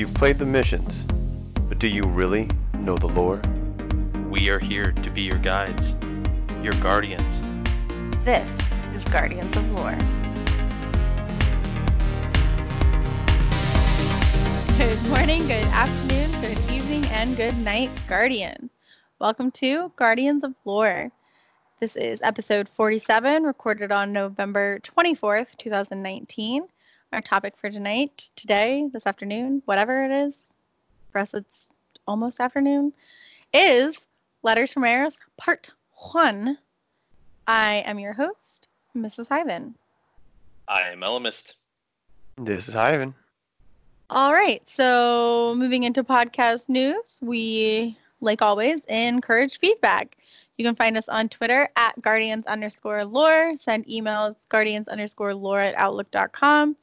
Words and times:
You've 0.00 0.14
played 0.14 0.38
the 0.38 0.46
missions, 0.46 1.04
but 1.68 1.78
do 1.78 1.86
you 1.86 2.02
really 2.04 2.48
know 2.72 2.96
the 2.96 3.06
lore? 3.06 3.38
We 4.30 4.48
are 4.48 4.58
here 4.58 4.92
to 4.92 5.10
be 5.10 5.20
your 5.20 5.36
guides, 5.36 5.94
your 6.62 6.72
guardians. 6.80 7.42
This 8.24 8.50
is 8.94 9.06
Guardians 9.10 9.54
of 9.54 9.70
Lore. 9.72 9.98
Good 14.78 15.10
morning, 15.10 15.42
good 15.42 15.68
afternoon, 15.68 16.30
good 16.40 16.70
evening, 16.70 17.04
and 17.10 17.36
good 17.36 17.58
night, 17.58 17.90
Guardians. 18.08 18.70
Welcome 19.18 19.50
to 19.50 19.92
Guardians 19.96 20.44
of 20.44 20.54
Lore. 20.64 21.12
This 21.78 21.96
is 21.96 22.20
episode 22.22 22.70
47, 22.70 23.42
recorded 23.42 23.92
on 23.92 24.14
November 24.14 24.78
24th, 24.78 25.58
2019. 25.58 26.66
Our 27.12 27.20
topic 27.20 27.56
for 27.56 27.68
tonight, 27.68 28.30
today, 28.36 28.88
this 28.92 29.04
afternoon, 29.04 29.62
whatever 29.64 30.04
it 30.04 30.12
is, 30.12 30.44
for 31.10 31.18
us 31.18 31.34
it's 31.34 31.68
almost 32.06 32.38
afternoon, 32.38 32.92
is 33.52 33.98
Letters 34.44 34.72
from 34.72 34.84
Eris, 34.84 35.18
Part 35.36 35.72
1. 36.12 36.56
I 37.48 37.82
am 37.84 37.98
your 37.98 38.12
host, 38.12 38.68
Mrs. 38.96 39.26
Hyven. 39.26 39.74
I 40.68 40.82
am 40.90 41.00
Elemist. 41.00 41.54
This 42.38 42.68
is 42.68 42.76
Ivan. 42.76 43.12
All 44.08 44.32
right, 44.32 44.62
so 44.68 45.56
moving 45.58 45.82
into 45.82 46.04
podcast 46.04 46.68
news, 46.68 47.18
we, 47.20 47.98
like 48.20 48.40
always, 48.40 48.82
encourage 48.86 49.58
feedback. 49.58 50.16
You 50.58 50.64
can 50.64 50.76
find 50.76 50.96
us 50.96 51.08
on 51.08 51.28
Twitter 51.28 51.70
at 51.74 52.00
guardians 52.02 52.46
underscore 52.46 53.04
lore, 53.04 53.56
send 53.56 53.86
emails 53.86 54.36
guardians 54.48 54.86
underscore 54.88 55.34
lore 55.34 55.58
at 55.60 55.74
outlook.com, 55.76 56.76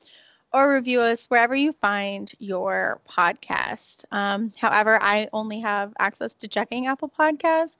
or 0.57 0.73
review 0.73 1.02
us 1.02 1.27
wherever 1.27 1.55
you 1.55 1.71
find 1.73 2.31
your 2.39 2.99
podcast. 3.07 4.05
Um, 4.11 4.52
however, 4.57 4.98
I 5.02 5.29
only 5.31 5.59
have 5.61 5.93
access 5.99 6.34
to 6.35 6.48
checking 6.48 6.87
Apple 6.87 7.09
Podcast. 7.18 7.71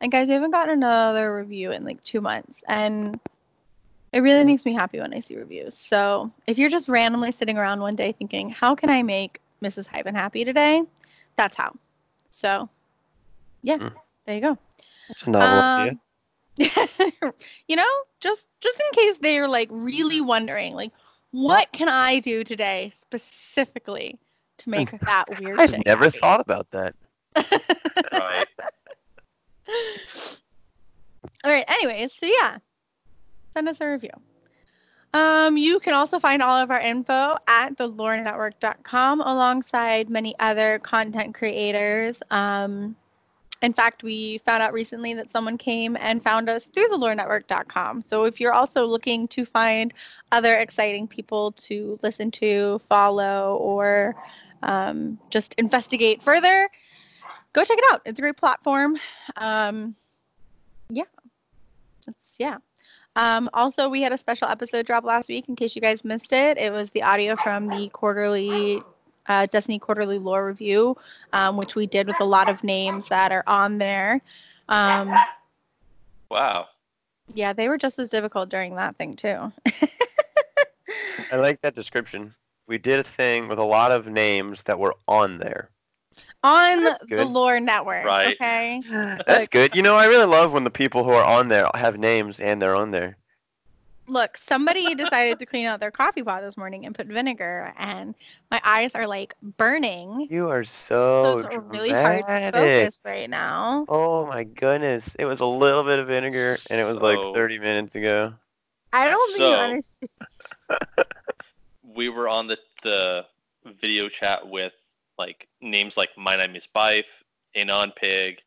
And 0.00 0.12
guys, 0.12 0.28
we 0.28 0.34
haven't 0.34 0.52
gotten 0.52 0.74
another 0.74 1.34
review 1.34 1.72
in 1.72 1.84
like 1.84 2.02
two 2.04 2.20
months. 2.20 2.62
And 2.68 3.18
it 4.12 4.20
really 4.20 4.44
makes 4.44 4.64
me 4.64 4.72
happy 4.74 5.00
when 5.00 5.12
I 5.12 5.20
see 5.20 5.36
reviews. 5.36 5.74
So 5.76 6.30
if 6.46 6.58
you're 6.58 6.70
just 6.70 6.88
randomly 6.88 7.32
sitting 7.32 7.58
around 7.58 7.80
one 7.80 7.96
day 7.96 8.12
thinking, 8.12 8.50
how 8.50 8.74
can 8.74 8.90
I 8.90 9.02
make 9.02 9.40
Mrs. 9.62 9.88
Hyben 9.88 10.14
happy 10.14 10.44
today? 10.44 10.82
That's 11.36 11.56
how. 11.56 11.74
So 12.30 12.68
yeah, 13.62 13.78
Mm. 13.78 13.92
there 14.26 14.34
you 14.36 14.40
go. 14.40 14.58
It's 15.10 15.22
a 15.24 15.30
novel 15.30 15.62
idea. 15.78 15.92
Um, 15.92 16.00
you 17.68 17.76
know, 17.76 17.84
just 18.20 18.48
just 18.60 18.80
in 18.80 18.92
case 19.02 19.18
they're 19.18 19.48
like 19.48 19.68
really 19.72 20.20
wondering, 20.20 20.74
like, 20.74 20.92
what 21.32 21.70
can 21.72 21.88
I 21.88 22.20
do 22.20 22.44
today 22.44 22.92
specifically 22.94 24.18
to 24.58 24.70
make 24.70 24.90
that 25.00 25.24
weird 25.40 25.58
I've 25.58 25.84
never 25.84 26.04
happy? 26.04 26.18
thought 26.18 26.40
about 26.40 26.70
that. 26.72 26.94
Right. 28.12 28.46
All 31.44 31.50
right. 31.50 31.64
Anyways, 31.68 32.12
so 32.12 32.26
yeah, 32.26 32.58
send 33.52 33.68
us 33.68 33.80
a 33.80 33.88
review. 33.88 34.10
Um, 35.12 35.56
you 35.56 35.80
can 35.80 35.94
also 35.94 36.20
find 36.20 36.40
all 36.40 36.56
of 36.56 36.70
our 36.70 36.80
info 36.80 37.36
at 37.48 37.76
thelorenetwork.com 37.76 39.20
alongside 39.20 40.08
many 40.08 40.36
other 40.38 40.78
content 40.78 41.34
creators. 41.34 42.22
Um, 42.30 42.94
in 43.62 43.72
fact, 43.74 44.02
we 44.02 44.38
found 44.38 44.62
out 44.62 44.72
recently 44.72 45.12
that 45.14 45.30
someone 45.30 45.58
came 45.58 45.96
and 46.00 46.22
found 46.22 46.48
us 46.48 46.64
through 46.64 46.88
the 46.88 46.96
thelorenetwork.com. 46.96 48.02
So 48.02 48.24
if 48.24 48.40
you're 48.40 48.54
also 48.54 48.86
looking 48.86 49.28
to 49.28 49.44
find 49.44 49.92
other 50.32 50.56
exciting 50.56 51.06
people 51.06 51.52
to 51.52 51.98
listen 52.02 52.30
to, 52.32 52.80
follow, 52.88 53.56
or 53.56 54.16
um, 54.62 55.18
just 55.28 55.54
investigate 55.54 56.22
further, 56.22 56.70
go 57.52 57.62
check 57.64 57.76
it 57.78 57.84
out. 57.92 58.00
It's 58.06 58.18
a 58.18 58.22
great 58.22 58.38
platform. 58.38 58.96
Um, 59.36 59.94
yeah. 60.88 61.04
It's- 61.98 62.14
yeah. 62.38 62.58
Um, 63.16 63.50
also, 63.52 63.88
we 63.88 64.00
had 64.00 64.12
a 64.12 64.18
special 64.18 64.48
episode 64.48 64.86
drop 64.86 65.04
last 65.04 65.28
week 65.28 65.48
in 65.48 65.56
case 65.56 65.74
you 65.74 65.82
guys 65.82 66.04
missed 66.04 66.32
it. 66.32 66.56
It 66.56 66.72
was 66.72 66.90
the 66.90 67.02
audio 67.02 67.36
from 67.36 67.68
the 67.68 67.88
quarterly 67.90 68.82
uh, 69.26 69.46
Destiny 69.46 69.78
Quarterly 69.78 70.18
Lore 70.18 70.46
Review, 70.46 70.96
um, 71.32 71.56
which 71.56 71.74
we 71.74 71.86
did 71.86 72.06
with 72.06 72.20
a 72.20 72.24
lot 72.24 72.48
of 72.48 72.62
names 72.64 73.08
that 73.08 73.32
are 73.32 73.44
on 73.46 73.78
there. 73.78 74.20
Um, 74.68 75.14
Wow. 76.30 76.68
yeah, 77.34 77.52
they 77.52 77.68
were 77.68 77.78
just 77.78 77.98
as 77.98 78.08
difficult 78.10 78.48
during 78.48 78.76
that 78.76 78.96
thing, 78.96 79.16
too. 79.16 79.52
I 81.32 81.36
like 81.36 81.60
that 81.62 81.74
description. 81.74 82.34
We 82.66 82.78
did 82.78 83.00
a 83.00 83.04
thing 83.04 83.48
with 83.48 83.58
a 83.58 83.64
lot 83.64 83.90
of 83.92 84.06
names 84.08 84.62
that 84.62 84.78
were 84.78 84.94
on 85.08 85.38
there. 85.38 85.70
on 86.42 86.84
That's 86.84 87.00
the 87.00 87.06
good. 87.06 87.26
Lore 87.28 87.58
Network. 87.60 88.04
Right. 88.04 88.34
Okay. 88.34 88.80
That's 89.26 89.48
good. 89.48 89.74
You 89.74 89.82
know, 89.82 89.96
I 89.96 90.06
really 90.06 90.26
love 90.26 90.52
when 90.52 90.64
the 90.64 90.70
people 90.70 91.04
who 91.04 91.10
are 91.10 91.24
on 91.24 91.48
there 91.48 91.68
have 91.74 91.98
names 91.98 92.38
and 92.40 92.60
they're 92.62 92.76
on 92.76 92.90
there. 92.90 93.16
Look, 94.10 94.36
somebody 94.36 94.92
decided 94.96 95.38
to 95.38 95.46
clean 95.46 95.66
out 95.66 95.78
their 95.78 95.92
coffee 95.92 96.24
pot 96.24 96.42
this 96.42 96.56
morning 96.56 96.84
and 96.84 96.92
put 96.92 97.06
vinegar, 97.06 97.72
and 97.78 98.12
my 98.50 98.60
eyes 98.64 98.96
are 98.96 99.06
like 99.06 99.34
burning. 99.56 100.26
You 100.28 100.48
are 100.48 100.64
so 100.64 101.40
So 101.40 101.48
it's 101.48 101.56
really 101.68 101.90
hard 101.90 102.26
to 102.26 102.50
dramatic. 102.50 102.54
focus 102.86 103.00
right 103.04 103.30
now. 103.30 103.86
Oh 103.88 104.26
my 104.26 104.42
goodness. 104.42 105.14
It 105.16 105.26
was 105.26 105.38
a 105.38 105.46
little 105.46 105.84
bit 105.84 106.00
of 106.00 106.08
vinegar 106.08 106.56
and 106.70 106.80
it 106.80 106.84
was 106.84 106.96
like 106.96 107.18
30 107.34 107.60
minutes 107.60 107.94
ago. 107.94 108.34
I 108.92 109.08
don't 109.08 109.32
think 109.32 109.40
you 109.40 109.54
understand. 109.54 110.10
We 111.94 112.08
were 112.08 112.28
on 112.28 112.46
the 112.46 112.58
the 112.82 113.26
video 113.80 114.08
chat 114.08 114.48
with 114.48 114.72
like 115.18 115.46
names 115.60 115.96
like 115.96 116.10
My 116.16 116.36
Name 116.36 116.56
is 116.56 116.66
Byf, 116.74 117.04
Anon 117.54 117.92
Pig, 117.94 118.42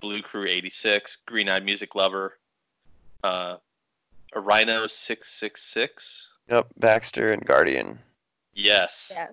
Blue 0.00 0.22
Crew 0.22 0.46
86, 0.46 1.18
Green 1.26 1.48
Eyed 1.48 1.64
Music 1.64 1.94
Lover, 1.94 2.38
uh, 3.24 3.56
a 4.34 4.40
Rhino 4.40 4.86
666. 4.86 6.28
Yep, 6.48 6.66
Baxter 6.78 7.32
and 7.32 7.44
Guardian. 7.44 7.98
Yes. 8.54 9.10
Yeah. 9.14 9.28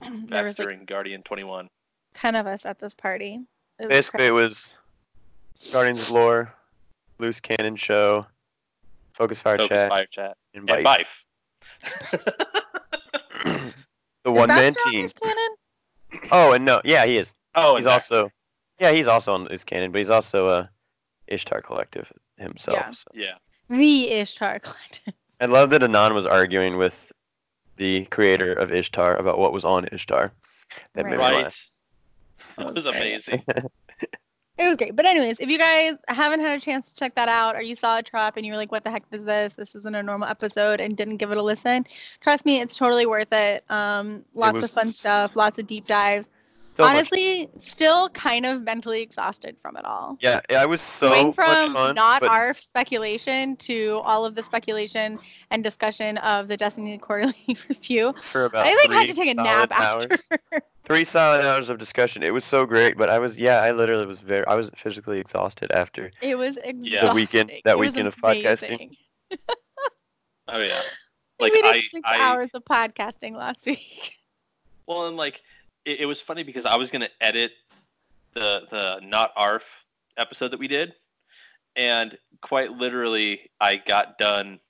There 0.28 0.44
was 0.44 0.54
Baxter 0.54 0.66
like 0.66 0.78
and 0.78 0.86
Guardian 0.86 1.22
21. 1.22 1.68
10 2.14 2.34
of 2.36 2.46
us 2.46 2.64
at 2.66 2.78
this 2.78 2.94
party. 2.94 3.40
It 3.78 3.86
was 3.86 3.88
Basically, 3.88 4.26
it 4.26 4.30
crazy. 4.30 4.42
was 4.42 4.72
Guardians 5.72 6.00
of 6.02 6.10
Lore, 6.10 6.52
Loose 7.18 7.40
Cannon 7.40 7.76
Show, 7.76 8.26
Focus 9.12 9.40
Fire 9.42 9.58
Focus 9.58 9.68
Chat, 9.76 9.88
Fire 9.90 10.06
Chat. 10.06 10.36
and 10.54 10.68
And 10.70 10.84
Byf. 10.86 11.06
Byf. 11.82 12.24
the 13.44 13.50
Is 13.60 13.72
one 14.24 14.48
man 14.48 14.72
Baxter 14.72 14.88
on 14.88 14.92
team. 14.92 15.02
this 15.02 15.12
Canon? 15.12 16.28
Oh, 16.32 16.52
and 16.52 16.64
no, 16.64 16.80
yeah, 16.84 17.04
he 17.06 17.16
is. 17.18 17.32
oh, 17.54 17.76
he's 17.76 17.84
and 17.86 17.92
also, 17.92 18.30
yeah, 18.80 18.92
he's 18.92 19.06
also 19.06 19.34
on 19.34 19.44
Loose 19.44 19.64
Cannon, 19.64 19.90
but 19.92 19.98
he's 19.98 20.10
also 20.10 20.48
a 20.48 20.70
Ishtar 21.26 21.60
Collective 21.62 22.10
himself. 22.36 22.76
Yeah. 22.78 22.90
so. 22.92 23.10
Yeah. 23.14 23.34
The 23.68 24.10
Ishtar 24.10 24.58
Collective. 24.60 25.14
I 25.40 25.46
love 25.46 25.70
that 25.70 25.82
Anon 25.82 26.14
was 26.14 26.26
arguing 26.26 26.76
with 26.76 27.12
the 27.76 28.06
creator 28.06 28.52
of 28.52 28.72
Ishtar 28.72 29.16
about 29.16 29.38
what 29.38 29.52
was 29.52 29.64
on 29.64 29.86
Ishtar. 29.92 30.32
That 30.94 31.04
made 31.04 31.12
me 31.12 31.16
Right. 31.18 31.44
laugh. 31.44 31.68
That 32.56 32.64
That 32.64 32.74
was 32.74 32.84
was 32.84 32.86
amazing. 32.86 33.42
It 34.60 34.66
was 34.66 34.76
great. 34.76 34.96
But 34.96 35.06
anyways, 35.06 35.38
if 35.38 35.48
you 35.48 35.56
guys 35.56 35.94
haven't 36.08 36.40
had 36.40 36.58
a 36.58 36.60
chance 36.60 36.88
to 36.88 36.94
check 36.96 37.14
that 37.14 37.28
out 37.28 37.54
or 37.54 37.62
you 37.62 37.76
saw 37.76 37.98
a 37.98 38.02
trap 38.02 38.36
and 38.36 38.44
you 38.44 38.52
were 38.52 38.56
like, 38.56 38.72
what 38.72 38.82
the 38.82 38.90
heck 38.90 39.04
is 39.12 39.24
this? 39.24 39.52
This 39.54 39.76
isn't 39.76 39.94
a 39.94 40.02
normal 40.02 40.26
episode 40.28 40.80
and 40.80 40.96
didn't 40.96 41.18
give 41.18 41.30
it 41.30 41.38
a 41.38 41.42
listen, 41.42 41.86
trust 42.20 42.44
me, 42.44 42.60
it's 42.60 42.76
totally 42.76 43.06
worth 43.06 43.32
it. 43.32 43.62
Um, 43.70 44.24
lots 44.34 44.56
of 44.56 44.62
was 44.62 44.74
fun 44.74 44.90
stuff, 44.90 45.36
lots 45.36 45.60
of 45.60 45.68
deep 45.68 45.86
dives. 45.86 46.26
So 46.78 46.84
much- 46.84 46.94
Honestly, 46.94 47.50
still 47.58 48.08
kind 48.10 48.46
of 48.46 48.62
mentally 48.62 49.02
exhausted 49.02 49.56
from 49.60 49.76
it 49.76 49.84
all. 49.84 50.16
yeah, 50.20 50.40
yeah, 50.48 50.62
I 50.62 50.66
was 50.66 50.80
so 50.80 51.08
Going 51.08 51.26
much 51.26 51.34
from 51.34 51.72
fun, 51.74 51.94
not 51.96 52.20
but 52.20 52.30
our 52.30 52.54
speculation 52.54 53.56
to 53.56 54.00
all 54.04 54.24
of 54.24 54.36
the 54.36 54.44
speculation 54.44 55.18
and 55.50 55.64
discussion 55.64 56.18
of 56.18 56.46
the 56.46 56.56
Destiny 56.56 56.96
Quarterly 56.96 57.34
Review. 57.68 58.14
for 58.22 58.44
about 58.44 58.64
I 58.64 58.74
like 58.76 58.86
three 58.86 58.94
had 58.96 59.08
to 59.08 59.14
take 59.14 59.28
a 59.28 59.34
nap 59.34 59.72
solid 59.72 60.04
hours. 60.12 60.28
after. 60.30 60.62
three 60.84 61.02
solid 61.04 61.44
hours 61.44 61.68
of 61.68 61.78
discussion. 61.78 62.22
It 62.22 62.30
was 62.32 62.44
so 62.44 62.64
great, 62.64 62.96
but 62.96 63.08
I 63.10 63.18
was 63.18 63.36
yeah, 63.36 63.56
I 63.60 63.72
literally 63.72 64.06
was 64.06 64.20
very 64.20 64.46
I 64.46 64.54
was 64.54 64.70
physically 64.76 65.18
exhausted 65.18 65.72
after. 65.72 66.12
it 66.22 66.36
was 66.38 66.58
exhausting. 66.58 67.08
The 67.08 67.12
weekend- 67.12 67.50
that 67.64 67.72
It 67.72 67.78
was 67.78 67.90
weekend 67.90 68.06
of 68.06 68.16
podcasting. 68.18 68.96
Oh 70.46 70.60
yeah. 70.60 70.80
Like 71.40 71.52
Like 71.52 71.52
we 71.54 71.62
did 71.62 71.74
I, 71.76 71.80
six 71.80 72.00
I 72.04 72.18
hours 72.20 72.50
of 72.54 72.64
podcasting 72.64 73.36
last 73.36 73.66
week. 73.66 74.12
well 74.86 75.06
and 75.08 75.16
like 75.16 75.42
it, 75.88 76.00
it 76.00 76.06
was 76.06 76.20
funny 76.20 76.42
because 76.42 76.66
I 76.66 76.76
was 76.76 76.90
gonna 76.90 77.08
edit 77.20 77.52
the 78.34 78.66
the 78.70 79.00
not 79.02 79.32
arf 79.36 79.84
episode 80.16 80.48
that 80.48 80.60
we 80.60 80.68
did, 80.68 80.94
and 81.76 82.16
quite 82.42 82.72
literally 82.72 83.50
I 83.60 83.76
got 83.76 84.18
done 84.18 84.60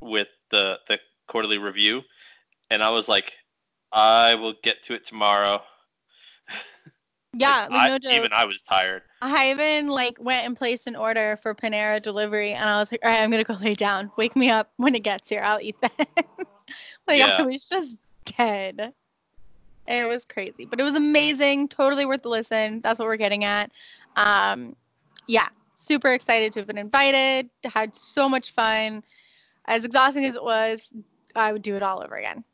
with 0.00 0.28
the 0.50 0.78
the 0.88 1.00
quarterly 1.26 1.58
review, 1.58 2.02
and 2.70 2.82
I 2.82 2.90
was 2.90 3.08
like, 3.08 3.32
I 3.92 4.36
will 4.36 4.54
get 4.62 4.82
to 4.84 4.94
it 4.94 5.06
tomorrow. 5.06 5.62
Yeah, 7.32 7.68
like, 7.70 7.92
I, 7.92 7.98
joke. 8.00 8.12
Even 8.12 8.32
I 8.32 8.44
was 8.44 8.60
tired. 8.60 9.02
I 9.22 9.52
even 9.52 9.86
like 9.86 10.18
went 10.18 10.46
and 10.46 10.56
placed 10.56 10.88
an 10.88 10.96
order 10.96 11.38
for 11.40 11.54
Panera 11.54 12.02
delivery, 12.02 12.54
and 12.54 12.68
I 12.68 12.80
was 12.80 12.90
like, 12.90 13.02
all 13.04 13.10
right, 13.12 13.20
I'm 13.20 13.30
gonna 13.30 13.44
go 13.44 13.54
lay 13.54 13.74
down. 13.74 14.10
Wake 14.16 14.34
me 14.34 14.50
up 14.50 14.72
when 14.78 14.96
it 14.96 15.04
gets 15.04 15.30
here. 15.30 15.40
I'll 15.40 15.60
eat 15.60 15.76
that. 15.80 15.92
like 17.06 17.20
Yeah. 17.20 17.36
I 17.38 17.42
was 17.42 17.68
just 17.68 17.98
dead. 18.24 18.92
It 19.86 20.06
was 20.06 20.24
crazy, 20.24 20.64
but 20.64 20.78
it 20.78 20.84
was 20.84 20.94
amazing. 20.94 21.68
Totally 21.68 22.06
worth 22.06 22.22
the 22.22 22.28
listen. 22.28 22.80
That's 22.80 22.98
what 22.98 23.06
we're 23.06 23.16
getting 23.16 23.44
at. 23.44 23.72
Um, 24.16 24.76
yeah, 25.26 25.48
super 25.74 26.12
excited 26.12 26.52
to 26.52 26.60
have 26.60 26.66
been 26.66 26.78
invited. 26.78 27.50
Had 27.64 27.94
so 27.96 28.28
much 28.28 28.52
fun. 28.52 29.02
As 29.66 29.84
exhausting 29.84 30.24
as 30.24 30.36
it 30.36 30.42
was, 30.42 30.92
I 31.34 31.52
would 31.52 31.62
do 31.62 31.76
it 31.76 31.82
all 31.82 32.02
over 32.02 32.16
again. 32.16 32.44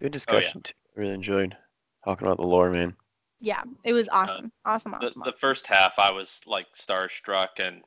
Good 0.00 0.12
discussion. 0.12 0.62
too. 0.62 0.72
I 0.96 1.00
really 1.00 1.14
enjoyed 1.14 1.56
talking 2.04 2.26
about 2.26 2.38
the 2.38 2.46
lore, 2.46 2.70
man. 2.70 2.94
Yeah, 3.40 3.62
it 3.84 3.92
was 3.92 4.08
awesome. 4.10 4.50
awesome, 4.64 4.94
Uh, 4.94 4.98
The, 5.00 5.06
awesome. 5.08 5.22
the 5.24 5.32
first 5.32 5.66
half, 5.66 5.98
I 5.98 6.10
was 6.10 6.40
like 6.46 6.66
starstruck, 6.74 7.58
and 7.58 7.82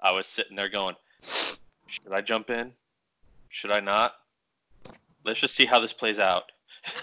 I 0.00 0.10
was 0.12 0.26
sitting 0.26 0.56
there 0.56 0.68
going, 0.70 0.96
"Should 1.86 2.12
I 2.12 2.22
jump 2.22 2.48
in? 2.50 2.72
Should 3.50 3.70
I 3.70 3.80
not? 3.80 4.14
Let's 5.24 5.40
just 5.40 5.54
see 5.54 5.66
how 5.66 5.78
this 5.80 5.92
plays 5.92 6.18
out." 6.18 6.50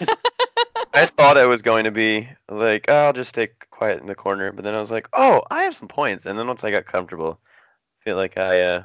I 0.92 1.06
thought 1.06 1.36
it 1.36 1.48
was 1.48 1.62
going 1.62 1.84
to 1.84 1.90
be 1.90 2.28
like, 2.48 2.86
oh, 2.88 3.06
I'll 3.06 3.12
just 3.12 3.30
stay 3.30 3.48
quiet 3.70 4.00
in 4.00 4.06
the 4.06 4.14
corner, 4.14 4.52
but 4.52 4.64
then 4.64 4.74
I 4.74 4.80
was 4.80 4.90
like, 4.90 5.08
oh, 5.12 5.42
I 5.50 5.62
have 5.62 5.76
some 5.76 5.88
points. 5.88 6.26
And 6.26 6.38
then 6.38 6.46
once 6.46 6.64
I 6.64 6.70
got 6.70 6.84
comfortable, 6.86 7.38
I 7.44 8.04
feel 8.04 8.16
like 8.16 8.36
I 8.36 8.60
uh, 8.60 8.82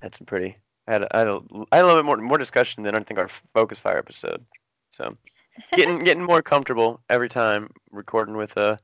had 0.00 0.14
some 0.14 0.26
pretty, 0.26 0.56
I 0.86 0.92
had, 0.92 1.06
I 1.10 1.18
had, 1.18 1.28
a, 1.28 1.40
I 1.72 1.76
had 1.76 1.84
a 1.84 1.86
little 1.86 2.02
bit 2.02 2.06
more 2.06 2.16
more 2.18 2.38
discussion 2.38 2.82
than 2.82 2.94
I 2.94 3.00
think 3.00 3.18
our 3.18 3.28
focus 3.54 3.80
fire 3.80 3.98
episode. 3.98 4.44
So 4.90 5.16
getting 5.76 6.04
getting 6.04 6.22
more 6.22 6.42
comfortable 6.42 7.00
every 7.08 7.28
time 7.28 7.70
recording 7.90 8.36
with 8.36 8.56
uh 8.56 8.76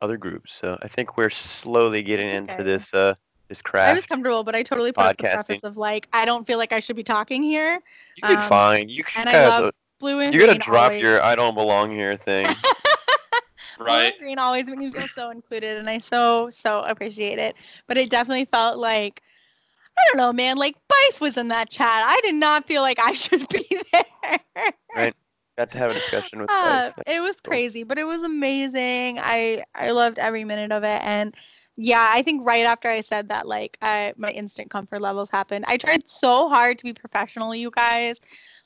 other 0.00 0.16
groups. 0.16 0.52
So 0.54 0.78
I 0.82 0.88
think 0.88 1.16
we're 1.16 1.30
slowly 1.30 2.02
getting 2.02 2.28
into 2.28 2.54
Okay. 2.54 2.62
this 2.62 2.94
uh 2.94 3.14
this 3.48 3.62
craft. 3.62 3.90
I 3.90 3.94
was 3.94 4.06
comfortable, 4.06 4.44
but 4.44 4.54
I 4.54 4.62
totally 4.62 4.92
put 4.92 5.04
up 5.04 5.16
the 5.16 5.24
Podcasting. 5.24 5.32
preface 5.32 5.64
of 5.64 5.76
like, 5.76 6.06
I 6.12 6.24
don't 6.24 6.46
feel 6.46 6.58
like 6.58 6.72
I 6.72 6.80
should 6.80 6.96
be 6.96 7.02
talking 7.02 7.42
here. 7.42 7.80
You 8.16 8.28
did 8.28 8.38
um, 8.38 8.48
fine. 8.48 8.88
You, 8.88 9.04
and 9.16 9.28
I 9.28 9.32
guys, 9.32 9.60
love 9.60 9.72
Blue 9.98 10.20
and 10.20 10.34
you 10.34 10.40
gotta 10.40 10.54
drop 10.58 10.92
always. 10.92 11.02
your 11.02 11.22
I 11.22 11.34
don't 11.36 11.54
belong 11.54 11.90
here 11.90 12.16
thing. 12.16 12.48
Blue 13.86 13.94
Right? 13.94 14.04
and 14.04 14.18
green 14.18 14.38
always 14.38 14.66
make 14.66 14.78
me 14.78 14.90
feel 14.90 15.08
so 15.08 15.30
included, 15.30 15.78
and 15.78 15.88
I 15.88 15.98
so 15.98 16.50
so 16.50 16.80
appreciate 16.82 17.38
it. 17.38 17.54
But 17.86 17.98
it 17.98 18.10
definitely 18.10 18.46
felt 18.46 18.78
like 18.78 19.22
I 19.98 20.02
don't 20.08 20.18
know, 20.18 20.32
man. 20.32 20.56
Like 20.56 20.76
Byf 20.88 21.20
was 21.20 21.36
in 21.36 21.48
that 21.48 21.70
chat. 21.70 22.02
I 22.04 22.20
did 22.22 22.34
not 22.34 22.66
feel 22.66 22.82
like 22.82 22.98
I 22.98 23.12
should 23.14 23.48
be 23.48 23.66
there. 23.92 24.70
Right. 24.94 25.14
Got 25.58 25.70
to 25.72 25.78
have 25.78 25.90
a 25.90 25.94
discussion 25.94 26.40
with 26.40 26.50
Uh, 26.50 26.90
it 27.06 27.20
was 27.20 27.40
cool. 27.44 27.52
crazy, 27.52 27.82
but 27.84 27.98
it 27.98 28.04
was 28.04 28.22
amazing. 28.22 29.18
I 29.18 29.64
I 29.74 29.90
loved 29.90 30.18
every 30.18 30.44
minute 30.44 30.72
of 30.72 30.84
it, 30.84 31.00
and 31.02 31.34
yeah, 31.76 32.08
I 32.10 32.22
think 32.22 32.44
right 32.46 32.64
after 32.66 32.88
I 32.88 33.00
said 33.00 33.28
that, 33.28 33.46
like, 33.46 33.76
I 33.82 34.12
my 34.16 34.30
instant 34.30 34.70
comfort 34.70 35.00
levels 35.00 35.30
happened. 35.30 35.64
I 35.68 35.76
tried 35.76 36.08
so 36.08 36.48
hard 36.48 36.78
to 36.78 36.84
be 36.84 36.92
professional, 36.94 37.54
you 37.54 37.70
guys. 37.70 38.20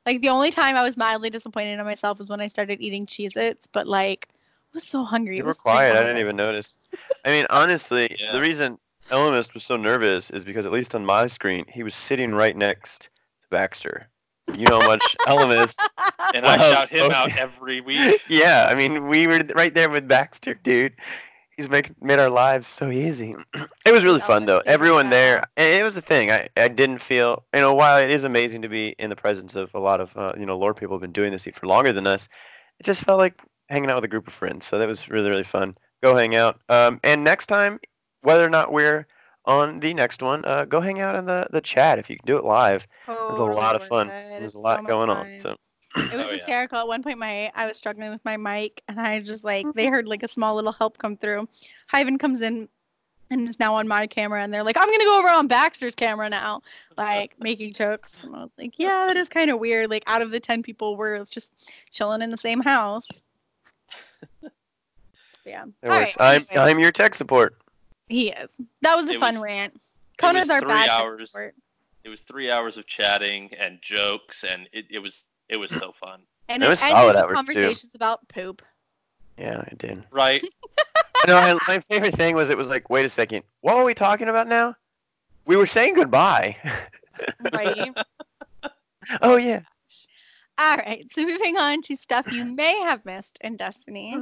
Like 0.07 0.21
the 0.21 0.29
only 0.31 0.51
time 0.51 0.77
I 0.77 0.83
was 0.83 0.97
mildly 0.97 1.31
disappointed 1.31 1.79
in 1.79 1.85
myself 1.85 2.19
was 2.19 2.29
when 2.29 2.41
I 2.41 2.49
started 2.49 2.81
eating 2.81 3.07
Cheez-Its, 3.07 3.69
but 3.73 3.87
like 3.87 4.29
I 4.33 4.35
was 4.75 4.85
so 4.85 5.05
hungry. 5.05 5.37
You 5.37 5.45
were 5.45 5.55
quiet. 5.55 5.97
I 5.97 6.01
didn't 6.01 6.19
even 6.19 6.37
notice. 6.37 6.91
I 7.25 7.31
mean, 7.31 7.47
honestly, 7.51 8.17
Yeah. 8.21 8.33
the 8.33 8.41
reason 8.41 8.79
Elemist 9.11 9.55
was 9.55 9.65
so 9.65 9.77
nervous 9.77 10.31
is 10.31 10.45
because 10.45 10.67
at 10.67 10.73
least 10.73 10.95
on 10.95 11.05
my 11.05 11.27
screen, 11.27 11.65
he 11.69 11.83
was 11.83 11.95
sitting 11.95 12.35
right 12.35 12.57
next 12.57 13.11
to 13.43 13.49
Baxter. 13.51 14.09
You 14.55 14.67
know 14.67 14.81
how 14.81 14.87
much 14.89 15.17
Elemist. 15.27 15.77
And 16.35 16.47
I 16.47 16.57
Well, 16.57 16.73
shout 16.73 16.89
him 16.89 17.05
okay. 17.07 17.15
out 17.15 17.37
every 17.37 17.81
week. 17.81 18.21
Yeah, 18.29 18.67
I 18.69 18.75
mean, 18.75 19.07
we 19.07 19.27
were 19.27 19.43
right 19.55 19.73
there 19.75 19.91
with 19.91 20.09
Baxter, 20.09 20.55
dude. 20.55 20.95
He's 21.63 21.71
making 21.71 21.95
made 22.01 22.19
our 22.19 22.29
lives 22.29 22.67
so 22.67 22.91
easy. 22.91 23.37
it 23.87 23.93
was 23.93 24.03
really 24.03 24.19
fun 24.19 24.47
though. 24.47 24.61
Everyone 24.67 25.11
there, 25.11 25.45
and 25.57 25.71
it 25.71 25.85
was 25.85 25.97
a 25.97 26.01
thing. 26.01 26.29
I 26.33 26.49
I 26.57 26.67
didn't 26.67 26.99
feel, 26.99 27.45
you 27.55 27.61
know, 27.61 27.73
while 27.73 27.99
it 27.99 28.11
is 28.11 28.25
amazing 28.25 28.63
to 28.63 28.69
be 28.69 28.97
in 28.99 29.11
the 29.11 29.15
presence 29.15 29.55
of 29.55 29.73
a 29.73 29.79
lot 29.79 30.01
of, 30.01 30.17
uh, 30.17 30.33
you 30.37 30.45
know, 30.45 30.59
lore 30.59 30.75
people 30.75 30.97
who've 30.97 31.03
been 31.03 31.13
doing 31.13 31.31
this 31.31 31.47
for 31.55 31.69
longer 31.69 31.93
than 31.93 32.09
us, 32.09 32.29
it 32.81 32.83
just 32.83 33.05
felt 33.05 33.19
like 33.19 33.41
hanging 33.69 33.91
out 33.91 33.95
with 33.95 34.05
a 34.05 34.09
group 34.09 34.27
of 34.27 34.33
friends. 34.33 34.67
So 34.67 34.77
that 34.81 34.89
was 34.89 35.09
really 35.09 35.31
really 35.31 35.45
fun. 35.45 35.77
Go 36.03 36.17
hang 36.17 36.35
out. 36.35 36.61
Um, 36.69 36.99
and 37.05 37.23
next 37.23 37.47
time, 37.47 37.79
whether 38.23 38.45
or 38.45 38.51
not 38.51 38.73
we're 38.73 39.07
on 39.45 39.79
the 39.79 39.95
next 39.95 40.21
one, 40.21 40.45
uh, 40.45 40.65
go 40.65 40.81
hang 40.81 41.01
out 41.01 41.15
in 41.15 41.27
the 41.27 41.47
the 41.53 41.61
chat 41.61 42.01
if 42.01 42.11
you 42.11 42.17
can 42.17 42.27
do 42.27 42.39
it 42.39 42.45
live. 42.45 42.83
It 43.29 43.33
was 43.33 43.39
a 43.39 43.45
lot 43.45 43.77
of 43.77 43.85
fun. 43.85 44.15
There's 44.37 44.55
a 44.55 44.59
lot 44.59 44.85
going 44.85 45.11
on. 45.11 45.31
So 45.37 45.55
It 45.95 46.13
was 46.13 46.13
Oh, 46.13 46.17
yeah. 46.31 46.37
hysterical. 46.37 46.79
At 46.79 46.87
one 46.89 47.03
point, 47.03 47.19
my 47.19 47.51
I 47.55 47.67
was 47.67 47.77
struggling 47.77 48.11
with 48.11 48.25
my 48.25 48.37
mic, 48.37 48.83
and 48.89 48.99
I 49.01 49.21
just 49.21 49.45
like 49.45 49.67
mm-hmm. 49.67 49.77
they 49.77 49.87
heard 49.87 50.09
like 50.09 50.23
a 50.23 50.29
small 50.29 50.55
little 50.55 50.73
help 50.73 50.99
come 50.99 51.17
through. 51.17 51.49
Hyven 51.93 52.19
comes 52.19 52.41
in 52.41 52.69
and 53.31 53.49
is 53.49 53.59
now 53.59 53.75
on 53.75 53.89
my 53.89 54.07
camera, 54.07 54.43
and 54.43 54.53
they're 54.53 54.63
like, 54.63 54.77
"I'm 54.79 54.89
gonna 54.89 55.05
go 55.05 55.19
over 55.19 55.29
on 55.29 55.47
Baxter's 55.49 55.95
camera 55.95 56.29
now," 56.31 56.63
like 56.97 57.35
making 57.41 57.73
jokes. 57.75 58.23
And 58.25 58.35
I 58.35 58.41
was 58.43 58.51
like, 58.59 58.79
"Yeah, 58.79 59.07
that 59.07 59.17
is 59.17 59.29
kind 59.29 59.51
of 59.51 59.59
weird. 59.59 59.91
Like, 59.91 60.05
out 60.07 60.23
of 60.23 60.31
the 60.31 60.41
ten 60.41 60.63
people, 60.63 60.97
we're 60.97 61.25
just 61.27 61.51
chilling 61.91 62.23
in 62.23 62.31
the 62.31 62.37
same 62.39 62.61
house." 62.61 63.07
yeah. 65.45 65.65
it 65.83 65.89
All 65.89 65.99
works. 65.99 66.17
right, 66.19 66.37
I'm 66.37 66.47
anyway, 66.51 66.71
I'm 66.71 66.79
your 66.79 66.93
tech 66.93 67.15
support. 67.15 67.57
he 68.09 68.31
is. 68.31 68.49
That 68.83 68.97
was 68.97 69.07
a 69.07 69.13
It 69.13 69.21
fun 69.21 69.35
was- 69.35 69.43
rant. 69.43 69.75
it 69.75 69.81
Kona's 70.19 70.41
was 70.43 70.51
our 70.51 70.61
three 70.61 70.69
bad 70.69 70.87
tech 70.87 70.91
hours. 71.01 71.31
support. 71.31 71.55
It 72.05 72.09
was 72.09 72.23
three 72.23 72.51
hours 72.51 72.79
of 72.79 72.87
chatting 72.87 73.51
and 73.59 73.81
jokes, 73.81 74.45
and 74.45 74.69
it, 74.73 74.87
it 74.91 74.99
was 74.99 75.25
it 75.49 75.57
was 75.57 75.71
so 75.71 75.93
fun. 75.93 76.23
And 76.49 76.63
It 76.63 76.67
it, 76.67 76.69
was 76.71 76.83
ended 76.83 76.97
solid 76.97 77.07
with 77.09 77.17
hours, 77.17 77.29
too. 77.31 77.35
conversations 77.35 77.95
about 77.95 78.27
poop. 78.29 78.63
Yeah, 79.39 79.63
I 79.67 79.75
did. 79.77 80.05
Right? 80.11 80.43
no, 81.27 81.37
I, 81.37 81.59
my 81.69 81.81
favorite 81.81 82.15
thing 82.17 82.35
was 82.35 82.51
it 82.51 82.59
was 82.59 82.69
like, 82.69 82.91
wait 82.91 83.07
a 83.07 83.09
second, 83.09 83.45
what 83.61 83.77
were 83.77 83.85
we 83.85 83.95
talking 83.95 84.29
about 84.29 84.49
now? 84.49 84.75
We 85.47 85.57
were 85.57 85.67
saying 85.67 85.95
goodbye. 85.95 86.57
Right. 87.53 87.93
oh 89.23 89.37
yeah. 89.37 89.61
All 90.59 90.77
right, 90.77 91.05
so 91.13 91.25
moving 91.25 91.57
on 91.57 91.81
to 91.83 91.97
stuff 91.97 92.31
you 92.31 92.45
may 92.45 92.79
have 92.83 93.05
missed 93.07 93.39
in 93.41 93.57
Destiny. 93.57 94.17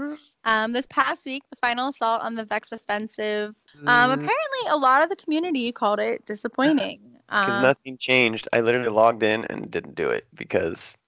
Um, 0.44 0.73
this 0.73 0.87
past 0.87 1.26
week, 1.26 1.43
the 1.50 1.56
final 1.56 1.88
assault 1.88 2.23
on 2.23 2.34
the 2.37 2.44
Vex 2.44 2.70
offensive. 2.73 3.55
Um, 3.87 4.11
apparently, 4.12 4.69
a 4.69 4.76
lot 4.76 5.02
of 5.02 5.08
the 5.11 5.16
community 5.16 5.73
called 5.73 5.99
it 6.00 6.25
disappointing. 6.26 7.00
Because 7.31 7.58
Um, 7.58 7.62
nothing 7.62 7.96
changed. 7.96 8.49
I 8.52 8.61
literally 8.61 8.88
logged 8.88 9.23
in 9.23 9.44
and 9.44 9.70
didn't 9.70 9.94
do 9.94 10.11
it 10.11 10.26
because 10.34 10.99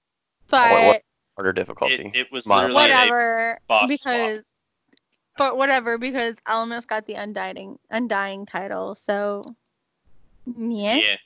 but 0.53 0.71
what- 0.71 0.87
what- 0.87 1.03
harder 1.37 1.53
difficulty. 1.53 2.13
It, 2.15 2.27
it 2.27 2.33
was 2.33 2.47
Modified. 2.47 2.75
literally 2.75 2.93
a 2.93 3.11
whatever, 3.11 3.59
boss 3.67 3.89
because. 3.89 4.45
But 5.39 5.57
whatever, 5.57 5.97
because 5.97 6.35
Elmas 6.47 6.87
got 6.87 7.07
the 7.07 7.15
undying 7.15 7.79
undying 7.91 8.45
title, 8.45 8.95
so 8.95 9.43
yeah. 10.47 10.97
yeah. 10.97 11.17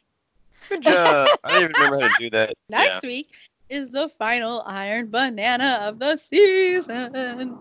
Good 0.69 0.83
job. 0.85 1.29
I 1.43 1.51
don't 1.51 1.63
even 1.63 1.73
remember 1.75 2.01
how 2.01 2.07
to 2.07 2.15
do 2.21 2.31
that. 2.31 2.55
Next 2.69 3.03
week 3.03 3.29
is 3.69 3.91
the 3.91 4.09
final 4.11 4.63
Iron 4.65 5.11
Banana 5.11 5.81
of 5.83 5.99
the 5.99 6.17
season. 6.19 7.59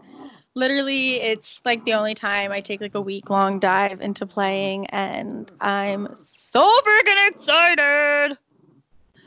Literally, 0.54 1.16
it's 1.16 1.62
like 1.66 1.84
the 1.84 1.94
only 1.96 2.14
time 2.14 2.52
I 2.52 2.62
take 2.62 2.80
like 2.80 2.94
a 2.94 3.02
week 3.02 3.32
long 3.32 3.58
dive 3.58 4.02
into 4.02 4.28
playing, 4.28 4.86
and 4.88 5.52
I'm 5.60 6.16
so 6.24 6.62
freaking 6.86 7.30
excited. 7.30 8.38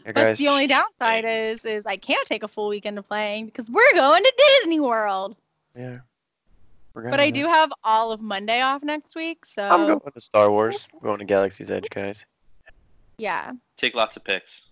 Hey, 0.08 0.12
But 0.14 0.38
the 0.38 0.48
only 0.48 0.66
downside 0.66 1.26
is, 1.26 1.62
is 1.66 1.84
I 1.84 1.98
can't 1.98 2.26
take 2.26 2.42
a 2.42 2.48
full 2.48 2.70
weekend 2.70 2.98
of 2.98 3.06
playing 3.06 3.44
because 3.44 3.68
we're 3.68 3.92
going 3.92 4.22
to 4.22 4.32
Disney 4.60 4.80
World. 4.80 5.36
Yeah. 5.76 5.98
But 6.94 7.20
I 7.20 7.28
do 7.30 7.44
have 7.44 7.70
all 7.84 8.10
of 8.10 8.22
Monday 8.22 8.62
off 8.62 8.82
next 8.82 9.14
week, 9.14 9.44
so 9.44 9.68
I'm 9.68 9.86
going 9.86 10.00
to 10.00 10.20
Star 10.20 10.50
Wars. 10.50 10.88
I'm 10.94 11.00
going 11.00 11.18
to 11.18 11.26
Galaxy's 11.26 11.70
Edge, 11.70 11.90
guys. 11.90 12.24
yeah, 13.18 13.52
Take 13.76 13.94
lots 13.94 14.16
of 14.16 14.24
pics. 14.24 14.62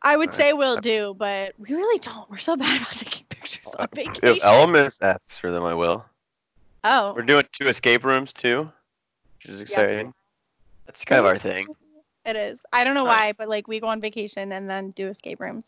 I 0.00 0.16
would 0.16 0.30
Alright. 0.30 0.40
say 0.40 0.52
we'll 0.54 0.78
do, 0.80 1.14
but 1.18 1.52
we 1.58 1.74
really 1.74 1.98
don't. 1.98 2.28
We're 2.30 2.38
so 2.38 2.56
bad 2.56 2.80
about 2.80 2.94
taking 2.94 3.26
pictures 3.28 3.70
on 3.78 3.88
vacation. 3.94 4.24
If 4.24 4.42
Elemis 4.42 5.02
asks 5.02 5.36
for 5.36 5.52
them, 5.52 5.64
I 5.64 5.74
will. 5.74 6.02
oh, 6.84 7.12
We're 7.14 7.22
doing 7.22 7.44
two 7.52 7.68
escape 7.68 8.04
rooms 8.04 8.32
too, 8.32 8.72
which 9.36 9.50
is 9.52 9.60
exciting. 9.60 10.14
That's 10.86 11.04
kind 11.04 11.20
of 11.20 11.26
our 11.26 11.38
thing. 11.38 11.66
It 12.24 12.36
is. 12.36 12.60
I 12.72 12.84
don't 12.84 12.94
know 12.94 13.04
Nice. 13.04 13.10
why, 13.10 13.32
but 13.38 13.48
like 13.48 13.66
we 13.68 13.80
go 13.80 13.88
on 13.88 14.00
vacation 14.00 14.52
and 14.52 14.68
then 14.70 14.90
do 14.90 15.08
escape 15.08 15.40
rooms. 15.40 15.66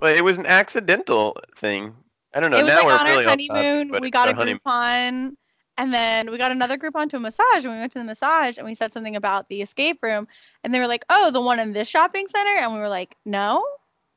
Well, 0.00 0.14
it 0.14 0.22
was 0.22 0.38
an 0.38 0.46
accidental 0.46 1.36
thing. 1.56 1.94
I 2.34 2.40
don't 2.40 2.50
know. 2.50 2.58
it 2.58 2.62
was 2.64 2.68
now 2.68 2.76
like 2.78 2.86
we're 2.86 2.92
on 2.92 3.06
really 3.06 3.26
our 3.26 3.32
off 3.32 3.38
topic, 3.46 3.64
honeymoon. 3.64 4.02
we 4.02 4.10
got 4.10 4.28
a 4.28 4.34
honeymoon. 4.34 4.60
Groupon, 4.66 5.36
and 5.78 5.94
then 5.94 6.30
we 6.30 6.38
got 6.38 6.52
another 6.52 6.76
Groupon 6.76 7.08
to 7.10 7.16
a 7.16 7.20
massage, 7.20 7.64
and 7.64 7.72
we 7.72 7.78
went 7.80 7.92
to 7.92 7.98
the 7.98 8.04
massage, 8.04 8.58
and 8.58 8.66
we 8.66 8.74
said 8.74 8.92
something 8.92 9.16
about 9.16 9.48
the 9.48 9.62
escape 9.62 10.02
room, 10.02 10.28
and 10.62 10.74
they 10.74 10.78
were 10.78 10.86
like, 10.86 11.04
"Oh, 11.08 11.30
the 11.30 11.40
one 11.40 11.58
in 11.58 11.72
this 11.72 11.88
shopping 11.88 12.28
center," 12.28 12.56
and 12.60 12.72
we 12.74 12.80
were 12.80 12.88
like, 12.88 13.16
"No, 13.24 13.64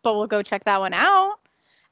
but 0.03 0.15
we'll 0.15 0.27
go 0.27 0.41
check 0.43 0.65
that 0.65 0.79
one 0.79 0.93
out." 0.93 1.39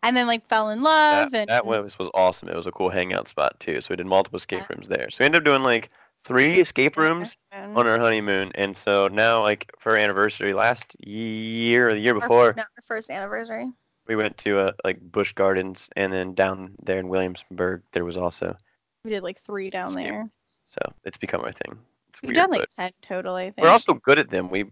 And 0.03 0.15
then 0.15 0.27
like 0.27 0.47
fell 0.47 0.69
in 0.69 0.81
love, 0.83 1.31
That, 1.31 1.39
and 1.39 1.49
that 1.49 1.65
was, 1.65 1.97
was 1.99 2.09
awesome. 2.13 2.47
It 2.49 2.55
was 2.55 2.67
a 2.67 2.71
cool 2.71 2.89
hangout 2.89 3.27
spot 3.27 3.59
too. 3.59 3.81
So 3.81 3.87
we 3.91 3.95
did 3.97 4.05
multiple 4.07 4.37
escape 4.37 4.61
Yeah. 4.69 4.75
rooms 4.75 4.87
there. 4.87 5.09
So 5.09 5.17
we 5.21 5.25
ended 5.25 5.39
up 5.41 5.45
doing 5.45 5.61
like 5.61 5.89
three 6.23 6.59
escape 6.59 6.97
rooms 6.97 7.35
on 7.51 7.87
our 7.87 7.99
honeymoon. 7.99 8.51
And 8.55 8.75
so 8.75 9.07
now, 9.07 9.41
like 9.41 9.71
for 9.79 9.93
our 9.93 9.97
anniversary 9.97 10.53
last 10.53 10.95
year 11.05 11.89
or 11.89 11.93
the 11.93 11.99
year 11.99 12.13
our- 12.15 12.19
before, 12.19 12.55
our 12.57 12.65
first 12.85 13.09
anniversary. 13.09 13.67
we 14.07 14.15
went 14.15 14.37
to 14.39 14.59
uh, 14.59 14.71
like 14.83 14.99
Busch 15.01 15.33
Gardens, 15.33 15.89
and 15.95 16.11
then 16.11 16.33
down 16.33 16.75
there 16.83 16.99
in 16.99 17.07
Williamsburg 17.09 17.81
there 17.93 18.05
was 18.05 18.17
also. 18.17 18.55
We 19.03 19.11
did 19.11 19.23
like 19.23 19.39
three 19.41 19.69
down 19.69 19.89
Escape 19.89 20.07
there. 20.09 20.29
So 20.65 20.79
it's 21.05 21.17
become 21.17 21.41
our 21.41 21.51
thing. 21.51 21.77
It's 22.09 22.21
We've 22.21 22.29
weird, 22.29 22.35
done 22.35 22.51
like 22.51 22.69
ten 22.77 22.91
total, 23.01 23.35
I 23.35 23.51
think. 23.51 23.63
we're 23.63 23.69
also 23.69 23.93
good 23.93 24.19
at 24.19 24.29
them. 24.29 24.49
We, 24.49 24.65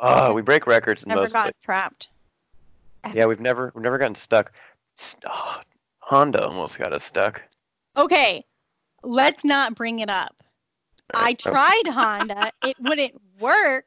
uh, 0.00 0.32
we 0.34 0.42
break 0.42 0.66
records 0.66 1.02
in 1.02 1.08
never 1.08 1.22
most. 1.22 1.32
got 1.32 1.54
trapped. 1.62 2.08
Yeah, 3.12 3.26
we've 3.26 3.40
never 3.40 3.70
we've 3.74 3.82
never 3.82 3.98
gotten 3.98 4.14
stuck. 4.14 4.52
Oh, 5.28 5.60
Honda 5.98 6.46
almost 6.46 6.78
got 6.78 6.92
us 6.92 7.02
stuck. 7.04 7.42
Okay, 7.96 8.44
let's 9.02 9.44
not 9.44 9.74
bring 9.74 9.98
it 10.00 10.08
up. 10.10 10.43
I 11.14 11.36
oh. 11.46 11.50
tried 11.50 11.86
Honda. 11.88 12.52
It 12.64 12.76
wouldn't 12.80 13.20
work. 13.38 13.86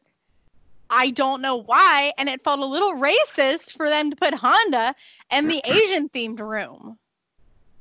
I 0.90 1.10
don't 1.12 1.42
know 1.42 1.58
why, 1.58 2.14
and 2.18 2.30
it 2.30 2.44
felt 2.44 2.60
a 2.60 2.66
little 2.66 2.94
racist 2.94 3.76
for 3.76 3.90
them 3.90 4.10
to 4.10 4.16
put 4.16 4.34
Honda 4.34 4.96
in 5.32 5.48
the 5.48 5.62
Asian 5.66 6.10
themed 6.10 6.40
room. 6.40 6.98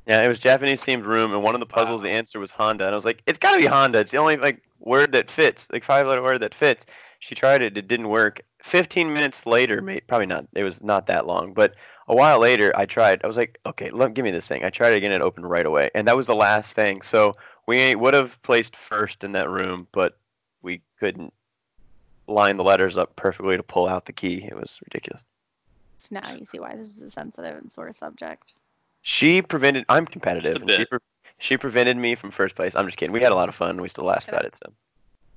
Yeah, 0.07 0.23
it 0.23 0.29
was 0.29 0.39
Japanese 0.39 0.83
themed 0.83 1.05
room, 1.05 1.33
and 1.33 1.43
one 1.43 1.55
of 1.55 1.61
the 1.61 1.67
puzzles, 1.67 2.03
the 2.03 2.11
answer 2.11 2.39
was 2.39 2.51
Honda, 2.51 2.85
and 2.87 2.93
I 2.93 2.97
was 2.97 3.05
like, 3.05 3.23
it's 3.27 3.39
got 3.39 3.53
to 3.53 3.59
be 3.59 3.67
Honda. 3.67 4.01
It's 4.01 4.13
the 4.13 4.19
only 4.19 4.37
like 4.37 4.63
word 4.81 5.13
that 5.13 5.31
fits, 5.31 5.69
like 5.73 5.85
five 5.85 6.07
letter 6.07 6.23
word 6.23 6.43
that 6.43 6.55
fits. 6.55 6.87
She 7.19 7.35
tried 7.35 7.63
it, 7.63 7.77
it 7.77 7.89
didn't 7.89 8.09
work. 8.09 8.43
15 8.63 9.13
minutes 9.13 9.47
later, 9.47 9.81
probably 10.07 10.27
not. 10.27 10.47
It 10.55 10.65
was 10.65 10.83
not 10.83 11.07
that 11.07 11.27
long, 11.27 11.53
but 11.53 11.75
a 12.09 12.15
while 12.15 12.39
later, 12.39 12.73
I 12.77 12.87
tried. 12.87 13.21
I 13.25 13.27
was 13.27 13.37
like, 13.37 13.59
okay, 13.67 13.91
look, 13.91 14.15
give 14.15 14.25
me 14.25 14.31
this 14.31 14.47
thing. 14.47 14.65
I 14.65 14.71
tried 14.71 14.93
it 14.93 14.97
again, 14.97 15.13
it 15.13 15.21
opened 15.21 15.49
right 15.49 15.67
away, 15.67 15.91
and 15.95 16.07
that 16.07 16.17
was 16.17 16.27
the 16.27 16.35
last 16.35 16.73
thing. 16.73 17.03
So 17.03 17.35
we 17.67 17.95
would 17.95 18.15
have 18.15 18.41
placed 18.43 18.77
first 18.77 19.25
in 19.25 19.33
that 19.33 19.51
room, 19.51 19.89
but 19.93 20.19
we 20.63 20.83
couldn't 20.99 21.33
line 22.29 22.57
the 22.57 22.65
letters 22.65 22.97
up 22.97 23.17
perfectly 23.17 23.57
to 23.57 23.63
pull 23.63 23.89
out 23.89 24.07
the 24.07 24.13
key. 24.13 24.45
It 24.45 24.55
was 24.55 24.79
ridiculous. 24.85 25.25
So 25.99 26.09
now 26.21 26.35
you 26.35 26.45
see 26.45 26.59
why 26.59 26.77
this 26.77 26.89
is 26.97 27.03
a 27.03 27.11
sensitive 27.11 27.57
and 27.57 27.71
sore 27.73 27.93
subject. 27.93 28.55
She 29.03 29.43
prevented. 29.43 29.85
I'm 29.89 30.07
competitive. 30.07 30.57
And 30.63 30.71
she, 30.71 30.85
pre- 30.85 30.99
she 31.39 31.57
prevented 31.57 31.97
me 31.97 32.15
from 32.15 32.31
first 32.31 32.55
place. 32.55 32.75
I'm 32.77 32.87
just 32.87 32.99
kidding. 32.99 33.13
We 33.13 33.23
had 33.23 33.33
a 33.33 33.37
lot 33.37 33.49
of 33.49 33.55
fun. 33.55 33.81
We 33.81 33.89
still 33.89 34.05
laughed 34.05 34.29
about 34.29 34.45
it. 34.45 34.57
So 34.57 34.73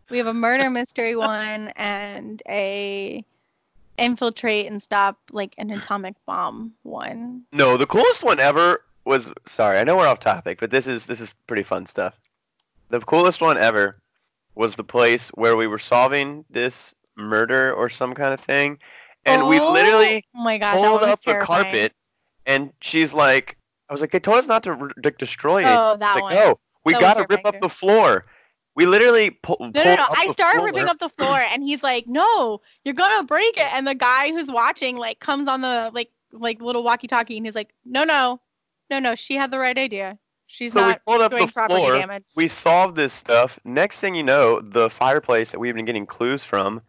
We 0.10 0.18
have 0.18 0.28
a 0.28 0.34
murder 0.34 0.70
mystery 0.70 1.16
one 1.16 1.70
and 1.76 2.42
a 2.48 3.24
infiltrate 3.98 4.68
and 4.68 4.82
stop 4.82 5.18
like 5.32 5.54
an 5.58 5.72
atomic 5.72 6.16
bomb 6.26 6.74
one. 6.84 7.44
no, 7.52 7.78
the 7.78 7.86
coolest 7.86 8.24
one 8.24 8.40
ever 8.40 8.82
was. 9.10 9.32
Sorry, 9.48 9.78
I 9.80 9.84
know 9.84 9.98
we're 9.98 10.08
off 10.08 10.20
topic, 10.20 10.60
but 10.60 10.72
this 10.72 10.88
is 10.88 11.06
this 11.06 11.20
is 11.20 11.34
pretty 11.48 11.64
fun 11.64 11.86
stuff. 11.86 12.18
The 12.90 13.00
coolest 13.02 13.42
one 13.42 13.58
ever 13.58 14.02
was 14.56 14.76
the 14.76 14.84
place 14.84 15.30
where 15.30 15.56
we 15.58 15.68
were 15.68 15.80
solving 15.80 16.46
this 16.50 16.96
murder 17.16 17.74
or 17.74 17.90
some 17.90 18.14
kind 18.14 18.34
of 18.34 18.40
thing, 18.40 18.80
and 19.26 19.48
we 19.48 19.60
Oh 19.60 19.72
literally 19.74 20.26
my 20.34 20.58
god, 20.58 20.78
pulled 20.78 21.04
up 21.04 21.22
the 21.22 21.36
carpet, 21.44 21.94
and 22.46 22.72
she's 22.82 23.14
like, 23.14 23.58
I 23.90 23.94
was 23.94 24.02
like, 24.02 24.12
they 24.12 24.20
told 24.20 24.38
us 24.38 24.48
not 24.48 24.64
to 24.64 24.72
r- 24.72 24.92
like, 25.04 25.18
destroy 25.18 25.64
it. 25.64 25.68
Oh, 25.68 25.98
that 25.98 26.16
like, 26.16 26.24
one. 26.24 26.36
no, 26.36 26.60
we 26.86 26.94
That 26.94 27.02
gotta 27.02 27.26
rip 27.30 27.46
up 27.46 27.56
too. 27.56 27.60
the 27.62 27.70
floor. 27.70 28.26
We 28.76 28.86
literally 28.86 29.32
pu- 29.32 29.58
pulled 29.58 29.76
No, 29.76 29.84
no, 29.84 29.96
no. 29.96 30.06
I 30.16 30.28
the 30.28 30.34
start 30.34 30.56
floor. 30.56 30.66
ripping 30.68 30.88
up 30.88 31.00
the 31.00 31.10
floor, 31.10 31.38
and 31.38 31.64
he's 31.64 31.84
like, 31.84 32.08
"No, 32.08 32.62
you're 32.86 32.94
gonna 32.94 33.24
break 33.26 33.58
it." 33.58 33.68
And 33.74 33.86
the 33.86 33.96
guy 33.96 34.30
who's 34.32 34.50
watching 34.50 34.96
like 34.96 35.20
comes 35.20 35.50
on 35.50 35.62
the 35.62 35.92
like 35.94 36.12
like 36.32 36.62
little 36.62 36.84
walkie-talkie, 36.84 37.36
and 37.38 37.46
he's 37.46 37.56
like, 37.56 37.74
"No, 37.84 38.04
no, 38.04 38.40
no, 38.90 39.00
no. 39.00 39.16
She 39.16 39.36
had 39.36 39.52
the 39.52 39.60
right 39.60 39.78
idea. 39.78 40.18
She's 40.48 40.74
So 40.74 40.82
we 40.82 40.88
not 40.88 41.02
pulled 41.06 41.22
up 41.22 41.32
doing 41.32 41.46
the 41.46 41.52
property 41.54 41.80
floor. 41.80 41.94
damage." 41.94 42.24
We 42.36 42.48
solved 42.48 42.96
this 42.96 43.14
stuff. 43.14 43.60
Next 43.64 44.00
thing 44.00 44.16
you 44.16 44.24
know, 44.24 44.60
the 44.62 44.90
fireplace 44.90 45.52
that 45.52 45.60
we've 45.60 45.76
been 45.76 45.86
getting 45.86 46.06
clues 46.08 46.44
from, 46.44 46.82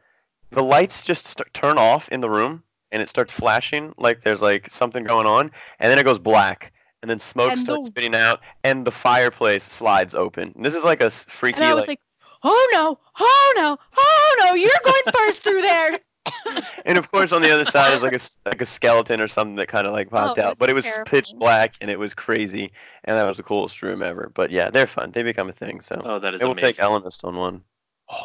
the 0.51 0.63
lights 0.63 1.03
just 1.05 1.27
st- 1.27 1.53
turn 1.53 1.77
off 1.79 2.09
in 2.09 2.21
the 2.23 2.31
room, 2.31 2.63
and 2.91 3.03
it 3.03 3.09
starts 3.11 3.33
flashing 3.33 3.93
like 3.99 4.23
there's 4.23 4.41
like 4.43 4.71
something 4.71 5.05
going 5.05 5.27
on, 5.27 5.51
and 5.79 5.91
then 5.91 5.99
it 5.99 6.05
goes 6.05 6.19
black, 6.19 6.73
and 7.03 7.11
then 7.11 7.19
smoke 7.19 7.53
And 7.53 7.61
starts 7.61 7.83
the- 7.83 7.91
spitting 7.93 8.15
out, 8.15 8.41
and 8.65 8.87
the 8.87 8.91
fireplace 8.91 9.65
slides 9.65 10.15
open. 10.15 10.53
And 10.57 10.65
this 10.65 10.75
is 10.75 10.83
like 10.85 11.03
a 11.03 11.11
freaky 11.11 11.57
And 11.57 11.65
I 11.65 11.75
was 11.75 11.83
like, 11.83 11.89
like, 11.89 12.01
"Oh 12.43 12.69
no, 12.73 12.99
oh 13.19 13.53
no, 13.57 13.77
oh 13.99 14.37
no! 14.45 14.55
You're 14.55 14.71
going 14.83 15.03
first 15.13 15.43
through 15.43 15.61
there." 15.61 15.99
and 16.85 16.99
of 16.99 17.11
course 17.11 17.33
on 17.33 17.43
the 17.43 17.51
other 17.51 17.65
side 17.65 17.93
is 17.95 18.03
like 18.03 18.13
a 18.13 18.17
s- 18.17 18.39
like 18.45 18.61
a 18.61 18.67
skeleton 18.67 19.21
or 19.21 19.29
something 19.29 19.57
that 19.57 19.69
kind 19.69 19.87
of 19.87 19.93
like 19.93 20.11
popped 20.11 20.39
Oh, 20.39 20.43
out, 20.43 20.59
but 20.59 20.69
it 20.69 20.75
was 20.75 20.87
pitch 21.07 21.33
black 21.37 21.75
and 21.81 21.91
it 21.91 21.99
was 21.99 22.15
crazy, 22.15 22.73
and 23.05 23.17
that 23.17 23.25
was 23.25 23.37
the 23.39 23.43
coolest 23.43 23.81
room 23.83 24.03
ever. 24.03 24.31
But 24.35 24.51
yeah, 24.51 24.71
they're 24.71 24.87
fun. 24.87 25.13
They 25.13 25.23
become 25.23 25.49
a 25.49 25.53
thing. 25.53 25.81
So 25.81 26.01
Oh, 26.05 26.19
that 26.19 26.35
is 26.35 26.43
it 26.43 26.47
will 26.47 26.55
take 26.55 26.79
amazing. 26.79 27.03
Elemist 27.03 27.25
on 27.25 27.37
one. 27.37 27.63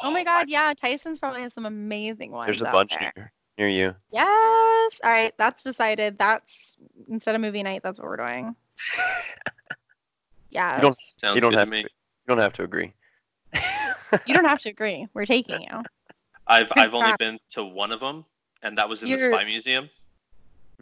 Oh 0.04 0.12
my 0.12 0.24
god, 0.24 0.50
yeah, 0.50 0.74
Tyson's 0.74 1.20
probably 1.20 1.42
has 1.42 1.54
some 1.54 1.66
amazing 1.66 2.32
ones. 2.32 2.48
There's 2.48 2.62
a 2.62 2.68
out 2.68 2.74
bunch 2.74 2.94
there. 3.00 3.12
near, 3.16 3.32
near 3.58 3.70
you. 3.70 3.96
Yes. 4.12 5.00
All 5.04 5.12
right, 5.12 5.34
that's 5.38 5.64
decided. 5.64 6.18
That's 6.18 6.76
instead 7.10 7.36
of 7.36 7.42
movie 7.42 7.64
night, 7.64 7.82
that's 7.84 8.00
what 8.00 8.08
we're 8.08 8.18
doing. 8.18 8.56
Yeah. 10.50 10.76
You 10.78 10.82
don't 10.82 10.98
Sounds 11.18 11.36
you 11.36 11.42
don't 11.42 11.54
have 11.54 11.70
to, 11.70 11.78
you 11.78 11.88
don't 12.28 12.38
have 12.40 12.54
to 12.54 12.64
agree. 12.64 12.92
You 14.26 14.34
don't 14.34 14.46
have 14.46 14.60
to 14.60 14.70
agree. 14.70 15.08
We're 15.14 15.26
taking 15.26 15.62
you. 15.62 15.84
I've 16.48 16.70
Good 16.70 16.78
I've 16.80 16.94
only 16.94 17.14
been 17.18 17.40
to 17.52 17.64
one 17.64 17.92
of 17.92 18.00
them, 18.00 18.26
and 18.62 18.78
that 18.78 18.88
was 18.90 19.02
in 19.04 19.10
You're- 19.10 19.30
the 19.30 19.34
Spy 19.36 19.44
Museum. 19.46 19.90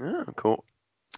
oh, 0.01 0.25
cool. 0.35 0.63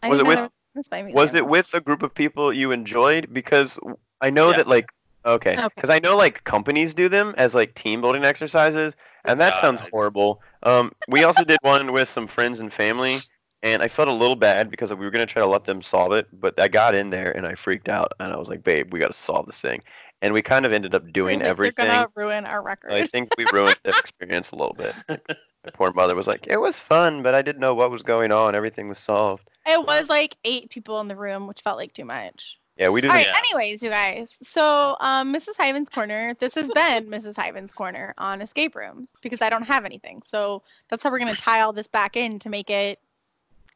I 0.03 0.09
Was 0.09 0.19
didn't 0.19 0.31
it 0.31 0.35
know 0.35 0.41
with- 0.43 0.51
there 0.51 0.79
was 0.79 0.85
a 0.85 0.87
spy 0.87 1.01
museum. 1.01 1.15
Was 1.15 1.33
it 1.33 1.47
with 1.47 1.73
a 1.73 1.81
group 1.81 2.03
of 2.03 2.13
people 2.13 2.51
you 2.53 2.71
enjoyed? 2.71 3.33
Because 3.33 3.77
I 4.21 4.29
know 4.29 4.51
Yeah. 4.51 4.57
that 4.57 4.67
like 4.67 4.89
okay, 5.25 5.53
Okay. 5.57 5.67
because 5.73 5.89
I 5.89 5.97
know 5.99 6.15
like 6.15 6.43
companies 6.43 6.93
do 6.93 7.09
them 7.09 7.33
as 7.37 7.55
like 7.55 7.73
team 7.73 7.99
building 8.01 8.23
exercises, 8.23 8.95
and 9.23 9.41
that 9.41 9.53
God, 9.53 9.61
sounds 9.61 9.81
I- 9.81 9.89
horrible. 9.89 10.41
Um, 10.61 10.91
we 11.07 11.23
also 11.23 11.43
did 11.43 11.57
one 11.63 11.91
with 11.93 12.07
some 12.09 12.27
friends 12.27 12.59
and 12.59 12.71
family, 12.71 13.17
and 13.63 13.81
I 13.81 13.87
felt 13.87 14.07
a 14.07 14.13
little 14.13 14.35
bad 14.35 14.69
because 14.69 14.93
we 14.93 15.03
were 15.03 15.09
gonna 15.09 15.25
try 15.25 15.41
to 15.41 15.47
let 15.47 15.63
them 15.63 15.81
solve 15.81 16.11
it, 16.11 16.27
but 16.31 16.59
I 16.59 16.67
got 16.67 16.93
in 16.93 17.09
there 17.09 17.31
and 17.31 17.47
I 17.47 17.55
freaked 17.55 17.89
out, 17.89 18.11
and 18.19 18.31
I 18.31 18.37
was 18.37 18.49
like, 18.49 18.63
babe, 18.63 18.93
we 18.93 18.99
got 18.99 19.07
to 19.07 19.13
solve 19.13 19.47
this 19.47 19.59
thing, 19.59 19.81
and 20.21 20.33
we 20.33 20.41
kind 20.41 20.65
of 20.65 20.73
ended 20.73 20.95
up 20.95 21.11
doing 21.11 21.39
Like, 21.39 21.47
everything. 21.47 21.85
They're 21.85 21.95
gonna 21.95 22.11
ruin 22.15 22.45
our 22.45 22.61
record. 22.63 22.93
I 22.93 23.05
think 23.05 23.29
we 23.37 23.45
ruined 23.53 23.77
the 23.83 23.89
experience 23.89 24.51
a 24.51 24.55
little 24.55 24.73
bit. 24.75 24.95
My 25.65 25.71
poor 25.73 25.91
mother 25.93 26.15
was 26.15 26.27
like, 26.27 26.45
"It 26.47 26.57
was 26.57 26.77
fun, 26.77 27.23
but 27.23 27.33
I 27.33 27.41
didn't 27.41 27.59
know 27.61 27.73
what 27.73 27.89
was 27.91 28.03
going 28.03 28.31
on. 28.31 28.53
Everything 28.55 28.87
was 28.87 28.99
solved." 28.99 29.49
It 29.65 29.83
was 29.85 30.09
like 30.09 30.37
eight 30.45 30.69
people 30.69 30.99
in 31.01 31.07
the 31.07 31.15
room, 31.15 31.47
which 31.47 31.61
felt 31.61 31.77
like 31.77 31.93
too 31.93 32.05
much. 32.05 32.59
Yeah, 32.77 32.89
we 32.89 32.99
All 32.99 33.01
didn't. 33.03 33.15
right. 33.15 33.25
Yeah. 33.27 33.37
Anyways, 33.37 33.81
you 33.81 33.89
guys. 33.89 34.37
So, 34.43 34.97
um, 34.99 35.33
Mrs. 35.33 35.55
Hyven's 35.57 35.89
corner. 35.89 36.35
This 36.39 36.53
has 36.55 36.69
been 36.71 37.07
Mrs. 37.07 37.35
Hyven's 37.35 37.71
corner 37.71 38.13
on 38.17 38.41
escape 38.41 38.75
rooms 38.75 39.13
because 39.21 39.41
I 39.41 39.49
don't 39.49 39.63
have 39.63 39.85
anything. 39.85 40.21
So 40.25 40.61
that's 40.89 41.01
how 41.01 41.09
we're 41.09 41.19
gonna 41.19 41.35
tie 41.35 41.61
all 41.61 41.73
this 41.73 41.87
back 41.87 42.15
in 42.17 42.37
to 42.39 42.49
make 42.49 42.69
it 42.69 42.99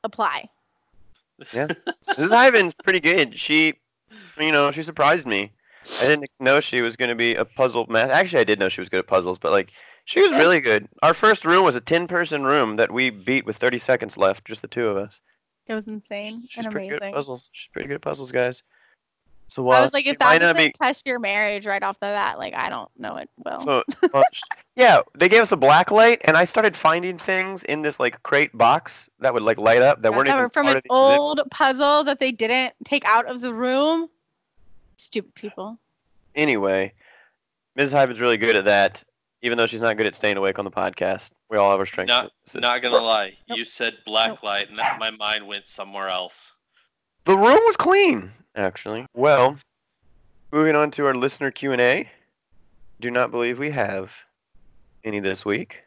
apply. 0.04 0.50
Yeah, 1.54 1.68
Mrs. 2.10 2.48
Ivan's 2.48 2.74
pretty 2.84 3.00
good. 3.00 3.40
She, 3.40 3.74
you 4.38 4.52
know, 4.52 4.72
she 4.72 4.84
surprised 4.84 5.26
me. 5.26 5.54
I 6.02 6.08
didn't 6.08 6.30
know 6.40 6.60
she 6.60 6.82
was 6.82 6.96
going 6.96 7.10
to 7.10 7.16
be 7.16 7.36
a 7.36 7.46
puzzle 7.46 7.86
master. 7.90 8.12
Actually, 8.14 8.42
I 8.42 8.46
did 8.46 8.60
know 8.60 8.70
she 8.70 8.82
was 8.82 8.90
good 8.90 9.00
at 9.00 9.08
puzzles, 9.08 9.40
but 9.40 9.52
like, 9.52 9.72
she 10.06 10.22
was 10.22 10.32
really 10.32 10.60
good. 10.60 10.88
Our 11.04 11.14
first 11.14 11.46
room 11.46 11.64
was 11.64 11.76
a 11.76 11.82
10-person 11.82 12.44
room 12.44 12.78
that 12.78 12.92
we 12.92 13.10
beat 13.10 13.46
with 13.46 13.58
30 13.58 13.80
seconds 13.80 14.18
left, 14.18 14.46
just 14.46 14.62
the 14.62 14.68
two 14.68 14.88
of 14.88 14.98
us. 14.98 15.20
It 15.68 15.76
was 15.76 15.88
insane 15.88 16.42
She's 16.50 16.66
and 16.66 16.72
pretty 16.74 16.90
good 16.90 17.04
at 17.04 17.14
puzzles. 17.14 17.50
She's 17.52 17.70
pretty 17.72 17.88
good 17.88 17.96
at 17.96 18.02
puzzles, 18.02 18.32
guys. 18.32 18.64
So 19.50 19.64
while 19.64 19.80
I 19.80 19.82
was 19.82 19.94
like, 19.94 20.06
if 20.06 20.18
that 20.20 20.40
doesn't 20.40 20.58
be, 20.58 20.72
test 20.72 21.06
your 21.08 21.20
marriage 21.20 21.66
right 21.66 21.82
off 21.82 22.00
the 22.00 22.08
bat, 22.08 22.38
like 22.38 22.54
I 22.54 22.70
don't 22.70 22.90
know 22.98 23.18
it 23.18 23.30
will. 23.44 23.60
so 23.60 23.84
well, 24.14 24.24
yeah, 24.76 25.02
they 25.18 25.28
gave 25.28 25.42
us 25.42 25.52
a 25.52 25.58
black 25.58 25.92
light, 25.92 26.22
and 26.24 26.38
I 26.38 26.46
started 26.46 26.78
finding 26.78 27.18
things 27.18 27.64
in 27.64 27.82
this 27.82 28.00
like 28.00 28.22
crate 28.24 28.56
box 28.56 29.10
that 29.20 29.34
would 29.34 29.42
like 29.44 29.58
light 29.58 29.82
up 29.82 30.02
that 30.04 30.12
Yeah, 30.12 30.18
weren't 30.18 30.28
that 30.28 30.34
even 30.34 30.44
were 30.44 30.50
from 30.50 30.66
part 30.66 30.78
an 30.78 30.78
of 30.78 30.84
the 30.84 30.90
exhibit. 30.90 31.20
old 31.20 31.42
puzzle 31.52 32.04
that 32.04 32.20
they 32.20 32.32
didn't 32.32 32.74
take 32.86 33.06
out 33.06 33.26
of 33.28 33.42
the 33.42 33.54
room. 33.54 34.10
Stupid 35.00 35.34
people. 35.34 35.80
Anyway, 36.36 36.92
Ms. 37.78 37.94
Hive 37.94 38.12
is 38.12 38.20
really 38.20 38.36
good 38.36 38.58
at 38.58 38.66
that, 38.66 39.02
even 39.42 39.58
though 39.58 39.66
she's 39.66 39.80
not 39.80 39.96
good 39.96 40.06
at 40.06 40.14
staying 40.14 40.36
awake 40.36 40.60
on 40.60 40.66
the 40.66 40.72
podcast. 40.72 41.30
We 41.50 41.58
all 41.58 41.72
have 41.72 41.80
our 41.80 41.86
strengths. 41.86 42.10
Not 42.10 42.32
not 42.56 42.82
gonna 42.82 42.98
lie, 42.98 43.38
Nope. 43.48 43.58
you 43.58 43.64
said 43.66 43.98
black 44.06 44.28
Nope. 44.30 44.44
light, 44.44 44.70
and 44.70 44.78
that, 44.78 45.00
my 45.00 45.10
mind 45.10 45.48
went 45.48 45.68
somewhere 45.68 46.10
else. 46.10 46.52
The 47.24 47.38
room 47.38 47.60
was 47.66 47.78
clean, 47.78 48.32
actually. 48.58 49.06
Well, 49.14 49.58
moving 50.52 50.76
on 50.76 50.92
to 50.92 51.06
our 51.06 51.16
listener 51.16 51.50
Q&A. 51.50 52.10
Do 53.00 53.10
not 53.10 53.32
believe 53.32 53.58
we 53.58 53.72
have 53.72 54.14
any 55.06 55.22
this 55.22 55.46
week. 55.46 55.82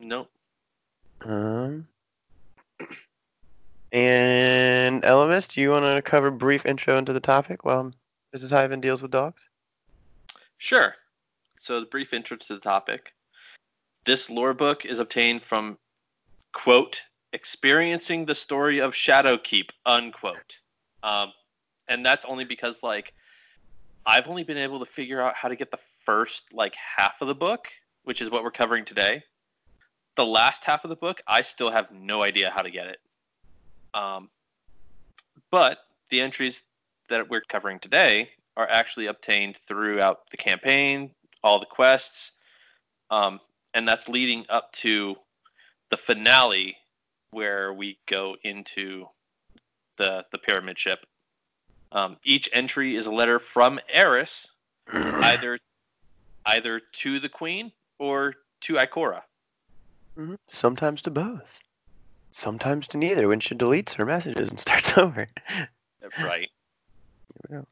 Nope. 0.00 0.28
Um, 1.20 1.86
and 3.92 5.02
Elemis, 5.04 5.46
do 5.48 5.60
you 5.60 5.70
want 5.70 5.84
to 5.84 6.02
cover 6.02 6.26
a 6.26 6.32
brief 6.32 6.66
intro 6.66 6.98
into 6.98 7.12
the 7.12 7.20
topic 7.20 7.64
while 7.64 7.92
Mrs. 8.34 8.50
Hyven 8.50 8.80
deals 8.80 9.00
with 9.00 9.10
dogs? 9.10 9.48
Sure. 10.58 10.94
So 11.58 11.80
the 11.80 11.86
brief 11.86 12.12
intro 12.12 12.36
to 12.36 12.54
the 12.54 12.60
topic. 12.60 13.12
This 14.04 14.28
lore 14.28 14.54
book 14.54 14.84
is 14.84 14.98
obtained 14.98 15.42
from 15.42 15.78
quote 16.52 17.00
experiencing 17.32 18.24
the 18.24 18.34
story 18.34 18.78
of 18.80 18.92
Shadowkeep 18.92 19.70
unquote. 19.86 20.58
Um, 21.02 21.32
and 21.88 22.04
that's 22.04 22.24
only 22.24 22.44
because 22.44 22.82
like 22.82 23.14
I've 24.06 24.28
only 24.28 24.44
been 24.44 24.58
able 24.58 24.78
to 24.80 24.86
figure 24.86 25.20
out 25.20 25.34
how 25.34 25.48
to 25.48 25.56
get 25.56 25.70
the 25.70 25.78
first 26.04 26.52
like 26.52 26.74
half 26.74 27.20
of 27.20 27.28
the 27.28 27.34
book, 27.34 27.68
which 28.02 28.20
is 28.20 28.30
what 28.30 28.42
we're 28.42 28.50
covering 28.50 28.84
today. 28.84 29.22
The 30.16 30.26
last 30.26 30.64
half 30.64 30.84
of 30.84 30.90
the 30.90 30.96
book, 30.96 31.20
I 31.26 31.42
still 31.42 31.70
have 31.70 31.90
no 31.92 32.22
idea 32.22 32.50
how 32.50 32.62
to 32.62 32.70
get 32.70 32.86
it. 32.86 32.98
Um, 33.94 34.28
but 35.50 35.78
the 36.10 36.20
entries 36.20 36.62
that 37.08 37.28
we're 37.28 37.42
covering 37.42 37.78
today 37.80 38.30
are 38.56 38.68
actually 38.68 39.06
obtained 39.06 39.56
throughout 39.66 40.30
the 40.30 40.36
campaign, 40.36 41.10
all 41.42 41.58
the 41.60 41.66
quests, 41.66 42.32
um, 43.10 43.40
and 43.74 43.86
that's 43.86 44.08
leading 44.08 44.44
up 44.48 44.72
to 44.72 45.16
the 45.90 45.96
finale 45.96 46.76
where 47.30 47.72
we 47.72 47.98
go 48.06 48.36
into 48.44 49.06
the 49.96 50.24
the 50.32 50.38
pyramid 50.38 50.78
ship 50.78 51.00
Um, 51.92 52.16
each 52.24 52.48
entry 52.52 52.96
is 52.96 53.06
a 53.06 53.10
letter 53.12 53.38
from 53.38 53.78
Eris, 53.88 54.46
either 54.92 55.58
either 56.46 56.80
to 56.80 57.20
the 57.20 57.28
queen 57.28 57.72
or 57.98 58.34
to 58.62 58.74
Ikora. 58.74 59.22
Mhm. 60.16 60.36
Sometimes 60.48 61.02
to 61.02 61.10
both. 61.10 61.60
Sometimes 62.32 62.88
to 62.88 62.98
neither 62.98 63.28
when 63.28 63.40
she 63.40 63.54
deletes 63.54 63.94
her 63.94 64.04
messages 64.06 64.50
and 64.50 64.58
starts 64.60 64.96
over. 64.98 65.28
Right. 66.18 66.50
Here 67.48 67.58
we 67.58 67.62
go. 67.62 67.68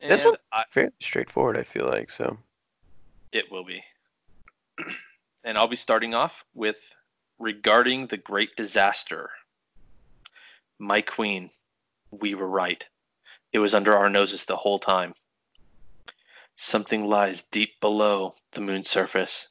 And 0.00 0.10
This 0.10 0.24
one- 0.24 0.36
I, 0.52 0.64
Fairly 0.70 0.92
straightforward, 1.00 1.56
I 1.56 1.64
feel 1.64 1.86
like. 1.86 2.10
So 2.10 2.38
it 3.32 3.50
will 3.50 3.64
be. 3.64 3.84
and 5.44 5.56
I'll 5.56 5.68
be 5.68 5.76
starting 5.76 6.14
off 6.14 6.44
with 6.54 6.78
regarding 7.38 8.06
the 8.06 8.16
great 8.16 8.56
disaster. 8.56 9.30
My 10.78 11.00
queen, 11.00 11.50
we 12.10 12.34
were 12.34 12.48
right. 12.48 12.84
It 13.52 13.58
was 13.58 13.74
under 13.74 13.96
our 13.96 14.10
noses 14.10 14.44
the 14.44 14.56
whole 14.56 14.78
time. 14.78 15.14
Something 16.56 17.06
lies 17.06 17.42
deep 17.50 17.80
below 17.80 18.34
the 18.52 18.60
moon's 18.60 18.88
surface, 18.88 19.48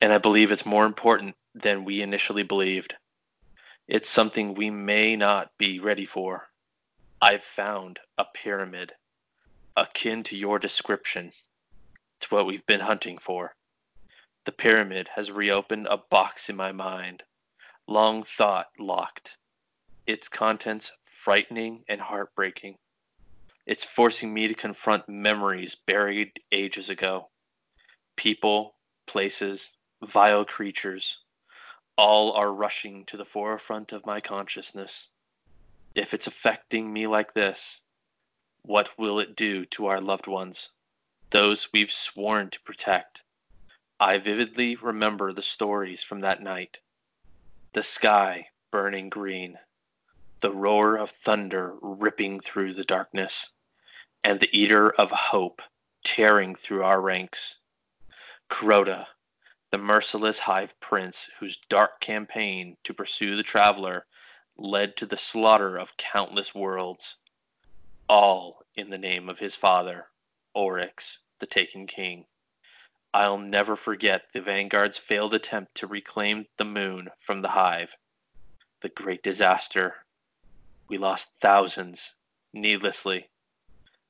and 0.00 0.12
I 0.12 0.18
believe 0.18 0.50
it's 0.50 0.66
more 0.66 0.86
important 0.86 1.36
than 1.54 1.84
we 1.84 2.02
initially 2.02 2.42
believed. 2.42 2.94
It's 3.86 4.08
something 4.08 4.54
we 4.54 4.70
may 4.70 5.16
not 5.16 5.50
be 5.58 5.78
ready 5.78 6.06
for. 6.06 6.48
I've 7.22 7.42
found 7.42 7.98
a 8.18 8.26
pyramid 8.26 8.92
akin 9.74 10.22
to 10.24 10.36
your 10.36 10.58
description. 10.58 11.32
It's 12.18 12.30
what 12.30 12.44
we've 12.44 12.66
been 12.66 12.80
hunting 12.80 13.16
for. 13.16 13.56
The 14.44 14.52
pyramid 14.52 15.08
has 15.08 15.30
reopened 15.30 15.86
a 15.86 15.96
box 15.96 16.50
in 16.50 16.56
my 16.56 16.72
mind, 16.72 17.24
long 17.88 18.22
thought 18.22 18.68
locked. 18.78 19.38
Its 20.06 20.28
contents 20.28 20.92
frightening 21.06 21.84
and 21.88 22.02
heartbreaking. 22.02 22.76
It's 23.64 23.84
forcing 23.84 24.32
me 24.32 24.48
to 24.48 24.54
confront 24.54 25.08
memories 25.08 25.74
buried 25.74 26.38
ages 26.52 26.90
ago. 26.90 27.30
People, 28.16 28.76
places, 29.06 29.70
vile 30.02 30.44
creatures, 30.44 31.18
all 31.96 32.32
are 32.32 32.52
rushing 32.52 33.06
to 33.06 33.16
the 33.16 33.24
forefront 33.24 33.92
of 33.92 34.04
my 34.04 34.20
consciousness. 34.20 35.08
If 35.96 36.14
it's 36.14 36.28
affecting 36.28 36.92
me 36.92 37.08
like 37.08 37.34
this, 37.34 37.80
what 38.62 38.96
will 38.96 39.18
it 39.18 39.34
do 39.34 39.64
to 39.66 39.86
our 39.86 40.00
loved 40.00 40.28
ones? 40.28 40.70
those 41.30 41.72
we've 41.72 41.90
sworn 41.90 42.50
to 42.50 42.60
protect. 42.60 43.22
I 43.98 44.18
vividly 44.18 44.76
remember 44.76 45.32
the 45.32 45.42
stories 45.42 46.02
from 46.02 46.20
that 46.20 46.40
night. 46.40 46.78
The 47.72 47.82
sky 47.82 48.50
burning 48.70 49.08
green, 49.08 49.58
the 50.40 50.52
roar 50.52 50.96
of 50.96 51.10
thunder 51.10 51.74
ripping 51.80 52.40
through 52.40 52.74
the 52.74 52.84
darkness, 52.84 53.50
and 54.22 54.38
the 54.38 54.56
eater 54.56 54.90
of 54.90 55.10
hope 55.10 55.62
tearing 56.04 56.54
through 56.54 56.84
our 56.84 57.00
ranks. 57.00 57.56
Crota, 58.48 59.06
the 59.70 59.78
merciless 59.78 60.38
hive 60.38 60.78
prince 60.78 61.28
whose 61.40 61.58
dark 61.68 62.00
campaign 62.00 62.76
to 62.84 62.94
pursue 62.94 63.34
the 63.36 63.42
traveler 63.42 64.06
led 64.58 64.96
to 64.96 65.06
the 65.06 65.16
slaughter 65.16 65.76
of 65.76 65.96
countless 65.96 66.54
worlds, 66.54 67.16
all 68.08 68.64
in 68.74 68.88
the 68.88 68.98
name 68.98 69.28
of 69.28 69.38
his 69.38 69.54
father, 69.54 70.08
Oryx, 70.54 71.18
the 71.38 71.46
Taken 71.46 71.86
King. 71.86 72.26
I'll 73.12 73.38
never 73.38 73.76
forget 73.76 74.32
the 74.32 74.40
Vanguard's 74.40 74.98
failed 74.98 75.34
attempt 75.34 75.74
to 75.76 75.86
reclaim 75.86 76.46
the 76.56 76.64
moon 76.64 77.10
from 77.20 77.42
the 77.42 77.48
hive. 77.48 77.94
The 78.80 78.88
great 78.88 79.22
disaster. 79.22 80.06
We 80.88 80.98
lost 80.98 81.32
thousands, 81.40 82.14
needlessly. 82.52 83.28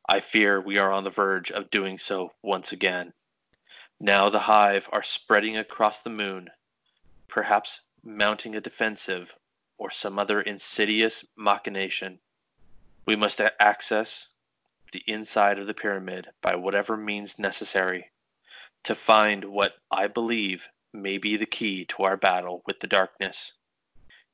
I 0.09 0.21
fear 0.21 0.61
we 0.61 0.79
are 0.79 0.93
on 0.93 1.05
the 1.05 1.11
verge 1.11 1.51
of 1.51 1.71
doing 1.71 1.99
so 1.99 2.33
once 2.43 2.71
again. 2.71 3.13
Now 3.99 4.31
the 4.31 4.41
hive 4.41 4.89
are 4.93 5.03
spreading 5.03 5.57
across 5.57 6.03
the 6.03 6.11
moon, 6.11 6.51
perhaps 7.27 7.81
mounting 8.05 8.55
a 8.55 8.61
defensive 8.61 9.35
or 9.79 9.91
some 9.91 10.19
other 10.19 10.41
insidious 10.41 11.25
machination. 11.37 12.19
We 13.07 13.17
must 13.17 13.41
access 13.41 14.27
the 14.93 15.03
inside 15.07 15.59
of 15.59 15.67
the 15.67 15.75
pyramid 15.75 16.29
by 16.41 16.55
whatever 16.57 16.97
means 16.97 17.39
necessary 17.39 18.11
to 18.85 18.95
find 18.95 19.45
what 19.45 19.75
I 19.91 20.07
believe 20.07 20.67
may 20.93 21.19
be 21.19 21.37
the 21.37 21.47
key 21.47 21.85
to 21.87 22.05
our 22.05 22.17
battle 22.17 22.63
with 22.67 22.81
the 22.81 22.87
darkness. 22.87 23.53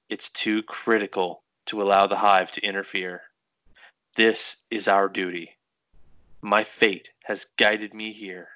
It's 0.09 0.29
too 0.29 0.63
critical 0.63 1.43
to 1.67 1.83
allow 1.83 2.07
the 2.07 2.17
hive 2.17 2.53
to 2.53 2.61
interfere. 2.61 3.23
This 4.17 4.57
is 4.71 4.89
our 4.89 5.09
duty. 5.09 5.57
My 6.43 6.65
fate 6.65 7.11
has 7.25 7.47
guided 7.57 7.95
me 7.95 8.13
here. 8.13 8.49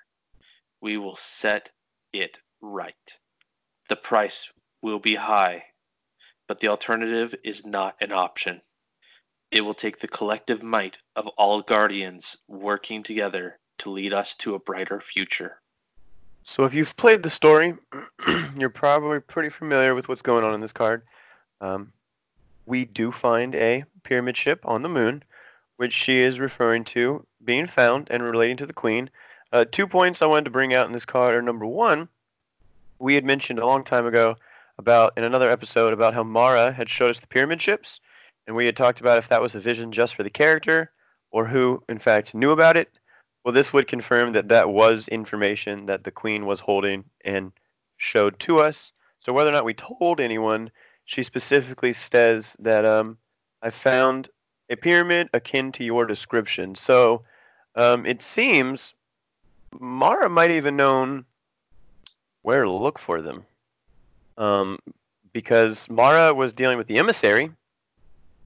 We 0.81 0.99
will 0.99 1.17
set 1.17 1.71
it 2.13 2.39
right. 2.61 3.19
The 3.89 3.97
price 3.97 4.51
will 4.83 4.99
be 4.99 5.15
high, 5.15 5.65
but 6.47 6.61
the 6.61 6.69
alternative 6.69 7.35
is 7.45 7.65
not 7.65 7.97
an 8.01 8.13
option. 8.13 8.61
It 9.51 9.61
will 9.61 9.75
take 9.75 9.99
the 9.99 10.09
collective 10.09 10.63
might 10.63 10.99
of 11.15 11.27
all 11.29 11.63
guardians 11.63 12.37
working 12.49 13.03
together 13.03 13.59
to 13.79 13.91
lead 13.91 14.13
us 14.13 14.35
to 14.37 14.55
a 14.55 14.59
brighter 14.59 15.01
future. 15.01 15.61
So 16.43 16.65
if 16.65 16.75
you've 16.75 16.97
played 16.97 17.23
the 17.23 17.31
story, 17.31 17.75
you're 18.57 18.71
probably 18.71 19.21
pretty 19.21 19.51
familiar 19.51 19.95
with 19.95 20.09
what's 20.09 20.23
going 20.23 20.45
on 20.45 20.55
in 20.55 20.61
this 20.61 20.73
card. 20.73 21.03
Um, 21.61 21.93
we 22.67 22.85
do 22.85 23.13
find 23.13 23.55
a 23.55 23.85
pyramid 24.03 24.37
ship 24.37 24.61
on 24.65 24.83
the 24.83 24.89
moon, 24.89 25.23
which 25.77 25.93
she 25.93 26.21
is 26.21 26.41
referring 26.41 26.85
to 26.85 27.25
being 27.45 27.67
found 27.67 28.09
and 28.11 28.23
relating 28.23 28.57
to 28.59 28.67
the 28.67 28.73
queen. 28.73 29.11
Uh, 29.53 29.65
two 29.71 29.87
points 29.87 30.23
I 30.23 30.27
wanted 30.27 30.47
to 30.47 30.51
bring 30.51 30.75
out 30.75 30.87
in 30.87 30.93
this 30.93 31.05
card 31.05 31.35
are 31.35 31.43
number 31.43 31.67
one, 31.67 32.09
we 32.99 33.15
had 33.15 33.25
mentioned 33.25 33.59
a 33.59 33.67
long 33.67 33.85
time 33.85 34.07
ago 34.07 34.37
about 34.79 35.13
in 35.17 35.25
another 35.25 35.51
episode 35.51 35.93
about 35.93 36.15
how 36.15 36.23
Mara 36.23 36.73
had 36.73 36.91
showed 36.91 37.11
us 37.11 37.21
the 37.21 37.27
pyramid 37.27 37.61
ships, 37.63 38.01
and 38.47 38.55
we 38.55 38.67
had 38.67 38.77
talked 38.77 39.01
about 39.01 39.19
if 39.19 39.29
that 39.29 39.43
was 39.43 39.55
a 39.55 39.61
vision 39.61 39.93
just 39.93 40.15
for 40.15 40.23
the 40.23 40.31
character 40.31 40.93
or 41.31 41.47
who 41.47 41.83
in 41.89 41.99
fact 41.99 42.35
knew 42.35 42.51
about 42.51 42.77
it. 42.77 42.89
Well, 43.45 43.55
this 43.55 43.73
would 43.73 43.87
confirm 43.87 44.33
that 44.33 44.49
that 44.49 44.69
was 44.69 45.09
information 45.09 45.87
that 45.87 46.05
the 46.05 46.11
queen 46.11 46.47
was 46.47 46.61
holding 46.61 47.05
and 47.25 47.53
showed 47.97 48.39
to 48.41 48.59
us. 48.61 48.93
So 49.21 49.33
whether 49.33 49.51
or 49.51 49.53
not 49.53 49.65
we 49.65 49.75
told 49.75 50.21
anyone, 50.21 50.71
she 51.05 51.23
specifically 51.23 51.93
says 51.93 52.57
that 52.59 52.85
um, 52.85 53.19
I 53.63 53.71
found 53.71 54.29
a 54.69 54.77
pyramid 54.77 55.29
akin 55.33 55.73
to 55.73 55.85
your 55.85 56.07
description. 56.07 56.75
So 56.75 57.25
um, 57.77 58.05
it 58.07 58.23
seems 58.23 58.95
Mara 59.79 60.29
might 60.29 60.51
have 60.51 60.57
even 60.57 60.77
known 60.77 61.25
where 62.43 62.65
to 62.65 62.73
look 62.73 62.99
for 62.99 63.23
them, 63.23 63.45
um, 64.39 64.79
because 65.33 65.89
Mara 65.91 66.33
was 66.33 66.53
dealing 66.53 66.79
with 66.79 66.87
the 66.87 66.99
emissary 66.99 67.51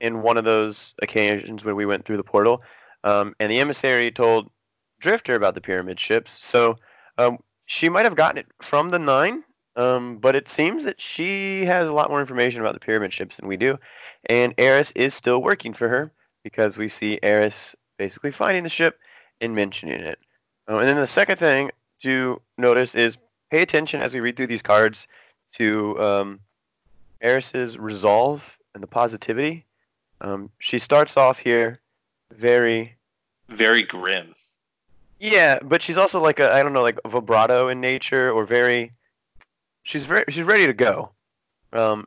in 0.00 0.22
one 0.22 0.36
of 0.36 0.44
those 0.44 0.94
occasions 1.02 1.64
when 1.64 1.76
we 1.76 1.86
went 1.86 2.04
through 2.04 2.16
the 2.16 2.24
portal, 2.24 2.62
um, 3.04 3.34
and 3.38 3.50
the 3.50 3.60
emissary 3.60 4.10
told 4.10 4.50
Drifter 4.98 5.34
about 5.34 5.54
the 5.54 5.60
pyramid 5.60 6.00
ships. 6.00 6.44
So 6.44 6.76
um, 7.18 7.38
she 7.66 7.88
might 7.88 8.06
have 8.06 8.16
gotten 8.16 8.38
it 8.38 8.46
from 8.62 8.88
the 8.90 8.98
Nine, 8.98 9.44
um, 9.76 10.18
but 10.18 10.34
it 10.34 10.48
seems 10.48 10.84
that 10.84 11.00
she 11.00 11.64
has 11.64 11.88
a 11.88 11.92
lot 11.92 12.10
more 12.10 12.20
information 12.20 12.60
about 12.60 12.74
the 12.74 12.80
pyramid 12.80 13.12
ships 13.12 13.36
than 13.36 13.46
we 13.46 13.56
do, 13.56 13.78
and 14.26 14.54
Eris 14.58 14.92
is 14.94 15.14
still 15.14 15.42
working 15.42 15.72
for 15.74 15.88
her 15.88 16.12
because 16.42 16.78
we 16.78 16.88
see 16.88 17.18
Eris 17.22 17.74
basically 17.98 18.30
finding 18.30 18.62
the 18.62 18.68
ship 18.68 18.98
and 19.40 19.54
mentioning 19.54 20.00
it. 20.00 20.18
Uh, 20.68 20.78
and 20.78 20.88
then 20.88 20.96
the 20.96 21.06
second 21.06 21.36
thing 21.36 21.70
to 22.02 22.40
notice 22.56 22.94
is 22.94 23.18
pay 23.50 23.62
attention 23.62 24.00
as 24.00 24.14
we 24.14 24.20
read 24.20 24.36
through 24.36 24.46
these 24.46 24.62
cards 24.62 25.06
to 25.54 26.00
um, 26.02 26.40
Eris's 27.20 27.78
resolve 27.78 28.44
and 28.74 28.82
the 28.82 28.86
positivity. 28.86 29.64
Um, 30.20 30.50
she 30.58 30.78
starts 30.78 31.16
off 31.16 31.38
here 31.38 31.80
very 32.32 32.96
Very 33.48 33.82
grim. 33.82 34.34
yeah, 35.18 35.58
but 35.62 35.82
she's 35.82 35.96
also 35.98 36.20
like 36.20 36.40
a 36.40 36.52
I 36.52 36.62
don't 36.62 36.72
know 36.72 36.82
like 36.82 36.98
vibrato 37.06 37.68
in 37.68 37.80
nature 37.80 38.30
or 38.30 38.44
very 38.44 38.92
she's 39.82 40.06
very 40.06 40.24
she's 40.28 40.44
ready 40.44 40.66
to 40.66 40.72
go. 40.72 41.10
Um, 41.72 42.06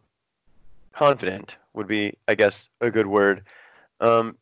confident 0.93 1.57
would 1.73 1.87
be 1.87 2.17
I 2.27 2.35
guess 2.35 2.69
a 2.81 2.89
good 2.91 3.07
word. 3.07 3.43
Um, 3.99 4.37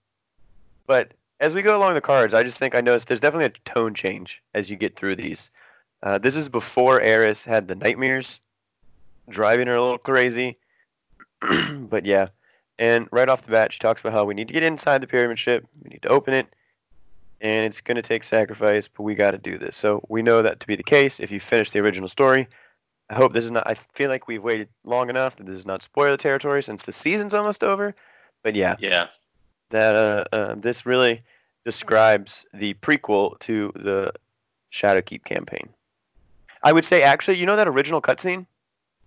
but 0.85 1.13
as 1.39 1.55
we 1.55 1.61
go 1.61 1.75
along 1.75 1.93
the 1.95 2.01
cards, 2.01 2.33
I 2.33 2.43
just 2.43 2.57
think 2.57 2.75
I 2.75 2.81
noticed 2.81 3.07
there's 3.07 3.19
definitely 3.19 3.45
a 3.45 3.69
tone 3.73 3.93
change 3.93 4.41
as 4.53 4.69
you 4.69 4.75
get 4.75 4.95
through 4.95 5.15
these. 5.15 5.49
Uh, 6.03 6.17
this 6.17 6.35
is 6.35 6.49
before 6.49 6.99
Eris 7.01 7.43
had 7.45 7.67
the 7.67 7.75
nightmares, 7.75 8.39
driving 9.29 9.67
her 9.67 9.75
a 9.75 9.81
little 9.81 9.97
crazy. 9.97 10.57
but 11.79 12.05
yeah, 12.05 12.27
and 12.79 13.07
right 13.12 13.29
off 13.29 13.43
the 13.43 13.51
bat, 13.51 13.73
she 13.73 13.79
talks 13.79 14.01
about 14.01 14.13
how 14.13 14.25
we 14.25 14.34
need 14.34 14.47
to 14.47 14.53
get 14.53 14.63
inside 14.63 15.01
the 15.01 15.07
pyramid 15.07 15.39
ship, 15.39 15.65
we 15.84 15.89
need 15.89 16.01
to 16.01 16.10
open 16.10 16.34
it, 16.34 16.47
and 17.39 17.65
it's 17.65 17.81
going 17.81 17.95
to 17.95 18.01
take 18.01 18.23
sacrifice, 18.23 18.88
but 18.88 19.03
we 19.03 19.15
got 19.15 19.31
to 19.31 19.38
do 19.38 19.57
this. 19.57 19.75
So 19.75 20.03
we 20.10 20.21
know 20.21 20.41
that 20.41 20.60
to 20.60 20.67
be 20.67 20.75
the 20.75 20.84
case 20.84 21.19
if 21.19 21.31
you 21.31 21.39
finish 21.39 21.71
the 21.71 21.79
original 21.79 22.07
story. 22.07 22.47
I 23.10 23.15
hope 23.15 23.34
this 23.34 23.43
is 23.43 23.51
not. 23.51 23.67
I 23.67 23.73
feel 23.73 24.10
like 24.10 24.27
we've 24.27 24.43
waited 24.43 24.69
long 24.86 25.10
enough 25.10 25.36
that 25.36 25.45
this 25.45 25.60
is 25.60 25.65
not 25.65 25.84
spoiler 25.84 26.15
territory 26.15 26.63
since 26.63 26.81
the 26.84 26.93
season's 26.93 27.34
almost 27.34 27.63
over. 27.63 27.93
But 28.41 28.55
yeah, 28.55 28.77
Yeah. 28.79 29.07
that 29.71 29.95
uh, 29.95 30.23
uh, 30.31 30.55
this 30.55 30.86
really 30.86 31.21
describes 31.65 32.45
the 32.53 32.73
prequel 32.75 33.38
to 33.39 33.71
the 33.75 34.13
Shadowkeep 34.71 35.25
campaign. 35.25 35.69
I 36.63 36.71
would 36.71 36.86
say 36.86 37.03
actually, 37.03 37.38
you 37.38 37.45
know 37.45 37.57
that 37.57 37.67
original 37.67 38.01
cutscene, 38.01 38.45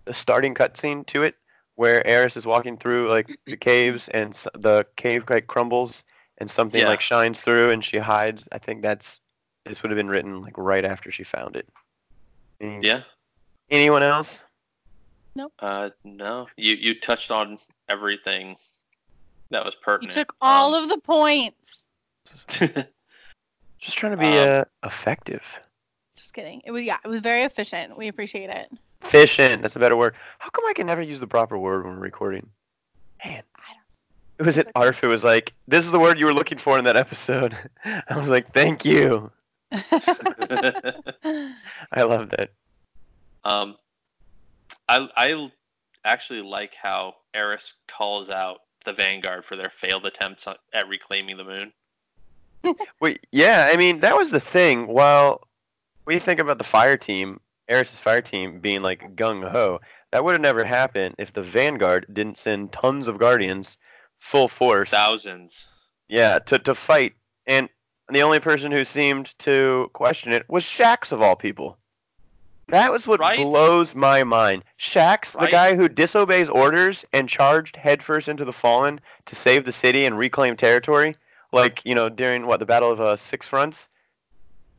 the 0.05 0.13
starting 0.13 0.53
cutscene 0.53 1.05
to 1.07 1.23
it, 1.23 1.35
where 1.75 2.05
Eris 2.07 2.37
is 2.37 2.45
walking 2.45 2.77
through 2.77 3.09
like 3.09 3.37
the 3.45 3.57
caves 3.57 4.07
and 4.09 4.33
the 4.53 4.85
cave 4.95 5.25
like 5.29 5.47
crumbles 5.47 6.03
and 6.37 6.49
something 6.49 6.81
Yeah. 6.81 6.87
like 6.89 7.01
shines 7.01 7.41
through 7.41 7.71
and 7.71 7.83
she 7.83 7.97
hides. 7.97 8.47
I 8.51 8.57
think 8.59 8.81
that's 8.81 9.19
this 9.65 9.81
would 9.81 9.89
have 9.91 9.97
been 9.97 10.07
written 10.09 10.41
like 10.41 10.57
right 10.57 10.85
after 10.85 11.11
she 11.11 11.23
found 11.23 11.55
it. 11.55 11.67
Any- 12.61 12.87
Yeah. 12.87 13.01
Anyone 13.69 14.03
else? 14.03 14.41
Uh, 15.59 15.89
no, 16.05 16.47
you 16.55 16.75
you 16.75 16.97
touched 16.99 17.29
on 17.29 17.59
everything 17.89 18.55
that 19.49 19.65
was 19.65 19.75
pertinent. 19.75 20.15
You 20.15 20.21
took 20.21 20.35
all 20.39 20.73
Um, 20.75 20.83
of 20.83 20.89
the 20.89 20.97
points. 20.99 21.83
Just 23.79 23.97
trying 23.97 24.13
to 24.13 24.17
be 24.17 24.25
Um, 24.37 24.61
uh, 24.61 24.87
effective. 24.87 25.43
Just 26.15 26.33
kidding. 26.33 26.61
It 26.65 26.71
was 26.71 26.83
yeah, 26.83 26.97
it 27.03 27.07
was 27.07 27.19
very 27.21 27.43
efficient. 27.43 27.97
We 27.97 28.07
appreciate 28.07 28.49
it. 28.49 28.71
Efficient. 29.05 29.61
That's 29.61 29.75
a 29.75 29.79
better 29.79 29.95
word. 29.95 30.15
How 30.39 30.49
come 30.49 30.65
I 30.67 30.73
can 30.73 30.87
never 30.87 31.01
use 31.01 31.19
the 31.19 31.27
proper 31.27 31.57
word 31.57 31.85
when 31.85 31.95
we're 31.95 32.01
recording? 32.01 32.47
Man. 33.23 33.43
I 33.55 33.73
don't- 33.73 34.39
It 34.39 34.43
was 34.45 34.57
it 34.57 34.67
It's. 34.67 34.71
Arf. 34.75 35.03
It 35.03 35.07
was 35.07 35.23
like, 35.23 35.53
this 35.67 35.85
is 35.85 35.91
the 35.91 35.99
word 35.99 36.19
you 36.19 36.25
were 36.25 36.33
looking 36.33 36.57
for 36.57 36.77
in 36.77 36.85
that 36.85 36.97
episode. 36.97 37.55
I 37.85 38.17
was 38.17 38.29
like, 38.29 38.53
thank 38.53 38.83
you. 38.85 39.31
I 39.71 42.03
love 42.03 42.29
that. 42.31 42.49
um, 43.43 43.75
I 44.87 45.07
I 45.15 45.49
actually 46.03 46.41
like 46.41 46.75
how 46.75 47.15
Eris 47.33 47.73
calls 47.87 48.29
out 48.29 48.61
the 48.85 48.93
Vanguard 48.93 49.45
for 49.45 49.55
their 49.55 49.69
failed 49.71 50.05
attempts 50.05 50.47
at 50.73 50.87
reclaiming 50.87 51.37
the 51.37 51.43
moon. 51.43 51.73
Wait, 52.99 53.25
yeah, 53.31 53.69
I 53.71 53.77
mean, 53.77 53.99
that 54.01 54.15
was 54.15 54.29
the 54.31 54.39
thing. 54.39 54.87
While 54.87 55.47
we 56.05 56.19
think 56.19 56.39
about 56.39 56.57
the 56.57 56.63
fire 56.63 56.97
team, 56.97 57.39
Eris's 57.67 57.99
fire 57.99 58.21
team 58.21 58.59
being 58.59 58.81
like 58.81 59.15
gung 59.15 59.49
ho, 59.49 59.81
that 60.11 60.23
would 60.23 60.33
have 60.33 60.41
never 60.41 60.63
happened 60.63 61.15
if 61.17 61.33
the 61.33 61.41
Vanguard 61.41 62.05
didn't 62.11 62.37
send 62.37 62.71
tons 62.71 63.07
of 63.07 63.17
Guardians 63.17 63.77
full 64.19 64.47
force. 64.47 64.89
Thousands. 64.89 65.65
Yeah, 66.07 66.39
to 66.39 66.59
to 66.59 66.75
fight. 66.75 67.13
And 67.47 67.69
the 68.09 68.21
only 68.21 68.39
person 68.39 68.71
who 68.71 68.85
seemed 68.85 69.33
to 69.39 69.89
question 69.93 70.31
it 70.31 70.47
was 70.49 70.63
Shax 70.63 71.11
of 71.11 71.21
all 71.21 71.35
people. 71.35 71.77
That 72.67 72.91
was 72.91 73.05
what 73.05 73.19
Right? 73.19 73.37
blows 73.37 73.93
my 73.93 74.23
mind. 74.23 74.63
Shax, 74.79 75.39
the 75.39 75.47
guy 75.47 75.75
who 75.75 75.87
disobeys 75.87 76.49
orders 76.49 77.05
and 77.13 77.29
charged 77.29 77.75
headfirst 77.75 78.27
into 78.27 78.43
the 78.43 78.53
Fallen 78.53 78.99
to 79.25 79.35
save 79.35 79.65
the 79.65 79.71
city 79.71 80.05
and 80.05 80.17
reclaim 80.17 80.55
territory, 80.55 81.15
like, 81.51 81.81
you 81.85 81.93
know, 81.93 82.09
during 82.09 82.47
what, 82.47 82.59
the 82.59 82.65
Battle 82.65 82.89
of 82.89 82.99
uh, 82.99 83.15
Six 83.17 83.47
Fronts? 83.47 83.87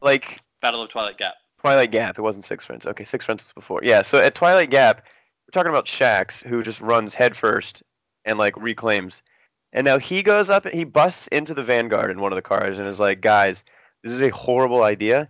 Like 0.00 0.40
Battle 0.60 0.82
of 0.82 0.88
Twilight 0.88 1.18
Gap. 1.18 1.34
Twilight 1.60 1.90
Gap, 1.90 2.18
it 2.18 2.22
wasn't 2.22 2.44
Six 2.44 2.64
Fronts. 2.64 2.86
Okay, 2.86 3.04
Six 3.04 3.24
Fronts 3.24 3.44
was 3.44 3.52
before. 3.52 3.80
Yeah, 3.82 4.02
so 4.02 4.18
at 4.18 4.34
Twilight 4.34 4.70
Gap, 4.70 5.02
we're 5.46 5.52
talking 5.52 5.70
about 5.70 5.86
Shax 5.86 6.42
who 6.42 6.62
just 6.62 6.80
runs 6.80 7.14
headfirst 7.14 7.82
and 8.24 8.38
like 8.38 8.56
reclaims. 8.56 9.22
And 9.72 9.84
now 9.84 9.98
he 9.98 10.22
goes 10.22 10.50
up, 10.50 10.66
he 10.66 10.84
busts 10.84 11.26
into 11.28 11.54
the 11.54 11.62
Vanguard 11.62 12.10
in 12.10 12.20
one 12.20 12.32
of 12.32 12.36
the 12.36 12.42
cars 12.42 12.78
and 12.78 12.88
is 12.88 13.00
like, 13.00 13.20
guys, 13.20 13.64
this 14.02 14.12
is 14.12 14.22
a 14.22 14.30
horrible 14.30 14.82
idea. 14.82 15.28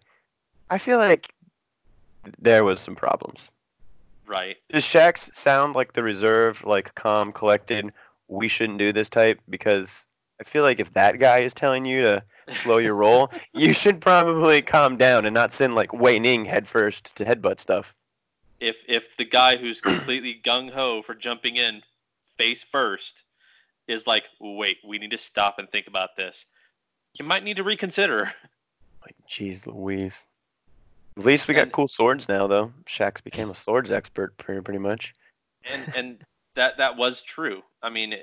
I 0.70 0.78
feel 0.78 0.98
like 0.98 1.32
there 2.38 2.64
was 2.64 2.80
some 2.80 2.96
problems. 2.96 3.50
Right. 4.26 4.56
Does 4.70 4.84
Shax 4.84 5.34
sound 5.34 5.74
like 5.74 5.92
the 5.92 6.02
reserve, 6.02 6.64
like 6.64 6.94
calm, 6.94 7.32
collected, 7.32 7.92
we 8.28 8.48
shouldn't 8.48 8.78
do 8.78 8.92
this 8.92 9.08
type? 9.08 9.40
Because 9.48 10.05
I 10.40 10.44
feel 10.44 10.62
like 10.62 10.80
if 10.80 10.92
that 10.92 11.18
guy 11.18 11.38
is 11.38 11.54
telling 11.54 11.84
you 11.84 12.02
to 12.02 12.22
slow 12.50 12.78
your 12.78 12.94
roll, 12.94 13.30
you 13.54 13.72
should 13.72 14.00
probably 14.00 14.60
calm 14.62 14.96
down 14.96 15.24
and 15.24 15.32
not 15.34 15.52
send 15.52 15.74
like 15.74 15.92
Wei 15.92 16.18
Ning 16.18 16.44
headfirst 16.44 17.14
to 17.16 17.24
headbutt 17.24 17.60
stuff. 17.60 17.94
If 18.60 18.84
if 18.88 19.16
the 19.16 19.24
guy 19.24 19.56
who's 19.56 19.80
completely 19.80 20.40
gung 20.44 20.70
ho 20.70 21.02
for 21.02 21.14
jumping 21.14 21.56
in 21.56 21.82
face 22.36 22.64
first 22.64 23.22
is 23.88 24.06
like, 24.06 24.24
wait, 24.40 24.78
we 24.86 24.98
need 24.98 25.12
to 25.12 25.18
stop 25.18 25.58
and 25.58 25.68
think 25.70 25.86
about 25.86 26.16
this, 26.16 26.44
you 27.14 27.24
might 27.24 27.44
need 27.44 27.56
to 27.56 27.62
reconsider. 27.64 28.32
Like, 29.04 29.14
jeez 29.30 29.64
Louise. 29.66 30.24
At 31.16 31.24
least 31.24 31.46
we 31.48 31.54
got 31.54 31.62
And- 31.64 31.72
cool 31.72 31.88
swords 31.88 32.28
now, 32.28 32.46
though. 32.46 32.72
Shax 32.86 33.22
became 33.22 33.48
a 33.50 33.54
swords 33.54 33.90
expert 33.92 34.36
pretty, 34.36 34.60
pretty 34.60 34.80
much. 34.80 35.14
and 35.64 35.92
and 35.96 36.24
that 36.56 36.78
that 36.78 36.96
was 36.96 37.22
true. 37.22 37.62
I 37.82 37.90
mean, 37.90 38.14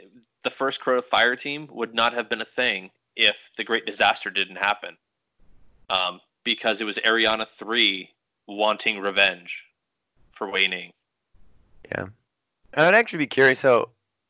the 0.43 0.49
first 0.49 0.81
Crota 0.81 1.03
fire 1.03 1.35
team 1.35 1.67
would 1.71 1.95
not 1.95 2.13
have 2.13 2.29
been 2.29 2.41
a 2.41 2.45
thing 2.45 2.91
if 3.15 3.49
the 3.57 3.63
Great 3.63 3.85
Disaster 3.85 4.29
didn't 4.29 4.57
happen, 4.57 4.97
um, 5.89 6.19
because 6.43 6.81
it 6.81 6.85
was 6.85 6.97
Eriana 6.97 7.47
three 7.47 8.09
wanting 8.47 8.99
revenge 8.99 9.63
for 10.31 10.49
Wei 10.49 10.91
Yeah, 11.91 12.07
And 12.73 12.85
I'd 12.85 12.95
actually 12.95 13.19
be 13.19 13.27
curious 13.27 13.61
how 13.61 13.89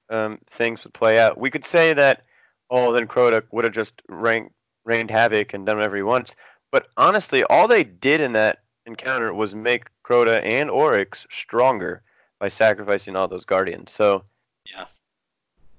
um, 0.09 0.39
things 0.47 0.83
would 0.83 0.93
play 0.93 1.19
out. 1.19 1.37
We 1.37 1.49
could 1.49 1.65
say 1.65 1.93
that, 1.93 2.23
oh, 2.69 2.91
then 2.91 3.07
Crota 3.07 3.43
would 3.51 3.63
have 3.63 3.73
just 3.73 4.01
rain, 4.09 4.49
rained 4.85 5.09
havoc 5.09 5.53
and 5.53 5.65
done 5.65 5.77
whatever 5.77 5.95
he 5.95 6.03
wants. 6.03 6.35
But 6.71 6.87
honestly, 6.97 7.43
all 7.45 7.67
they 7.67 7.83
did 7.83 8.21
in 8.21 8.33
that 8.33 8.59
encounter 8.85 9.33
was 9.33 9.55
make 9.55 9.85
Crota 10.03 10.43
and 10.43 10.69
Oryx 10.69 11.25
stronger 11.31 12.03
by 12.43 12.49
sacrificing 12.49 13.15
all 13.15 13.25
those 13.29 13.45
guardians. 13.45 13.89
So 13.93 14.25
Yeah. 14.65 14.87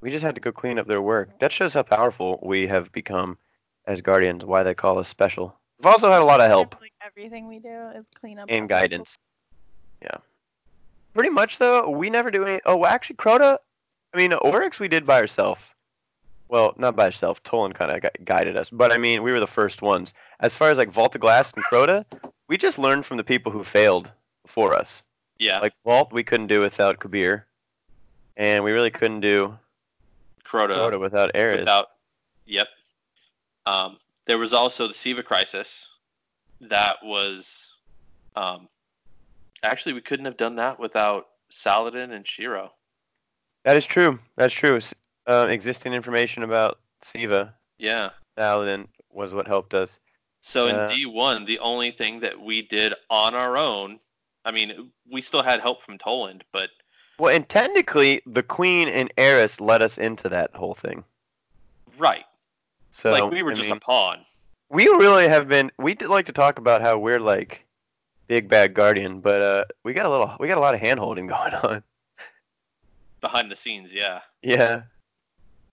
we 0.00 0.10
just 0.10 0.24
had 0.24 0.34
to 0.36 0.40
go 0.40 0.50
clean 0.50 0.78
up 0.78 0.86
their 0.86 1.02
work. 1.02 1.38
That 1.38 1.52
shows 1.52 1.74
how 1.74 1.82
powerful 1.82 2.38
we 2.42 2.66
have 2.68 2.90
become 2.90 3.36
as 3.86 4.00
guardians. 4.00 4.46
Why 4.46 4.62
they 4.62 4.72
call 4.74 4.98
us 4.98 5.06
special. 5.10 5.54
We've 5.78 5.92
also 5.92 6.10
had 6.10 6.22
a 6.22 6.24
lot 6.24 6.40
of 6.40 6.46
help 6.46 6.80
Like 6.80 6.94
everything 7.02 7.48
we 7.48 7.58
do 7.58 7.68
is 7.94 8.06
clean 8.18 8.38
up. 8.38 8.46
and 8.48 8.60
other 8.64 8.80
guidance. 8.80 9.18
Yeah. 10.00 10.16
Pretty 11.12 11.28
much 11.28 11.58
though, 11.58 11.90
we 11.90 12.08
never 12.08 12.30
do 12.30 12.46
any. 12.46 12.62
Oh, 12.64 12.86
actually, 12.86 13.16
Crota. 13.16 13.58
I 14.14 14.16
mean, 14.16 14.32
Oryx 14.32 14.80
we 14.80 14.88
did 14.88 15.04
by 15.04 15.18
herself. 15.18 15.74
Well, 16.48 16.72
not 16.78 16.96
by 16.96 17.04
herself. 17.04 17.42
Toland 17.42 17.74
kind 17.74 17.90
of 17.90 18.10
guided 18.24 18.56
us, 18.56 18.70
but 18.70 18.90
I 18.90 18.96
mean, 18.96 19.22
we 19.22 19.32
were 19.32 19.40
the 19.40 19.46
first 19.46 19.82
ones. 19.82 20.14
As 20.40 20.54
far 20.54 20.70
as 20.70 20.78
like 20.78 20.90
Vault 20.90 21.14
of 21.14 21.20
Glass 21.20 21.52
and 21.52 21.62
Crota, 21.70 22.06
we 22.48 22.56
just 22.56 22.78
learned 22.78 23.04
from 23.04 23.18
the 23.18 23.24
people 23.24 23.52
who 23.52 23.62
failed 23.64 24.10
before 24.46 24.72
us. 24.74 25.02
Yeah, 25.38 25.58
Like 25.60 25.74
Vault, 25.84 26.12
we 26.12 26.22
couldn't 26.22 26.46
do 26.46 26.60
without 26.60 27.00
Kabir, 27.00 27.46
and 28.36 28.62
we 28.64 28.72
really 28.72 28.90
couldn't 28.90 29.20
do 29.20 29.58
Crota, 30.44 30.76
Crota 30.76 31.00
without 31.00 31.30
Eris. 31.34 31.60
without. 31.60 31.88
Yep. 32.46 32.68
Um, 33.66 33.98
there 34.26 34.38
was 34.38 34.52
also 34.52 34.86
the 34.86 34.94
Siva 34.94 35.22
crisis. 35.22 35.86
That 36.60 36.96
was. 37.02 37.72
Um, 38.36 38.68
actually, 39.62 39.92
we 39.94 40.00
couldn't 40.00 40.24
have 40.26 40.36
done 40.36 40.56
that 40.56 40.78
without 40.78 41.28
Saladin 41.50 42.12
and 42.12 42.26
Shiro. 42.26 42.72
That 43.64 43.76
is 43.76 43.86
true. 43.86 44.18
That's 44.36 44.54
true. 44.54 44.78
Uh, 45.26 45.46
existing 45.48 45.92
information 45.94 46.42
about 46.42 46.78
Siva, 47.02 47.54
Yeah. 47.78 48.10
Saladin 48.36 48.88
was 49.10 49.32
what 49.32 49.46
helped 49.46 49.72
us. 49.74 49.98
So 50.42 50.66
in 50.66 50.76
Uh, 50.76 50.86
D1, 50.88 51.46
the 51.46 51.58
only 51.60 51.90
thing 51.90 52.20
that 52.20 52.38
we 52.38 52.60
did 52.62 52.94
on 53.08 53.34
our 53.34 53.56
own, 53.56 53.98
I 54.44 54.50
mean, 54.50 54.90
we 55.10 55.20
still 55.22 55.42
had 55.42 55.60
help 55.60 55.82
from 55.82 55.98
Toland, 55.98 56.44
but 56.52 56.70
Well, 57.18 57.34
and 57.34 57.48
technically, 57.48 58.20
the 58.26 58.42
Queen 58.42 58.88
and 58.88 59.12
Eris 59.16 59.60
led 59.60 59.82
us 59.82 59.98
into 59.98 60.28
that 60.28 60.54
whole 60.54 60.74
thing. 60.74 61.04
right, 61.98 62.24
So 62.90 63.10
like 63.12 63.30
we 63.30 63.42
were 63.42 63.52
I 63.52 63.54
just 63.54 63.68
mean, 63.68 63.76
a 63.76 63.80
pawn. 63.80 64.24
we 64.70 64.86
really 64.86 65.28
have 65.28 65.48
been. 65.48 65.70
We 65.78 65.94
did 65.94 66.08
like 66.08 66.26
to 66.26 66.32
talk 66.32 66.58
about 66.58 66.80
how 66.82 66.98
we're 66.98 67.20
like 67.20 67.64
big 68.26 68.48
bad 68.48 68.74
guardian, 68.74 69.20
but 69.20 69.40
uh, 69.42 69.64
we 69.84 69.92
got 69.92 70.06
a 70.06 70.10
little, 70.10 70.34
we 70.40 70.48
got 70.48 70.58
a 70.58 70.60
lot 70.60 70.74
of 70.74 70.80
hand 70.80 70.98
holding 71.00 71.26
going 71.34 71.54
on. 71.54 71.82
behind 73.20 73.50
the 73.50 73.56
scenes, 73.56 73.92
yeah. 73.94 74.20
Yeah. 74.42 74.82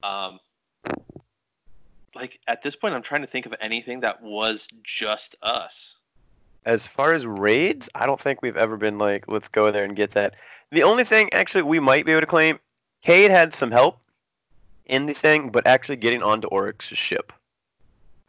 Um, 0.04 0.40
like 2.16 2.40
at 2.48 2.62
this 2.62 2.76
point, 2.76 2.94
I'm 2.94 3.02
trying 3.02 3.22
to 3.22 3.28
think 3.28 3.46
of 3.46 3.56
anything 3.62 4.02
that 4.02 4.22
was 4.22 4.68
just 4.84 5.36
us. 5.42 5.96
As 6.65 6.86
far 6.86 7.13
as 7.13 7.26
raids, 7.26 7.89
I 7.95 8.06
don't 8.06 8.19
think 8.19 8.41
we've 8.41 8.58
ever 8.58 8.78
been 8.78 8.97
like, 8.97 9.28
let's 9.28 9.47
go 9.47 9.71
there 9.71 9.84
and 9.84 9.95
get 9.95 10.12
that. 10.12 10.36
The 10.71 10.84
only 10.84 11.04
thing 11.04 11.34
actually 11.34 11.63
we 11.63 11.80
might 11.80 12.06
be 12.06 12.12
able 12.12 12.21
to 12.21 12.28
claim, 12.28 12.60
Cayde 13.02 13.32
had 13.32 13.54
some 13.54 13.71
help 13.71 14.00
in 14.86 15.06
the 15.06 15.13
thing, 15.13 15.50
but 15.50 15.65
actually 15.65 15.95
getting 15.95 16.21
onto 16.21 16.47
Oryx's 16.47 16.97
ship. 16.97 17.34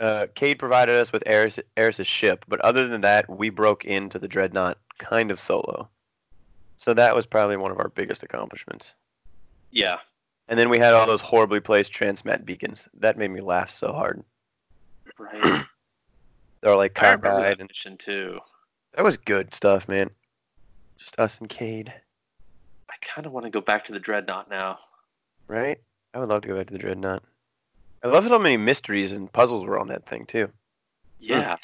Uh, 0.00 0.26
Cayde 0.34 0.58
provided 0.58 0.96
us 0.96 1.12
with 1.12 1.22
Eris, 1.26 1.60
Eris's 1.76 2.06
ship, 2.06 2.44
but 2.48 2.60
other 2.60 2.88
than 2.88 3.02
that, 3.02 3.28
we 3.28 3.50
broke 3.50 3.84
into 3.84 4.18
the 4.18 4.26
Dreadnought 4.26 4.78
kind 4.98 5.30
of 5.30 5.38
solo. 5.38 5.88
So 6.76 6.94
that 6.94 7.14
was 7.14 7.26
probably 7.26 7.56
one 7.56 7.70
of 7.70 7.78
our 7.78 7.88
biggest 7.88 8.22
accomplishments. 8.22 8.94
Yeah, 9.70 9.98
And 10.48 10.58
then 10.58 10.68
we 10.68 10.78
had 10.78 10.94
all 10.94 11.06
those 11.06 11.20
horribly 11.20 11.60
placed 11.60 11.92
transmat 11.92 12.44
beacons. 12.44 12.88
That 12.94 13.16
made 13.16 13.30
me 13.30 13.40
laugh 13.40 13.70
so 13.70 13.92
hard. 13.92 14.24
right. 15.18 15.64
They're 16.62 16.76
like 16.76 17.00
I 17.02 17.06
remember 17.06 17.28
cockeyed 17.28 17.42
that 17.44 17.60
and 17.60 17.68
mission 17.68 17.96
too. 17.96 18.38
that 18.94 19.04
was 19.04 19.16
good 19.16 19.52
stuff, 19.52 19.88
man. 19.88 20.10
Just 20.96 21.18
us 21.18 21.38
and 21.40 21.48
Cayde, 21.48 21.92
I 22.88 22.94
kind 23.00 23.26
of 23.26 23.32
want 23.32 23.44
to 23.44 23.50
go 23.50 23.60
back 23.60 23.84
to 23.86 23.92
the 23.92 23.98
Dreadnought 23.98 24.48
now. 24.48 24.78
right? 25.48 25.78
I 26.14 26.18
would 26.18 26.28
love 26.28 26.42
to 26.42 26.48
go 26.48 26.56
back 26.56 26.66
to 26.68 26.72
the 26.72 26.78
Dreadnought. 26.78 27.22
I 28.04 28.08
love 28.08 28.24
how 28.24 28.38
many 28.38 28.56
mysteries 28.56 29.12
and 29.12 29.32
puzzles 29.32 29.64
were 29.64 29.78
on 29.78 29.88
that 29.88 30.06
thing 30.06 30.26
too. 30.26 30.48
Yeah. 31.18 31.56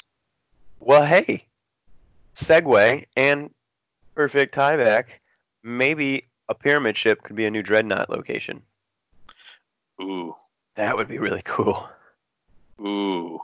Well, 0.80 1.04
hey, 1.04 1.46
segue 2.34 3.04
and 3.16 3.50
perfect 4.14 4.54
tieback. 4.54 5.06
Maybe 5.62 6.28
a 6.48 6.54
pyramid 6.54 6.96
ship 6.96 7.22
could 7.22 7.36
be 7.36 7.46
a 7.46 7.50
new 7.50 7.62
dreadnought 7.62 8.10
location. 8.10 8.62
Ooh. 10.00 10.34
That 10.76 10.96
would 10.96 11.08
be 11.08 11.18
really 11.18 11.42
cool. 11.44 11.88
Ooh. 12.80 13.40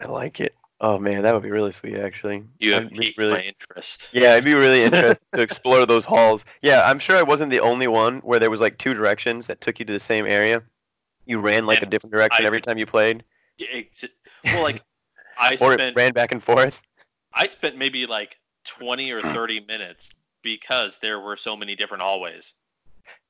I 0.00 0.06
like 0.06 0.40
it. 0.40 0.54
Oh 0.80 0.98
man, 0.98 1.22
that 1.22 1.34
would 1.34 1.42
be 1.42 1.50
really 1.50 1.72
sweet 1.72 1.96
actually. 1.96 2.44
You 2.60 2.74
have 2.74 2.90
piqued 2.90 3.18
really 3.18 3.32
my 3.32 3.42
interest. 3.42 4.08
Yeah, 4.12 4.34
I'd 4.34 4.44
be 4.44 4.54
really 4.54 4.84
interested 4.84 5.18
to 5.34 5.40
explore 5.42 5.86
those 5.86 6.04
halls. 6.04 6.44
Yeah, 6.62 6.82
I'm 6.84 7.00
sure 7.00 7.16
I 7.16 7.22
wasn't 7.22 7.50
the 7.50 7.60
only 7.60 7.88
one 7.88 8.18
where 8.20 8.38
there 8.38 8.50
was 8.50 8.60
like 8.60 8.78
two 8.78 8.94
directions 8.94 9.48
that 9.48 9.60
took 9.60 9.80
you 9.80 9.84
to 9.86 9.92
the 9.92 10.00
same 10.00 10.24
area. 10.24 10.62
You 11.26 11.40
ran 11.40 11.66
like 11.66 11.82
a 11.82 11.86
different 11.86 12.12
direction 12.14 12.44
I- 12.44 12.46
every 12.46 12.60
time 12.60 12.78
you 12.78 12.86
played, 12.86 13.24
well, 14.44 14.62
like 14.62 14.82
I 15.38 15.54
or 15.60 15.74
spent 15.74 15.96
ran 15.96 16.12
back 16.12 16.30
and 16.30 16.42
forth. 16.42 16.80
I 17.32 17.46
spent 17.48 17.76
maybe 17.76 18.06
like 18.06 18.38
20 18.64 19.10
or 19.12 19.20
30 19.20 19.60
minutes 19.66 20.08
because 20.42 20.98
there 21.02 21.20
were 21.20 21.36
so 21.36 21.56
many 21.56 21.74
different 21.74 22.02
hallways. 22.02 22.54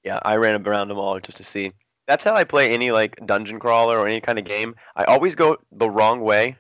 Yeah, 0.05 0.19
I 0.23 0.37
ran 0.37 0.67
around 0.67 0.89
them 0.89 0.99
all 0.99 1.19
just 1.19 1.39
to 1.39 1.45
see. 1.45 1.73
That's 2.09 2.25
how 2.25 2.35
I 2.35 2.43
play 2.45 2.71
any 2.73 2.91
like 2.91 3.25
dungeon 3.27 3.61
crawler 3.61 3.99
or 3.99 4.09
any 4.09 4.21
kind 4.21 4.39
of 4.39 4.45
game. 4.47 4.75
I 4.97 5.05
always 5.05 5.35
go 5.37 5.59
the 5.73 5.89
wrong 5.91 6.21
way, 6.23 6.57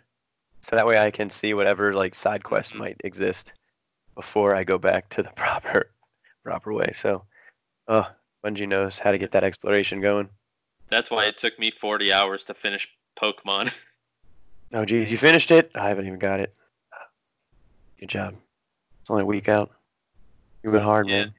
so 0.60 0.76
that 0.76 0.86
way 0.86 0.98
I 0.98 1.10
can 1.10 1.30
see 1.30 1.54
whatever 1.54 1.94
like 1.94 2.14
side 2.14 2.44
quest 2.44 2.74
Mhm. 2.74 2.78
might 2.80 3.00
exist 3.02 3.52
before 4.14 4.54
I 4.54 4.62
go 4.64 4.76
back 4.78 5.08
to 5.10 5.22
the 5.22 5.30
proper 5.36 5.90
proper 6.44 6.72
way. 6.72 6.92
So, 6.94 7.24
uh, 7.88 8.04
Bungie 8.44 8.68
knows 8.68 8.98
how 8.98 9.10
to 9.10 9.18
get 9.18 9.32
that 9.32 9.42
exploration 9.42 10.00
going. 10.02 10.28
That's 10.90 11.10
why 11.10 11.24
it 11.26 11.36
took 11.38 11.58
me 11.58 11.70
40 11.70 12.12
hours 12.12 12.44
to 12.44 12.54
finish 12.54 12.86
Pokemon. 13.20 13.72
Oh 14.70 14.84
geez, 14.84 15.10
you 15.10 15.16
finished 15.16 15.50
it? 15.50 15.70
I 15.74 15.88
haven't 15.88 16.06
even 16.06 16.18
got 16.18 16.40
it. 16.40 16.54
Good 17.98 18.10
job. 18.10 18.34
It's 19.00 19.08
only 19.08 19.22
a 19.22 19.24
week 19.24 19.48
out. 19.48 19.70
You 20.62 20.70
went 20.70 20.84
hard, 20.84 21.08
Yeah. 21.08 21.20
man. 21.24 21.34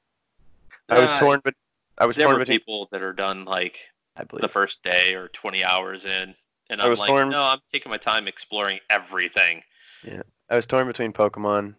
I 0.90 1.00
was 1.00 1.12
Uh, 1.12 1.20
torn, 1.20 1.42
but 1.44 1.54
I 2.00 2.08
was 2.08 2.16
there 2.16 2.26
torn 2.26 2.38
were 2.38 2.40
between. 2.40 2.58
people 2.58 2.88
that 2.92 3.04
are 3.04 3.14
done 3.14 3.46
like 3.46 3.80
I 4.20 4.24
believe. 4.24 4.42
the 4.42 4.50
first 4.50 4.84
day 4.84 5.16
or 5.16 5.30
20 5.30 5.64
hours 5.64 6.06
in, 6.06 6.36
and 6.70 6.82
I 6.82 6.84
I'm 6.84 6.90
was 6.90 7.00
like, 7.00 7.10
torn- 7.10 7.30
no, 7.30 7.42
I'm 7.42 7.60
taking 7.72 7.90
my 7.90 7.98
time 7.98 8.28
exploring 8.28 8.80
everything. 8.90 9.64
Yeah, 10.04 10.24
I 10.50 10.56
was 10.56 10.66
torn 10.66 10.88
between 10.88 11.14
Pokemon 11.14 11.76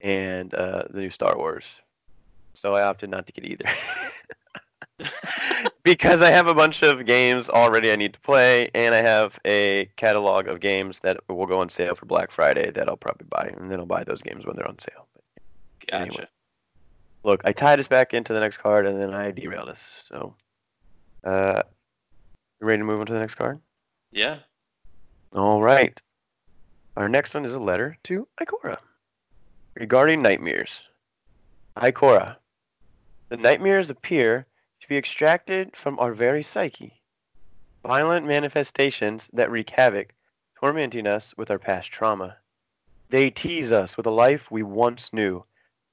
and 0.00 0.54
uh, 0.54 0.84
the 0.88 1.00
new 1.00 1.10
Star 1.10 1.36
Wars, 1.36 1.66
so 2.54 2.74
I 2.74 2.82
opted 2.82 3.10
not 3.10 3.26
to 3.26 3.32
get 3.32 3.44
either. 3.44 3.66
because 5.82 6.22
I 6.22 6.30
have 6.30 6.46
a 6.46 6.54
bunch 6.54 6.82
of 6.82 7.04
games 7.04 7.50
already 7.50 7.92
I 7.92 7.96
need 7.96 8.14
to 8.14 8.20
play, 8.20 8.70
and 8.74 8.94
I 8.94 9.02
have 9.02 9.38
a 9.44 9.90
catalog 9.96 10.48
of 10.48 10.60
games 10.60 11.00
that 11.00 11.18
will 11.28 11.46
go 11.46 11.60
on 11.60 11.68
sale 11.68 11.94
for 11.94 12.06
Black 12.06 12.30
Friday 12.30 12.70
that 12.70 12.88
I'll 12.88 12.96
probably 12.96 13.26
buy, 13.28 13.52
and 13.58 13.70
then 13.70 13.78
I'll 13.78 13.86
buy 13.86 14.04
those 14.04 14.22
games 14.22 14.46
when 14.46 14.56
they're 14.56 14.68
on 14.68 14.78
sale. 14.78 15.06
Gotcha. 15.86 16.02
Anyway. 16.02 16.28
Look, 17.24 17.42
I 17.44 17.52
tied 17.52 17.78
us 17.78 17.88
back 17.88 18.14
into 18.14 18.32
the 18.32 18.40
next 18.40 18.58
card, 18.58 18.86
and 18.86 19.02
then 19.02 19.12
I 19.12 19.32
derailed 19.32 19.68
us. 19.68 20.02
So, 20.08 20.34
uh, 21.24 21.62
you 22.60 22.66
ready 22.66 22.78
to 22.80 22.84
move 22.84 23.00
on 23.00 23.06
to 23.06 23.12
the 23.12 23.18
next 23.18 23.36
card? 23.36 23.60
Yeah. 24.12 24.38
All 25.34 25.62
right. 25.62 26.00
Our 26.96 27.08
next 27.08 27.34
one 27.34 27.44
is 27.44 27.54
a 27.54 27.60
letter 27.60 27.96
to 28.04 28.26
Ikora 28.40 28.78
regarding 29.74 30.22
nightmares. 30.22 30.82
Ikora, 31.76 32.36
the 33.28 33.36
nightmares 33.36 33.90
appear 33.90 34.46
to 34.80 34.88
be 34.88 34.96
extracted 34.96 35.76
from 35.76 35.98
our 36.00 36.12
very 36.12 36.42
psyche, 36.42 37.00
violent 37.86 38.26
manifestations 38.26 39.28
that 39.32 39.50
wreak 39.50 39.70
havoc, 39.70 40.12
tormenting 40.58 41.06
us 41.06 41.36
with 41.36 41.50
our 41.50 41.58
past 41.58 41.92
trauma. 41.92 42.36
They 43.10 43.30
tease 43.30 43.70
us 43.70 43.96
with 43.96 44.06
a 44.06 44.10
life 44.10 44.50
we 44.50 44.62
once 44.64 45.12
knew, 45.12 45.44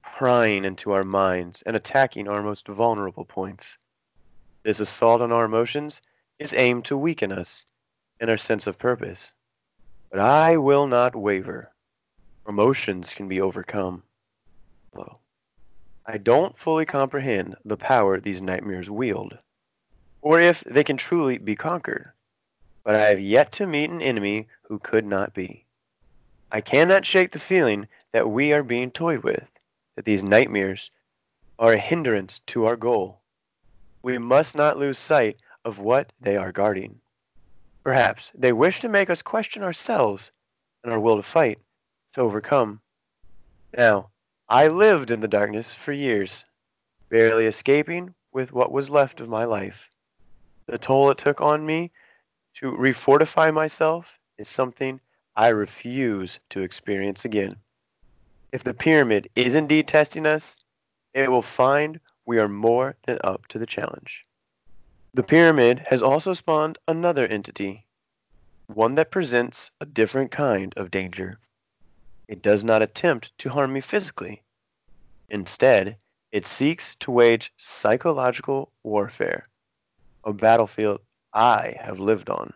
prying 0.02 0.64
into 0.64 0.92
our 0.92 1.04
minds 1.04 1.62
and 1.62 1.76
attacking 1.76 2.26
our 2.26 2.42
most 2.42 2.66
vulnerable 2.66 3.24
points. 3.24 3.78
This 4.66 4.80
assault 4.80 5.20
on 5.20 5.30
our 5.30 5.44
emotions 5.44 6.02
is 6.40 6.52
aimed 6.52 6.86
to 6.86 6.96
weaken 6.96 7.30
us 7.30 7.64
and 8.18 8.28
our 8.28 8.36
sense 8.36 8.66
of 8.66 8.80
purpose. 8.80 9.32
But 10.10 10.18
I 10.18 10.56
will 10.56 10.88
not 10.88 11.14
waver. 11.14 11.70
Emotions 12.48 13.14
can 13.14 13.28
be 13.28 13.40
overcome. 13.40 14.02
I 16.04 16.18
don't 16.18 16.58
fully 16.58 16.84
comprehend 16.84 17.54
the 17.64 17.76
power 17.76 18.18
these 18.18 18.42
nightmares 18.42 18.90
wield, 18.90 19.38
or 20.20 20.40
if 20.40 20.64
they 20.64 20.82
can 20.82 20.96
truly 20.96 21.38
be 21.38 21.54
conquered, 21.54 22.10
but 22.82 22.96
I 22.96 23.10
have 23.10 23.20
yet 23.20 23.52
to 23.52 23.68
meet 23.68 23.90
an 23.90 24.02
enemy 24.02 24.48
who 24.62 24.80
could 24.80 25.06
not 25.06 25.32
be. 25.32 25.64
I 26.50 26.60
cannot 26.60 27.06
shake 27.06 27.30
the 27.30 27.38
feeling 27.38 27.86
that 28.10 28.28
we 28.28 28.52
are 28.52 28.64
being 28.64 28.90
toyed 28.90 29.22
with, 29.22 29.46
that 29.94 30.04
these 30.04 30.24
nightmares 30.24 30.90
are 31.56 31.74
a 31.74 31.78
hindrance 31.78 32.40
to 32.46 32.64
our 32.64 32.76
goal. 32.76 33.20
We 34.06 34.18
must 34.18 34.54
not 34.54 34.78
lose 34.78 35.00
sight 35.00 35.40
of 35.64 35.80
what 35.80 36.12
they 36.20 36.36
are 36.36 36.52
guarding. 36.52 37.00
Perhaps 37.82 38.30
they 38.34 38.52
wish 38.52 38.78
to 38.78 38.88
make 38.88 39.10
us 39.10 39.20
question 39.20 39.64
ourselves 39.64 40.30
and 40.84 40.92
our 40.92 41.00
will 41.00 41.16
to 41.16 41.24
fight, 41.24 41.58
to 42.12 42.20
overcome. 42.20 42.80
Now, 43.76 44.10
I 44.48 44.68
lived 44.68 45.10
in 45.10 45.18
the 45.18 45.26
darkness 45.26 45.74
for 45.74 45.92
years, 45.92 46.44
barely 47.08 47.46
escaping 47.46 48.14
with 48.32 48.52
what 48.52 48.70
was 48.70 48.88
left 48.90 49.18
of 49.18 49.28
my 49.28 49.44
life. 49.44 49.88
The 50.66 50.78
toll 50.78 51.10
it 51.10 51.18
took 51.18 51.40
on 51.40 51.66
me 51.66 51.90
to 52.60 52.70
refortify 52.70 53.52
myself 53.52 54.20
is 54.38 54.48
something 54.48 55.00
I 55.34 55.48
refuse 55.48 56.38
to 56.50 56.60
experience 56.60 57.24
again. 57.24 57.56
If 58.52 58.62
the 58.62 58.72
pyramid 58.72 59.30
is 59.34 59.56
indeed 59.56 59.88
testing 59.88 60.26
us, 60.26 60.58
it 61.12 61.28
will 61.28 61.42
find 61.42 61.98
we 62.26 62.38
are 62.38 62.48
more 62.48 62.96
than 63.06 63.18
up 63.24 63.46
to 63.46 63.58
the 63.58 63.66
challenge. 63.66 64.24
The 65.14 65.22
pyramid 65.22 65.78
has 65.86 66.02
also 66.02 66.34
spawned 66.34 66.76
another 66.86 67.26
entity, 67.26 67.86
one 68.66 68.96
that 68.96 69.12
presents 69.12 69.70
a 69.80 69.86
different 69.86 70.32
kind 70.32 70.74
of 70.76 70.90
danger. 70.90 71.38
It 72.28 72.42
does 72.42 72.64
not 72.64 72.82
attempt 72.82 73.32
to 73.38 73.48
harm 73.48 73.72
me 73.72 73.80
physically. 73.80 74.42
Instead, 75.28 75.96
it 76.32 76.46
seeks 76.46 76.96
to 76.96 77.12
wage 77.12 77.52
psychological 77.56 78.72
warfare, 78.82 79.46
a 80.24 80.32
battlefield 80.32 81.00
I 81.32 81.76
have 81.80 82.00
lived 82.00 82.28
on. 82.28 82.52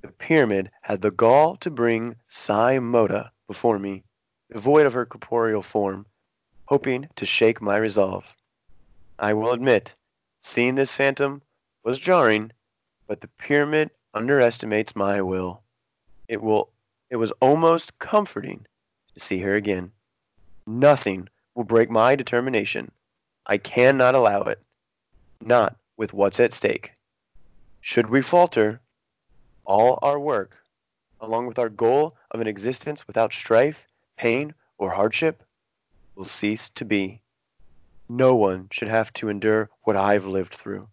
The 0.00 0.08
pyramid 0.08 0.70
had 0.80 1.02
the 1.02 1.10
gall 1.10 1.56
to 1.56 1.70
bring 1.70 2.16
Sai 2.26 2.78
Mota 2.78 3.30
before 3.46 3.78
me, 3.78 4.04
devoid 4.50 4.86
of 4.86 4.94
her 4.94 5.04
corporeal 5.04 5.62
form, 5.62 6.06
hoping 6.64 7.08
to 7.16 7.26
shake 7.26 7.60
my 7.60 7.76
resolve. 7.76 8.24
I 9.22 9.34
will 9.34 9.52
admit, 9.52 9.94
seeing 10.40 10.76
this 10.76 10.94
phantom 10.94 11.42
was 11.84 12.00
jarring, 12.00 12.52
but 13.06 13.20
the 13.20 13.28
pyramid 13.28 13.90
underestimates 14.14 14.96
my 14.96 15.20
will. 15.20 15.62
It 16.26 16.40
will 16.40 16.70
it 17.10 17.16
was 17.16 17.30
almost 17.32 17.98
comforting 17.98 18.64
to 19.12 19.20
see 19.20 19.40
her 19.40 19.54
again. 19.54 19.92
Nothing 20.66 21.28
will 21.54 21.64
break 21.64 21.90
my 21.90 22.16
determination. 22.16 22.92
I 23.44 23.58
cannot 23.58 24.14
allow 24.14 24.42
it. 24.44 24.62
Not 25.42 25.76
with 25.98 26.14
what's 26.14 26.40
at 26.40 26.54
stake. 26.54 26.92
Should 27.82 28.08
we 28.08 28.22
falter, 28.22 28.80
all 29.66 29.98
our 30.00 30.18
work, 30.18 30.56
along 31.20 31.46
with 31.46 31.58
our 31.58 31.68
goal 31.68 32.16
of 32.30 32.40
an 32.40 32.46
existence 32.46 33.06
without 33.06 33.34
strife, 33.34 33.86
pain, 34.16 34.54
or 34.78 34.90
hardship, 34.90 35.42
will 36.14 36.24
cease 36.24 36.70
to 36.70 36.86
be. 36.86 37.20
No 38.12 38.34
one 38.34 38.66
should 38.72 38.88
have 38.88 39.12
to 39.12 39.28
endure 39.28 39.70
what 39.82 39.94
I've 39.94 40.26
lived 40.26 40.52
through. 40.52 40.88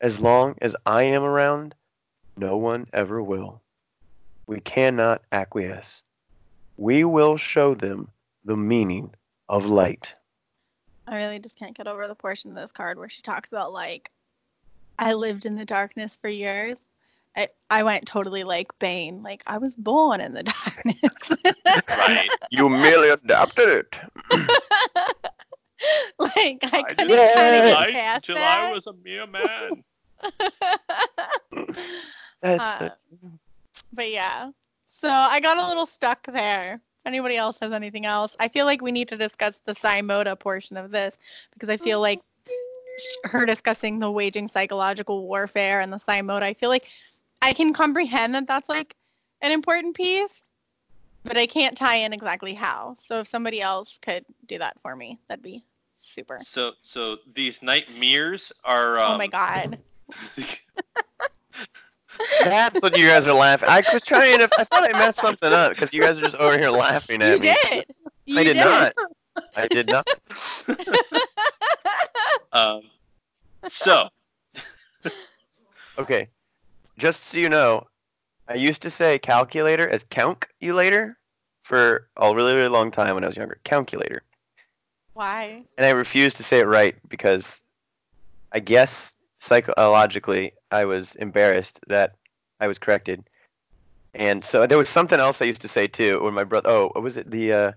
As 0.00 0.18
long 0.18 0.54
as 0.62 0.74
I 0.86 1.02
am 1.02 1.24
around, 1.24 1.74
no 2.38 2.56
one 2.56 2.86
ever 2.94 3.22
will. 3.22 3.60
We 4.46 4.60
cannot 4.60 5.20
acquiesce. 5.30 6.02
We 6.78 7.04
will 7.04 7.36
show 7.36 7.74
them 7.74 8.08
the 8.46 8.56
meaning 8.56 9.12
of 9.50 9.66
light. 9.66 10.14
I 11.06 11.16
really 11.16 11.38
just 11.38 11.58
can't 11.58 11.76
get 11.76 11.86
over 11.86 12.08
the 12.08 12.14
portion 12.14 12.48
of 12.48 12.56
this 12.56 12.72
card 12.72 12.96
where 12.96 13.10
she 13.10 13.20
talks 13.20 13.50
about 13.50 13.70
like 13.70 14.10
I 14.98 15.12
lived 15.12 15.44
in 15.44 15.54
the 15.54 15.66
darkness 15.66 16.16
for 16.16 16.30
years. 16.30 16.80
I, 17.36 17.48
I 17.68 17.82
went 17.82 18.06
totally 18.06 18.44
like 18.44 18.78
Bane, 18.78 19.22
like 19.22 19.42
I 19.46 19.58
was 19.58 19.76
born 19.76 20.22
in 20.22 20.32
the 20.32 20.42
darkness. 20.64 21.84
Right. 21.90 22.30
You 22.50 22.70
merely 22.70 23.10
adapted 23.10 23.68
it. 23.68 24.00
like 26.18 26.58
I 26.62 26.78
I 26.78 26.82
couldn't 26.82 27.08
just 27.08 27.34
try 27.34 27.44
to 27.44 27.50
didn't 27.50 27.66
get 27.66 27.74
like 27.74 27.92
past 27.92 28.24
till 28.26 28.36
that. 28.36 28.60
I 28.60 28.72
was 28.72 28.86
a 28.86 28.92
mere 28.92 29.26
man. 29.26 29.82
That's 32.42 32.82
Uh, 32.82 32.90
But 33.92 34.10
yeah. 34.10 34.50
So 34.88 35.08
I 35.08 35.40
got 35.40 35.58
a 35.58 35.66
little 35.66 35.86
stuck 35.86 36.26
there. 36.26 36.74
If 36.74 37.06
anybody 37.06 37.36
else 37.36 37.58
has 37.60 37.72
anything 37.72 38.06
else, 38.06 38.36
I 38.38 38.48
feel 38.48 38.66
like 38.66 38.82
we 38.82 38.92
need 38.92 39.08
to 39.08 39.16
discuss 39.16 39.54
the 39.64 39.74
Sai 39.74 40.02
Mota 40.02 40.36
portion 40.36 40.76
of 40.76 40.90
this 40.90 41.18
because 41.52 41.68
I 41.68 41.76
feel 41.76 42.00
like 42.00 42.20
her 43.24 43.44
discussing 43.44 43.98
the 43.98 44.10
waging 44.10 44.48
psychological 44.52 45.26
warfare 45.26 45.80
and 45.80 45.92
the 45.92 45.98
Sai 45.98 46.22
Mota, 46.22 46.46
I 46.46 46.54
feel 46.54 46.68
like 46.68 46.86
I 47.40 47.52
can 47.52 47.72
comprehend 47.72 48.34
that 48.34 48.46
that's 48.46 48.68
like 48.68 48.94
an 49.40 49.50
important 49.50 49.96
piece, 49.96 50.42
but 51.24 51.36
I 51.36 51.46
can't 51.46 51.76
tie 51.76 51.96
in 51.96 52.12
exactly 52.12 52.54
how. 52.54 52.94
So 53.02 53.18
if 53.20 53.26
somebody 53.26 53.60
else 53.60 53.98
could 54.00 54.24
do 54.46 54.58
that 54.58 54.76
for 54.82 54.94
me, 54.94 55.18
that'd 55.28 55.42
be 55.42 55.64
super. 56.12 56.38
So 56.44 56.72
so 56.82 57.18
these 57.34 57.62
nightmares 57.62 58.52
are. 58.64 58.98
Um, 58.98 59.14
oh 59.14 59.18
my 59.18 59.26
god. 59.26 59.78
That's 62.44 62.80
what 62.82 62.96
you 62.96 63.06
guys 63.06 63.26
are 63.26 63.32
laughing. 63.32 63.68
I 63.68 63.82
was 63.92 64.04
trying 64.04 64.38
to. 64.38 64.48
I 64.58 64.64
thought 64.64 64.84
I 64.84 64.92
messed 64.92 65.20
something 65.20 65.52
up 65.52 65.72
because 65.72 65.92
you 65.92 66.02
guys 66.02 66.18
are 66.18 66.22
just 66.22 66.36
over 66.36 66.58
here 66.58 66.70
laughing 66.70 67.20
You 67.20 67.26
at 67.26 67.40
me. 67.40 67.48
You 67.48 67.54
did. 67.70 67.86
You 68.26 68.38
I 68.38 68.44
did 68.44 68.56
not. 68.56 68.94
I 69.56 69.66
did 69.66 69.88
not. 69.88 70.06
um, 72.52 72.82
so 73.68 74.08
Okay. 75.98 76.28
Just 76.98 77.24
so 77.24 77.38
you 77.38 77.48
know, 77.48 77.86
I 78.48 78.54
used 78.54 78.82
to 78.82 78.90
say 78.90 79.18
calculator 79.18 79.88
as 79.88 80.04
calculator 80.04 81.18
for 81.62 82.08
a 82.16 82.34
really, 82.34 82.54
really 82.54 82.68
long 82.68 82.90
time 82.90 83.14
when 83.14 83.24
I 83.24 83.26
was 83.26 83.36
younger. 83.36 83.58
Calculator. 83.64 84.22
Why? 85.14 85.64
And 85.76 85.86
I 85.86 85.90
refused 85.90 86.36
to 86.38 86.42
say 86.42 86.60
it 86.60 86.66
right 86.66 86.96
because 87.08 87.62
I 88.52 88.60
guess 88.60 89.14
psychologically 89.40 90.52
I 90.70 90.84
was 90.84 91.14
embarrassed 91.16 91.80
that 91.88 92.12
I 92.60 92.68
was 92.68 92.78
corrected. 92.78 93.24
And 94.14 94.44
so 94.44 94.66
there 94.66 94.78
was 94.78 94.88
something 94.88 95.18
else 95.18 95.40
I 95.40 95.46
used 95.46 95.62
to 95.62 95.68
say 95.68 95.86
too 95.86 96.22
when 96.22 96.34
my 96.34 96.44
brother 96.44 96.68
oh, 96.68 96.90
what 96.92 97.02
was 97.02 97.16
it 97.16 97.30
the 97.30 97.52
uh 97.52 97.72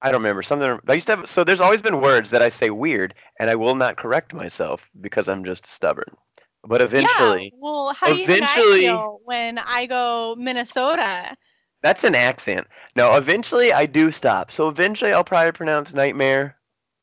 I 0.00 0.12
don't 0.12 0.22
remember 0.22 0.42
something 0.42 0.78
I 0.86 0.92
used 0.92 1.08
to 1.08 1.16
have 1.16 1.28
so 1.28 1.42
there's 1.42 1.60
always 1.60 1.82
been 1.82 2.00
words 2.00 2.30
that 2.30 2.42
I 2.42 2.48
say 2.48 2.70
weird 2.70 3.14
and 3.40 3.50
I 3.50 3.56
will 3.56 3.74
not 3.74 3.96
correct 3.96 4.32
myself 4.32 4.88
because 5.00 5.28
I'm 5.28 5.44
just 5.44 5.66
stubborn. 5.66 6.16
But 6.64 6.80
eventually 6.80 7.44
Yeah. 7.44 7.58
Well, 7.60 7.92
how 7.92 8.12
do 8.12 8.16
you 8.16 8.26
think 8.26 8.42
I 8.42 8.62
feel 8.78 9.20
when 9.24 9.58
I 9.58 9.86
go 9.86 10.36
Minnesota? 10.38 11.36
That's 11.82 12.04
an 12.04 12.14
accent. 12.14 12.66
No, 12.96 13.16
eventually 13.16 13.72
I 13.72 13.86
do 13.86 14.10
stop. 14.10 14.50
So 14.50 14.68
eventually 14.68 15.12
I'll 15.12 15.24
probably 15.24 15.52
pronounce 15.52 15.92
nightmare 15.92 16.56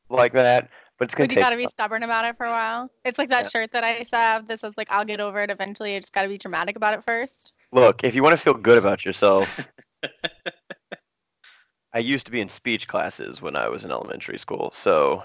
like 0.10 0.34
that, 0.34 0.70
but 1.00 1.06
it's 1.06 1.16
gonna 1.16 1.28
But 1.28 1.36
you 1.36 1.42
gotta 1.42 1.56
be 1.58 1.68
stubborn 1.68 2.04
about 2.04 2.26
it 2.26 2.36
for 2.38 2.46
a 2.46 2.50
while. 2.50 2.92
It's 3.06 3.18
like 3.18 3.30
that 3.30 3.46
Yeah. 3.46 3.50
shirt 3.50 3.72
that 3.72 3.84
I 3.84 4.06
have 4.12 4.48
that 4.48 4.60
says 4.60 4.74
like 4.78 4.88
I'll 4.92 5.06
get 5.06 5.20
over 5.22 5.42
it 5.42 5.50
eventually. 5.50 5.96
I 5.96 6.00
just 6.00 6.14
gotta 6.14 6.28
be 6.28 6.38
dramatic 6.38 6.76
about 6.76 6.94
it 6.94 7.04
first. 7.04 7.54
Look, 7.72 8.04
if 8.04 8.16
you 8.16 8.24
want 8.24 8.34
to 8.38 8.42
feel 8.42 8.54
good 8.54 8.78
about 8.78 9.06
yourself, 9.06 9.68
I 11.94 12.00
used 12.00 12.26
to 12.26 12.32
be 12.32 12.42
in 12.42 12.50
speech 12.50 12.88
classes 12.88 13.42
when 13.42 13.56
I 13.56 13.70
was 13.70 13.86
in 13.86 13.92
elementary 13.92 14.38
school, 14.38 14.72
so 14.74 15.24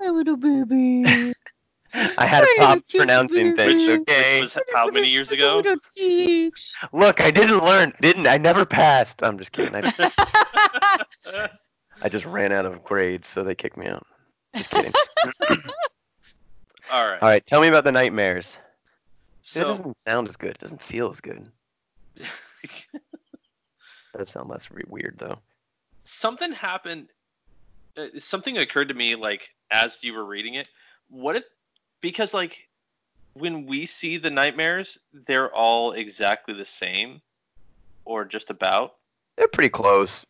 My 0.00 0.08
little 0.10 0.36
baby. 0.36 1.32
I 1.94 2.26
had 2.26 2.42
a 2.42 2.46
pop 2.58 2.78
pronouncing 2.88 3.56
things. 3.56 3.88
Okay. 3.88 4.40
was 4.40 4.56
how 4.74 4.88
many 4.88 5.08
years 5.08 5.30
ago? 5.30 5.62
Look, 6.92 7.20
I 7.20 7.30
didn't 7.30 7.64
learn. 7.64 7.92
Didn't 8.00 8.26
I? 8.26 8.36
Never 8.36 8.64
passed. 8.64 9.22
I'm 9.22 9.38
just 9.38 9.52
kidding. 9.52 9.74
I, 9.76 11.00
I 12.02 12.08
just 12.08 12.24
ran 12.24 12.52
out 12.52 12.66
of 12.66 12.82
grades, 12.82 13.28
so 13.28 13.44
they 13.44 13.54
kicked 13.54 13.76
me 13.76 13.86
out. 13.86 14.06
Just 14.56 14.70
kidding. 14.70 14.92
All 16.92 17.08
right. 17.08 17.22
All 17.22 17.28
right, 17.28 17.46
tell 17.46 17.60
me 17.60 17.68
about 17.68 17.84
the 17.84 17.92
nightmares. 17.92 18.58
it 19.54 19.60
doesn't 19.60 19.98
sound 20.00 20.28
as 20.28 20.36
good. 20.36 20.50
It 20.50 20.58
doesn't 20.58 20.82
feel 20.82 21.10
as 21.10 21.20
good. 21.20 21.48
It 22.16 22.26
does 24.18 24.28
sound 24.28 24.50
less 24.50 24.68
weird 24.88 25.16
though. 25.18 25.38
something 26.04 26.52
happened. 26.52 27.08
Uh, 27.96 28.06
something 28.18 28.58
occurred 28.58 28.88
to 28.88 28.94
me 28.94 29.14
like 29.14 29.48
as 29.70 29.96
you 30.02 30.12
were 30.12 30.24
reading 30.24 30.54
it. 30.54 30.68
What 31.08 31.36
if 31.36 31.44
because 32.04 32.34
like 32.34 32.68
when 33.32 33.64
we 33.64 33.86
see 33.86 34.18
the 34.18 34.28
nightmares, 34.28 34.98
they're 35.26 35.50
all 35.54 35.92
exactly 35.92 36.52
the 36.54 36.66
same, 36.66 37.22
or 38.04 38.26
just 38.26 38.50
about. 38.50 38.96
They're 39.38 39.48
pretty 39.48 39.70
close. 39.70 40.22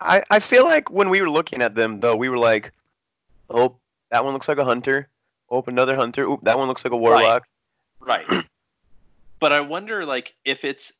I 0.00 0.22
I 0.30 0.38
feel 0.38 0.62
like 0.62 0.88
when 0.88 1.10
we 1.10 1.20
were 1.20 1.28
looking 1.28 1.60
at 1.60 1.74
them 1.74 1.98
though, 1.98 2.14
we 2.14 2.28
were 2.28 2.38
like, 2.38 2.72
oh, 3.50 3.76
that 4.12 4.24
one 4.24 4.32
looks 4.32 4.46
like 4.46 4.58
a 4.58 4.64
hunter. 4.64 5.08
Oh, 5.50 5.64
another 5.66 5.96
hunter. 5.96 6.22
Oop, 6.22 6.44
that 6.44 6.56
one 6.56 6.68
looks 6.68 6.84
like 6.84 6.92
a 6.92 6.96
warlock. 6.96 7.42
Right. 7.98 8.24
but 9.40 9.52
I 9.52 9.62
wonder 9.62 10.06
like 10.06 10.36
if 10.44 10.64
it's 10.64 10.92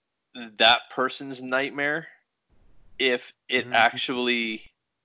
that 0.59 0.81
person's 0.91 1.41
nightmare, 1.41 2.09
if 2.99 3.33
it 3.49 3.69
Mhm. 3.69 3.73
actually 3.73 4.65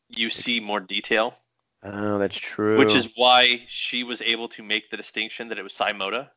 you 0.10 0.32
see 0.32 0.60
more 0.60 0.80
detail, 0.80 1.38
Oh, 1.84 2.18
that's 2.20 2.38
true. 2.38 2.78
which 2.78 2.94
is 2.96 3.10
why 3.16 3.64
she 3.68 4.04
was 4.04 4.22
able 4.22 4.48
to 4.50 4.62
make 4.64 4.92
the 4.92 4.98
distinction 4.98 5.48
that 5.50 5.58
it 5.58 5.64
was 5.64 5.74
Sai 5.74 5.92
Mota. 5.94 6.30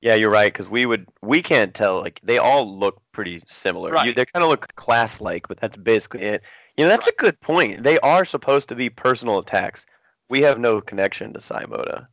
yeah, 0.00 0.14
you're 0.14 0.30
right. 0.30 0.52
Because 0.52 0.68
we 0.68 0.86
would 0.86 1.06
we 1.22 1.42
can't 1.42 1.74
tell. 1.74 2.00
Like 2.00 2.20
they 2.22 2.38
all 2.38 2.78
look 2.78 3.00
pretty 3.12 3.42
similar. 3.48 3.90
You, 3.90 3.94
Right. 3.94 4.16
they 4.16 4.24
kind 4.26 4.42
of 4.44 4.48
look 4.50 4.72
class-like, 4.76 5.48
but 5.48 5.58
that's 5.60 5.76
basically 5.76 6.22
it. 6.22 6.42
You 6.76 6.84
know, 6.84 6.88
that's 6.90 7.06
a 7.08 7.12
good 7.18 7.40
point. 7.40 7.82
They 7.82 7.98
are 8.00 8.24
supposed 8.24 8.68
to 8.70 8.74
be 8.74 8.88
personal 8.88 9.38
attacks. 9.38 9.84
We 10.28 10.40
have 10.42 10.58
no 10.58 10.80
connection 10.80 11.32
to 11.34 11.40
Sai 11.40 11.64
Mota. 11.68 12.08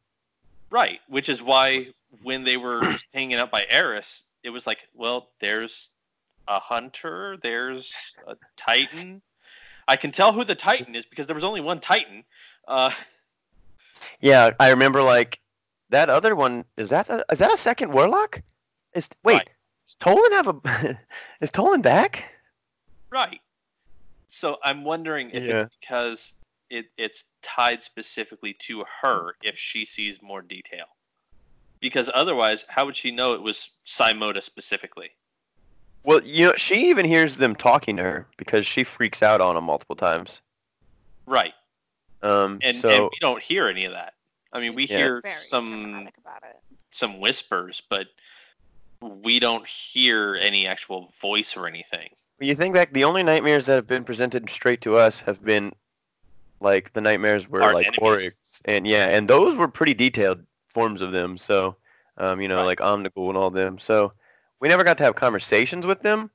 Right, 0.72 1.00
which 1.08 1.30
is 1.30 1.42
why 1.42 1.88
when 2.24 2.44
they 2.44 2.58
were 2.58 2.82
just 2.82 3.06
hanging 3.14 3.38
out 3.38 3.52
by 3.52 3.66
Eris, 3.70 4.24
it 4.44 4.50
was 4.50 4.68
like, 4.68 4.80
well, 4.94 5.30
there's 5.40 5.90
a 6.48 6.60
hunter, 6.60 7.38
there's 7.42 7.94
a 8.28 8.36
titan. 8.58 9.22
I 9.90 9.96
can 9.98 10.12
tell 10.12 10.32
who 10.32 10.44
the 10.44 10.54
titan 10.54 10.94
is 10.94 11.06
because 11.08 11.26
there 11.26 11.34
was 11.34 11.44
only 11.44 11.62
one 11.62 11.80
titan. 11.80 12.24
Uh, 12.68 12.92
Yeah, 14.22 14.52
I 14.60 14.70
remember 14.70 15.02
like 15.02 15.40
that 15.90 16.10
other 16.10 16.36
one. 16.36 16.64
Is 16.78 16.90
that 16.90 17.10
a, 17.10 17.26
is 17.32 17.40
that 17.40 17.52
a 17.52 17.58
second 17.58 17.92
warlock? 17.92 18.42
Is 18.94 19.10
wait, 19.24 19.36
Right. 19.38 19.50
does 19.88 19.96
Toland 19.96 20.34
have 20.34 20.48
a 20.48 21.00
is 21.42 21.50
Toland 21.50 21.82
back? 21.84 22.24
right. 23.10 23.42
So 24.28 24.58
I'm 24.64 24.84
wondering 24.84 25.32
if 25.32 25.44
Yeah. 25.44 25.62
it's 25.64 25.76
because 25.82 26.34
it, 26.70 26.86
it's 26.98 27.24
tied 27.42 27.84
specifically 27.84 28.54
to 28.68 28.86
her 29.02 29.34
if 29.42 29.58
she 29.58 29.86
sees 29.86 30.22
more 30.22 30.44
detail. 30.44 30.86
Because 31.82 32.12
otherwise, 32.14 32.64
how 32.68 32.86
would 32.86 32.96
she 32.96 33.10
know 33.10 33.34
it 33.34 33.42
was 33.42 33.70
Sai 33.86 34.14
Mota 34.14 34.42
specifically? 34.44 35.10
Well, 36.04 36.22
you 36.24 36.48
know, 36.48 36.54
she 36.58 36.90
even 36.90 37.06
hears 37.06 37.38
them 37.38 37.56
talking 37.56 37.98
to 37.98 38.04
her 38.04 38.28
because 38.38 38.66
she 38.66 38.84
freaks 38.84 39.22
out 39.22 39.42
on 39.42 39.56
them 39.56 39.66
multiple 39.66 39.96
times. 39.96 40.42
Right. 41.28 41.54
Um, 42.22 42.60
And, 42.62 42.78
so 42.78 42.90
and 42.90 43.04
we 43.12 43.18
don't 43.20 43.42
hear 43.42 43.68
any 43.68 43.86
of 43.86 43.92
that. 43.92 44.14
I 44.52 44.60
mean, 44.60 44.76
we 44.76 44.86
Yeah. 44.86 44.98
hear 44.98 45.22
Very 45.22 45.34
some 45.36 45.70
dramatic 45.70 46.18
about 46.18 46.44
it. 46.44 46.58
some 46.92 47.20
whispers, 47.20 47.82
but 47.90 48.08
we 49.02 49.40
don't 49.40 49.68
hear 49.68 50.36
any 50.36 50.68
actual 50.68 51.14
voice 51.22 51.56
or 51.56 51.68
anything. 51.68 52.10
when 52.38 52.48
you 52.48 52.56
think 52.56 52.74
back, 52.74 52.94
the 52.94 53.04
only 53.04 53.22
nightmares 53.22 53.66
that 53.66 53.76
have 53.76 53.88
been 53.88 54.06
presented 54.06 54.50
straight 54.50 54.80
to 54.82 54.98
us 54.98 55.20
have 55.20 55.44
been 55.44 55.74
like 56.62 56.92
the 56.94 57.02
nightmares 57.02 57.50
were 57.50 57.62
Our 57.62 57.74
like 57.74 57.88
enemies. 57.88 58.00
Oryx, 58.02 58.62
and 58.66 58.88
yeah, 58.88 59.08
and 59.08 59.28
those 59.28 59.56
were 59.58 59.68
pretty 59.68 59.94
detailed 59.94 60.46
forms 60.74 61.02
of 61.02 61.12
them. 61.12 61.38
So, 61.38 61.76
um, 62.18 62.40
you 62.42 62.48
know, 62.48 62.58
Right. 62.58 62.66
like 62.66 62.80
Omnigul 62.80 63.28
and 63.30 63.38
all 63.38 63.50
them. 63.50 63.78
So 63.78 64.14
we 64.60 64.68
never 64.68 64.84
got 64.84 64.98
to 64.98 65.04
have 65.04 65.16
conversations 65.16 65.86
with 65.86 66.02
them 66.02 66.30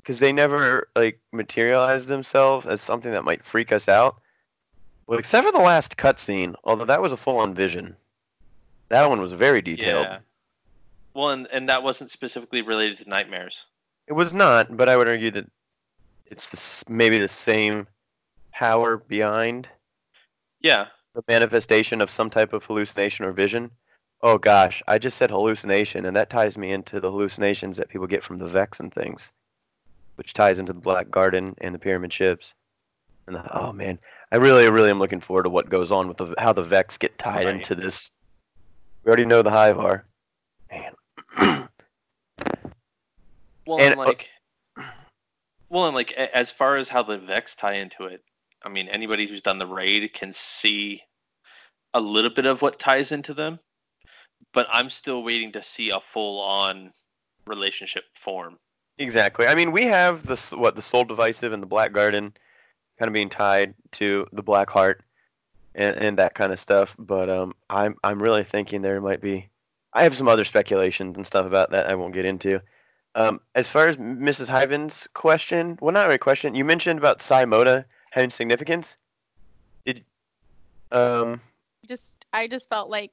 because 0.00 0.18
they 0.18 0.32
never 0.32 0.88
like 0.96 1.20
materialized 1.32 2.08
themselves 2.08 2.66
as 2.66 2.80
something 2.80 3.12
that 3.12 3.24
might 3.24 3.44
freak 3.44 3.72
us 3.72 3.88
out. 3.88 4.20
Well, 5.06 5.18
except 5.18 5.46
for 5.46 5.52
the 5.52 5.58
last 5.58 5.96
cutscene, 5.96 6.54
although 6.64 6.84
that 6.84 7.02
was 7.02 7.12
a 7.12 7.16
full-on 7.16 7.54
vision. 7.54 7.96
That 8.88 9.08
one 9.08 9.20
was 9.20 9.32
very 9.32 9.62
detailed. 9.62 10.04
Yeah. 10.06 10.18
Well, 11.14 11.30
and, 11.30 11.46
and 11.52 11.68
that 11.68 11.82
wasn't 11.82 12.10
specifically 12.10 12.62
related 12.62 12.98
to 12.98 13.08
nightmares. 13.08 13.66
It 14.06 14.12
was 14.12 14.32
not, 14.32 14.76
but 14.76 14.88
I 14.88 14.96
would 14.96 15.08
argue 15.08 15.30
that 15.32 15.50
it's 16.26 16.46
the, 16.46 16.92
maybe 16.92 17.18
the 17.18 17.28
same 17.28 17.86
power 18.52 18.96
behind 18.96 19.68
Yeah. 20.60 20.86
the 21.14 21.24
manifestation 21.28 22.00
of 22.00 22.10
some 22.10 22.30
type 22.30 22.52
of 22.52 22.64
hallucination 22.64 23.24
or 23.24 23.32
vision. 23.32 23.70
Oh 24.22 24.38
gosh, 24.38 24.82
I 24.86 24.98
just 24.98 25.16
said 25.16 25.30
hallucination, 25.30 26.06
and 26.06 26.14
that 26.16 26.30
ties 26.30 26.56
me 26.56 26.72
into 26.72 27.00
the 27.00 27.10
hallucinations 27.10 27.76
that 27.76 27.88
people 27.88 28.06
get 28.06 28.22
from 28.22 28.38
the 28.38 28.46
Vex 28.46 28.78
and 28.78 28.92
things, 28.92 29.32
which 30.14 30.32
ties 30.32 30.60
into 30.60 30.72
the 30.72 30.80
Black 30.80 31.10
Garden 31.10 31.56
and 31.60 31.74
the 31.74 31.78
Pyramid 31.78 32.12
Ships. 32.12 32.54
And 33.26 33.36
the, 33.36 33.58
oh 33.58 33.72
man, 33.72 33.98
I 34.30 34.36
really, 34.36 34.68
really 34.70 34.90
am 34.90 34.98
looking 34.98 35.20
forward 35.20 35.44
to 35.44 35.50
what 35.50 35.70
goes 35.70 35.90
on 35.90 36.06
with 36.08 36.18
the, 36.18 36.34
how 36.38 36.52
the 36.52 36.62
Vex 36.62 36.98
get 36.98 37.18
tied 37.18 37.46
Right. 37.46 37.54
into 37.56 37.74
this. 37.74 38.10
We 39.04 39.08
already 39.08 39.24
know 39.24 39.42
the 39.42 39.50
Hive 39.50 39.78
are. 39.78 40.06
Man. 40.70 41.68
Well, 43.64 43.78
And, 43.78 43.92
and, 43.92 44.00
uh, 44.00 44.04
like, 44.04 44.28
well, 45.68 45.86
and 45.86 45.94
like 45.94 46.12
as 46.12 46.50
far 46.50 46.74
as 46.74 46.88
how 46.88 47.04
the 47.04 47.16
Vex 47.18 47.54
tie 47.54 47.74
into 47.74 48.06
it, 48.06 48.20
I 48.64 48.68
mean, 48.68 48.88
anybody 48.88 49.28
who's 49.28 49.40
done 49.40 49.58
the 49.58 49.66
raid 49.68 50.12
can 50.12 50.32
see 50.32 51.00
a 51.94 52.00
little 52.00 52.30
bit 52.30 52.46
of 52.46 52.60
what 52.60 52.80
ties 52.80 53.12
into 53.12 53.34
them, 53.34 53.60
but 54.52 54.66
I'm 54.70 54.90
still 54.90 55.22
waiting 55.22 55.52
to 55.52 55.62
see 55.62 55.90
a 55.90 56.00
full-on 56.00 56.92
relationship 57.46 58.04
form. 58.14 58.58
Exactly. 58.98 59.46
I 59.46 59.54
mean, 59.54 59.72
we 59.72 59.84
have 59.84 60.26
the 60.26 60.36
what 60.56 60.76
the 60.76 60.82
Sol 60.82 61.04
Divisive 61.04 61.52
and 61.52 61.62
the 61.62 61.66
Black 61.66 61.92
Garden 61.92 62.32
kind 62.98 63.08
of 63.08 63.14
being 63.14 63.30
tied 63.30 63.74
to 63.92 64.26
the 64.32 64.42
Black 64.42 64.70
Heart, 64.70 65.02
and, 65.74 65.96
and 65.96 66.18
that 66.18 66.34
kind 66.34 66.52
of 66.52 66.60
stuff. 66.60 66.94
But 66.98 67.30
um, 67.30 67.54
I'm 67.70 67.96
I'm 68.04 68.22
really 68.22 68.44
thinking 68.44 68.82
there 68.82 69.00
might 69.00 69.20
be. 69.20 69.48
I 69.94 70.04
have 70.04 70.16
some 70.16 70.28
other 70.28 70.44
speculations 70.44 71.16
and 71.16 71.26
stuff 71.26 71.46
about 71.46 71.70
that 71.70 71.88
I 71.88 71.94
won't 71.94 72.14
get 72.14 72.24
into. 72.24 72.60
Um, 73.14 73.40
as 73.54 73.68
far 73.68 73.88
as 73.88 73.98
Mrs. 73.98 74.48
Hyven's 74.48 75.06
question, 75.12 75.78
well, 75.82 75.92
not 75.92 76.04
really 76.04 76.14
a 76.14 76.18
question. 76.18 76.54
You 76.54 76.64
mentioned 76.64 76.98
about 76.98 77.20
Sai 77.20 77.44
Mota 77.44 77.84
having 78.10 78.30
significance. 78.30 78.96
Did 79.84 80.04
um 80.92 81.40
Just 81.86 82.26
I 82.32 82.46
just 82.46 82.68
felt 82.68 82.88
like 82.88 83.12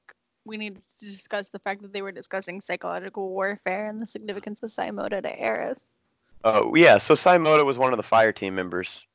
we 0.50 0.58
needed 0.58 0.82
to 1.00 1.06
discuss 1.06 1.47
the 1.50 1.60
fact 1.60 1.82
that 1.84 1.93
they 1.93 2.02
were 2.02 2.12
discussing 2.12 2.60
psychological 2.60 3.30
warfare 3.30 3.88
and 3.88 4.02
the 4.02 4.08
significance 4.08 4.62
of 4.64 4.72
Sai 4.72 4.91
Mota 4.91 5.22
to 5.22 5.39
Eris. 5.39 5.82
oh 6.43 6.76
yeah, 6.76 6.97
so 6.97 7.16
Sai 7.16 7.38
Mota 7.38 7.64
was 7.64 7.78
one 7.78 7.93
of 7.93 7.97
the 7.97 8.04
fire 8.04 8.32
team 8.34 8.56
members. 8.56 9.06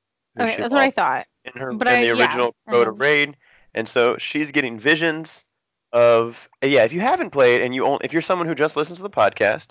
Okay, 0.41 0.57
that's 0.57 0.73
what 0.73 0.83
I 0.83 0.91
thought. 0.91 1.27
in 1.45 1.61
her 1.61 1.73
but 1.75 1.89
in 1.89 1.95
I- 1.95 2.01
the 2.01 2.07
yeah, 2.07 2.23
original 2.25 2.55
I 2.67 2.73
Crota 2.73 2.87
know. 2.87 2.93
raid, 2.93 3.37
and 3.75 3.89
so 3.89 4.17
she's 4.19 4.51
getting 4.53 4.79
visions 4.79 5.45
of 5.93 6.49
uh, 6.63 6.67
yeah. 6.67 6.85
If 6.85 6.93
you 6.93 7.01
haven't 7.01 7.31
played 7.31 7.61
and 7.63 7.75
you 7.75 7.85
only, 7.85 8.01
if 8.05 8.13
you're 8.13 8.23
someone 8.23 8.47
who 8.49 8.55
just 8.55 8.77
listens 8.77 8.99
to 8.99 9.03
the 9.03 9.11
podcast, 9.11 9.69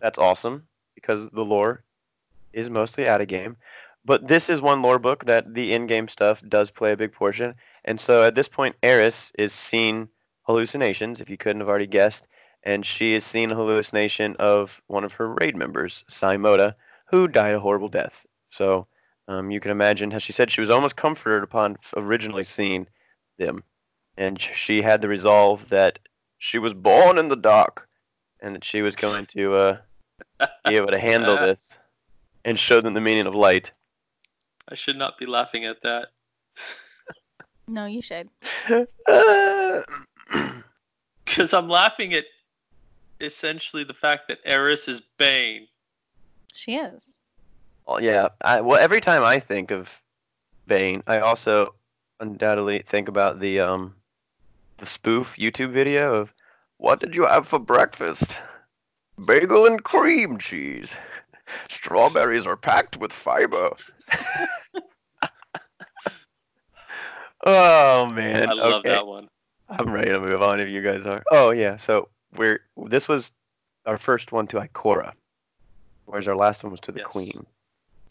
that's 0.00 0.18
awesome 0.18 0.66
because 0.94 1.28
the 1.32 1.44
lore 1.44 1.82
is 2.52 2.68
mostly 2.70 3.08
out 3.08 3.20
of 3.20 3.28
game. 3.28 3.56
But 4.04 4.26
this 4.26 4.48
is 4.48 4.60
one 4.60 4.82
lore 4.82 4.98
book 4.98 5.26
that 5.26 5.52
the 5.54 5.72
in-game 5.74 6.08
stuff 6.08 6.42
does 6.48 6.70
play 6.70 6.92
a 6.92 6.96
big 6.96 7.12
portion, 7.12 7.54
and 7.84 8.00
so 8.00 8.22
at 8.22 8.34
this 8.34 8.48
point, 8.48 8.76
Eris 8.82 9.32
is 9.38 9.52
seeing 9.52 10.08
hallucinations. 10.48 11.20
If 11.20 11.28
you 11.28 11.36
couldn't 11.36 11.60
have 11.60 11.68
already 11.68 11.86
guessed, 11.86 12.26
and 12.64 12.84
she 12.84 13.14
is 13.14 13.24
seeing 13.24 13.50
a 13.50 13.54
hallucination 13.54 14.36
of 14.38 14.80
one 14.86 15.04
of 15.04 15.12
her 15.12 15.34
raid 15.34 15.54
members, 15.54 16.04
Sai 16.08 16.38
Mota, 16.38 16.74
who 17.10 17.28
died 17.28 17.54
a 17.54 17.60
horrible 17.60 17.88
death. 17.88 18.26
So 18.50 18.86
um, 19.28 19.50
you 19.50 19.60
can 19.60 19.70
imagine 19.70 20.10
how 20.10 20.18
she 20.18 20.32
said 20.32 20.50
she 20.50 20.62
was 20.62 20.70
almost 20.70 20.96
comforted 20.96 21.42
upon 21.42 21.76
originally 21.96 22.44
seeing 22.44 22.86
them, 23.38 23.62
and 24.16 24.40
she 24.40 24.82
had 24.82 25.02
the 25.02 25.08
resolve 25.08 25.68
that 25.68 25.98
she 26.38 26.58
was 26.58 26.74
born 26.74 27.18
in 27.18 27.28
the 27.28 27.36
dark, 27.36 27.88
and 28.40 28.54
that 28.54 28.64
she 28.64 28.82
was 28.82 28.96
going 28.96 29.26
to 29.26 29.54
uh, 29.54 29.76
be 30.64 30.76
able 30.76 30.88
to 30.88 30.98
handle 30.98 31.36
this 31.36 31.78
and 32.44 32.58
show 32.58 32.80
them 32.80 32.94
the 32.94 33.00
meaning 33.00 33.26
of 33.26 33.34
light. 33.34 33.72
I 34.68 34.74
should 34.74 34.96
not 34.96 35.18
be 35.18 35.26
laughing 35.26 35.64
at 35.64 35.82
that. 35.82 36.08
No, 37.66 37.84
you 37.84 38.00
should. 38.00 38.28
Uh, 39.06 39.80
Because 41.28 41.52
I'm 41.52 41.68
laughing 41.68 42.14
at 42.14 42.24
essentially 43.20 43.84
the 43.84 43.94
fact 43.94 44.28
that 44.28 44.40
Eris 44.44 44.88
is 44.88 45.02
Bane. 45.18 45.68
She 46.54 46.76
is. 46.76 47.04
well, 47.86 48.02
yeah. 48.02 48.28
I, 48.40 48.60
well, 48.60 48.80
every 48.80 49.00
time 49.00 49.22
I 49.22 49.38
think 49.38 49.70
of 49.70 49.90
Bane, 50.66 51.02
I 51.06 51.20
also 51.20 51.74
undoubtedly 52.20 52.82
think 52.88 53.08
about 53.08 53.38
the 53.40 53.60
um 53.60 53.94
the 54.78 54.86
spoof 54.86 55.36
YouTube 55.38 55.72
video 55.72 56.14
of 56.14 56.32
what 56.78 57.00
did 57.00 57.14
you 57.14 57.26
have 57.26 57.46
for 57.46 57.58
breakfast? 57.58 58.38
Bagel 59.24 59.66
and 59.66 59.82
cream 59.82 60.38
cheese. 60.38 60.96
Strawberries 61.68 62.46
are 62.46 62.56
packed 62.56 62.96
with 62.96 63.12
fiber. 63.12 63.70
oh 67.44 68.08
man. 68.12 68.48
I 68.48 68.52
love 68.52 68.80
okay. 68.80 68.90
that 68.90 69.06
one. 69.06 69.28
I'm 69.68 69.90
ready 69.92 70.10
to 70.10 70.20
move 70.20 70.42
on 70.42 70.60
if 70.60 70.68
you 70.68 70.82
guys 70.82 71.04
are. 71.06 71.22
Oh 71.30 71.50
yeah, 71.50 71.76
so 71.76 72.08
we're 72.36 72.60
this 72.86 73.08
was 73.08 73.32
our 73.86 73.98
first 73.98 74.32
one 74.32 74.46
to 74.48 74.58
Ikora, 74.58 75.12
whereas 76.06 76.26
our 76.28 76.36
last 76.36 76.62
one 76.62 76.70
was 76.70 76.80
to 76.80 76.92
the 76.92 77.00
Yes. 77.00 77.06
Queen. 77.08 77.46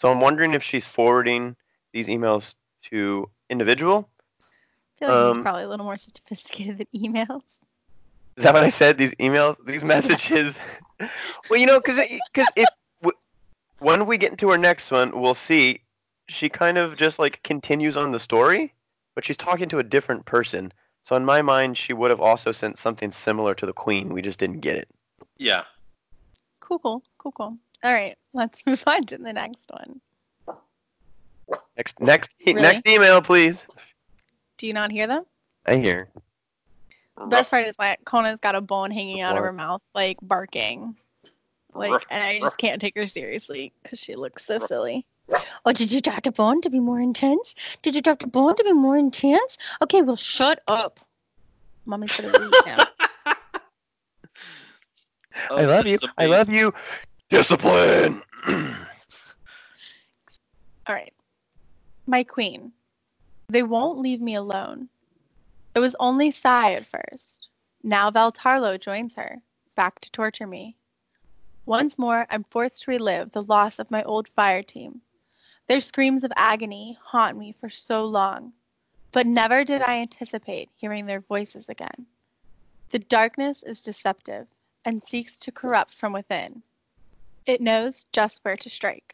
So 0.02 0.12
I'm 0.12 0.20
wondering 0.22 0.54
if 0.54 0.64
she's 0.64 0.86
forwarding 0.86 1.56
these 1.94 2.08
emails 2.08 2.54
to 2.92 3.30
individual. 3.50 4.08
I 4.40 5.00
feel 5.00 5.08
like 5.10 5.18
Um, 5.18 5.36
he's 5.38 5.42
probably 5.44 5.64
a 5.64 5.68
little 5.70 5.86
more 5.86 5.98
sophisticated 5.98 6.78
than 6.78 6.88
emails. 6.96 7.42
Is 8.36 8.44
that 8.44 8.54
what 8.54 8.64
I 8.64 8.70
said? 8.70 9.00
These 9.00 9.16
emails, 9.16 9.58
these 9.66 9.84
messages. 9.84 10.56
well, 11.50 11.60
you 11.60 11.66
know, 11.66 11.80
because 11.80 12.00
because 12.32 12.48
if 12.56 12.70
w- 13.02 13.18
when 13.80 14.06
we 14.06 14.20
get 14.20 14.30
into 14.30 14.52
our 14.52 14.58
next 14.60 14.92
one, 14.92 15.20
we'll 15.20 15.34
see 15.34 15.82
she 16.28 16.50
kind 16.50 16.78
of 16.78 16.96
just 16.98 17.18
like 17.18 17.42
continues 17.44 17.98
on 17.98 18.12
the 18.12 18.20
story, 18.20 18.74
but 19.16 19.26
she's 19.26 19.38
talking 19.38 19.70
to 19.70 19.80
a 19.80 19.84
different 19.84 20.26
person. 20.26 20.72
So 21.08 21.16
in 21.16 21.24
my 21.24 21.42
mind, 21.42 21.78
she 21.78 21.94
would 21.94 22.10
have 22.10 22.20
also 22.20 22.52
sent 22.52 22.78
something 22.78 23.14
similar 23.14 23.56
to 23.56 23.66
the 23.66 23.72
Queen. 23.72 24.10
We 24.10 24.22
just 24.22 24.40
didn't 24.40 24.60
get 24.60 24.76
it. 24.76 24.90
Yeah. 25.38 25.64
Cool, 26.60 26.80
cool, 26.80 27.02
cool, 27.18 27.32
cool. 27.32 27.58
All 27.86 27.94
right, 27.94 28.18
let's 28.34 28.62
move 28.68 28.84
on 28.86 29.06
to 29.06 29.18
the 29.18 29.32
next 29.32 29.70
one. 29.70 30.02
Next, 31.78 31.98
next, 32.02 32.30
Really? 32.46 32.62
next 32.62 32.86
email, 32.86 33.22
please. 33.22 33.66
Do 34.58 34.68
you 34.68 34.74
not 34.74 34.92
hear 34.92 35.08
them? 35.08 35.24
I 35.66 35.78
hear. 35.78 36.10
The 37.18 37.28
Best 37.28 37.52
part 37.52 37.66
is 37.68 37.80
like 37.80 38.04
Kona's 38.04 38.40
got 38.42 38.56
a 38.56 38.62
bone 38.62 38.92
hanging 38.92 39.22
out 39.22 39.38
of 39.38 39.44
her 39.46 39.54
mouth, 39.54 39.82
like 39.96 40.18
barking. 40.22 40.98
Like, 41.74 42.04
and 42.10 42.22
I 42.22 42.42
just 42.42 42.58
can't 42.58 42.82
take 42.82 42.98
her 42.98 43.08
seriously 43.08 43.72
because 43.82 44.00
she 44.00 44.18
looks 44.18 44.46
so 44.46 44.60
silly. 44.60 45.06
Oh, 45.66 45.74
did 45.74 45.92
you 45.92 46.00
drop 46.00 46.24
the 46.24 46.32
bone 46.32 46.62
to 46.62 46.70
be 46.70 46.80
more 46.80 47.00
intense? 47.00 47.56
Did 47.82 47.96
you 47.96 48.02
drop 48.02 48.20
the 48.20 48.28
bone 48.28 48.56
to 48.56 48.64
be 48.64 48.74
more 48.74 48.98
intense? 48.98 49.58
Okay, 49.82 50.02
well, 50.02 50.16
shut 50.16 50.62
up. 50.68 51.00
Mommy's 51.86 52.16
gonna 52.16 52.40
read 52.40 52.54
now. 52.66 52.88
Oh, 55.50 55.56
I 55.58 55.66
love 55.66 55.88
you. 55.88 55.98
that's 55.98 56.14
I 56.18 56.26
love 56.26 56.50
you. 56.50 56.74
Discipline. 57.30 58.22
All 58.48 58.56
right. 60.96 61.14
My 62.06 62.24
queen. 62.24 62.72
They 63.50 63.64
won't 63.64 64.00
leave 64.00 64.22
me 64.22 64.36
alone. 64.36 64.90
It 65.76 65.80
was 65.80 65.96
only 66.00 66.32
Sai 66.32 66.74
at 66.74 66.86
first. 66.86 67.50
Now 67.84 68.10
Vell 68.10 68.32
Tarlowe 68.32 68.78
joins 68.78 69.16
her, 69.16 69.42
back 69.76 70.00
to 70.02 70.12
torture 70.12 70.48
me. 70.48 70.76
Once 71.66 72.00
more, 72.00 72.26
I'm 72.30 72.46
forced 72.46 72.84
to 72.84 72.92
relive 72.92 73.32
the 73.32 73.44
loss 73.44 73.80
of 73.80 73.92
my 73.92 74.04
old 74.04 74.30
fire 74.30 74.64
team. 74.64 75.02
Their 75.68 75.82
screams 75.82 76.24
of 76.24 76.32
agony 76.38 76.98
haunt 77.04 77.38
me 77.38 77.52
for 77.52 77.70
so 77.70 78.06
long, 78.06 78.54
but 79.12 79.28
never 79.28 79.66
did 79.66 79.82
I 79.82 79.98
anticipate 79.98 80.70
hearing 80.76 81.06
their 81.06 81.20
voices 81.20 81.68
again. 81.68 82.06
The 82.92 83.00
darkness 83.00 83.64
is 83.64 83.82
deceptive 83.82 84.48
and 84.86 85.04
seeks 85.04 85.38
to 85.40 85.52
corrupt 85.52 85.94
from 85.94 86.14
within. 86.14 86.64
It 87.46 87.60
knows 87.60 88.06
just 88.14 88.46
where 88.46 88.56
to 88.56 88.70
strike. 88.70 89.14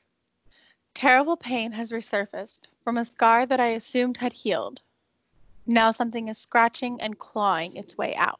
Terrible 0.93 1.37
pain 1.37 1.71
has 1.71 1.91
resurfaced 1.91 2.67
from 2.83 2.97
a 2.97 3.05
scar 3.05 3.47
that 3.47 3.59
I 3.59 3.69
assumed 3.69 4.17
had 4.17 4.33
healed. 4.33 4.79
Now 5.65 5.89
something 5.89 6.27
is 6.27 6.37
scratching 6.37 7.01
and 7.01 7.17
clawing 7.17 7.75
its 7.75 7.97
way 7.97 8.13
out. 8.15 8.39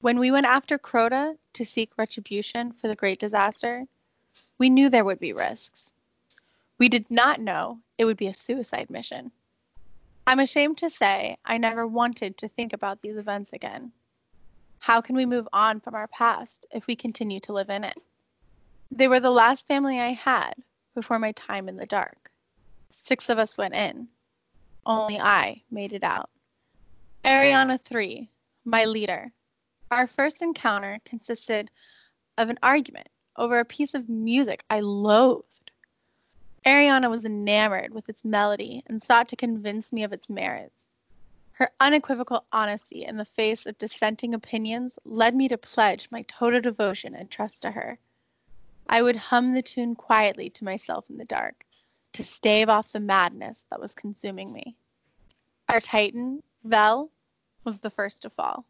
When 0.00 0.18
we 0.18 0.32
went 0.32 0.46
after 0.46 0.76
Crota 0.76 1.36
to 1.52 1.64
seek 1.64 1.96
retribution 1.96 2.72
for 2.72 2.88
the 2.88 2.96
great 2.96 3.20
disaster, 3.20 3.86
we 4.58 4.70
knew 4.70 4.88
there 4.88 5.04
would 5.04 5.20
be 5.20 5.32
risks. 5.32 5.92
We 6.82 6.88
did 6.88 7.08
not 7.12 7.40
know 7.40 7.78
it 7.96 8.06
would 8.06 8.16
be 8.16 8.26
a 8.26 8.34
suicide 8.34 8.90
mission. 8.90 9.30
I'm 10.26 10.40
ashamed 10.40 10.78
to 10.78 10.90
say 10.90 11.36
I 11.44 11.56
never 11.56 11.86
wanted 11.86 12.36
to 12.38 12.48
think 12.48 12.72
about 12.72 13.00
these 13.00 13.16
events 13.16 13.52
again. 13.52 13.92
How 14.80 15.00
can 15.00 15.14
we 15.14 15.24
move 15.24 15.46
on 15.52 15.78
from 15.78 15.94
our 15.94 16.08
past 16.08 16.66
if 16.72 16.88
we 16.88 16.96
continue 16.96 17.38
to 17.38 17.52
live 17.52 17.70
in 17.70 17.84
it? 17.84 17.96
They 18.90 19.06
were 19.06 19.20
the 19.20 19.30
last 19.30 19.68
family 19.68 20.00
I 20.00 20.08
had 20.08 20.54
before 20.96 21.20
my 21.20 21.30
time 21.30 21.68
in 21.68 21.76
the 21.76 21.86
dark. 21.86 22.32
Six 22.90 23.28
of 23.28 23.38
us 23.38 23.56
went 23.56 23.76
in. 23.76 24.08
Only 24.84 25.20
I 25.20 25.62
made 25.70 25.92
it 25.92 26.02
out. 26.02 26.30
Eriana 27.24 27.80
3, 27.80 28.28
my 28.64 28.86
leader. 28.86 29.30
Our 29.92 30.08
first 30.08 30.42
encounter 30.42 30.98
consisted 31.04 31.70
of 32.38 32.50
an 32.50 32.58
argument 32.60 33.06
over 33.36 33.60
a 33.60 33.64
piece 33.64 33.94
of 33.94 34.08
music 34.08 34.64
I 34.68 34.80
loathed. 34.80 35.51
Eriana 36.64 37.10
was 37.10 37.24
enamored 37.24 37.92
with 37.92 38.08
its 38.08 38.24
melody 38.24 38.84
and 38.86 39.02
sought 39.02 39.26
to 39.28 39.36
convince 39.36 39.92
me 39.92 40.04
of 40.04 40.12
its 40.12 40.30
merits. 40.30 40.76
Her 41.52 41.70
unequivocal 41.80 42.44
honesty 42.52 43.04
in 43.04 43.16
the 43.16 43.24
face 43.24 43.66
of 43.66 43.78
dissenting 43.78 44.32
opinions 44.32 44.96
led 45.04 45.34
me 45.34 45.48
to 45.48 45.58
pledge 45.58 46.08
my 46.10 46.22
total 46.22 46.60
devotion 46.60 47.14
and 47.14 47.30
trust 47.30 47.62
to 47.62 47.72
her. 47.72 47.98
I 48.88 49.02
would 49.02 49.16
hum 49.16 49.54
the 49.54 49.62
tune 49.62 49.94
quietly 49.96 50.50
to 50.50 50.64
myself 50.64 51.10
in 51.10 51.18
the 51.18 51.24
dark 51.24 51.66
to 52.12 52.22
stave 52.22 52.68
off 52.68 52.92
the 52.92 53.00
madness 53.00 53.66
that 53.70 53.80
was 53.80 53.94
consuming 53.94 54.52
me. 54.52 54.76
Our 55.68 55.80
Titan, 55.80 56.42
Vell, 56.62 57.10
was 57.64 57.80
the 57.80 57.90
first 57.90 58.22
to 58.22 58.30
fall. 58.30 58.66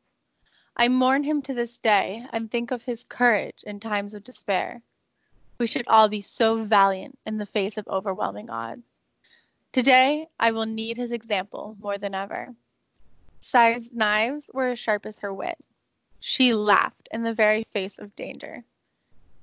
I 0.77 0.89
mourn 0.89 1.25
him 1.25 1.43
to 1.43 1.55
this 1.55 1.79
day 1.79 2.27
and 2.33 2.51
think 2.51 2.71
of 2.71 2.83
his 2.83 3.05
courage 3.05 3.63
in 3.67 3.81
times 3.81 4.15
of 4.15 4.25
despair. 4.25 4.81
We 5.63 5.69
should 5.69 5.87
all 5.87 6.09
be 6.09 6.23
so 6.23 6.57
valiant 6.65 7.17
in 7.25 7.39
the 7.39 7.47
face 7.47 7.79
of 7.79 7.87
overwhelming 7.87 8.51
odds. 8.51 8.83
Today, 9.71 10.27
I 10.41 10.51
will 10.51 10.67
need 10.67 10.97
his 10.97 11.13
example 11.13 11.77
more 11.81 11.99
than 11.99 12.17
ever. 12.17 12.53
Sai's 13.43 13.93
knives 13.93 14.51
were 14.53 14.71
as 14.71 14.81
sharp 14.81 15.07
as 15.07 15.21
her 15.21 15.33
wit. 15.33 15.57
She 16.19 16.53
laughed 16.53 17.09
in 17.13 17.23
the 17.23 17.33
very 17.33 17.63
face 17.63 18.01
of 18.01 18.17
danger. 18.17 18.65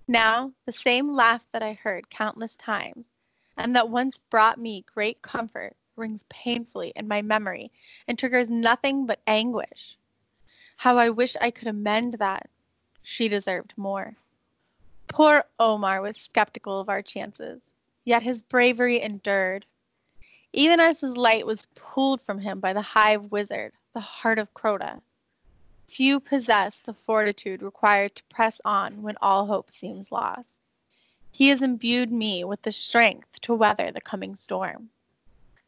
Now, 0.10 0.52
the 0.66 0.74
same 0.74 1.14
laugh 1.14 1.48
that 1.54 1.64
I 1.64 1.72
heard 1.72 2.10
countless 2.10 2.58
times, 2.58 3.08
and 3.56 3.74
that 3.78 3.88
once 3.88 4.20
brought 4.30 4.60
me 4.60 4.84
great 4.94 5.22
comfort, 5.22 5.78
rings 5.96 6.26
painfully 6.28 6.92
in 6.98 7.08
my 7.08 7.22
memory 7.22 7.72
and 8.10 8.20
triggers 8.20 8.50
nothing 8.50 9.06
but 9.06 9.22
anguish. 9.26 9.98
How 10.76 10.98
I 10.98 11.12
wish 11.12 11.38
I 11.40 11.50
could 11.50 11.70
amend 11.70 12.16
that. 12.16 12.50
She 13.04 13.30
deserved 13.30 13.74
more. 13.78 14.18
Poor 15.10 15.44
Omar 15.60 16.02
was 16.02 16.16
skeptical 16.16 16.80
of 16.80 16.88
our 16.88 17.02
chances, 17.02 17.74
yet 18.06 18.22
his 18.22 18.44
bravery 18.44 19.02
endured. 19.02 19.66
Even 20.54 20.80
as 20.80 21.02
his 21.02 21.18
light 21.18 21.46
was 21.46 21.68
pulled 21.76 22.22
from 22.22 22.40
him 22.40 22.60
by 22.60 22.74
the 22.74 22.82
hive 22.82 23.32
wizard, 23.32 23.74
the 23.94 24.00
heart 24.00 24.38
of 24.38 24.54
Crota. 24.54 25.02
Few 25.88 26.20
possess 26.20 26.80
the 26.80 26.94
fortitude 26.94 27.64
required 27.64 28.16
to 28.16 28.24
press 28.26 28.62
on 28.64 29.02
when 29.02 29.18
all 29.20 29.48
hope 29.48 29.72
seems 29.72 30.12
lost. 30.12 30.56
He 31.32 31.50
has 31.50 31.64
imbued 31.64 32.12
me 32.12 32.44
with 32.44 32.62
the 32.62 32.72
strength 32.72 33.42
to 33.42 33.56
weather 33.56 33.92
the 33.92 34.02
coming 34.02 34.36
storm. 34.36 34.92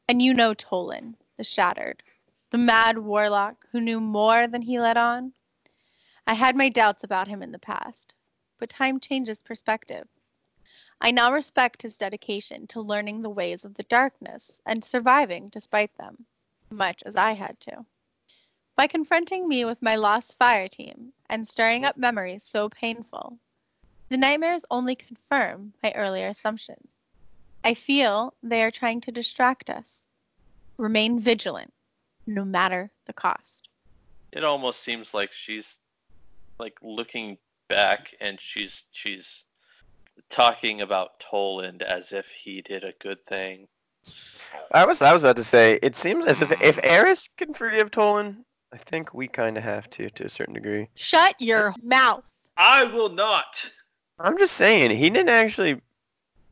And 0.07 0.21
you 0.21 0.35
know 0.35 0.53
Toland, 0.53 1.17
the 1.37 1.43
shattered, 1.43 2.03
the 2.51 2.59
mad 2.59 2.99
warlock 2.99 3.67
who 3.71 3.81
knew 3.81 3.99
more 3.99 4.47
than 4.47 4.61
he 4.61 4.79
let 4.79 4.97
on. 4.97 5.33
I 6.27 6.35
had 6.35 6.55
my 6.55 6.69
doubts 6.69 7.03
about 7.03 7.27
him 7.27 7.41
in 7.41 7.51
the 7.51 7.59
past, 7.59 8.13
but 8.61 8.69
time 8.69 8.99
changes 8.99 9.39
perspective. 9.39 10.07
I 11.01 11.09
now 11.09 11.33
respect 11.33 11.81
his 11.81 11.97
dedication 11.97 12.67
to 12.67 12.79
learning 12.79 13.21
the 13.21 13.29
ways 13.29 13.65
of 13.65 13.73
the 13.73 13.83
darkness 13.83 14.61
and 14.67 14.83
surviving 14.83 15.49
despite 15.49 15.97
them, 15.97 16.27
much 16.69 17.01
as 17.03 17.15
I 17.15 17.33
had 17.33 17.59
to. 17.61 17.83
By 18.77 18.85
confronting 18.85 19.47
me 19.47 19.65
with 19.65 19.81
my 19.81 19.95
lost 19.95 20.37
fire 20.37 20.67
team 20.67 21.11
and 21.27 21.47
stirring 21.47 21.85
up 21.85 21.97
memories 21.97 22.43
so 22.43 22.69
painful, 22.69 23.39
the 24.09 24.17
nightmares 24.17 24.63
only 24.69 24.95
confirm 24.95 25.73
my 25.81 25.91
earlier 25.95 26.27
assumptions. 26.27 26.91
I 27.63 27.73
feel 27.73 28.35
they 28.43 28.61
are 28.61 28.69
trying 28.69 29.01
to 29.01 29.11
distract 29.11 29.71
us. 29.71 30.07
Remain 30.77 31.19
vigilant, 31.19 31.73
no 32.27 32.45
matter 32.45 32.91
the 33.07 33.13
cost. 33.13 33.69
It 34.31 34.43
almost 34.43 34.83
seems 34.83 35.15
like 35.15 35.33
she's 35.33 35.79
like 36.59 36.77
looking 36.83 37.39
back 37.71 38.13
and 38.19 38.39
she's 38.39 38.83
she's 38.91 39.45
talking 40.29 40.81
about 40.81 41.19
Toland 41.19 41.81
as 41.81 42.11
if 42.11 42.27
he 42.27 42.61
did 42.61 42.83
a 42.83 42.93
good 42.99 43.25
thing. 43.25 43.67
I 44.71 44.85
was 44.85 45.01
I 45.01 45.13
was 45.13 45.23
about 45.23 45.37
to 45.37 45.43
say 45.43 45.79
it 45.81 45.95
seems 45.95 46.25
as 46.25 46.41
if 46.41 46.49
hmm. 46.49 46.61
if 46.61 46.79
Eris 46.83 47.29
can 47.37 47.53
forgive 47.53 47.89
Toland, 47.89 48.43
I 48.73 48.77
think 48.77 49.13
we 49.13 49.27
kind 49.27 49.57
of 49.57 49.63
have 49.63 49.89
to 49.91 50.09
to 50.09 50.25
a 50.25 50.29
certain 50.29 50.53
degree. 50.53 50.89
Shut 50.95 51.35
your 51.39 51.73
mouth. 51.81 52.29
I 52.57 52.83
will 52.83 53.09
not. 53.09 53.65
I'm 54.19 54.37
just 54.37 54.55
saying 54.55 54.91
he 54.91 55.09
didn't 55.09 55.29
actually 55.29 55.81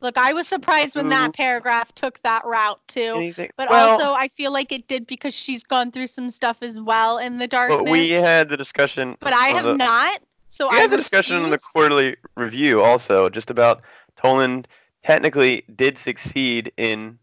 Look, 0.02 0.16
I 0.16 0.32
was 0.32 0.48
surprised 0.48 0.96
when 0.96 1.10
that 1.10 1.34
paragraph 1.34 1.94
took 1.94 2.22
that 2.22 2.44
route 2.46 2.80
too. 2.88 3.12
anything. 3.16 3.50
But 3.56 3.68
well, 3.68 3.90
also, 3.90 4.14
I 4.14 4.28
feel 4.28 4.50
like 4.50 4.72
it 4.72 4.88
did 4.88 5.06
because 5.06 5.34
she's 5.34 5.62
gone 5.62 5.92
through 5.92 6.06
some 6.06 6.30
stuff 6.30 6.62
as 6.62 6.80
well 6.80 7.18
in 7.18 7.36
the 7.36 7.46
darkness. 7.46 7.82
but 7.84 7.90
we 7.90 8.10
had 8.10 8.48
the 8.48 8.56
discussion. 8.56 9.16
But 9.20 9.34
I 9.34 9.48
have 9.48 9.64
the, 9.64 9.76
not. 9.76 10.20
So 10.60 10.68
We 10.70 10.76
I 10.76 10.80
had 10.80 10.90
the 10.90 10.98
discussion 10.98 11.42
in 11.42 11.48
the 11.48 11.58
quarterly 11.58 12.16
review 12.36 12.82
also, 12.82 13.30
just 13.30 13.48
about 13.48 13.80
Toland 14.18 14.68
technically 15.02 15.64
did 15.74 15.96
succeed 15.96 16.70
in 16.76 17.18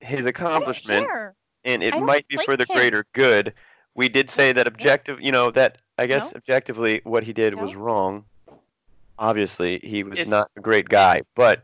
his 0.00 0.24
accomplishment, 0.24 1.06
and 1.66 1.82
it 1.82 1.98
might 2.00 2.26
be 2.28 2.38
for 2.38 2.56
the 2.56 2.64
him. 2.64 2.74
greater 2.74 3.04
good. 3.12 3.52
We 3.94 4.08
did 4.08 4.30
say 4.30 4.54
that 4.54 4.66
objective, 4.66 5.20
you 5.20 5.32
know, 5.32 5.50
that 5.50 5.76
I 5.98 6.06
guess 6.06 6.32
No. 6.32 6.38
objectively 6.38 7.02
what 7.04 7.24
he 7.24 7.34
did 7.34 7.56
was 7.60 7.74
wrong. 7.74 8.24
Obviously, 9.18 9.78
he 9.80 10.02
was 10.02 10.18
It's- 10.20 10.30
not 10.30 10.50
a 10.56 10.60
great 10.60 10.88
guy, 10.88 11.22
but 11.34 11.62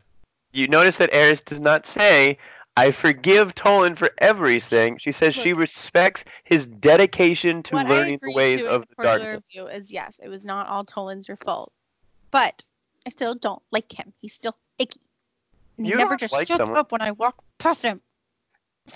you 0.53 0.68
notice 0.68 0.99
that 0.99 1.09
Eris 1.14 1.40
does 1.40 1.61
not 1.61 1.86
say, 1.86 2.36
"I 2.77 2.91
forgive 2.91 3.55
Toland 3.55 3.99
for 3.99 4.11
everything." 4.18 4.99
She 4.99 5.12
says 5.12 5.35
she 5.35 5.53
respects 5.53 6.25
his 6.45 6.66
dedication 6.66 7.62
to 7.64 7.75
what 7.77 7.87
learning 7.89 8.20
the 8.23 8.33
ways 8.33 8.62
to 8.62 8.68
in 8.68 8.75
of 8.75 8.81
the 8.83 8.87
the 8.89 8.95
quarterly 8.97 9.25
darkness. 9.25 9.45
review 9.55 9.66
is 9.68 9.93
yes, 9.93 10.18
it 10.23 10.29
was 10.29 10.45
not 10.45 10.68
all 10.68 10.85
Toland's 10.85 11.29
fault, 11.45 11.73
but 12.31 12.62
I 13.07 13.11
still 13.11 13.35
don't 13.35 13.62
like 13.70 13.93
him. 13.93 14.12
He's 14.20 14.35
still 14.35 14.57
icky. 14.79 15.01
And 15.77 15.87
he 15.87 15.93
You 15.93 15.99
never 15.99 16.16
just 16.16 16.33
like 16.33 16.47
shuts 16.47 16.59
someone- 16.59 16.79
up 16.79 16.93
when 16.93 17.03
I 17.03 17.11
walk 17.12 17.43
past 17.59 17.83
him. 17.83 18.01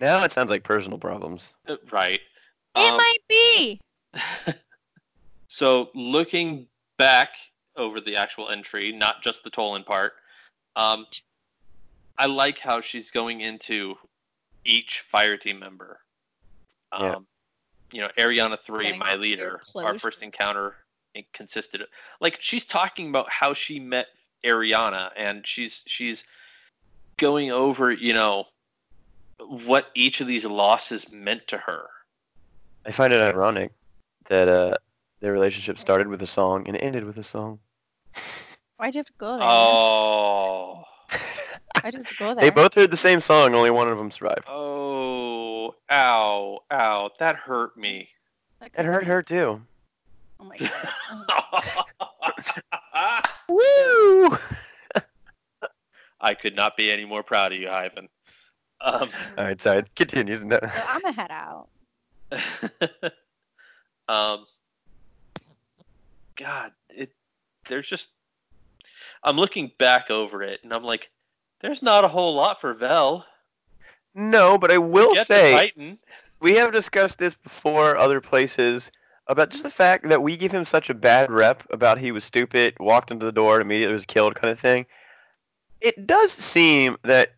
Now 0.00 0.24
it 0.24 0.32
sounds 0.32 0.50
like 0.50 0.64
personal 0.64 0.98
problems. 0.98 1.54
Uh, 1.68 1.76
Right. 1.90 2.20
it 2.74 2.90
Um, 2.90 2.96
might 2.96 3.18
be. 3.28 3.80
so 5.48 5.90
looking 5.94 6.66
back 6.98 7.36
over 7.76 8.00
the 8.00 8.16
actual 8.16 8.48
entry, 8.50 8.92
not 8.92 9.22
just 9.22 9.44
the 9.44 9.50
Toland 9.50 9.86
part, 9.86 10.14
um, 10.76 11.06
I 12.16 12.26
like 12.26 12.58
how 12.58 12.80
she's 12.80 13.10
going 13.10 13.40
into 13.40 13.96
each 14.64 15.00
fire 15.00 15.36
team 15.36 15.58
member. 15.58 16.00
Um, 16.92 17.02
Yeah. 17.02 17.16
You 17.92 18.00
know, 18.00 18.08
Eriana 18.18 18.58
three, 18.58 18.84
Getting 18.84 18.98
my 18.98 19.14
leader, 19.14 19.60
our 19.76 19.98
first 19.98 20.22
encounter 20.22 20.74
it 21.14 21.32
consisted 21.32 21.80
of 21.80 21.88
like 22.20 22.38
she's 22.40 22.64
talking 22.64 23.08
about 23.08 23.30
how 23.30 23.54
she 23.54 23.78
met 23.78 24.08
Eriana 24.44 25.10
and 25.16 25.46
she's 25.46 25.82
she's 25.86 26.24
going 27.16 27.50
over, 27.52 27.92
you 27.92 28.12
know, 28.12 28.46
what 29.38 29.86
each 29.94 30.20
of 30.20 30.26
these 30.26 30.44
losses 30.44 31.10
meant 31.10 31.46
to 31.48 31.58
her. 31.58 31.86
I 32.84 32.90
find 32.90 33.12
it 33.12 33.20
ironic 33.20 33.72
that 34.28 34.48
uh, 34.48 34.76
their 35.20 35.32
relationship 35.32 35.78
started 35.78 36.08
with 36.08 36.20
a 36.22 36.26
song 36.26 36.66
and 36.66 36.76
ended 36.76 37.04
with 37.04 37.16
a 37.18 37.22
song. 37.22 37.58
Why'd 38.76 38.94
you 38.94 38.98
have 38.98 39.06
to 39.06 39.12
go 39.18 39.38
there? 39.38 39.48
Oh. 39.48 40.84
Why'd 41.84 41.94
you 41.96 42.04
go 42.18 42.34
there? 42.34 42.44
they 42.44 42.48
both 42.48 42.72
heard 42.72 42.90
the 42.90 42.96
same 42.96 43.20
song, 43.20 43.54
only 43.54 43.70
one 43.70 43.88
of 43.88 43.98
them 43.98 44.10
survived. 44.10 44.46
Oh, 44.48 45.74
ow, 45.90 46.60
ow, 46.70 47.10
that 47.18 47.36
hurt 47.36 47.76
me. 47.76 48.08
That 48.60 48.70
It 48.78 48.86
hurt 48.86 49.04
her 49.04 49.22
too. 49.22 49.60
Oh 50.40 50.44
my 50.44 50.56
god. 50.56 50.72
Woo! 53.48 54.38
I 56.22 56.32
could 56.32 56.56
not 56.56 56.74
be 56.78 56.90
any 56.90 57.04
more 57.04 57.22
proud 57.22 57.52
of 57.52 57.58
you, 57.58 57.68
Ivan. 57.68 58.08
Um, 58.80 59.10
All 59.36 59.44
right, 59.44 59.60
sorry. 59.60 59.84
Continues. 59.94 60.42
No. 60.42 60.58
So 60.62 60.82
I'm 60.88 61.02
gonna 61.02 61.12
head 61.12 61.30
out. 61.30 61.68
um, 64.08 64.46
God, 66.36 66.72
it. 66.88 67.12
There's 67.68 67.86
just. 67.86 68.08
I'm 69.22 69.36
looking 69.36 69.70
back 69.78 70.10
over 70.10 70.42
it, 70.42 70.60
and 70.64 70.72
I'm 70.72 70.82
like, 70.82 71.10
there's 71.64 71.82
not 71.82 72.04
a 72.04 72.08
whole 72.08 72.34
lot 72.34 72.60
for 72.60 72.74
Vell. 72.74 73.24
No, 74.14 74.58
but 74.58 74.70
I 74.70 74.76
will 74.76 75.14
say 75.24 75.96
we 76.38 76.56
have 76.56 76.74
discussed 76.74 77.16
this 77.16 77.32
before 77.34 77.96
other 77.96 78.20
places 78.20 78.90
about 79.28 79.48
just 79.48 79.62
the 79.62 79.70
fact 79.70 80.06
that 80.10 80.22
we 80.22 80.36
give 80.36 80.52
him 80.52 80.66
such 80.66 80.90
a 80.90 80.94
bad 80.94 81.30
rep 81.30 81.62
about 81.70 81.96
he 81.96 82.12
was 82.12 82.22
stupid, 82.22 82.76
walked 82.78 83.10
into 83.10 83.24
the 83.24 83.32
door, 83.32 83.54
and 83.54 83.62
immediately 83.62 83.94
was 83.94 84.04
killed 84.04 84.34
kind 84.34 84.52
of 84.52 84.60
thing. 84.60 84.84
It 85.80 86.06
does 86.06 86.32
seem 86.32 86.98
that 87.02 87.32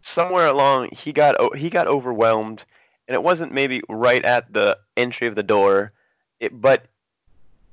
somewhere 0.00 0.46
along 0.46 0.88
he 0.92 1.12
got 1.12 1.54
he 1.54 1.68
got 1.68 1.86
overwhelmed, 1.88 2.64
and 3.06 3.14
it 3.14 3.22
wasn't 3.22 3.52
maybe 3.52 3.82
right 3.90 4.24
at 4.24 4.50
the 4.50 4.78
entry 4.96 5.26
of 5.26 5.34
the 5.34 5.42
door, 5.42 5.92
it, 6.40 6.58
but 6.58 6.86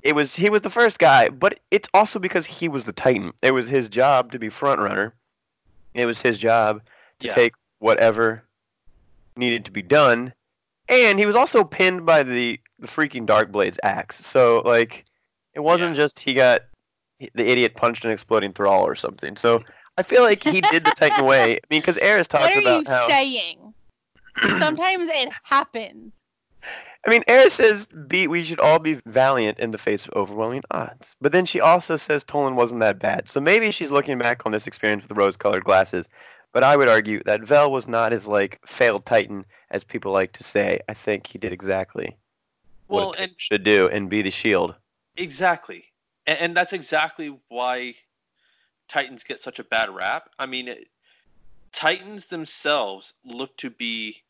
it 0.02 0.14
was 0.14 0.36
he 0.36 0.50
was 0.50 0.62
the 0.62 0.70
first 0.70 1.00
guy. 1.00 1.30
But 1.30 1.62
it's 1.72 1.88
also 1.94 2.20
because 2.20 2.46
he 2.46 2.68
was 2.68 2.84
the 2.84 2.92
Titan. 2.92 3.32
It 3.42 3.52
was 3.52 3.70
his 3.70 3.88
job 3.88 4.34
to 4.34 4.40
be 4.40 4.50
front 4.50 4.82
runner. 4.82 5.14
It 5.96 6.06
was 6.06 6.22
his 6.22 6.38
job 6.38 6.82
to 7.20 7.28
Yeah. 7.28 7.34
take 7.34 7.54
whatever 7.80 8.44
needed 9.38 9.66
to 9.66 9.72
be 9.72 9.82
done. 9.82 10.34
And 10.88 11.18
he 11.18 11.26
was 11.26 11.36
also 11.36 11.64
pinned 11.64 12.06
by 12.06 12.24
the, 12.24 12.60
the 12.80 12.88
freaking 12.88 13.26
Darkblade's 13.26 13.80
axe. 13.84 14.24
So, 14.26 14.62
like, 14.66 15.06
it 15.54 15.62
wasn't 15.62 15.96
just 15.96 16.20
he 16.20 16.34
got 16.34 16.62
the 17.34 17.48
idiot 17.48 17.76
punched 17.76 18.06
an 18.06 18.12
exploding 18.12 18.54
thrall 18.54 18.86
or 18.86 18.96
something. 18.96 19.36
So, 19.36 19.64
I 19.98 20.04
feel 20.04 20.22
like 20.24 20.44
he 20.44 20.62
did 20.62 20.84
the 20.84 20.92
Titan 20.92 21.26
way. 21.26 21.56
I 21.56 21.60
mean, 21.70 21.82
because 21.82 21.98
Eris 21.98 22.28
talks 22.30 22.56
What 22.56 22.66
are 22.66 22.78
you 22.78 22.84
how. 22.86 23.08
saying? 23.08 23.74
Sometimes 24.60 25.08
it 25.08 25.30
happens. 25.44 26.12
I 27.06 27.12
mean, 27.12 27.24
Eris 27.28 27.54
says 27.54 27.88
be, 28.08 28.28
we 28.28 28.44
should 28.44 28.60
all 28.60 28.80
be 28.80 29.00
valiant 29.06 29.60
in 29.60 29.72
the 29.72 29.78
face 29.78 30.06
of 30.06 30.14
overwhelming 30.14 30.64
odds. 30.72 31.16
But 31.22 31.32
then 31.32 31.46
she 31.46 31.62
also 31.62 31.98
says 31.98 32.24
Toland 32.24 32.58
wasn't 32.58 32.80
that 32.80 32.98
bad. 32.98 33.30
So 33.30 33.40
maybe 33.40 33.70
she's 33.70 33.92
looking 33.92 34.18
back 34.18 34.46
on 34.46 34.52
this 34.52 34.66
experience 34.66 35.08
with 35.08 35.16
rose-colored 35.16 35.64
glasses. 35.64 36.08
But 36.52 36.64
I 36.64 36.76
would 36.76 36.90
argue 36.90 37.22
that 37.26 37.42
Vell 37.42 37.72
was 37.72 37.88
not 37.88 38.12
as 38.12 38.26
like 38.26 38.60
failed 38.66 39.06
Titan 39.06 39.46
as 39.70 39.84
people 39.84 40.12
like 40.12 40.32
to 40.34 40.44
say. 40.44 40.80
I 40.90 40.94
think 40.96 41.28
he 41.28 41.38
did 41.38 41.54
exactly 41.54 42.18
what 42.88 42.98
Well, 42.98 43.10
a 43.12 43.14
Titan 43.14 43.30
and 43.30 43.36
should 43.38 43.64
do 43.64 43.88
and 43.90 44.10
be 44.10 44.22
the 44.24 44.32
shield. 44.32 44.74
Exactly. 45.18 45.86
And, 46.26 46.40
and 46.40 46.58
that's 46.58 46.74
exactly 46.74 47.38
why 47.50 47.96
Titans 48.88 49.24
get 49.24 49.42
such 49.42 49.60
a 49.60 49.64
bad 49.64 49.90
rap. 49.90 50.30
I 50.40 50.48
mean, 50.48 50.70
it, 50.70 50.88
Titans 51.72 52.26
themselves 52.28 53.14
look 53.24 53.56
to 53.58 53.70
be 53.70 54.24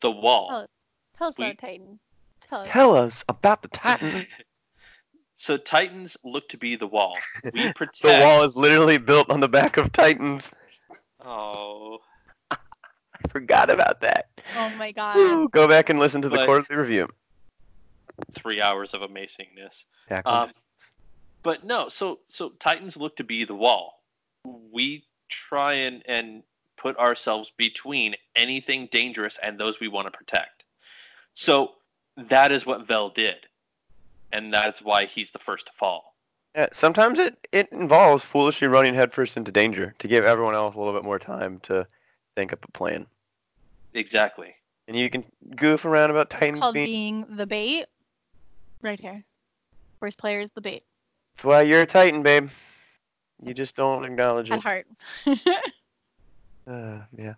the 0.00 0.10
wall. 0.10 0.50
Oh. 0.52 0.66
Tell 1.18 1.28
us 1.28 1.38
We- 1.38 1.46
about 1.46 1.58
Titan. 1.58 1.98
Tell 2.48 2.60
us. 2.60 2.68
Tell 2.70 2.96
us 2.96 3.24
about 3.28 3.62
the 3.62 3.68
Titan. 3.68 4.26
so 5.34 5.56
Titans 5.56 6.16
look 6.22 6.48
to 6.50 6.58
be 6.58 6.76
the 6.76 6.86
wall. 6.86 7.16
We 7.52 7.72
protect. 7.72 8.02
the 8.02 8.20
wall 8.20 8.44
is 8.44 8.56
literally 8.56 8.98
built 8.98 9.30
on 9.30 9.40
the 9.40 9.48
back 9.48 9.76
of 9.76 9.90
Titans. 9.92 10.52
Oh. 11.24 11.98
I 12.50 12.56
forgot 13.28 13.70
about 13.70 14.00
that. 14.02 14.28
Oh 14.56 14.70
my 14.70 14.92
god. 14.92 15.16
Woo, 15.16 15.48
Go 15.48 15.66
back 15.66 15.90
and 15.90 15.98
listen 15.98 16.22
to 16.22 16.28
the 16.28 16.44
quarterly 16.44 16.78
review. 16.78 17.08
Three 18.32 18.60
hours 18.60 18.94
of 18.94 19.02
amazingness. 19.02 19.84
Attack 20.06 20.26
Um, 20.26 20.52
but 21.42 21.64
no, 21.64 21.88
so 21.88 22.20
so 22.28 22.50
Titans 22.60 22.96
look 22.96 23.16
to 23.16 23.24
be 23.24 23.44
the 23.44 23.54
wall. 23.54 24.02
We 24.44 25.04
try 25.28 25.74
and 25.74 26.02
and 26.06 26.42
put 26.76 26.96
ourselves 26.98 27.52
between 27.56 28.14
anything 28.34 28.88
dangerous 28.92 29.38
and 29.42 29.58
those 29.58 29.80
we 29.80 29.88
want 29.88 30.06
to 30.06 30.16
protect. 30.16 30.55
So 31.36 31.72
that 32.16 32.50
is 32.50 32.64
what 32.64 32.88
Vell 32.88 33.10
did, 33.10 33.46
and 34.32 34.52
that's 34.52 34.80
why 34.80 35.04
he's 35.04 35.30
the 35.30 35.38
first 35.38 35.66
to 35.66 35.72
fall. 35.74 36.14
Yeah, 36.54 36.68
sometimes 36.72 37.18
it, 37.18 37.46
it 37.52 37.70
involves 37.72 38.24
foolishly 38.24 38.68
running 38.68 38.94
headfirst 38.94 39.36
into 39.36 39.52
danger 39.52 39.94
to 39.98 40.08
give 40.08 40.24
everyone 40.24 40.54
else 40.54 40.74
a 40.74 40.78
little 40.78 40.94
bit 40.94 41.04
more 41.04 41.18
time 41.18 41.60
to 41.64 41.86
think 42.34 42.54
up 42.54 42.64
a 42.64 42.72
plan. 42.72 43.06
Exactly. 43.92 44.54
And 44.88 44.96
you 44.96 45.10
can 45.10 45.26
goof 45.54 45.84
around 45.84 46.10
about 46.10 46.30
Titans 46.30 46.60
called 46.60 46.72
being. 46.72 46.86
being 46.86 47.36
the 47.36 47.46
bait. 47.46 47.84
Right 48.80 48.98
here. 48.98 49.22
First 50.00 50.18
player 50.18 50.40
is 50.40 50.50
the 50.54 50.62
bait 50.62 50.84
That's 51.36 51.44
why 51.44 51.62
you're 51.62 51.82
a 51.82 51.86
Titan, 51.86 52.22
babe. 52.22 52.48
You 53.42 53.52
just 53.52 53.76
don't 53.76 54.06
acknowledge 54.06 54.50
at 54.50 54.54
it. 54.54 54.58
At 54.58 54.62
heart. 54.62 54.86
Uh, 56.68 56.98
yeah. 57.16 57.34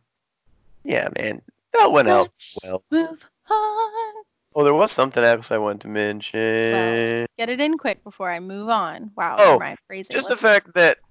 Yeah, 0.85 1.11
man. 1.19 1.43
That 1.75 1.93
went 1.93 2.09
out 2.09 2.31
well. 2.65 2.83
Move 2.91 3.25
on. 3.51 4.15
Oh, 4.55 4.65
there 4.65 4.75
was 4.75 4.91
something 4.91 5.23
else 5.23 5.51
I 5.53 5.59
wanted 5.59 5.83
to 5.83 5.89
mention. 5.89 6.73
Well, 6.73 7.27
Get 7.39 7.49
it 7.51 7.61
in 7.61 7.79
quick 7.79 8.03
before 8.03 8.31
I 8.31 8.41
move 8.41 8.69
on. 8.69 9.11
Wow, 9.17 9.37
Oh, 9.39 9.59
my 9.59 9.77
phrasing. 9.87 10.13
just 10.13 10.27
the 10.29 10.33
Let's- 10.35 10.43
fact 10.43 10.75
that. 10.75 10.99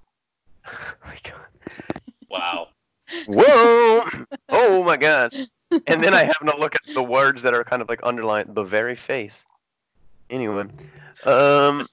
Oh 0.69 1.07
my 1.07 1.17
God. 1.23 2.01
Wow. 2.29 2.67
Whoa! 3.27 4.03
oh 4.49 4.83
my 4.83 4.97
God! 5.07 5.33
And 5.87 6.03
then 6.03 6.13
I 6.13 6.23
happen 6.23 6.47
to 6.47 6.57
look 6.57 6.75
at 6.75 6.81
the 6.93 7.03
words 7.17 7.41
that 7.43 7.53
are 7.53 7.63
kind 7.63 7.81
of 7.81 7.87
like 7.87 8.01
underlined, 8.03 8.53
the 8.53 8.63
very 8.63 8.97
face. 8.97 9.45
Anyway, 10.29 10.65
um. 11.23 11.87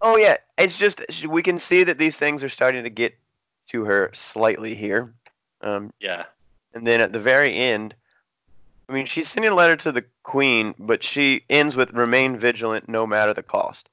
Oh 0.00 0.16
yeah, 0.16 0.36
it's 0.58 0.76
just 0.76 1.00
we 1.28 1.42
can 1.42 1.58
see 1.60 1.84
that 1.84 1.96
these 1.98 2.16
things 2.16 2.42
are 2.42 2.48
starting 2.48 2.82
to 2.84 2.90
get 2.90 3.14
to 3.68 3.84
her 3.84 4.10
slightly 4.12 4.74
here. 4.74 5.14
Um, 5.60 5.92
Yeah. 6.00 6.24
And 6.74 6.86
then 6.86 7.00
at 7.00 7.12
the 7.12 7.20
very 7.20 7.54
end, 7.54 7.94
I 8.88 8.92
mean, 8.92 9.06
she's 9.06 9.28
sending 9.28 9.50
a 9.50 9.54
letter 9.54 9.76
to 9.76 9.92
the 9.92 10.04
queen, 10.24 10.74
but 10.78 11.02
she 11.02 11.44
ends 11.48 11.76
with 11.76 11.90
"remain 11.92 12.36
vigilant 12.36 12.88
no 12.88 13.06
matter 13.06 13.32
the 13.32 13.42
cost." 13.42 13.88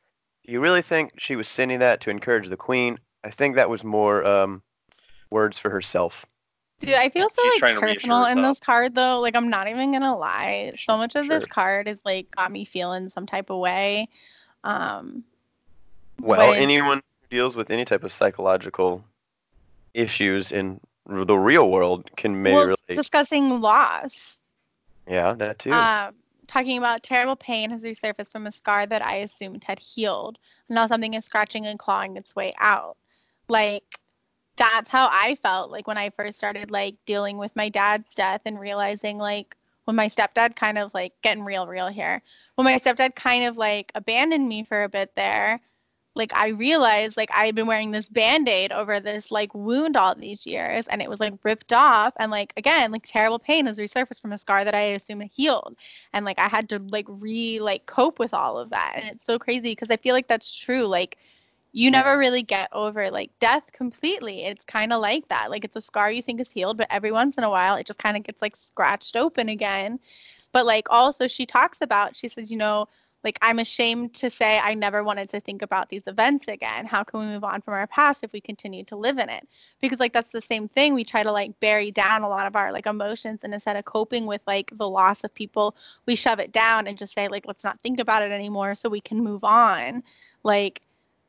Do 0.46 0.52
you 0.52 0.60
really 0.60 0.82
think 0.82 1.14
she 1.18 1.36
was 1.36 1.48
sending 1.48 1.80
that 1.80 2.02
to 2.02 2.10
encourage 2.10 2.50
the 2.50 2.58
queen? 2.58 3.00
I 3.24 3.30
think 3.30 3.56
that 3.56 3.70
was 3.70 3.84
more 3.84 4.26
um, 4.26 4.64
words 5.30 5.58
for 5.58 5.70
herself. 5.70 6.26
Dude, 6.80 6.96
I 6.96 7.10
feel 7.10 7.30
so 7.30 7.44
She's 7.44 7.52
like 7.54 7.60
trying 7.60 7.76
to 7.76 7.86
reassure 7.86 8.02
personal 8.02 8.26
in 8.26 8.42
this 8.42 8.60
card 8.60 8.96
though. 8.96 9.20
Like 9.20 9.36
I'm 9.36 9.50
not 9.50 9.68
even 9.68 9.92
gonna 9.92 10.18
lie. 10.18 10.74
So 10.76 10.98
much 10.98 11.16
of 11.16 11.28
this 11.28 11.46
card 11.46 11.88
is 11.88 12.00
like 12.04 12.32
got 12.32 12.52
me 12.52 12.66
feeling 12.66 13.10
some 13.10 13.28
type 13.28 13.52
of 13.52 13.60
way. 13.60 14.10
Um 14.64 15.24
Well, 16.20 16.50
when- 16.50 16.60
anyone 16.60 16.98
who 16.98 17.38
deals 17.38 17.56
with 17.56 17.70
any 17.70 17.86
type 17.86 18.04
of 18.04 18.12
psychological 18.12 19.06
issues 19.94 20.52
in 20.52 20.72
r- 20.72 20.80
the 21.12 21.38
real 21.38 21.70
world 21.70 22.09
can 22.16 22.41
maybe 22.41 22.55
well, 22.55 22.66
relate. 22.66 22.95
discussing 22.95 23.62
loss. 23.62 24.41
yeah, 25.07 25.34
that 25.34 25.59
too. 25.59 25.72
Um 25.72 26.16
talking 26.47 26.78
about 26.78 27.01
terrible 27.01 27.36
pain 27.38 27.70
has 27.70 27.86
resurfaced 27.86 28.32
from 28.32 28.45
a 28.45 28.51
scar 28.51 28.86
that 28.86 29.01
I 29.01 29.18
assumed 29.18 29.64
had 29.64 29.80
healed. 29.80 30.38
Now 30.68 30.86
something 30.86 31.14
is 31.14 31.24
scratching 31.24 31.66
and 31.66 31.80
clawing 31.80 32.18
its 32.18 32.36
way 32.36 32.53
out. 32.59 32.97
Like 33.47 33.99
that's 34.57 34.91
how 34.91 35.09
I 35.12 35.36
felt 35.36 35.72
like 35.72 35.88
when 35.88 35.97
I 35.97 36.09
first 36.09 36.38
started 36.38 36.70
like 36.70 36.95
dealing 37.05 37.38
with 37.38 37.55
my 37.55 37.70
dad's 37.70 38.14
death 38.16 38.41
and 38.45 38.59
realizing 38.59 39.18
like 39.18 39.55
when 39.86 39.95
my 39.95 40.07
stepdad 40.07 40.55
kind 40.55 40.78
of 40.78 40.93
like 40.93 41.14
getting 41.22 41.43
real 41.43 41.68
real 41.68 41.88
here. 41.88 42.22
When 42.55 42.66
my 42.66 42.78
stepdad 42.78 43.16
kind 43.16 43.45
of 43.45 43.57
like 43.57 43.91
abandoned 43.95 44.47
me 44.47 44.64
for 44.64 44.84
a 44.84 44.89
bit 44.89 45.16
there, 45.16 45.59
like 46.16 46.36
I 46.36 46.49
realized 46.49 47.16
like 47.16 47.30
I 47.34 47.45
had 47.45 47.55
been 47.55 47.68
wearing 47.68 47.91
this 47.91 48.05
band-aid 48.05 48.72
over 48.72 48.99
this 48.99 49.32
like 49.32 49.53
wound 49.55 49.95
all 49.95 50.14
these 50.14 50.45
years 50.45 50.88
and 50.88 51.01
it 51.01 51.09
was 51.09 51.20
like 51.20 51.34
ripped 51.43 51.72
off 51.72 52.14
and 52.18 52.32
like 52.32 52.53
again 52.57 52.91
like 52.91 53.03
terrible 53.05 53.39
pain 53.39 53.66
has 53.66 53.80
resurfaced 53.80 54.22
from 54.22 54.34
a 54.34 54.38
scar 54.38 54.66
that 54.66 54.76
I 54.76 54.82
assumed 54.82 55.30
healed 55.34 55.76
and 56.14 56.26
like 56.26 56.39
I 56.39 56.49
had 56.49 56.70
to 56.70 56.80
like 56.89 57.05
re 57.07 57.59
like 57.59 57.86
cope 57.86 58.20
with 58.20 58.34
all 58.34 58.57
of 58.57 58.72
that 58.72 58.93
and 58.95 59.09
it's 59.09 59.26
so 59.26 59.39
crazy 59.39 59.72
because 59.72 59.89
I 59.89 59.97
feel 59.97 60.14
like 60.14 60.28
that's 60.28 60.53
true 60.53 60.86
like 60.86 61.18
you 61.74 61.89
never 61.89 62.18
really 62.18 62.43
get 62.43 62.68
over 62.74 63.09
like 63.09 63.32
death 63.39 63.64
completely 63.72 64.43
it's 64.43 64.66
kind 64.66 64.91
of 64.91 64.99
like 64.99 65.26
that 65.30 65.49
like 65.49 65.64
it's 65.64 65.78
a 65.78 65.82
scar 65.82 66.12
you 66.12 66.22
think 66.22 66.41
is 66.41 66.49
healed 66.49 66.78
but 66.78 66.88
every 66.89 67.14
once 67.14 67.38
in 67.38 67.45
a 67.45 67.49
while 67.49 67.76
it 67.76 67.88
just 67.88 67.99
kind 67.99 68.18
of 68.18 68.24
gets 68.24 68.41
like 68.41 68.57
scratched 68.57 69.16
open 69.16 69.47
again 69.47 69.97
but 70.51 70.66
like 70.66 70.88
also 70.89 71.28
she 71.28 71.45
talks 71.45 71.78
about 71.80 72.16
she 72.16 72.28
says 72.28 72.51
you 72.51 72.57
know 72.57 72.88
like 73.24 73.38
I'm 73.41 73.59
ashamed 73.59 74.13
to 74.15 74.30
say 74.30 74.59
I 74.59 74.74
never 74.74 75.03
wanted 75.03 75.30
to 75.30 75.39
think 75.39 75.61
about 75.61 75.89
these 75.89 76.03
events 76.07 76.47
again. 76.47 76.86
How 76.86 77.03
can 77.03 77.19
we 77.19 77.26
move 77.28 77.43
on 77.43 77.61
from 77.61 77.76
our 77.76 77.88
past 77.88 78.24
if 78.24 78.34
we 78.34 78.41
continue 78.41 78.84
to 78.86 78.95
live 78.95 79.17
in 79.19 79.30
it? 79.30 79.47
Because 79.80 79.99
like 79.99 80.13
that's 80.13 80.32
the 80.32 80.41
same 80.41 80.67
thing. 80.67 80.93
We 80.93 81.03
try 81.03 81.24
to 81.24 81.32
like 81.32 81.59
bury 81.59 81.91
down 81.91 82.24
a 82.24 82.30
lot 82.30 82.47
of 82.47 82.55
our 82.55 82.72
like 82.72 82.88
emotions 82.88 83.39
and 83.43 83.53
instead 83.53 83.76
of 83.76 83.86
coping 83.86 84.26
with 84.26 84.41
like 84.47 84.72
the 84.76 84.89
loss 84.89 85.24
of 85.24 85.34
people, 85.34 85.76
we 86.05 86.15
shove 86.15 86.39
it 86.39 86.51
down 86.51 86.88
and 86.88 86.97
just 86.97 87.13
say 87.13 87.28
like 87.28 87.45
let's 87.47 87.63
not 87.63 87.80
think 87.82 87.99
about 87.99 88.24
it 88.24 88.32
anymore 88.32 88.76
so 88.76 88.89
we 88.89 89.01
can 89.01 89.24
move 89.24 89.43
on. 89.43 90.03
Like 90.43 90.82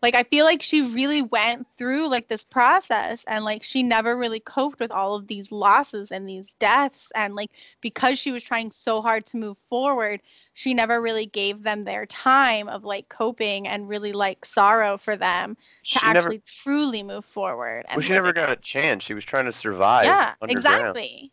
like 0.03 0.15
I 0.15 0.25
feel 0.25 0.45
like 0.45 0.61
she 0.61 0.83
really 0.83 1.23
went 1.23 1.67
through 1.79 2.09
like 2.09 2.29
this 2.29 2.45
process 2.45 3.25
and 3.27 3.45
like 3.45 3.63
she 3.63 3.83
never 3.83 4.17
really 4.17 4.41
coped 4.41 4.81
with 4.81 4.91
all 4.91 5.15
of 5.15 5.29
these 5.29 5.53
losses 5.53 6.11
and 6.13 6.29
these 6.29 6.53
deaths 6.59 7.11
and 7.15 7.35
like 7.35 7.51
because 7.81 8.19
she 8.19 8.33
was 8.33 8.43
trying 8.43 8.71
so 8.71 9.01
hard 9.01 9.25
to 9.27 9.37
move 9.37 9.57
forward 9.71 10.21
she 10.55 10.75
never 10.75 11.01
really 11.01 11.27
gave 11.27 11.63
them 11.63 11.85
their 11.85 12.05
time 12.07 12.69
of 12.69 12.85
like 12.85 13.09
coping 13.09 13.67
and 13.67 13.89
really 13.89 14.13
like 14.13 14.45
sorrow 14.45 14.99
for 14.99 15.17
them 15.17 15.57
she 15.83 15.99
to 15.99 16.07
never, 16.07 16.19
actually 16.19 16.43
truly 16.47 17.03
move 17.03 17.25
forward. 17.25 17.85
Well, 17.91 18.01
she 18.01 18.13
never 18.13 18.33
got 18.33 18.51
a 18.51 18.57
chance. 18.57 19.05
She 19.05 19.15
was 19.15 19.25
trying 19.25 19.47
to 19.47 19.53
survive. 19.53 20.07
Yeah, 20.07 20.35
exactly. 20.43 21.33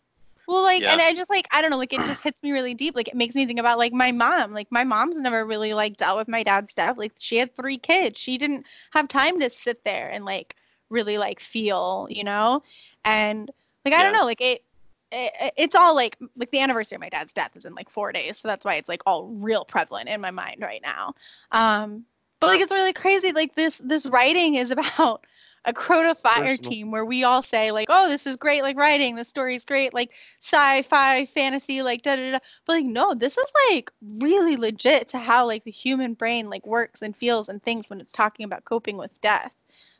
Well, 0.50 0.64
like, 0.64 0.82
Yeah. 0.82 0.94
and 0.94 1.02
I 1.02 1.14
just 1.14 1.30
like 1.30 1.48
I 1.52 1.62
don't 1.62 1.70
know, 1.70 1.78
like 1.78 1.94
it 1.94 2.04
just 2.06 2.24
hits 2.24 2.42
me 2.42 2.52
really 2.52 2.74
deep. 2.74 2.96
Like 2.96 3.08
it 3.08 3.16
makes 3.16 3.36
me 3.36 3.46
think 3.46 3.60
about 3.60 3.78
like 3.78 3.94
my 3.94 4.12
mom. 4.12 4.52
Like 4.52 4.72
my 4.72 4.84
mom's 4.84 5.18
never 5.18 5.46
really 5.46 5.76
like 5.76 5.98
dealt 5.98 6.18
with 6.18 6.28
my 6.28 6.42
dad's 6.42 6.74
death. 6.74 6.98
Like 6.98 7.14
she 7.20 7.38
had 7.38 7.56
three 7.56 7.78
kids. 7.78 8.20
She 8.20 8.38
didn't 8.40 8.66
have 8.92 9.08
time 9.08 9.40
to 9.42 9.50
sit 9.52 9.84
there 9.84 10.10
and 10.10 10.26
like 10.26 10.56
really 10.90 11.20
like 11.20 11.40
feel, 11.40 12.08
you 12.10 12.24
know. 12.24 12.64
And 13.06 13.52
like 13.86 13.94
I 13.94 14.02
don't 14.02 14.14
know, 14.14 14.26
like 14.26 14.42
it, 14.42 14.64
it 15.12 15.54
it's 15.56 15.76
all 15.76 15.94
like 15.94 16.18
like 16.36 16.50
the 16.50 16.60
anniversary 16.62 16.96
of 16.96 17.02
my 17.02 17.10
dad's 17.10 17.34
death 17.34 17.56
is 17.56 17.66
in 17.66 17.76
like 17.76 17.90
four 17.92 18.12
days, 18.12 18.40
so 18.40 18.48
that's 18.48 18.66
why 18.66 18.74
it's 18.76 18.90
like 18.90 19.04
all 19.06 19.28
real 19.28 19.66
prevalent 19.66 20.10
in 20.10 20.20
my 20.20 20.32
mind 20.32 20.62
right 20.62 20.82
now. 20.82 21.14
Um, 21.52 22.06
but 22.40 22.48
like 22.48 22.60
it's 22.62 22.72
really 22.72 22.94
crazy. 22.94 23.34
Like 23.34 23.54
this 23.54 23.80
this 23.84 24.08
writing 24.08 24.56
is 24.56 24.72
about 24.72 25.28
a 25.66 25.74
Crota 25.74 26.18
Fire 26.18 26.46
Personal. 26.46 26.72
team 26.72 26.92
where 26.92 27.06
we 27.06 27.24
all 27.24 27.42
say 27.42 27.72
like, 27.72 27.88
oh, 27.90 28.08
this 28.08 28.26
is 28.26 28.38
great, 28.38 28.62
like 28.64 28.78
writing, 28.78 29.16
this 29.16 29.28
story's 29.28 29.66
great, 29.66 29.94
like 29.94 30.12
sci-fi, 30.42 31.26
fantasy, 31.26 31.82
like 31.82 32.02
da 32.02 32.16
da 32.16 32.32
da. 32.32 32.40
But 32.66 32.74
like, 32.74 32.86
no, 32.86 33.14
this 33.14 33.38
is 33.38 33.52
like 33.70 33.92
really 34.02 34.56
legit 34.58 35.10
to 35.10 35.18
how 35.18 35.46
like 35.46 35.64
the 35.64 35.72
human 35.72 36.14
brain 36.14 36.50
like 36.50 36.66
works 36.66 37.02
and 37.02 37.16
feels 37.16 37.50
and 37.50 37.62
thinks 37.62 37.90
when 37.90 38.02
it's 38.02 38.14
talking 38.14 38.46
about 38.46 38.66
coping 38.66 38.98
with 38.98 39.20
death. 39.22 39.52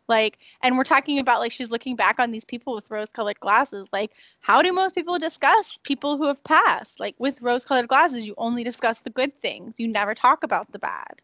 Like, 0.08 0.40
and 0.64 0.76
we're 0.76 0.86
talking 0.86 1.20
about 1.20 1.40
like 1.40 1.52
she's 1.52 1.70
looking 1.70 1.96
back 1.96 2.20
on 2.20 2.32
these 2.32 2.44
people 2.44 2.74
with 2.74 2.90
rose-colored 2.90 3.40
glasses. 3.40 3.88
Like, 3.94 4.12
how 4.40 4.64
do 4.64 4.74
most 4.74 4.96
people 4.96 5.20
discuss 5.20 5.78
people 5.84 6.18
who 6.18 6.26
have 6.26 6.44
passed? 6.44 7.00
Like, 7.00 7.14
with 7.20 7.40
rose-colored 7.44 7.88
glasses, 7.88 8.26
you 8.26 8.34
only 8.38 8.64
discuss 8.64 9.02
the 9.02 9.12
good 9.12 9.40
things. 9.40 9.76
You 9.78 9.88
never 9.88 10.16
talk 10.16 10.44
about 10.44 10.72
the 10.72 10.80
bad. 10.80 11.22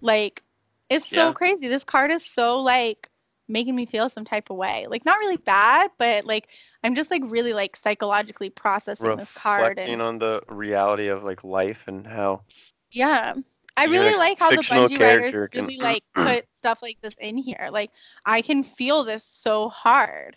Like, 0.00 0.44
it's 0.88 1.08
so 1.08 1.28
Yeah. 1.28 1.32
crazy. 1.32 1.66
This 1.66 1.82
card 1.82 2.12
is 2.12 2.24
so 2.24 2.60
like 2.60 3.10
making 3.48 3.74
me 3.74 3.86
feel 3.86 4.08
some 4.08 4.24
type 4.24 4.50
of 4.50 4.56
way. 4.56 4.86
Like, 4.88 5.04
not 5.04 5.20
really 5.20 5.36
bad, 5.36 5.90
but 5.98 6.24
like 6.24 6.48
I'm 6.82 6.94
just 6.94 7.10
like 7.10 7.22
really 7.26 7.52
like 7.52 7.76
psychologically 7.76 8.50
processing 8.50 9.16
this 9.16 9.32
card 9.32 9.78
and 9.78 9.78
reflecting 9.78 10.00
on 10.00 10.18
the 10.18 10.40
reality 10.48 11.08
of 11.08 11.24
like 11.24 11.44
life 11.44 11.82
and 11.86 12.06
how 12.06 12.42
yeah. 12.90 13.34
I 13.76 13.84
really 13.84 14.14
a 14.14 14.16
like 14.16 14.38
how 14.38 14.50
the 14.50 14.56
Bungie 14.56 14.98
writers 14.98 15.50
can- 15.52 15.66
really 15.66 15.76
like 15.80 16.02
put 16.14 16.46
stuff 16.60 16.80
like 16.82 16.98
this 17.02 17.14
in 17.20 17.36
here. 17.36 17.68
Like 17.70 17.90
I 18.24 18.40
can 18.42 18.62
feel 18.62 19.04
this 19.04 19.22
so 19.22 19.68
hard. 19.68 20.36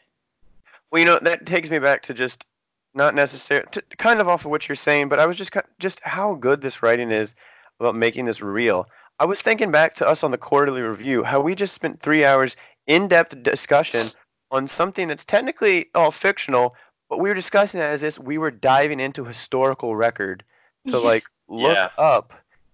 Well, 0.92 1.00
you 1.00 1.06
know, 1.06 1.20
that 1.22 1.46
takes 1.46 1.70
me 1.70 1.80
back 1.80 2.04
to 2.04 2.14
just 2.14 2.46
not 2.94 3.16
necessarily 3.16 3.68
kind 3.98 4.20
of 4.20 4.28
off 4.28 4.46
of 4.46 4.52
what 4.52 4.68
you're 4.68 4.76
saying, 4.76 5.10
but 5.10 5.20
I 5.20 5.26
was 5.26 5.38
just 5.38 5.52
just 5.80 6.02
how 6.02 6.34
good 6.36 6.62
this 6.62 6.84
writing 6.84 7.12
is 7.12 7.36
about 7.80 7.96
making 7.96 8.26
this 8.26 8.42
real. 8.42 8.88
I 9.20 9.26
was 9.26 9.42
thinking 9.42 9.72
back 9.72 9.96
to 9.96 10.08
us 10.08 10.24
on 10.24 10.32
the 10.32 10.38
quarterly 10.38 10.82
review, 10.82 11.24
how 11.24 11.42
we 11.42 11.54
just 11.54 11.74
spent 11.74 12.00
three 12.00 12.24
hours 12.24 12.56
in-depth 12.88 13.42
discussion 13.44 14.12
on 14.52 14.68
something 14.68 15.08
that's 15.08 15.26
technically 15.26 15.90
all 15.96 16.12
fictional, 16.12 16.76
but 17.10 17.20
we 17.20 17.30
were 17.30 17.36
discussing 17.36 17.82
it 17.82 17.86
as 17.86 18.02
this 18.02 18.20
we 18.20 18.38
were 18.38 18.52
diving 18.52 19.00
into 19.00 19.24
historical 19.26 19.96
record 19.96 20.44
to 20.88 21.00
like 21.00 21.24
look 21.48 21.76
Yeah. 21.76 21.90
up 21.98 22.34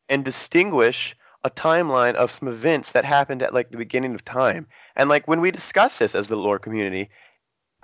and 0.10 0.24
distinguish 0.24 1.16
a 1.43 1.49
timeline 1.49 2.16
of 2.16 2.32
some 2.32 2.47
events 2.47 2.91
that 2.91 3.06
happened 3.06 3.41
at 3.43 3.53
like 3.53 3.70
the 3.72 3.78
beginning 3.78 4.16
of 4.16 4.24
time. 4.26 4.68
And 4.95 5.10
like 5.10 5.28
when 5.28 5.41
we 5.41 5.51
discuss 5.51 5.97
this 5.97 6.16
as 6.16 6.28
the 6.28 6.36
lore 6.36 6.60
community, 6.60 7.10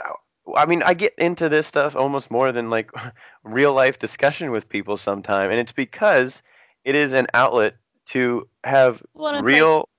uh, 0.03 0.13
I 0.55 0.65
mean, 0.65 0.83
I 0.83 0.93
get 0.93 1.13
into 1.17 1.49
this 1.49 1.67
stuff 1.67 1.95
almost 1.95 2.31
more 2.31 2.51
than 2.51 2.69
like 2.69 2.91
real 3.43 3.73
life 3.73 3.99
discussion 3.99 4.51
with 4.51 4.69
people 4.69 4.97
sometime, 4.97 5.51
and 5.51 5.59
it's 5.59 5.71
because 5.71 6.41
it 6.83 6.95
is 6.95 7.13
an 7.13 7.27
outlet 7.33 7.75
to 8.07 8.47
have 8.63 9.01
Well, 9.13 9.41
real, 9.43 9.89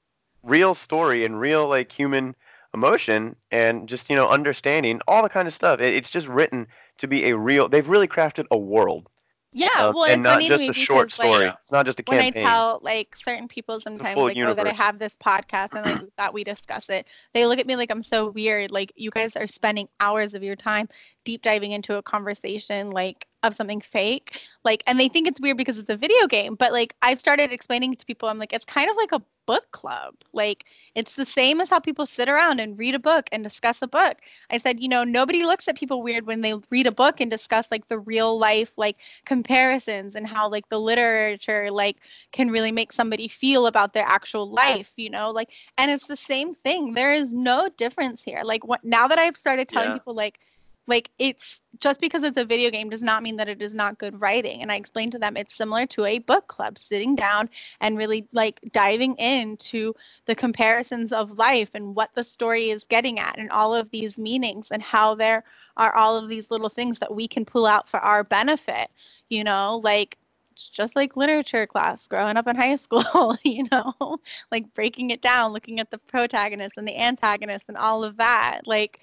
real 0.42 0.74
story 0.74 1.24
and 1.24 1.38
real 1.38 1.68
like 1.68 1.92
human 1.92 2.34
emotion 2.74 3.36
and 3.50 3.88
just 3.88 4.08
you 4.08 4.16
know 4.16 4.28
understanding 4.28 5.00
all 5.06 5.22
the 5.22 5.28
kind 5.28 5.48
of 5.48 5.54
stuff. 5.54 5.80
It, 5.80 5.94
it's 5.94 6.10
just 6.10 6.26
written 6.26 6.66
to 6.98 7.08
be 7.08 7.28
a 7.30 7.36
real. 7.36 7.68
They've 7.68 7.88
really 7.88 8.08
crafted 8.08 8.46
a 8.50 8.58
world, 8.58 9.08
Yeah, 9.52 9.68
uh, 9.76 9.92
well, 9.94 10.04
and 10.04 10.20
it's 10.20 10.22
not 10.22 10.42
just 10.42 10.68
a 10.68 10.72
short 10.72 11.06
like, 11.18 11.26
story. 11.26 11.44
Yeah. 11.44 11.54
It's 11.62 11.72
not 11.72 11.86
just 11.86 12.00
a 12.00 12.02
campaign. 12.02 12.32
when. 12.34 12.46
I 12.46 12.48
tell 12.48 12.80
like 12.82 13.16
certain 13.16 13.48
people 13.48 13.80
sometimes 13.80 14.16
like 14.16 14.36
oh 14.36 14.54
that 14.54 14.66
I 14.66 14.72
have 14.72 14.98
this 14.98 15.16
podcast 15.16 15.74
and 15.74 15.84
like 15.84 16.02
that 16.18 16.34
we 16.34 16.44
discuss 16.44 16.88
it, 16.88 17.06
they 17.34 17.46
look 17.46 17.58
at 17.58 17.66
me 17.66 17.76
like 17.76 17.90
I'm 17.90 18.02
so 18.02 18.30
weird. 18.30 18.70
Like 18.70 18.92
you 18.96 19.10
guys 19.10 19.36
are 19.36 19.46
spending 19.46 19.88
hours 20.00 20.34
of 20.34 20.42
your 20.42 20.56
time 20.56 20.88
deep 21.24 21.42
diving 21.42 21.72
into 21.72 21.96
a 21.96 22.02
conversation 22.02 22.90
like 22.90 23.26
of 23.42 23.54
something 23.54 23.80
fake. 23.80 24.40
Like 24.64 24.82
and 24.86 24.98
they 24.98 25.08
think 25.08 25.26
it's 25.28 25.40
weird 25.40 25.56
because 25.56 25.78
it's 25.78 25.90
a 25.90 25.96
video 25.96 26.26
game, 26.26 26.54
but 26.54 26.72
like 26.72 26.94
I've 27.02 27.20
started 27.20 27.52
explaining 27.52 27.94
to 27.96 28.06
people 28.06 28.28
I'm 28.28 28.38
like 28.38 28.52
it's 28.52 28.64
kind 28.64 28.90
of 28.90 28.96
like 28.96 29.12
a 29.12 29.22
book 29.46 29.70
club. 29.72 30.14
Like 30.32 30.64
it's 30.94 31.14
the 31.14 31.24
same 31.24 31.60
as 31.60 31.68
how 31.70 31.78
people 31.80 32.06
sit 32.06 32.28
around 32.28 32.60
and 32.60 32.78
read 32.78 32.94
a 32.94 32.98
book 32.98 33.28
and 33.32 33.42
discuss 33.42 33.82
a 33.82 33.86
book. 33.88 34.18
I 34.50 34.58
said, 34.58 34.80
you 34.80 34.88
know, 34.88 35.04
nobody 35.04 35.44
looks 35.44 35.68
at 35.68 35.76
people 35.76 36.02
weird 36.02 36.26
when 36.26 36.40
they 36.42 36.54
read 36.70 36.86
a 36.86 36.92
book 36.92 37.20
and 37.20 37.30
discuss 37.30 37.70
like 37.70 37.88
the 37.88 37.98
real 37.98 38.38
life 38.38 38.72
like 38.76 38.96
comparisons 39.24 40.14
and 40.14 40.26
how 40.26 40.48
like 40.48 40.68
the 40.68 40.78
literature 40.80 41.70
like 41.70 41.96
can 42.32 42.50
really 42.50 42.72
make 42.72 42.92
somebody 42.92 43.28
feel 43.28 43.66
about 43.66 43.92
their 43.94 44.06
actual 44.06 44.50
life, 44.50 44.92
you 44.96 45.10
know? 45.10 45.30
Like 45.30 45.50
and 45.78 45.90
it's 45.90 46.06
the 46.06 46.16
same 46.16 46.54
thing. 46.54 46.94
There 46.94 47.12
is 47.12 47.32
no 47.32 47.68
difference 47.76 48.22
here. 48.22 48.42
Like 48.44 48.66
what 48.66 48.84
now 48.84 49.08
that 49.08 49.18
I've 49.18 49.36
started 49.36 49.68
telling 49.68 49.92
Yeah. 49.92 49.92
people 49.92 50.14
like 50.14 50.38
like 50.86 51.10
it's 51.18 51.60
just 51.78 52.00
because 52.00 52.22
it's 52.22 52.38
a 52.38 52.44
video 52.44 52.70
game 52.70 52.90
does 52.90 53.02
not 53.02 53.22
mean 53.22 53.36
that 53.36 53.48
it 53.48 53.62
is 53.62 53.74
not 53.74 53.98
good 53.98 54.20
writing. 54.20 54.62
And 54.62 54.70
I 54.70 54.76
explained 54.76 55.12
to 55.12 55.18
them 55.18 55.36
it's 55.36 55.54
similar 55.54 55.86
to 55.86 56.04
a 56.04 56.18
book 56.18 56.48
club, 56.48 56.78
sitting 56.78 57.14
down 57.14 57.48
and 57.80 57.96
really 57.96 58.26
like 58.32 58.60
diving 58.72 59.14
into 59.16 59.94
the 60.26 60.34
comparisons 60.34 61.12
of 61.12 61.38
life 61.38 61.70
and 61.74 61.94
what 61.94 62.10
the 62.14 62.24
story 62.24 62.70
is 62.70 62.84
getting 62.84 63.18
at 63.18 63.38
and 63.38 63.50
all 63.50 63.74
of 63.74 63.90
these 63.90 64.18
meanings 64.18 64.70
and 64.70 64.82
how 64.82 65.14
there 65.14 65.44
are 65.76 65.94
all 65.94 66.16
of 66.16 66.28
these 66.28 66.50
little 66.50 66.68
things 66.68 66.98
that 66.98 67.14
we 67.14 67.26
can 67.26 67.44
pull 67.44 67.66
out 67.66 67.88
for 67.88 68.00
our 68.00 68.24
benefit, 68.24 68.90
you 69.28 69.44
know, 69.44 69.80
like 69.82 70.18
it's 70.52 70.68
just 70.68 70.94
like 70.94 71.16
literature 71.16 71.66
class 71.66 72.06
growing 72.06 72.36
up 72.36 72.46
in 72.46 72.56
high 72.56 72.76
school, 72.76 73.34
you 73.44 73.64
know, 73.72 74.18
like 74.50 74.72
breaking 74.74 75.10
it 75.10 75.22
down, 75.22 75.52
looking 75.52 75.80
at 75.80 75.90
the 75.90 75.98
protagonist 75.98 76.74
and 76.76 76.86
the 76.86 76.98
antagonist 76.98 77.64
and 77.68 77.76
all 77.76 78.04
of 78.04 78.18
that. 78.18 78.60
Like, 78.66 79.00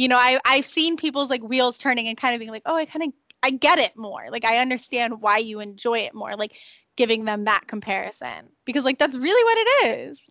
you 0.00 0.08
know, 0.08 0.16
I 0.16 0.40
I've 0.46 0.64
seen 0.64 0.96
people's 0.96 1.28
like 1.28 1.42
wheels 1.42 1.76
turning 1.76 2.08
and 2.08 2.16
kind 2.16 2.34
of 2.34 2.38
being 2.38 2.50
like, 2.50 2.62
oh, 2.64 2.74
I 2.74 2.86
kind 2.86 3.02
of 3.02 3.12
I 3.42 3.50
get 3.50 3.78
it 3.78 3.98
more. 3.98 4.28
Like 4.30 4.46
I 4.46 4.56
understand 4.56 5.20
why 5.20 5.36
you 5.36 5.60
enjoy 5.60 5.98
it 5.98 6.14
more. 6.14 6.36
Like 6.36 6.54
giving 6.96 7.26
them 7.26 7.44
that 7.44 7.66
comparison 7.68 8.48
because 8.64 8.82
like 8.82 8.98
that's 8.98 9.14
really 9.14 9.44
what 9.44 9.58
it 9.58 10.08
is. 10.08 10.22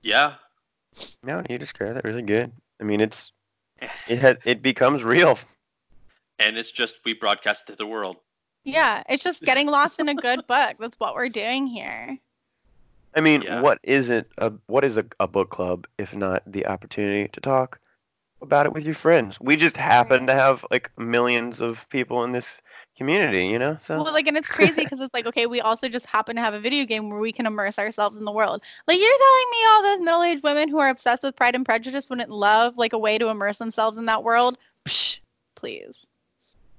Yeah. 0.00 0.34
No, 1.22 1.42
you 1.50 1.58
described 1.58 1.96
that 1.96 2.04
really 2.04 2.22
good. 2.22 2.50
I 2.80 2.84
mean, 2.84 3.02
it's 3.02 3.32
it 4.08 4.18
had 4.18 4.38
it 4.46 4.62
becomes 4.62 5.04
real. 5.04 5.38
And 6.38 6.56
it's 6.56 6.70
just 6.70 6.96
we 7.04 7.12
broadcast 7.12 7.66
to 7.66 7.76
the 7.76 7.86
world. 7.86 8.16
Yeah, 8.64 9.02
it's 9.10 9.22
just 9.22 9.42
getting 9.50 9.66
lost 9.66 10.00
in 10.00 10.08
a 10.08 10.14
good 10.14 10.46
book. 10.46 10.76
That's 10.80 10.98
what 10.98 11.14
we're 11.14 11.28
doing 11.28 11.66
here. 11.66 12.16
I 13.14 13.20
mean, 13.20 13.42
Yeah. 13.42 13.60
what 13.60 13.78
isn't 13.82 14.26
a 14.38 14.52
what 14.68 14.86
is 14.86 14.96
a, 14.96 15.04
a 15.20 15.28
book 15.28 15.50
club 15.50 15.86
if 15.98 16.14
not 16.14 16.42
the 16.46 16.64
opportunity 16.66 17.28
to 17.28 17.40
talk 17.42 17.78
about 18.42 18.66
it 18.66 18.72
with 18.72 18.84
your 18.84 18.94
friends? 18.94 19.38
We 19.40 19.56
just 19.56 19.76
happen 19.76 20.26
to 20.26 20.34
have 20.34 20.64
like 20.70 20.90
millions 20.98 21.60
of 21.60 21.88
people 21.88 22.24
in 22.24 22.32
this 22.32 22.60
community, 22.96 23.46
you 23.46 23.58
know. 23.58 23.78
So 23.80 24.02
Well, 24.02 24.12
like, 24.12 24.26
and 24.26 24.36
it's 24.36 24.48
crazy 24.48 24.82
because 24.84 25.00
it's 25.00 25.14
like, 25.14 25.26
okay, 25.26 25.46
we 25.46 25.60
also 25.60 25.88
just 25.88 26.06
happen 26.06 26.36
to 26.36 26.42
have 26.42 26.54
a 26.54 26.60
video 26.60 26.84
game 26.84 27.08
where 27.08 27.20
we 27.20 27.32
can 27.32 27.46
immerse 27.46 27.78
ourselves 27.78 28.16
in 28.16 28.24
the 28.24 28.32
world. 28.32 28.62
Like, 28.86 28.98
you're 28.98 29.18
telling 29.18 29.50
me 29.50 29.66
all 29.66 29.82
those 29.82 30.00
middle-aged 30.00 30.42
women 30.42 30.68
who 30.68 30.78
are 30.78 30.88
obsessed 30.88 31.22
with 31.22 31.36
Pride 31.36 31.54
and 31.54 31.64
Prejudice 31.64 32.10
wouldn't 32.10 32.30
love 32.30 32.76
like 32.76 32.92
a 32.92 32.98
way 32.98 33.16
to 33.18 33.28
immerse 33.28 33.58
themselves 33.58 33.96
in 33.96 34.06
that 34.06 34.24
world? 34.24 34.58
Psh, 34.86 35.20
please. 35.54 36.06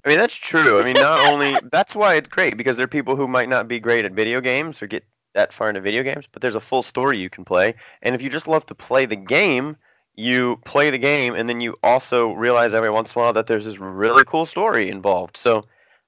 I 0.05 0.09
mean, 0.09 0.17
that's 0.17 0.35
true. 0.35 0.79
I 0.79 0.83
mean, 0.83 0.95
not 0.95 1.27
only 1.27 1.55
that's 1.71 1.95
why 1.95 2.15
it's 2.15 2.29
great 2.29 2.57
because 2.57 2.77
there 2.77 2.83
are 2.83 2.87
people 2.87 3.15
who 3.15 3.27
might 3.27 3.49
not 3.49 3.67
be 3.67 3.79
great 3.79 4.05
at 4.05 4.11
video 4.11 4.41
games 4.41 4.81
or 4.81 4.87
get 4.87 5.03
that 5.35 5.53
far 5.53 5.69
into 5.69 5.81
video 5.81 6.03
games, 6.03 6.25
but 6.31 6.41
there's 6.41 6.55
a 6.55 6.61
full 6.61 6.83
story 6.83 7.19
you 7.19 7.29
can 7.29 7.45
play. 7.45 7.75
And 8.01 8.15
if 8.15 8.21
you 8.21 8.29
just 8.29 8.47
love 8.47 8.65
to 8.67 8.75
play 8.75 9.05
the 9.05 9.15
game, 9.15 9.77
you 10.19 10.57
play 10.65 10.91
the 10.91 10.99
game 10.99 11.35
and 11.35 11.49
then 11.49 11.61
you 11.61 11.77
also 11.83 12.31
realize 12.33 12.73
every 12.73 12.91
once 12.91 13.15
in 13.15 13.19
a 13.21 13.23
while 13.23 13.33
that 13.33 13.47
there's 13.47 13.65
this 13.65 13.79
really 13.79 14.25
cool 14.25 14.45
story 14.45 14.89
involved. 14.89 15.37
So, 15.37 15.65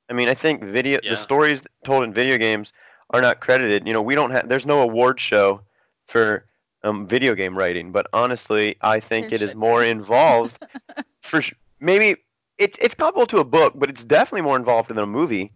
I 0.09 0.13
mean, 0.13 0.29
I 0.29 0.35
think 0.35 0.63
video 0.63 0.99
Yeah. 1.01 1.09
the 1.09 1.17
stories 1.17 1.63
told 1.85 2.03
in 2.03 2.13
video 2.13 2.37
games 2.37 2.73
are 3.11 3.21
not 3.21 3.41
credited. 3.41 3.87
You 3.87 3.93
know, 3.93 4.01
we 4.01 4.15
don't 4.15 4.31
have 4.31 4.49
there's 4.49 4.65
no 4.65 4.81
award 4.81 5.19
show 5.19 5.61
for 6.07 6.45
um, 6.83 7.07
video 7.07 7.35
game 7.35 7.57
writing, 7.57 7.91
but 7.91 8.07
honestly, 8.13 8.75
I 8.81 8.99
think 8.99 9.31
There 9.31 9.33
it 9.33 9.41
is 9.41 9.55
more 9.55 9.83
be. 9.83 9.89
involved 9.95 10.59
for 11.21 11.41
sh- 11.41 11.53
maybe 11.79 12.17
it's 12.57 12.77
it's 12.81 12.95
comparable 12.95 13.27
to 13.27 13.39
a 13.39 13.45
book, 13.45 13.73
but 13.75 13.89
it's 13.89 14.03
definitely 14.03 14.41
more 14.41 14.57
involved 14.57 14.89
than 14.89 14.97
a 14.99 15.07
movie. 15.07 15.51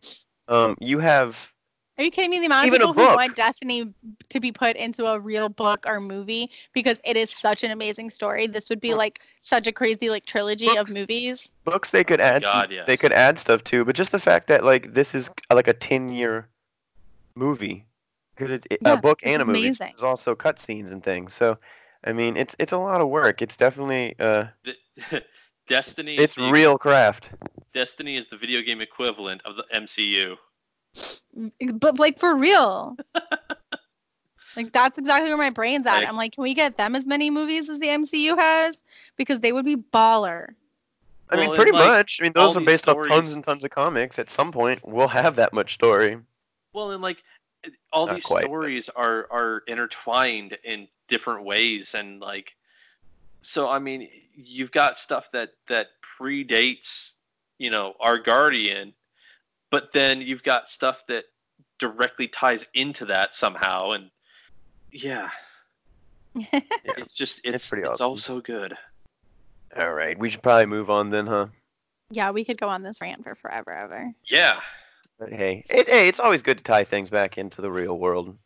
Um, 0.47 0.76
you 0.80 0.99
have 0.99 1.51
Are 1.98 2.04
you 2.04 2.12
kidding 2.12 2.30
me? 2.32 2.39
The 2.39 2.48
amount 2.48 2.68
Even 2.68 2.82
of 2.82 2.89
people 2.89 3.06
who 3.08 3.16
want 3.16 3.36
Destiny 3.38 3.93
to 4.30 4.39
be 4.41 4.52
put 4.52 4.76
into 4.76 5.06
a 5.06 5.18
real 5.20 5.48
book 5.48 5.86
or 5.88 6.02
movie 6.02 6.52
because 6.74 7.00
it 7.06 7.16
is 7.16 7.30
such 7.30 7.64
an 7.64 7.72
amazing 7.72 8.10
story. 8.10 8.48
This 8.48 8.68
would 8.68 8.82
be 8.82 8.89
Well, 8.89 8.98
like 8.98 9.22
such 9.39 9.66
a 9.68 9.72
crazy 9.72 10.10
like 10.10 10.26
trilogy 10.26 10.78
of 10.78 10.89
movies. 10.89 11.54
books 11.64 11.91
they 11.91 12.04
could 12.04 12.20
add 12.20 12.43
some- 12.43 12.52
God, 12.54 12.72
yes. 12.72 12.86
they 12.86 12.98
could 12.98 13.14
add 13.14 13.39
stuff 13.39 13.64
to, 13.66 13.86
but 13.86 13.96
just 13.96 14.12
the 14.12 14.20
fact 14.20 14.48
that 14.48 14.66
like 14.66 14.93
this 14.93 15.16
is 15.16 15.30
like 15.54 15.70
a 15.70 15.74
10 15.74 16.10
year 16.10 16.50
movie 17.36 17.86
because 18.36 18.52
it's 18.52 18.68
it, 18.70 18.80
Yeah, 18.82 18.93
a 18.93 18.98
book 18.98 19.20
it's 19.24 19.32
and 19.32 19.41
a 19.41 19.46
movie. 19.46 19.60
so 19.62 19.66
amazing. 19.68 19.93
There's 19.98 20.04
also 20.04 20.36
cutscenes 20.36 20.91
and 20.91 21.02
things. 21.02 21.34
So 21.34 21.58
I 22.04 22.12
mean, 22.12 22.36
it's 22.36 22.56
it's 22.60 22.74
a 22.74 22.78
lot 22.78 23.00
of 23.00 23.08
work. 23.08 23.41
It's 23.41 23.56
definitely 23.56 24.16
uh 24.20 24.48
Destiny 25.68 26.16
it's 26.18 26.36
the, 26.36 26.52
real 26.52 26.78
craft. 26.78 27.30
Destiny 27.74 28.18
is 28.18 28.28
the 28.28 28.38
video 28.38 28.62
game 28.62 28.82
equivalent 28.82 29.41
of 29.46 29.56
the 29.56 29.64
MCU. 29.74 30.36
But 31.76 32.00
like 32.00 32.20
for 32.20 32.36
real. 32.36 32.98
like 34.56 34.72
that's 34.72 34.98
exactly 34.98 35.30
where 35.30 35.38
my 35.38 35.50
brain's 35.50 35.86
at. 35.86 36.00
Like- 36.00 36.08
I'm 36.08 36.16
like, 36.16 36.34
can 36.34 36.43
we 36.43 36.54
get 36.54 36.78
them 36.78 36.96
as 36.96 37.06
many 37.06 37.30
movies 37.30 37.70
as 37.70 37.80
the 37.80 37.88
MCU 37.88 38.38
has? 38.38 38.78
Because 39.18 39.39
they 39.39 39.52
would 39.52 39.66
be 39.66 39.76
baller. 39.78 40.50
I 41.30 41.38
mean, 41.38 41.56
pretty 41.56 41.72
like, 41.72 41.88
much. 41.88 42.20
I 42.22 42.24
mean, 42.24 42.34
those 42.34 42.56
are 42.56 42.60
these 42.60 42.68
based 42.68 42.88
off 42.88 42.98
tons 43.08 43.34
and 43.34 43.43
tons 43.43 43.64
of 43.64 43.72
comics. 43.72 44.20
At 44.20 44.30
some 44.30 44.52
point, 44.52 44.80
we'll 44.86 45.08
have 45.08 45.36
that 45.38 45.54
much 45.54 45.74
story. 45.74 46.20
Well, 46.72 46.91
and 46.91 47.02
like 47.02 47.24
all 47.91 48.06
Not 48.06 48.16
these 48.16 48.24
quite, 48.24 48.43
but- 48.43 48.50
stories 48.50 48.89
are 48.89 49.28
are 49.32 49.64
intertwined 49.68 50.58
in 50.64 50.88
different 51.08 51.43
ways, 51.43 51.96
and 51.96 52.20
like 52.20 52.56
so. 53.41 53.68
I 53.68 53.80
mean, 53.80 54.08
you've 54.36 54.72
got 54.72 55.00
stuff 55.00 55.32
that 55.32 55.54
that 55.68 55.88
predates, 56.20 57.14
you 57.58 57.72
know, 57.72 57.96
our 58.00 58.20
Guardian, 58.20 58.93
but 59.76 59.91
then 59.91 60.21
you've 60.21 60.41
got 60.41 60.69
stuff 60.69 61.05
that 61.07 61.26
directly 61.80 62.30
ties 62.30 62.65
into 62.76 63.03
that 63.07 63.34
somehow, 63.34 63.91
and 63.91 64.09
yeah, 64.89 65.30
it's 66.86 67.13
just 67.13 67.41
it's 67.43 67.55
It's 67.55 67.67
pretty 67.67 67.84
it's 67.84 67.99
awesome. 67.99 68.05
all 68.05 68.15
so 68.15 68.39
good. 68.39 68.78
All 69.76 69.93
right, 69.93 70.17
we 70.17 70.30
should 70.30 70.41
probably 70.41 70.67
move 70.67 70.89
on 70.89 71.09
then, 71.09 71.28
huh? 71.28 71.47
yeah, 72.09 72.32
we 72.32 72.45
could 72.45 72.57
go 72.57 72.69
on 72.69 72.84
this 72.84 73.01
rant 73.01 73.21
for 73.26 73.36
forever 73.36 73.71
ever. 73.73 74.13
Yeah, 74.30 74.61
But 75.19 75.34
hey, 75.34 75.65
it, 75.69 75.89
hey, 75.89 76.07
it's 76.07 76.21
always 76.21 76.41
good 76.41 76.59
to 76.59 76.63
tie 76.63 76.86
things 76.86 77.09
back 77.09 77.38
into 77.38 77.61
the 77.61 77.69
real 77.69 77.97
world. 77.99 78.38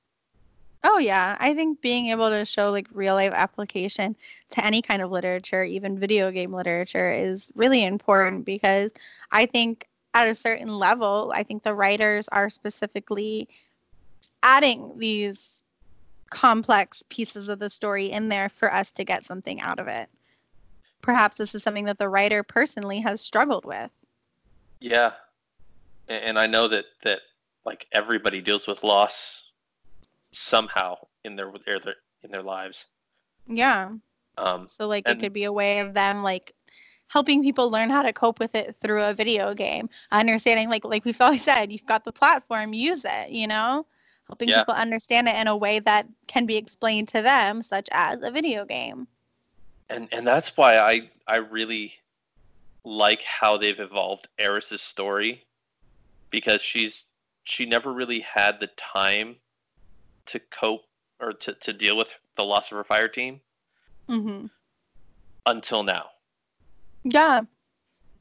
Oh 0.84 0.98
yeah, 0.98 1.36
I 1.40 1.54
think 1.54 1.82
being 1.82 2.08
able 2.08 2.30
to 2.30 2.46
show 2.46 2.72
like 2.72 2.88
real 2.94 3.14
life 3.16 3.34
application 3.36 4.16
to 4.52 4.66
any 4.66 4.82
kind 4.82 5.02
of 5.02 5.12
literature, 5.12 5.64
even 5.64 6.00
video 6.00 6.32
game 6.32 6.54
literature, 6.54 7.12
is 7.12 7.52
really 7.56 7.84
important 7.84 8.46
because 8.46 8.92
I 9.32 9.46
think 9.46 9.88
at 10.20 10.28
a 10.28 10.36
certain 10.36 10.68
level, 10.68 11.32
I 11.34 11.44
think 11.44 11.64
the 11.64 11.74
writers 11.74 12.28
are 12.28 12.50
specifically 12.50 13.48
adding 14.44 14.92
these 14.98 15.62
complex 16.30 17.04
pieces 17.10 17.48
of 17.48 17.60
the 17.60 17.70
story 17.70 18.12
in 18.12 18.28
there 18.28 18.50
for 18.50 18.72
us 18.72 18.92
to 18.92 19.06
get 19.06 19.26
something 19.26 19.62
out 19.62 19.80
of 19.80 19.88
it. 19.88 20.10
Perhaps 21.02 21.38
this 21.38 21.56
is 21.56 21.64
something 21.64 21.86
that 21.86 21.98
the 21.98 22.10
writer 22.10 22.44
personally 22.44 23.00
has 23.00 23.22
struggled 23.22 23.64
with. 23.64 23.90
yeah, 24.82 25.14
and, 26.10 26.38
I 26.38 26.48
know 26.48 26.68
that 26.68 26.86
that 27.04 27.20
like 27.66 27.88
everybody 27.92 28.42
deals 28.42 28.68
with 28.68 28.84
loss 28.84 29.44
somehow 30.32 30.98
in 31.24 31.38
their 31.38 31.52
their, 31.66 31.80
their 31.80 31.96
in 32.24 32.32
their 32.32 32.42
lives. 32.42 32.86
Yeah. 33.48 33.92
Um, 34.38 34.68
So 34.68 34.88
like 34.88 35.08
it 35.08 35.20
could 35.20 35.34
be 35.34 35.46
a 35.46 35.54
way 35.54 35.80
of 35.80 35.94
them 35.94 36.24
like 36.24 36.54
helping 37.10 37.44
people 37.44 37.70
learn 37.70 37.90
how 37.90 38.02
to 38.02 38.14
cope 38.14 38.40
with 38.40 38.56
it 38.56 38.76
through 38.80 39.04
a 39.04 39.14
video 39.14 39.54
game. 39.54 39.90
Understanding 40.12 40.70
like 40.70 40.86
like 40.86 41.04
we've 41.04 41.20
always 41.28 41.44
said, 41.44 41.72
you've 41.72 41.86
got 41.86 42.06
the 42.06 42.14
platform, 42.14 42.74
use 42.74 43.04
it, 43.06 43.30
you 43.32 43.48
know? 43.48 43.86
Helping 44.28 44.50
Yeah. 44.50 44.60
people 44.60 44.76
understand 44.76 45.28
it 45.28 45.36
in 45.36 45.48
a 45.48 45.58
way 45.58 45.80
that 45.80 46.08
can 46.28 46.46
be 46.46 46.56
explained 46.56 47.08
to 47.10 47.22
them, 47.22 47.62
such 47.64 47.90
as 47.92 48.22
a 48.24 48.32
video 48.32 48.64
game. 48.66 49.08
and 49.90 50.08
and 50.14 50.26
that's 50.26 50.56
why 50.56 50.78
I 50.78 51.10
I 51.28 51.38
really 51.38 51.94
like 52.84 53.24
how 53.24 53.58
they've 53.58 53.80
evolved 53.80 54.28
Eris's 54.38 54.82
story 54.82 55.46
because 56.30 56.62
she's 56.62 57.06
she 57.44 57.66
never 57.66 57.92
really 57.92 58.20
had 58.20 58.60
the 58.60 58.68
time 58.78 59.36
to 60.28 60.40
cope 60.40 60.86
or 61.20 61.34
to, 61.34 61.54
to 61.56 61.74
deal 61.74 61.98
with 61.98 62.10
the 62.36 62.44
loss 62.46 62.72
of 62.72 62.78
her 62.78 62.84
fire 62.84 63.08
team 63.08 63.42
mm-hmm. 64.08 64.46
until 65.48 65.84
now. 65.84 66.12
Yeah. 67.04 67.42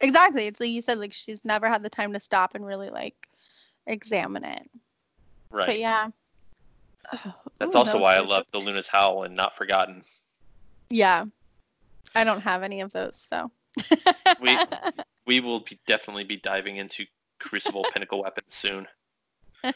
Exactly. 0.01 0.47
It's 0.47 0.61
like 0.61 0.71
you 0.71 0.83
said, 0.83 0.99
like 0.99 1.13
she's 1.13 1.45
never 1.45 1.69
had 1.69 1.83
the 1.83 1.91
time 1.91 2.13
to 2.13 2.21
stop 2.21 2.55
and 2.55 2.65
really 2.65 2.91
like 2.91 3.29
examine 3.87 4.45
it. 4.45 4.71
Right. 5.51 5.67
But 5.67 5.79
yeah. 5.79 6.09
That's 7.59 7.75
Ooh, 7.75 7.79
also 7.79 7.93
that 7.93 8.01
why 8.01 8.17
I 8.17 8.21
love 8.21 8.47
the 8.53 8.59
Luna's 8.59 8.87
Howl 8.87 9.25
and 9.25 9.35
Not 9.35 9.57
Forgotten. 9.57 10.05
Yeah. 10.91 11.25
I 12.15 12.25
don't 12.25 12.43
have 12.43 12.63
any 12.63 12.81
of 12.81 12.93
those, 12.93 13.27
so. 13.31 13.51
We- 14.41 14.59
We 15.27 15.41
will 15.41 15.61
be 15.61 15.79
definitely 15.87 16.25
be 16.25 16.37
diving 16.37 16.77
into 16.79 17.05
Crucible 17.39 17.85
Pinnacle 17.93 18.23
Weapons 18.23 18.55
soon. 18.55 18.87
You're 19.63 19.73
like, 19.73 19.75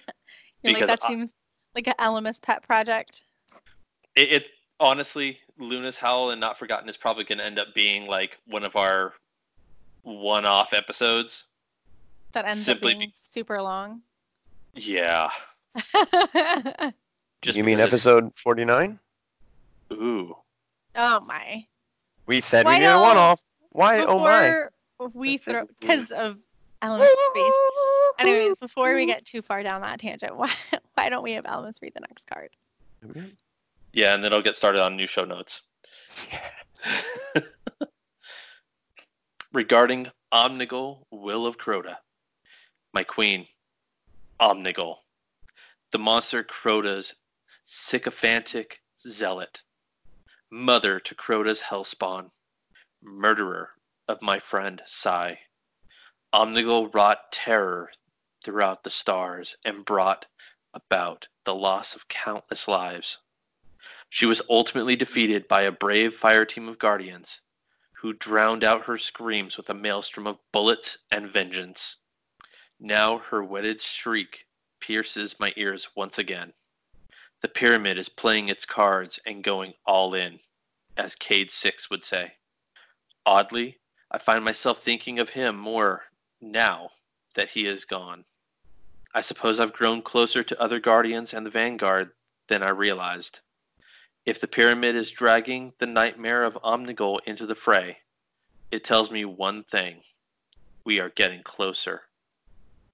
because 0.63 0.89
that 0.89 1.01
I- 1.05 1.09
seems 1.09 1.35
like 1.75 1.87
an 1.87 1.93
Elemis 1.99 2.41
pet 2.41 2.63
project. 2.63 3.21
It, 4.17 4.33
it 4.33 4.49
honestly, 4.83 5.39
Luna's 5.59 5.97
Howl 5.97 6.31
and 6.31 6.41
Not 6.41 6.59
Forgotten 6.59 6.89
is 6.89 6.97
probably 6.97 7.25
going 7.25 7.39
to 7.39 7.45
end 7.45 7.59
up 7.59 7.73
being 7.75 8.07
like 8.07 8.37
one 8.47 8.65
of 8.65 8.77
our 8.77 9.15
one-off 10.03 10.73
episodes. 10.73 11.45
That 12.33 12.47
ends 12.47 12.65
Simply 12.65 12.93
up 12.93 12.99
being 12.99 13.13
super 13.15 13.63
long. 13.63 14.03
Yeah. 14.75 15.31
Just 17.43 17.57
you 17.57 17.65
mean 17.65 17.81
episode 17.81 18.33
49? 18.37 18.99
Ooh. 19.93 20.37
oh 20.97 21.21
my. 21.21 21.67
We 22.27 22.41
said 22.41 22.65
Why 22.65 22.79
we 22.79 22.85
did 22.85 22.87
a 22.91 23.01
one-off. 23.01 23.43
Why? 23.71 24.05
Oh 24.05 24.19
my. 24.19 24.65
Before 24.99 25.11
we 25.15 25.37
That's 25.37 25.47
it. 25.47 25.51
throw, 25.51 25.67
because 25.81 26.11
of 26.13 26.39
Elemis 26.83 27.07
space. 27.31 27.53
Anyways, 28.19 28.59
before 28.59 28.95
we 28.95 29.07
get 29.07 29.25
too 29.25 29.43
far 29.43 29.63
down 29.63 29.83
that 29.83 30.01
tangent, 30.01 30.37
why 30.37 30.51
why 30.95 31.09
don't 31.09 31.23
we 31.23 31.33
have 31.33 31.45
Elemis 31.45 31.81
read 31.81 31.95
the 31.95 32.01
next 32.01 32.27
card? 32.27 32.51
Yeah, 33.93 34.15
and 34.15 34.25
then 34.25 34.33
I'll 34.33 34.43
get 34.43 34.57
started 34.57 34.81
on 34.81 34.97
new 34.97 35.07
show 35.07 35.25
notes. 35.25 35.63
Yeah. 36.31 37.41
Regarding 39.53 40.11
Omnigul, 40.33 41.05
Will 41.11 41.47
of 41.47 41.59
Crota. 41.59 41.97
My 42.95 43.05
queen, 43.05 43.47
Omnigul. 44.41 44.97
The 45.91 45.99
monster 45.99 46.43
Crota's 46.43 47.15
sycophantic 47.67 48.83
zealot. 49.07 49.61
Mother 50.51 50.99
to 51.01 51.15
Crota's 51.15 51.61
hellspawn. 51.61 52.31
Murderer 53.03 53.71
of 54.09 54.23
my 54.23 54.39
friend 54.39 54.81
Sai. 54.87 55.39
Omnigul 56.33 56.95
wrought 56.95 57.31
terror 57.31 57.91
throughout 58.43 58.85
the 58.85 58.91
stars 58.91 59.57
and 59.67 59.85
brought 59.85 60.25
about 60.73 61.29
the 61.45 61.55
loss 61.55 61.95
of 61.95 62.09
countless 62.09 62.67
lives. 62.67 63.19
She 64.15 64.27
was 64.27 64.43
ultimately 64.51 64.95
defeated 64.95 65.49
by 65.49 65.63
a 65.63 65.73
brave 65.73 66.15
fire 66.15 66.45
team 66.45 66.69
of 66.69 66.79
guardians 66.79 67.41
who 67.95 68.13
drowned 68.13 68.63
out 68.63 68.85
her 68.85 68.99
screams 68.99 69.57
with 69.57 69.71
a 69.71 69.75
maelstrom 69.75 70.27
of 70.27 70.39
bullets 70.53 70.99
and 71.11 71.33
vengeance. 71.33 71.97
Now 72.79 73.21
her 73.31 73.43
wedded 73.43 73.81
shriek 73.81 74.47
pierces 74.81 75.41
my 75.41 75.55
ears 75.57 75.89
once 75.97 76.19
again. 76.19 76.53
The 77.41 77.49
pyramid 77.49 77.97
is 77.97 78.11
playing 78.11 78.51
its 78.51 78.67
cards 78.67 79.19
and 79.25 79.43
going 79.43 79.73
all 79.87 80.13
in, 80.13 80.41
as 80.99 81.15
Cayde 81.15 81.51
Six 81.51 81.89
would 81.89 82.05
say. 82.05 82.35
Oddly, 83.25 83.81
I 84.11 84.19
find 84.19 84.45
myself 84.45 84.83
thinking 84.83 85.21
of 85.21 85.31
him 85.31 85.57
more 85.57 86.05
now 86.39 86.91
that 87.35 87.49
he 87.49 87.65
is 87.65 87.87
gone. 87.87 88.27
I 89.15 89.23
suppose 89.23 89.59
I've 89.59 89.73
grown 89.73 90.03
closer 90.03 90.43
to 90.43 90.61
other 90.61 90.81
guardians 90.81 91.33
and 91.33 91.47
the 91.47 91.51
Vanguard 91.51 92.13
than 92.49 92.63
I 92.63 92.69
realized. 92.69 93.41
If 94.25 94.41
the 94.41 94.47
pyramid 94.47 94.95
is 94.95 95.11
dragging 95.11 95.73
the 95.79 95.87
nightmare 95.87 96.45
of 96.45 96.55
Omnigul 96.63 97.19
into 97.27 97.45
the 97.45 97.57
fray, 97.57 97.99
it 98.71 98.85
tells 98.85 99.11
me 99.11 99.25
one 99.25 99.65
thing. 99.65 100.05
We 100.85 101.01
are 101.01 101.11
getting 101.11 101.43
closer. 101.43 102.03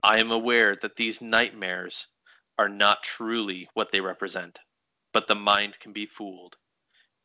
I 0.03 0.21
am 0.21 0.31
aware 0.31 0.75
that 0.77 0.97
these 0.97 1.21
nightmares 1.21 2.07
are 2.59 2.71
not 2.71 3.03
truly 3.03 3.69
what 3.75 3.93
they 3.93 4.01
represent, 4.01 4.59
but 5.13 5.27
the 5.27 5.35
mind 5.35 5.79
can 5.81 5.93
be 5.93 6.07
fooled, 6.07 6.57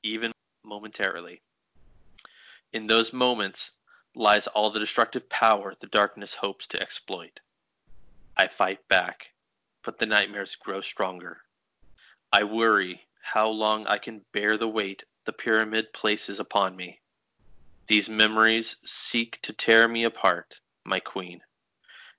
even 0.02 0.34
momentarily. 0.66 1.42
In 2.74 2.88
those 2.88 3.14
moments 3.14 3.72
lies 4.16 4.48
all 4.48 4.70
the 4.70 4.82
destructive 4.82 5.30
power 5.30 5.76
the 5.80 5.88
darkness 5.88 6.36
hopes 6.36 6.68
to 6.68 6.82
exploit. 6.82 7.40
I 8.36 8.48
fight 8.50 8.86
back, 8.90 9.32
but 9.82 9.98
the 9.98 10.06
nightmares 10.06 10.56
grow 10.56 10.82
stronger. 10.82 11.38
I 12.34 12.44
worry 12.44 13.08
how 13.24 13.48
long 13.48 13.88
I 13.88 13.98
can 13.98 14.22
bear 14.34 14.58
the 14.58 14.68
weight 14.68 15.04
the 15.26 15.32
pyramid 15.32 15.94
places 15.94 16.40
upon 16.40 16.76
me. 16.76 17.00
These 17.88 18.10
memories 18.10 18.76
seek 18.84 19.42
to 19.44 19.54
tear 19.54 19.88
me 19.88 20.04
apart, 20.04 20.60
my 20.86 21.00
queen, 21.00 21.42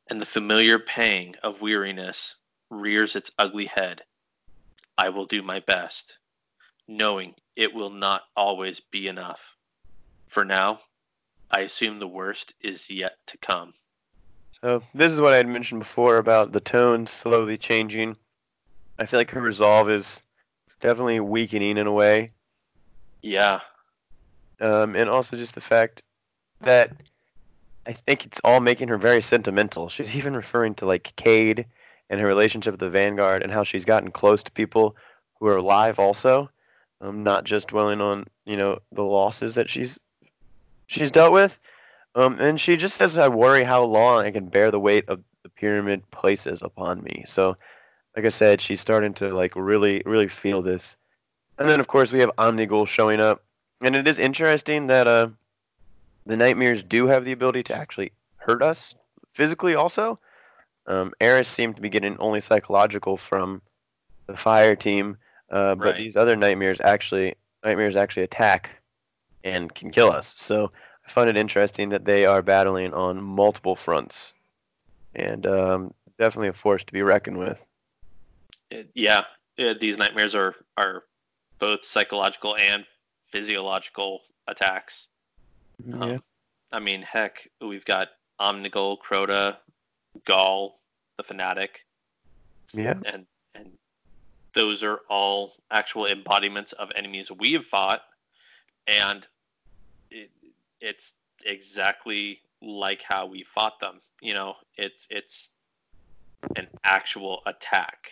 and 0.09 0.21
the 0.21 0.27
familiar 0.27 0.79
pang 0.79 1.35
of 1.43 1.61
weariness 1.61 2.37
rears 2.71 3.17
its 3.17 3.31
ugly 3.39 3.67
head. 3.67 4.03
I 4.97 5.11
will 5.11 5.27
do 5.27 5.43
my 5.43 5.61
best, 5.61 6.19
knowing 6.89 7.35
it 7.55 7.75
will 7.75 7.91
not 7.91 8.23
always 8.35 8.81
be 8.81 9.07
enough. 9.07 9.41
For 10.29 10.45
now, 10.45 10.81
I 11.51 11.61
assume 11.61 11.99
the 11.99 12.09
worst 12.09 12.55
is 12.61 12.89
yet 12.89 13.19
to 13.27 13.39
come. 13.39 13.75
So 14.63 14.83
this 14.95 15.13
is 15.13 15.21
what 15.21 15.35
I 15.35 15.37
had 15.37 15.49
mentioned 15.49 15.81
before 15.81 16.17
about 16.17 16.53
the 16.53 16.61
tone 16.61 17.07
slowly 17.07 17.59
changing. 17.59 18.17
I 18.99 19.05
feel 19.05 19.21
like 19.21 19.31
her 19.33 19.41
resolve 19.41 19.91
is 19.91 20.23
definitely 20.85 21.18
weakening 21.18 21.78
in 21.78 21.87
a 21.87 21.93
way, 21.93 22.30
Yeah, 23.22 23.61
um, 24.61 24.95
and 24.95 25.09
also 25.09 25.35
just 25.37 25.55
the 25.55 25.62
fact 25.62 26.03
that 26.61 26.93
I 27.87 27.95
think 27.95 28.26
it's 28.26 28.41
all 28.45 28.61
making 28.61 28.89
her 28.89 28.99
very 28.99 29.22
sentimental. 29.22 29.89
She's 29.89 30.14
even 30.16 30.37
referring 30.37 30.74
to 30.76 30.87
like 30.87 31.14
Cayde 31.16 31.64
and 32.11 32.20
her 32.20 32.26
relationship 32.26 32.74
with 32.74 32.80
the 32.80 32.91
Vanguard 32.91 33.43
and 33.43 33.51
how 33.51 33.64
she's 33.64 33.87
gotten 33.87 34.11
close 34.11 34.43
to 34.43 34.51
people 34.53 34.95
who 35.41 35.47
are 35.47 35.57
alive 35.57 35.99
also, 35.99 36.51
um, 37.01 37.22
not 37.22 37.45
just 37.45 37.68
dwelling 37.68 38.03
on 38.03 38.26
you 38.45 38.59
know 38.59 38.78
the 38.93 39.03
losses 39.03 39.55
that 39.55 39.70
she's 39.70 39.99
she's 40.87 41.11
dealt 41.11 41.32
with. 41.32 41.59
Um, 42.14 42.39
and 42.41 42.61
she 42.61 42.76
just 42.76 42.99
says, 42.99 43.16
"I 43.16 43.28
worry 43.28 43.64
how 43.64 43.85
long 43.85 44.26
I 44.26 44.30
can 44.30 44.49
bear 44.49 44.70
the 44.70 44.78
weight 44.78 45.09
of 45.09 45.22
the 45.43 45.49
pyramid 45.49 46.11
places 46.11 46.61
upon 46.61 47.03
me." 47.03 47.24
So, 47.26 47.57
like 48.17 48.25
I 48.25 48.31
said, 48.31 48.61
she's 48.61 48.81
starting 48.81 49.15
to 49.15 49.35
like 49.35 49.53
really, 49.57 50.03
really 50.07 50.29
feel 50.29 50.62
this. 50.62 50.97
And 51.59 51.69
then, 51.69 51.81
of 51.81 51.87
course, 51.87 52.12
we 52.12 52.21
have 52.21 52.31
Omnigul 52.37 52.87
showing 52.89 53.21
up, 53.21 53.43
and 53.81 53.95
it 53.95 54.09
is 54.09 54.19
interesting 54.19 54.89
that 54.89 55.07
uh, 55.07 55.29
the 56.27 56.37
nightmares 56.37 56.83
do 56.83 57.07
have 57.07 57.25
the 57.25 57.33
ability 57.33 57.62
to 57.65 57.75
actually 57.75 58.12
hurt 58.37 58.62
us 58.62 58.95
physically. 59.35 59.75
Also, 59.75 60.19
um, 60.87 61.12
Eris 61.21 61.49
seemed 61.49 61.77
to 61.77 61.83
be 61.83 61.89
getting 61.89 62.17
only 62.19 62.41
psychological 62.41 63.17
from 63.17 63.62
the 64.27 64.37
fire 64.37 64.75
team, 64.75 65.17
uh, 65.51 65.75
but 65.75 65.87
Right. 65.87 65.97
these 65.97 66.17
other 66.17 66.37
nightmares 66.37 66.81
actually 66.81 67.35
nightmares 67.62 67.97
actually 67.97 68.25
attack 68.25 68.71
and 69.43 69.75
can 69.75 69.91
kill 69.91 70.11
us. 70.11 70.35
So 70.37 70.71
I 71.07 71.11
find 71.11 71.31
it 71.31 71.37
interesting 71.37 71.91
that 71.91 72.05
they 72.05 72.27
are 72.27 72.43
battling 72.43 72.93
on 72.93 73.23
multiple 73.23 73.77
fronts, 73.77 74.35
and 75.15 75.47
um, 75.47 75.95
definitely 76.19 76.49
a 76.49 76.53
force 76.53 76.85
to 76.85 76.93
be 76.93 77.03
reckoned 77.03 77.39
with. 77.39 77.65
It- 78.71 78.91
yeah. 78.95 79.25
uh, 79.59 79.75
these 79.81 79.99
nightmares 79.99 80.35
are 80.35 80.55
are 80.77 81.05
both 81.59 81.85
psychological 81.85 82.57
and 82.57 82.85
physiological 83.31 84.23
attacks. 84.49 85.07
Yeah. 85.87 85.95
Um, 86.01 86.23
I 86.73 86.79
mean, 86.81 87.03
heck, 87.03 87.49
we've 87.61 87.85
got 87.85 88.09
Omnigul, 88.41 88.99
Crota, 88.99 89.57
Ghaul, 90.25 90.73
the 91.17 91.23
Fanatic, 91.23 91.87
Yeah. 92.73 92.95
and 93.07 93.27
and 93.55 93.79
those 94.55 94.83
are 94.83 95.01
all 95.09 95.55
actual 95.71 96.07
embodiments 96.07 96.73
of 96.73 96.91
enemies 96.97 97.31
we 97.31 97.53
have 97.53 97.67
fought, 97.67 98.03
and 98.87 99.27
it, 100.11 100.31
it's 100.81 101.12
exactly 101.45 102.41
like 102.61 103.03
how 103.03 103.27
we 103.27 103.45
fought 103.45 103.79
them. 103.81 104.01
You 104.21 104.35
know, 104.35 104.57
it's 104.77 105.07
it's 105.11 105.51
an 106.57 106.69
actual 106.83 107.43
attack, 107.47 108.11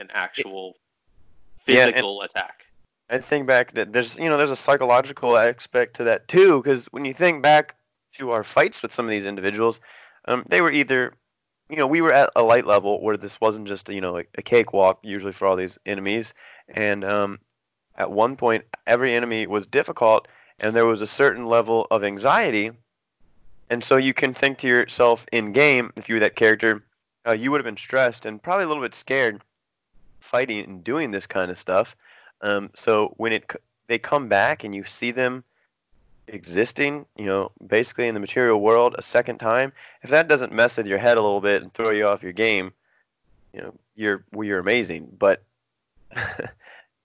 an 0.00 0.08
actual 0.12 0.74
Yeah, 1.66 1.86
physical 1.86 2.22
attack. 2.22 2.64
I 3.10 3.18
think 3.18 3.46
back 3.46 3.72
that 3.72 3.92
there's 3.92 4.16
you 4.16 4.28
know 4.28 4.36
there's 4.38 4.50
a 4.50 4.56
psychological 4.56 5.36
aspect 5.36 5.96
to 5.96 6.04
that 6.04 6.28
too 6.28 6.62
because 6.62 6.86
when 6.86 7.04
you 7.04 7.12
think 7.14 7.42
back 7.42 7.76
to 8.14 8.30
our 8.30 8.44
fights 8.44 8.82
with 8.82 8.94
some 8.94 9.04
of 9.04 9.10
these 9.10 9.26
individuals, 9.26 9.80
um, 10.26 10.44
they 10.48 10.60
were 10.60 10.70
either 10.70 11.14
you 11.68 11.76
know 11.76 11.86
we 11.86 12.00
were 12.00 12.12
at 12.12 12.30
a 12.36 12.42
light 12.42 12.66
level 12.66 13.02
where 13.02 13.16
this 13.16 13.40
wasn't 13.40 13.68
just 13.68 13.88
you 13.88 14.00
know 14.00 14.18
a, 14.18 14.24
a 14.38 14.42
cakewalk 14.42 15.00
usually 15.02 15.32
for 15.32 15.46
all 15.46 15.56
these 15.56 15.78
enemies, 15.86 16.34
and 16.68 17.04
um, 17.04 17.38
at 17.96 18.10
one 18.10 18.36
point 18.36 18.64
every 18.86 19.14
enemy 19.14 19.46
was 19.46 19.66
difficult 19.66 20.28
and 20.60 20.76
there 20.76 20.86
was 20.86 21.00
a 21.02 21.06
certain 21.06 21.46
level 21.46 21.86
of 21.90 22.04
anxiety. 22.04 22.70
And 23.70 23.82
so 23.82 23.96
you 23.96 24.12
can 24.12 24.34
think 24.34 24.58
to 24.58 24.68
yourself 24.68 25.26
in 25.32 25.52
game, 25.52 25.92
if 25.96 26.08
you 26.08 26.16
were 26.16 26.20
that 26.20 26.36
character, 26.36 26.84
uh, 27.26 27.32
you 27.32 27.50
would 27.50 27.60
have 27.60 27.64
been 27.64 27.76
stressed 27.76 28.26
and 28.26 28.42
probably 28.42 28.64
a 28.64 28.68
little 28.68 28.82
bit 28.82 28.94
scared 28.94 29.42
fighting 30.20 30.64
and 30.64 30.84
doing 30.84 31.10
this 31.10 31.26
kind 31.26 31.50
of 31.50 31.58
stuff. 31.58 31.96
Um, 32.42 32.70
so 32.74 33.14
when 33.16 33.32
it 33.32 33.50
they 33.86 33.98
come 33.98 34.28
back 34.28 34.64
and 34.64 34.74
you 34.74 34.84
see 34.84 35.10
them 35.10 35.44
existing, 36.28 37.06
you 37.16 37.26
know, 37.26 37.50
basically 37.66 38.06
in 38.06 38.14
the 38.14 38.20
material 38.20 38.60
world 38.60 38.94
a 38.96 39.02
second 39.02 39.38
time, 39.38 39.72
if 40.02 40.10
that 40.10 40.28
doesn't 40.28 40.52
mess 40.52 40.76
with 40.76 40.86
your 40.86 40.98
head 40.98 41.18
a 41.18 41.20
little 41.20 41.40
bit 41.40 41.62
and 41.62 41.74
throw 41.74 41.90
you 41.90 42.06
off 42.06 42.22
your 42.22 42.32
game, 42.32 42.72
you 43.52 43.60
know, 43.60 43.74
you're 43.96 44.24
well, 44.32 44.46
you're 44.46 44.58
amazing. 44.58 45.08
But 45.18 45.42
I 46.16 46.48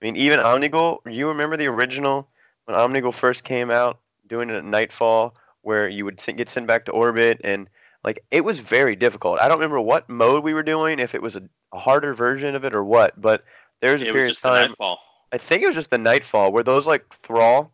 mean, 0.01 0.15
even 0.15 0.39
Omnigul, 0.39 0.99
you 1.11 1.27
remember 1.27 1.57
the 1.57 1.67
original 1.67 2.27
when 2.65 2.77
Omnigul 2.77 3.13
first 3.13 3.43
came 3.43 3.71
out, 3.71 3.99
doing 4.27 4.49
it 4.49 4.55
at 4.55 4.65
Nightfall, 4.65 5.35
where 5.61 5.87
you 5.87 6.05
would 6.05 6.21
get 6.37 6.49
sent 6.49 6.67
back 6.67 6.85
to 6.85 6.91
orbit 6.91 7.41
and 7.43 7.67
like 8.03 8.23
it 8.29 8.45
was 8.45 8.59
very 8.59 8.95
difficult. 8.95 9.39
I 9.39 9.47
don't 9.47 9.57
remember 9.57 9.81
what 9.81 10.07
mode 10.07 10.43
we 10.43 10.53
were 10.53 10.63
doing, 10.63 10.99
if 10.99 11.15
it 11.15 11.21
was 11.21 11.35
a, 11.35 11.43
a 11.75 11.79
harder 11.79 12.13
version 12.13 12.55
of 12.55 12.63
it 12.63 12.73
or 12.73 12.83
what, 12.83 13.19
but 13.19 13.43
there 13.81 13.93
was 13.93 14.01
a 14.01 14.07
it 14.07 14.13
period 14.13 14.29
was 14.29 14.31
just 14.37 14.45
of 14.45 14.51
time. 14.51 14.69
nightfall. 14.69 14.99
I 15.31 15.37
think 15.37 15.63
it 15.63 15.67
was 15.67 15.75
just 15.75 15.89
the 15.89 15.97
Nightfall 15.97 16.51
where 16.51 16.63
those 16.63 16.87
like 16.87 17.07
thrall 17.21 17.71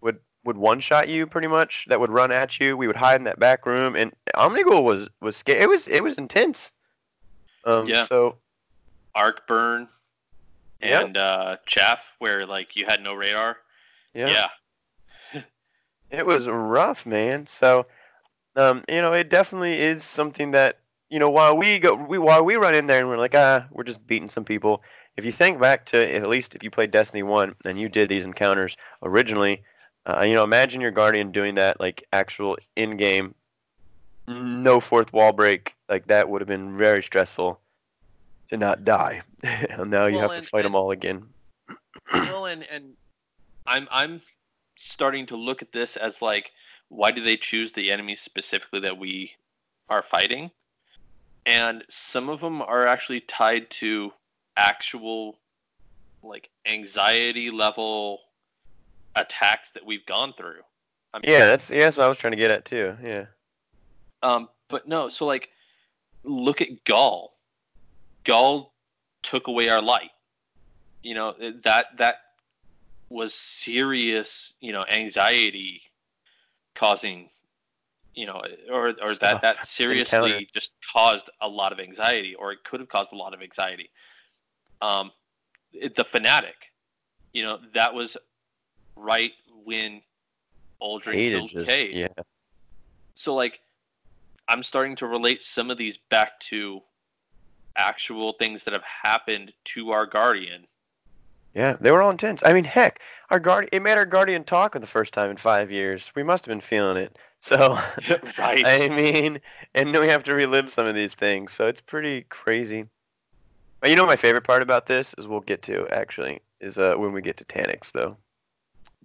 would 0.00 0.18
would 0.44 0.56
one 0.56 0.80
shot 0.80 1.08
you 1.08 1.26
pretty 1.26 1.48
much. 1.48 1.86
That 1.88 1.98
would 1.98 2.10
run 2.10 2.30
at 2.30 2.60
you. 2.60 2.76
We 2.76 2.86
would 2.86 2.96
hide 2.96 3.16
in 3.16 3.24
that 3.24 3.40
back 3.40 3.66
room, 3.66 3.96
and 3.96 4.12
Omnigul 4.34 4.84
was 4.84 5.08
was 5.20 5.36
scary. 5.36 5.60
It 5.60 5.68
was 5.68 5.88
it 5.88 6.02
was 6.02 6.16
intense. 6.16 6.72
Um, 7.64 7.86
Yeah. 7.86 8.04
So 8.04 8.36
Arc 9.14 9.46
burn 9.46 9.88
and 10.80 11.16
uh, 11.16 11.56
chaff, 11.66 12.12
where 12.18 12.46
like 12.46 12.76
you 12.76 12.86
had 12.86 13.02
no 13.02 13.14
radar. 13.14 13.56
yeah, 14.14 14.48
yeah. 15.32 15.42
it 16.10 16.26
was 16.26 16.48
rough, 16.48 17.06
man. 17.06 17.46
So, 17.46 17.86
um, 18.56 18.84
you 18.88 19.00
know, 19.00 19.12
it 19.12 19.28
definitely 19.28 19.80
is 19.80 20.04
something 20.04 20.52
that 20.52 20.78
you 21.12 21.18
know 21.18 21.28
while 21.28 21.54
we 21.56 21.78
go 21.78 21.94
we 21.94 22.16
while 22.16 22.42
we 22.42 22.56
run 22.56 22.74
in 22.74 22.86
there 22.86 23.00
and 23.00 23.08
we're 23.08 23.18
like 23.18 23.34
ah 23.34 23.66
we're 23.70 23.84
just 23.84 24.04
beating 24.06 24.30
some 24.30 24.44
people. 24.44 24.82
If 25.18 25.26
you 25.26 25.32
think 25.32 25.60
back 25.60 25.84
to 25.86 26.14
at 26.14 26.26
least 26.26 26.54
if 26.54 26.62
you 26.64 26.70
played 26.70 26.90
Destiny 26.90 27.22
One 27.22 27.54
and 27.66 27.78
you 27.78 27.90
did 27.90 28.08
these 28.08 28.24
encounters 28.24 28.78
originally, 29.02 29.62
uh, 30.06 30.22
you 30.22 30.32
know, 30.32 30.42
imagine 30.42 30.80
your 30.80 30.90
guardian 30.90 31.30
doing 31.30 31.56
that 31.56 31.78
like 31.78 32.02
actual 32.14 32.56
in 32.76 32.96
game, 32.96 33.34
no 34.26 34.80
fourth 34.80 35.12
wall 35.12 35.32
break. 35.32 35.74
Like 35.86 36.06
that 36.06 36.30
would 36.30 36.40
have 36.40 36.48
been 36.48 36.78
very 36.78 37.02
stressful 37.02 37.60
to 38.48 38.56
not 38.56 38.84
die. 38.86 39.20
and 39.42 39.90
now 39.90 40.06
you 40.06 40.14
Well, 40.16 40.22
have 40.30 40.30
and- 40.38 40.44
to 40.44 40.48
fight 40.48 40.62
them 40.62 40.74
all 40.74 40.92
again. 40.92 41.24
well, 42.14 42.46
and 42.46 42.62
and 42.70 42.94
I'm 43.66 43.86
I'm 43.90 44.22
starting 44.78 45.26
to 45.26 45.36
look 45.36 45.60
at 45.60 45.72
this 45.72 45.98
as 45.98 46.22
like, 46.22 46.52
why 46.88 47.10
do 47.10 47.22
they 47.22 47.36
choose 47.36 47.72
the 47.72 47.92
enemies 47.92 48.20
specifically 48.22 48.80
that 48.80 48.96
we 48.96 49.32
are 49.90 50.02
fighting? 50.02 50.50
And 51.44 51.84
some 51.88 52.28
of 52.28 52.40
them 52.40 52.62
are 52.62 52.86
actually 52.86 53.20
tied 53.20 53.70
to 53.70 54.12
actual 54.56 55.38
like 56.22 56.50
anxiety 56.66 57.50
level 57.50 58.20
attacks 59.16 59.70
that 59.70 59.84
we've 59.84 60.06
gone 60.06 60.32
through. 60.34 60.60
I 61.12 61.18
mean, 61.18 61.30
Yeah, 61.30 61.46
that's 61.46 61.70
yeah, 61.70 61.80
that's 61.80 61.96
what 61.96 62.04
I 62.04 62.08
was 62.08 62.18
trying 62.18 62.32
to 62.32 62.36
get 62.36 62.50
at 62.50 62.64
too. 62.64 62.96
Yeah. 63.02 63.26
Um, 64.22 64.48
but 64.68 64.86
no, 64.86 65.08
so 65.08 65.26
like, 65.26 65.50
look 66.22 66.60
at 66.60 66.84
Ghaul. 66.84 67.30
Ghaul 68.24 68.68
took 69.22 69.48
away 69.48 69.68
our 69.68 69.82
light. 69.82 70.10
You 71.02 71.14
know 71.14 71.34
that 71.64 71.96
that 71.98 72.16
was 73.08 73.34
serious, 73.34 74.54
you 74.60 74.72
know, 74.72 74.84
anxiety 74.88 75.82
causing, 76.74 77.28
you 78.14 78.26
know, 78.26 78.42
or 78.70 78.88
or 79.02 79.14
that 79.14 79.42
that 79.42 79.66
seriously 79.66 80.48
just 80.52 80.74
caused 80.92 81.30
a 81.40 81.48
lot 81.48 81.72
of 81.72 81.80
anxiety, 81.80 82.34
or 82.34 82.52
it 82.52 82.64
could 82.64 82.80
have 82.80 82.88
caused 82.88 83.12
a 83.12 83.16
lot 83.16 83.34
of 83.34 83.42
anxiety. 83.42 83.90
Um, 84.80 85.12
it, 85.72 85.94
the 85.94 86.04
fanatic, 86.04 86.56
you 87.32 87.42
know, 87.42 87.58
that 87.74 87.94
was 87.94 88.16
right 88.96 89.32
when 89.64 90.02
Uldren 90.82 91.14
Hated 91.14 91.38
killed 91.38 91.50
just 91.50 91.66
Cayde. 91.66 91.94
yeah. 91.94 92.22
So 93.14 93.34
like 93.34 93.60
I'm 94.48 94.62
starting 94.62 94.96
to 94.96 95.06
relate 95.06 95.42
some 95.42 95.70
of 95.70 95.78
these 95.78 95.98
back 96.10 96.38
to 96.40 96.82
actual 97.76 98.32
things 98.34 98.64
that 98.64 98.72
have 98.72 98.84
happened 98.84 99.52
to 99.64 99.92
our 99.92 100.06
guardian. 100.06 100.66
Yeah, 101.54 101.76
they 101.80 101.90
were 101.90 102.02
all 102.02 102.10
intense. 102.10 102.42
I 102.44 102.52
mean, 102.52 102.64
heck, 102.64 103.00
our 103.30 103.38
guard 103.38 103.68
it 103.72 103.80
made 103.82 103.96
our 103.96 104.04
guardian 104.04 104.44
talk 104.44 104.72
for 104.72 104.78
the 104.78 104.86
first 104.86 105.12
time 105.12 105.30
in 105.30 105.36
five 105.36 105.70
years. 105.70 106.10
We 106.14 106.22
must 106.22 106.44
have 106.44 106.50
been 106.50 106.60
feeling 106.60 106.96
it. 106.96 107.16
So, 107.42 107.76
Right. 108.38 108.64
I 108.64 108.88
mean, 108.88 109.40
and 109.74 109.92
then 109.92 110.00
we 110.00 110.06
have 110.06 110.22
to 110.24 110.34
relive 110.34 110.72
some 110.72 110.86
of 110.86 110.94
these 110.94 111.14
things. 111.14 111.52
So 111.52 111.66
it's 111.66 111.80
pretty 111.80 112.22
crazy. 112.28 112.88
But 113.80 113.90
you 113.90 113.96
know, 113.96 114.06
my 114.06 114.14
favorite 114.14 114.44
part 114.44 114.62
about 114.62 114.86
this 114.86 115.12
is 115.18 115.26
we'll 115.26 115.40
get 115.40 115.60
to 115.62 115.88
actually 115.88 116.40
is 116.60 116.78
uh 116.78 116.94
when 116.94 117.10
we 117.12 117.20
get 117.20 117.36
to 117.38 117.44
Taniks 117.44 117.90
though. 117.90 118.16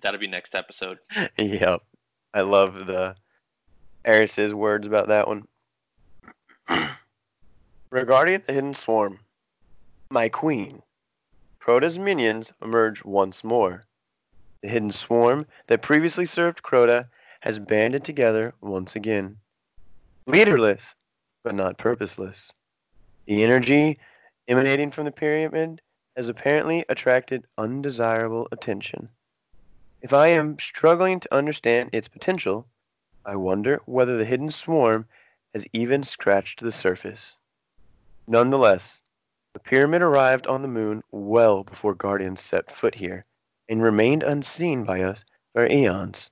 That'll 0.01 0.19
be 0.19 0.27
next 0.27 0.53
episode. 0.53 0.99
yep, 1.37 1.81
I 2.31 2.41
love 2.41 2.75
the 2.85 3.15
Eris's 4.05 4.53
words 4.53 4.85
about 4.85 5.07
that 5.07 5.27
one. 5.27 5.47
Regarding 7.89 8.43
the 8.45 8.53
hidden 8.53 8.75
swarm, 8.75 9.17
my 10.11 10.29
queen, 10.29 10.83
Crota's 11.59 11.97
minions 11.97 12.53
emerge 12.61 13.03
once 13.03 13.43
more. 13.43 13.83
The 14.61 14.69
hidden 14.69 14.91
swarm 14.91 15.47
that 15.65 15.81
previously 15.81 16.27
served 16.27 16.61
Crota 16.61 17.07
has 17.47 17.59
banded 17.59 18.03
together 18.03 18.53
once 18.59 18.97
again. 18.97 19.37
Leaderless, 20.25 20.95
but 21.45 21.55
not 21.55 21.77
purposeless. 21.77 22.51
The 23.25 23.41
energy 23.41 23.99
emanating 24.49 24.91
from 24.91 25.05
the 25.05 25.13
pyramid 25.13 25.79
has 26.17 26.27
apparently 26.27 26.83
attracted 26.89 27.47
undesirable 27.57 28.49
attention. 28.51 29.07
If 30.01 30.11
I 30.11 30.27
am 30.27 30.59
struggling 30.59 31.21
to 31.21 31.33
understand 31.33 31.91
its 31.93 32.09
potential, 32.09 32.67
I 33.25 33.37
wonder 33.37 33.79
whether 33.85 34.17
the 34.17 34.25
hidden 34.25 34.51
swarm 34.51 35.05
has 35.53 35.65
even 35.71 36.03
scratched 36.03 36.59
the 36.59 36.73
surface. 36.73 37.33
Nonetheless, 38.27 39.01
the 39.53 39.61
pyramid 39.61 40.01
arrived 40.01 40.47
on 40.47 40.63
the 40.63 40.67
moon 40.67 41.01
well 41.13 41.63
before 41.63 41.95
Guardians 41.95 42.41
set 42.41 42.75
foot 42.75 42.95
here 42.95 43.23
and 43.69 43.81
remained 43.81 44.23
unseen 44.23 44.83
by 44.83 45.01
us 45.03 45.23
for 45.53 45.65
eons. 45.65 46.29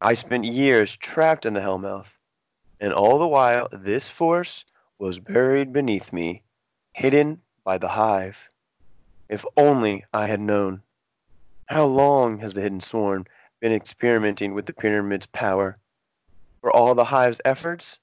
I 0.00 0.14
spent 0.14 0.44
years 0.44 0.96
trapped 0.96 1.46
in 1.46 1.54
the 1.54 1.60
Hellmouth, 1.60 2.18
and 2.80 2.92
all 2.92 3.18
the 3.18 3.28
while 3.28 3.68
this 3.72 4.08
force 4.08 4.64
was 4.98 5.18
buried 5.18 5.72
beneath 5.72 6.12
me, 6.12 6.42
hidden 6.92 7.40
by 7.64 7.78
the 7.78 7.88
hive. 7.88 8.38
If 9.28 9.44
only 9.56 10.04
I 10.12 10.26
had 10.26 10.40
known. 10.40 10.82
How 11.66 11.86
long 11.86 12.38
has 12.38 12.52
the 12.52 12.60
hidden 12.60 12.80
swarm 12.80 13.26
been 13.60 13.72
experimenting 13.72 14.52
with 14.52 14.66
the 14.66 14.74
pyramid's 14.74 15.26
power? 15.26 15.78
For 16.60 16.70
all 16.70 16.94
the 16.94 17.04
hive's 17.04 17.40
efforts, 17.44 17.98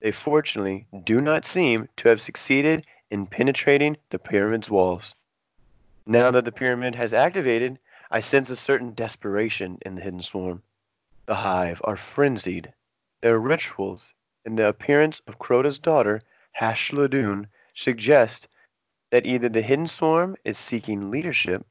they 0.00 0.12
fortunately 0.12 0.86
do 1.04 1.20
not 1.20 1.46
seem 1.46 1.88
to 1.96 2.08
have 2.08 2.22
succeeded 2.22 2.86
in 3.10 3.26
penetrating 3.26 3.96
the 4.10 4.18
pyramid's 4.18 4.70
walls. 4.70 5.14
Now 6.06 6.30
that 6.30 6.44
the 6.44 6.52
pyramid 6.52 6.94
has 6.94 7.12
activated, 7.12 7.78
I 8.10 8.20
sense 8.20 8.48
a 8.50 8.56
certain 8.56 8.94
desperation 8.94 9.78
in 9.82 9.94
the 9.94 10.00
hidden 10.00 10.22
swarm. 10.22 10.62
The 11.28 11.34
hive 11.34 11.82
are 11.84 11.98
frenzied. 11.98 12.72
Their 13.20 13.38
rituals 13.38 14.14
and 14.46 14.58
the 14.58 14.66
appearance 14.66 15.20
of 15.26 15.38
Crota's 15.38 15.78
daughter, 15.78 16.22
Hashladun, 16.58 17.48
suggest 17.74 18.48
that 19.10 19.26
either 19.26 19.50
the 19.50 19.60
hidden 19.60 19.88
swarm 19.88 20.36
is 20.42 20.56
seeking 20.56 21.10
leadership 21.10 21.66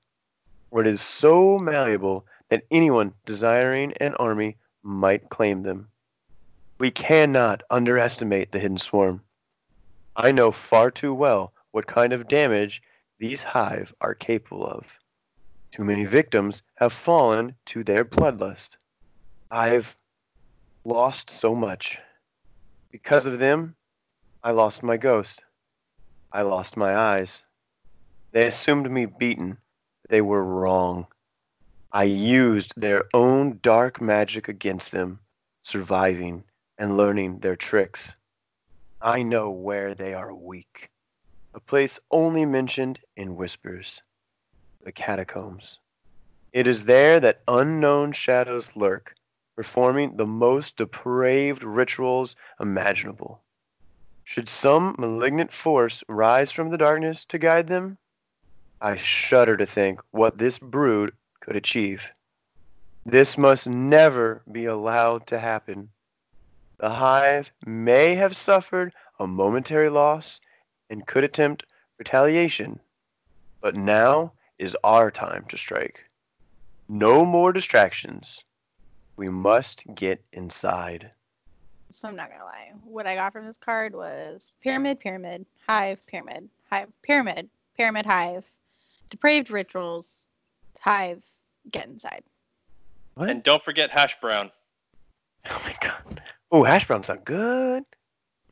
or 0.69 0.81
it 0.81 0.87
is 0.87 1.01
so 1.01 1.57
malleable 1.57 2.27
that 2.49 2.67
anyone 2.69 3.15
desiring 3.25 3.93
an 3.93 4.13
army 4.17 4.57
might 4.83 5.31
claim 5.31 5.63
them. 5.63 5.89
We 6.77 6.91
cannot 6.91 7.63
underestimate 7.71 8.51
the 8.51 8.59
hidden 8.59 8.77
swarm. 8.77 9.23
I 10.15 10.33
know 10.33 10.51
far 10.51 10.91
too 10.91 11.15
well 11.15 11.51
what 11.71 11.87
kind 11.87 12.13
of 12.13 12.27
damage 12.27 12.83
these 13.17 13.41
hive 13.41 13.91
are 14.01 14.13
capable 14.13 14.67
of. 14.67 14.85
Too 15.71 15.83
many 15.83 16.05
victims 16.05 16.61
have 16.75 16.93
fallen 16.93 17.55
to 17.65 17.83
their 17.83 18.05
bloodlust. 18.05 18.77
I've 19.49 19.95
lost 20.83 21.29
so 21.29 21.55
much. 21.55 21.97
Because 22.91 23.25
of 23.25 23.39
them, 23.39 23.75
I 24.43 24.51
lost 24.51 24.83
my 24.83 24.97
ghost. 24.97 25.41
I 26.33 26.41
lost 26.41 26.75
my 26.75 26.95
eyes. 26.95 27.41
They 28.31 28.47
assumed 28.47 28.91
me 28.91 29.05
beaten. 29.05 29.57
They 30.09 30.19
were 30.21 30.43
wrong. 30.43 31.07
I 31.93 32.03
used 32.03 32.73
their 32.75 33.05
own 33.13 33.59
dark 33.61 34.01
magic 34.01 34.49
against 34.49 34.91
them, 34.91 35.19
surviving 35.61 36.43
and 36.77 36.97
learning 36.97 37.39
their 37.39 37.55
tricks. 37.55 38.11
I 39.01 39.23
know 39.23 39.49
where 39.49 39.95
they 39.95 40.13
are 40.13 40.33
weak. 40.33 40.89
A 41.53 41.61
place 41.61 41.99
only 42.11 42.43
mentioned 42.45 42.99
in 43.15 43.37
whispers. 43.37 44.01
The 44.83 44.91
catacombs. 44.91 45.79
It 46.51 46.67
is 46.67 46.83
there 46.83 47.19
that 47.21 47.41
unknown 47.47 48.11
shadows 48.11 48.69
lurk, 48.75 49.15
performing 49.57 50.15
the 50.15 50.25
most 50.25 50.77
depraved 50.77 51.63
rituals 51.63 52.35
imaginable. 52.59 53.41
Should 54.23 54.49
some 54.49 54.95
malignant 54.99 55.51
force 55.51 56.03
rise 56.07 56.51
from 56.51 56.69
the 56.69 56.77
darkness 56.77 57.25
to 57.25 57.39
guide 57.39 57.67
them, 57.67 57.97
I 58.79 58.97
shudder 58.97 59.57
to 59.57 59.65
think 59.65 59.99
what 60.11 60.37
this 60.37 60.59
brood 60.59 61.13
could 61.39 61.55
achieve. 61.55 62.07
This 63.03 63.35
must 63.35 63.67
never 63.67 64.43
be 64.51 64.65
allowed 64.65 65.25
to 65.27 65.39
happen. 65.39 65.89
The 66.77 66.91
hive 66.91 67.51
may 67.65 68.13
have 68.13 68.37
suffered 68.37 68.93
a 69.19 69.25
momentary 69.25 69.89
loss 69.89 70.39
and 70.87 71.07
could 71.07 71.23
attempt 71.23 71.65
retaliation, 71.97 72.79
but 73.59 73.75
now 73.75 74.33
is 74.59 74.77
our 74.83 75.09
time 75.09 75.45
to 75.49 75.57
strike. 75.57 76.03
No 76.87 77.25
more 77.25 77.51
distractions. 77.51 78.43
We 79.17 79.29
must 79.29 79.83
get 79.95 80.23
inside. 80.31 81.11
So 81.89 82.07
I'm 82.07 82.15
not 82.15 82.29
gonna 82.29 82.45
lie. 82.45 82.71
What 82.83 83.07
I 83.07 83.15
got 83.15 83.33
from 83.33 83.45
this 83.45 83.57
card 83.57 83.95
was 83.95 84.51
pyramid, 84.61 84.99
pyramid, 84.99 85.45
hive, 85.67 86.05
pyramid, 86.05 86.49
hive, 86.69 86.89
pyramid, 87.01 87.49
pyramid, 87.75 88.05
hive, 88.05 88.45
depraved 89.09 89.49
rituals, 89.49 90.27
hive, 90.79 91.23
get 91.71 91.87
inside. 91.87 92.23
What? 93.15 93.29
And 93.29 93.41
don't 93.41 93.63
forget 93.63 93.89
hash 93.89 94.19
brown. 94.21 94.51
oh 95.49 95.61
my 95.65 95.75
god. 95.81 96.21
Oh, 96.51 96.63
hash 96.63 96.87
browns 96.87 97.07
sound 97.07 97.25
good. 97.25 97.83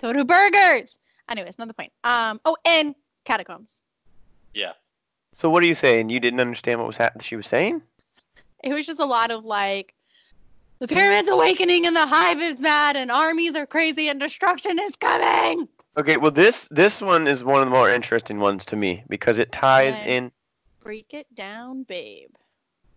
So 0.01 0.11
do 0.11 0.25
burgers. 0.25 0.97
Anyways, 1.29 1.57
not 1.59 1.67
the 1.67 1.73
point. 1.73 1.91
Um. 2.03 2.39
Oh, 2.45 2.57
and 2.65 2.95
catacombs. 3.25 3.81
Yeah. 4.53 4.73
So 5.33 5.49
what 5.49 5.63
are 5.63 5.67
you 5.67 5.75
saying? 5.75 6.09
You 6.09 6.19
didn't 6.19 6.39
understand 6.39 6.79
what 6.79 6.87
was 6.87 6.97
hap- 6.97 7.21
she 7.21 7.35
was 7.35 7.47
saying? 7.47 7.81
It 8.63 8.73
was 8.73 8.85
just 8.85 8.99
a 8.99 9.05
lot 9.05 9.31
of 9.31 9.43
like, 9.43 9.93
the 10.79 10.87
pyramid's 10.87 11.29
awakening 11.29 11.85
and 11.85 11.95
the 11.95 12.05
hive 12.05 12.41
is 12.41 12.59
mad 12.59 12.95
and 12.97 13.11
armies 13.11 13.55
are 13.55 13.65
crazy 13.65 14.09
and 14.09 14.19
destruction 14.19 14.77
is 14.79 14.91
coming. 14.99 15.67
Okay, 15.97 16.17
well 16.17 16.31
this 16.31 16.67
this 16.71 17.01
one 17.01 17.27
is 17.27 17.43
one 17.43 17.61
of 17.61 17.67
the 17.69 17.75
more 17.75 17.89
interesting 17.89 18.39
ones 18.39 18.65
to 18.65 18.75
me 18.75 19.03
because 19.09 19.39
it 19.39 19.51
ties 19.51 19.97
Yeah. 19.99 20.05
in 20.05 20.31
Break 20.83 21.13
it 21.13 21.33
down, 21.33 21.83
babe. 21.83 22.29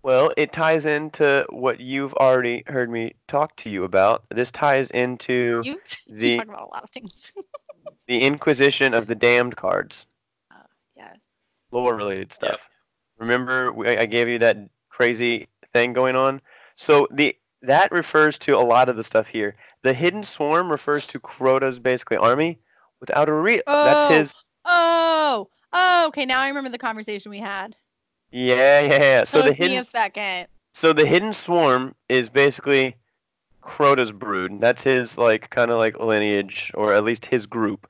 well, 0.03 0.33
it 0.37 0.53
ties 0.53 0.85
into 0.85 1.47
what 1.51 1.81
you've 1.81 2.13
already 2.15 2.63
heard 2.67 2.91
me 2.91 3.15
talk 3.29 3.57
to 3.57 3.71
you 3.71 3.85
about. 3.85 4.25
This 4.31 4.51
ties 4.51 4.91
into 4.91 5.63
You, 5.65 5.81
the- 6.09 6.29
you 6.29 6.37
talk 6.37 6.45
about 6.49 6.63
a 6.63 6.75
lot 6.75 6.85
of 6.85 6.91
things. 6.91 7.33
the 8.09 8.21
Inquisition 8.23 8.93
of 8.95 9.07
the 9.07 9.15
Damned 9.15 9.57
cards, 9.57 10.07
Oh, 10.53 10.57
yes. 10.97 11.17
lore 11.71 11.95
related 11.95 12.33
stuff. 12.33 12.61
Remember 13.19 13.73
we, 13.73 13.89
I 13.97 14.05
gave 14.07 14.29
you 14.29 14.39
that 14.41 14.59
crazy 14.91 15.49
thing 15.73 15.93
going 15.95 16.15
on? 16.17 16.41
So 16.77 17.09
the 17.11 17.35
that 17.63 17.91
refers 17.93 18.39
to 18.39 18.57
a 18.57 18.61
lot 18.61 18.89
of 18.89 18.97
the 18.97 19.05
stuff 19.05 19.27
here. 19.27 19.57
The 19.83 19.93
Hidden 19.93 20.25
Swarm 20.25 20.71
refers 20.71 21.07
to 21.09 21.21
Crota's 21.21 21.79
basically 21.79 22.17
army 22.17 22.59
without 23.01 23.29
a 23.29 23.33
real. 23.33 23.63
Oh. 23.67 23.85
That's 23.85 24.15
his. 24.15 24.35
Oh. 24.65 25.49
Oh. 25.73 26.07
Okay. 26.09 26.27
Now 26.27 26.41
I 26.41 26.49
remember 26.49 26.71
the 26.71 26.79
conversation 26.79 27.31
we 27.31 27.39
had. 27.39 27.77
Yeah, 28.31 28.81
yeah, 28.81 28.99
yeah. 28.99 29.25
So 29.25 29.39
the 29.39 29.51
Took 29.51 29.59
me 29.59 29.67
hidden 29.67 29.83
a 29.83 29.85
second. 29.85 30.49
So 30.75 30.93
the 30.93 31.07
hidden 31.07 31.33
swarm 31.33 31.95
is 32.09 32.29
basically 32.29 32.97
Crota's 33.63 34.13
brood. 34.13 34.61
That's 34.61 34.83
his 34.83 35.19
like 35.19 35.51
kind 35.51 35.71
of 35.71 35.79
like 35.79 35.99
lineage, 35.99 36.71
or 36.75 36.95
at 36.95 37.05
least 37.05 37.27
his 37.27 37.47
group. 37.47 37.89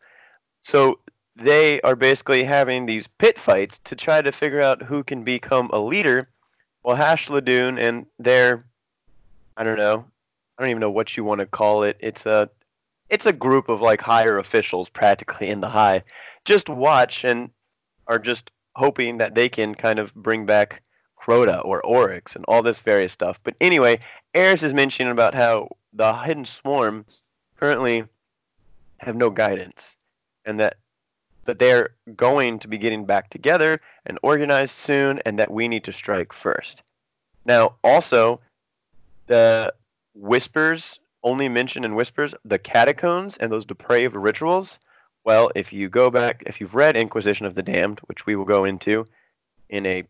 So 0.62 1.00
they 1.36 1.80
are 1.82 1.96
basically 1.96 2.44
having 2.44 2.86
these 2.86 3.06
pit 3.06 3.38
fights 3.38 3.78
to 3.84 3.96
try 3.96 4.22
to 4.22 4.32
figure 4.32 4.60
out 4.60 4.82
who 4.82 5.04
can 5.04 5.22
become 5.22 5.70
a 5.72 5.78
leader. 5.78 6.28
While 6.82 6.96
Hashladun 6.96 7.78
and 7.80 8.06
their, 8.18 8.64
I 9.58 9.64
don't 9.64 9.76
know, 9.76 10.06
I 10.56 10.62
don't 10.62 10.70
even 10.70 10.80
know 10.80 10.90
what 10.90 11.16
you 11.16 11.24
want 11.24 11.40
to 11.40 11.46
call 11.46 11.82
it. 11.82 11.96
It's 11.98 12.24
a, 12.26 12.48
it's 13.10 13.26
a 13.26 13.32
group 13.32 13.68
of 13.68 13.80
like 13.80 14.00
higher 14.00 14.38
officials 14.38 14.88
practically 14.88 15.48
in 15.48 15.60
the 15.60 15.68
high. 15.68 16.04
Just 16.44 16.68
watch 16.68 17.24
and 17.24 17.50
are 18.06 18.20
just 18.20 18.52
hoping 18.76 19.18
that 19.18 19.34
they 19.34 19.48
can 19.48 19.74
kind 19.74 19.98
of 19.98 20.14
bring 20.14 20.46
back 20.46 20.80
Crota 21.20 21.64
or 21.64 21.84
Oryx 21.84 22.36
and 22.36 22.44
all 22.46 22.62
this 22.62 22.78
various 22.78 23.12
stuff. 23.12 23.40
But 23.42 23.56
anyway, 23.60 23.98
Eris 24.32 24.62
is 24.62 24.72
mentioning 24.72 25.10
about 25.10 25.34
how 25.34 25.76
the 25.92 26.14
Hidden 26.14 26.44
Swarm 26.44 27.04
currently 27.58 28.04
have 28.98 29.16
no 29.16 29.28
guidance 29.28 29.96
and 30.44 30.60
that 30.60 30.76
that 31.46 31.58
they're 31.58 31.90
going 32.14 32.58
to 32.58 32.68
be 32.68 32.78
getting 32.78 33.06
back 33.06 33.30
together 33.30 33.80
and 34.04 34.18
organized 34.22 34.74
soon 34.74 35.18
and 35.24 35.38
that 35.38 35.50
we 35.50 35.66
need 35.66 35.82
to 35.82 35.92
strike 35.92 36.32
first. 36.32 36.82
Now, 37.46 37.76
also, 37.82 38.38
the 39.28 39.72
whispers 40.14 40.98
only 41.22 41.48
mention 41.48 41.84
in 41.84 41.94
whispers 41.94 42.34
the 42.44 42.58
catacombs 42.58 43.36
and 43.36 43.50
those 43.52 43.66
depraved 43.66 44.16
rituals. 44.16 44.78
Well, 45.24 45.50
if 45.54 45.72
you 45.72 45.88
go 45.88 46.10
back, 46.10 46.42
if 46.46 46.60
you've 46.60 46.74
read 46.74 46.96
Inquisition 46.96 47.46
of 47.46 47.54
the 47.54 47.62
Damned, 47.62 48.00
which 48.06 48.26
we 48.26 48.36
will 48.36 48.44
go 48.44 48.64
into 48.64 49.06
in 49.68 49.86
a 49.86 50.04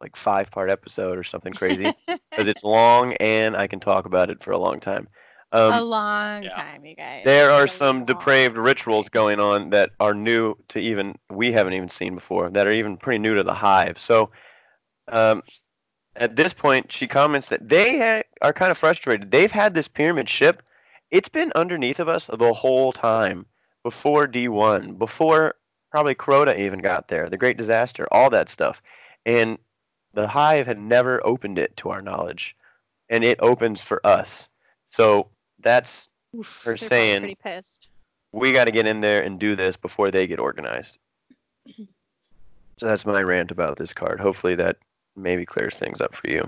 like 0.00 0.16
five 0.16 0.50
part 0.50 0.70
episode 0.70 1.18
or 1.18 1.24
something 1.24 1.52
crazy, 1.52 1.92
because 2.06 2.48
it's 2.48 2.64
long 2.64 3.14
and 3.14 3.56
I 3.56 3.66
can 3.66 3.80
talk 3.80 4.06
about 4.06 4.30
it 4.30 4.42
for 4.42 4.52
a 4.52 4.58
long 4.58 4.80
time. 4.80 5.08
Um, 5.52 5.72
a 5.72 5.84
long 5.84 6.42
yeah. 6.42 6.50
time, 6.50 6.84
you 6.84 6.96
guys. 6.96 7.22
there 7.24 7.52
are 7.52 7.68
some 7.68 7.98
long 7.98 8.06
depraved 8.06 8.56
rituals 8.56 9.08
going 9.08 9.38
on 9.38 9.70
that 9.70 9.90
are 10.00 10.12
new 10.12 10.56
to 10.68 10.80
even 10.80 11.14
we 11.30 11.52
haven't 11.52 11.74
even 11.74 11.88
seen 11.88 12.16
before 12.16 12.50
that 12.50 12.66
are 12.66 12.72
even 12.72 12.96
pretty 12.96 13.20
new 13.20 13.36
to 13.36 13.44
the 13.44 13.54
hive 13.54 13.96
so 13.96 14.28
um, 15.06 15.42
at 16.16 16.36
this 16.36 16.52
point 16.52 16.90
she 16.90 17.06
comments 17.06 17.48
that 17.48 17.68
they 17.68 17.98
ha- 17.98 18.22
are 18.42 18.52
kind 18.52 18.70
of 18.70 18.78
frustrated 18.78 19.30
they've 19.30 19.52
had 19.52 19.74
this 19.74 19.88
pyramid 19.88 20.28
ship 20.28 20.62
it's 21.10 21.28
been 21.28 21.52
underneath 21.54 22.00
of 22.00 22.08
us 22.08 22.26
the 22.32 22.52
whole 22.52 22.92
time 22.92 23.46
before 23.82 24.26
d1 24.26 24.98
before 24.98 25.54
probably 25.90 26.14
crota 26.14 26.58
even 26.58 26.78
got 26.80 27.08
there 27.08 27.28
the 27.28 27.36
great 27.36 27.56
disaster 27.56 28.06
all 28.10 28.30
that 28.30 28.48
stuff 28.48 28.80
and 29.24 29.58
the 30.14 30.26
hive 30.26 30.66
had 30.66 30.78
never 30.80 31.24
opened 31.26 31.58
it 31.58 31.76
to 31.76 31.90
our 31.90 32.02
knowledge 32.02 32.56
and 33.10 33.22
it 33.24 33.38
opens 33.40 33.80
for 33.80 34.04
us 34.06 34.48
so 34.88 35.28
that's 35.60 36.08
Oof, 36.36 36.62
her 36.64 36.76
saying- 36.76 37.20
pretty 37.20 37.34
pissed. 37.42 37.88
we 38.32 38.52
got 38.52 38.64
to 38.64 38.70
get 38.70 38.86
in 38.86 39.00
there 39.00 39.22
and 39.22 39.38
do 39.38 39.56
this 39.56 39.76
before 39.76 40.10
they 40.10 40.26
get 40.26 40.38
organized. 40.38 40.98
So 42.78 42.84
that's 42.84 43.06
my 43.06 43.22
rant 43.22 43.50
about 43.50 43.78
this 43.78 43.94
card. 43.94 44.20
Hopefully 44.20 44.54
that 44.56 44.76
maybe 45.16 45.44
clears 45.46 45.74
things 45.74 46.00
up 46.00 46.14
for 46.14 46.28
you. 46.28 46.42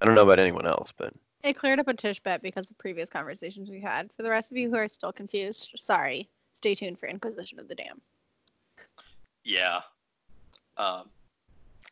I 0.00 0.04
don't 0.04 0.14
know 0.14 0.22
about 0.22 0.38
anyone 0.38 0.66
else, 0.66 0.92
but 0.96 1.12
It 1.42 1.54
cleared 1.54 1.78
up 1.78 1.88
a 1.88 1.94
Tish 1.94 2.20
bet 2.20 2.42
because 2.42 2.70
of 2.70 2.78
previous 2.78 3.08
conversations 3.08 3.70
we 3.70 3.80
had. 3.80 4.10
For 4.16 4.22
the 4.22 4.30
rest 4.30 4.50
of 4.50 4.56
you 4.56 4.70
who 4.70 4.76
are 4.76 4.88
still 4.88 5.12
confused, 5.12 5.72
sorry. 5.76 6.28
Stay 6.52 6.74
tuned 6.74 6.98
for 6.98 7.06
Inquisition 7.06 7.58
of 7.58 7.68
the 7.68 7.74
Damned. 7.74 8.00
Yeah. 9.44 9.80
Um, 10.76 11.08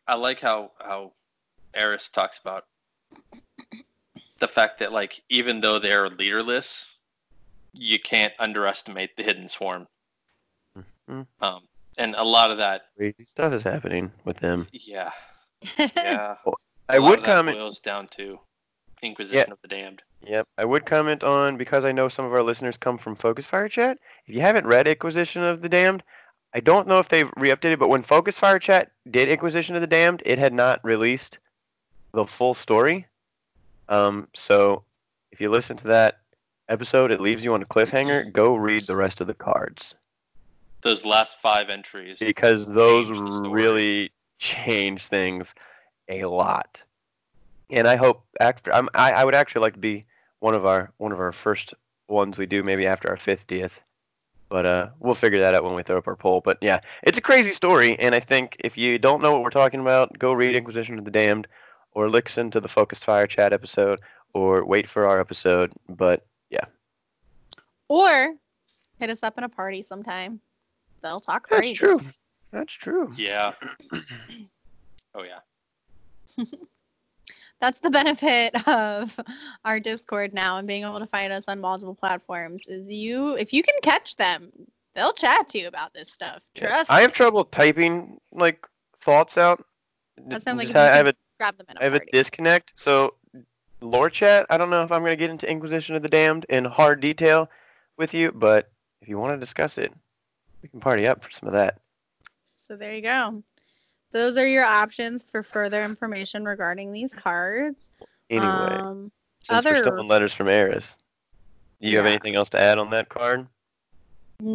I 0.07 0.15
like 0.15 0.39
how 0.39 0.71
how 0.79 1.11
Eris 1.73 2.09
talks 2.09 2.39
about 2.39 2.65
the 4.39 4.47
fact 4.47 4.79
that 4.79 4.91
like 4.91 5.21
even 5.29 5.61
though 5.61 5.79
they're 5.79 6.09
leaderless, 6.09 6.85
you 7.73 7.99
can't 7.99 8.33
underestimate 8.39 9.15
the 9.15 9.23
hidden 9.23 9.47
swarm. 9.47 9.87
Mhm. 11.09 11.27
Um, 11.41 11.67
and 11.97 12.15
a 12.15 12.23
lot 12.23 12.49
of 12.51 12.57
that, 12.57 12.87
crazy 12.97 13.23
stuff 13.23 13.53
is 13.53 13.61
happening 13.63 14.11
with 14.25 14.37
them. 14.37 14.67
yeah, 14.71 15.11
yeah. 15.95 16.35
I 16.89 16.97
a 16.97 16.99
lot 16.99 17.09
would 17.09 17.19
of 17.19 17.25
that 17.25 17.35
comment. 17.35 17.57
boils 17.57 17.79
down 17.79 18.07
to 18.17 18.39
Inquisition 19.01 19.51
of 19.51 19.57
the 19.61 19.67
Damned. 19.67 20.01
Yep, 20.25 20.47
I 20.57 20.65
would 20.65 20.85
comment 20.85 21.23
on 21.23 21.57
because 21.57 21.85
I 21.85 21.91
know 21.91 22.07
some 22.07 22.25
of 22.25 22.33
our 22.33 22.43
listeners 22.43 22.77
come 22.77 22.97
from 22.97 23.15
Focus 23.15 23.45
Fire 23.45 23.67
Chat. 23.69 23.97
If 24.25 24.35
you 24.35 24.41
haven't 24.41 24.65
read 24.65 24.87
Inquisition 24.87 25.43
of 25.43 25.61
the 25.61 25.69
Damned, 25.69 26.03
I 26.53 26.59
don't 26.59 26.87
know 26.87 26.99
if 26.99 27.09
they've 27.09 27.29
re-updated, 27.37 27.79
but 27.79 27.89
when 27.89 28.03
Focus 28.03 28.37
Fire 28.37 28.59
Chat 28.59 28.91
did 29.09 29.27
Inquisition 29.27 29.75
of 29.75 29.81
the 29.81 29.87
Damned, 29.87 30.21
it 30.25 30.37
had 30.39 30.53
not 30.53 30.79
released 30.83 31.39
the 32.13 32.25
full 32.25 32.53
story. 32.53 33.07
Um, 33.89 34.27
so 34.33 34.83
if 35.31 35.41
you 35.41 35.49
listen 35.49 35.75
to 35.77 35.87
that 35.87 36.19
episode, 36.69 37.11
it 37.11 37.19
leaves 37.19 37.43
you 37.43 37.53
on 37.53 37.61
a 37.61 37.65
cliffhanger. 37.65 38.31
Go 38.31 38.55
read 38.55 38.83
the 38.83 38.95
rest 38.95 39.19
of 39.19 39.27
the 39.27 39.33
cards 39.33 39.95
Those 40.81 41.03
last 41.03 41.41
five 41.41 41.69
entries. 41.69 42.19
because 42.19 42.65
those 42.65 43.09
Change 43.09 43.47
really 43.47 44.11
change 44.43 45.07
things 45.07 45.55
a 46.09 46.25
lot. 46.25 46.83
And 47.69 47.87
I 47.87 47.95
hope 47.95 48.23
after 48.39 48.73
I'm, 48.73 48.89
I 48.93 49.13
I 49.13 49.23
would 49.23 49.35
actually 49.35 49.61
like 49.61 49.73
to 49.73 49.79
be 49.79 50.05
one 50.39 50.53
of 50.53 50.65
our 50.65 50.91
one 50.97 51.13
of 51.13 51.19
our 51.19 51.31
first 51.31 51.73
ones 52.09 52.37
we 52.37 52.45
do 52.45 52.61
maybe 52.61 52.85
after 52.85 53.09
our 53.09 53.15
50th. 53.15 53.71
But 54.49 54.65
uh, 54.65 54.89
we'll 54.99 55.15
figure 55.15 55.39
that 55.39 55.55
out 55.55 55.63
when 55.63 55.73
we 55.73 55.81
throw 55.81 55.97
up 55.97 56.07
our 56.07 56.17
poll. 56.17 56.41
But 56.41 56.57
yeah, 56.61 56.81
it's 57.01 57.17
a 57.17 57.21
crazy 57.21 57.53
story, 57.53 57.97
and 57.99 58.13
I 58.13 58.19
think 58.19 58.57
if 58.59 58.77
you 58.77 58.99
don't 58.99 59.23
know 59.23 59.31
what 59.31 59.41
we're 59.41 59.49
talking 59.49 59.79
about, 59.79 60.19
go 60.19 60.31
read 60.31 60.55
Inquisition 60.55 60.99
of 60.99 61.05
the 61.05 61.11
Damned, 61.11 61.47
or 61.93 62.07
listen 62.07 62.51
to 62.51 62.59
the 62.59 62.67
Focused 62.67 63.03
Fire 63.03 63.25
Chat 63.25 63.51
episode, 63.51 63.99
or 64.33 64.63
wait 64.63 64.87
for 64.87 65.07
our 65.07 65.19
episode. 65.19 65.71
But 65.89 66.27
yeah. 66.51 66.65
or 67.87 68.35
hit 68.99 69.09
us 69.09 69.23
up 69.23 69.39
in 69.39 69.43
a 69.43 69.49
party 69.49 69.81
sometime. 69.81 70.39
They'll 71.01 71.21
talk 71.21 71.49
that's 71.49 71.61
crazy. 71.61 71.73
true. 71.73 72.01
That's 72.53 72.73
true. 72.73 73.11
Yeah. 73.17 73.53
oh 75.15 75.23
yeah. 75.23 75.39
That's 77.59 77.79
the 77.79 77.89
benefit 77.89 78.55
of 78.67 79.19
our 79.65 79.79
Discord 79.79 80.33
now 80.33 80.57
and 80.57 80.67
being 80.67 80.83
able 80.83 80.99
to 80.99 81.05
find 81.07 81.33
us 81.33 81.45
on 81.47 81.59
multiple 81.59 81.95
platforms. 81.95 82.61
Is 82.67 82.87
you 82.87 83.35
if 83.35 83.51
you 83.51 83.63
can 83.63 83.75
catch 83.81 84.15
them, 84.15 84.51
they'll 84.93 85.13
chat 85.13 85.49
to 85.49 85.59
you 85.59 85.67
about 85.67 85.93
this 85.93 86.11
stuff. 86.11 86.43
Yeah. 86.55 86.67
Trust. 86.67 86.91
I 86.91 87.01
have 87.01 87.11
trouble 87.11 87.45
typing 87.45 88.19
like 88.31 88.67
thoughts 89.01 89.37
out. 89.37 89.65
That 90.27 90.43
sounds 90.43 90.59
like 90.59 90.67
you 90.67 90.73
ha- 90.75 90.91
I 90.91 90.97
have 90.97 91.07
a 91.07 91.15
grab 91.39 91.57
them 91.57 91.65
in 91.71 91.77
a 91.77 91.81
I 91.81 91.83
have 91.85 91.95
a 91.95 92.01
disconnect. 92.11 92.73
So 92.75 93.15
lore 93.81 94.11
chat, 94.11 94.45
I 94.51 94.57
don't 94.57 94.69
know 94.69 94.83
if 94.83 94.91
I'm 94.91 95.01
gonna 95.01 95.15
get 95.15 95.31
into 95.31 95.49
Inquisition 95.49 95.95
of 95.95 96.03
the 96.03 96.09
Damned 96.09 96.45
in 96.49 96.65
hard 96.65 96.99
detail 96.99 97.49
with 97.97 98.13
you, 98.13 98.31
but 98.31 98.69
if 99.01 99.09
you 99.09 99.17
want 99.17 99.33
to 99.33 99.39
discuss 99.39 99.79
it, 99.79 99.91
we 100.61 100.69
can 100.69 100.79
party 100.79 101.07
up 101.07 101.23
for 101.23 101.31
some 101.31 101.47
of 101.47 101.53
that. 101.53 101.79
So 102.63 102.77
there 102.77 102.93
you 102.95 103.01
go. 103.01 103.43
Those 104.13 104.37
are 104.37 104.47
your 104.47 104.63
options 104.63 105.25
for 105.29 105.43
further 105.43 105.83
information 105.83 106.45
regarding 106.45 106.93
these 106.93 107.13
cards. 107.13 107.89
Anyway, 108.29 108.47
Um, 108.47 109.11
since 109.41 109.65
we're 109.65 109.71
other- 109.71 109.83
still 109.83 109.99
in 109.99 110.07
letters 110.07 110.33
from 110.33 110.47
Eris, 110.47 110.95
do 111.81 111.89
you 111.89 111.97
have 111.97 112.05
anything 112.05 112.35
else 112.35 112.49
to 112.51 112.59
add 112.59 112.77
on 112.77 112.89
that 112.91 113.09
card? 113.09 113.47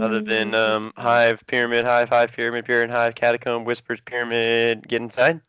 Other 0.01 0.21
than 0.21 0.53
mm, 0.53 0.55
um, 0.55 0.93
Hive, 0.97 1.47
Pyramid, 1.47 1.85
Hive, 1.85 2.09
Hive, 2.09 2.33
Pyramid, 2.33 2.65
Pyramid, 2.65 2.91
Hive, 2.91 3.15
Catacomb, 3.15 3.65
Whispers, 3.65 4.01
Pyramid, 4.01 4.89
get 4.89 5.03
inside? 5.03 5.41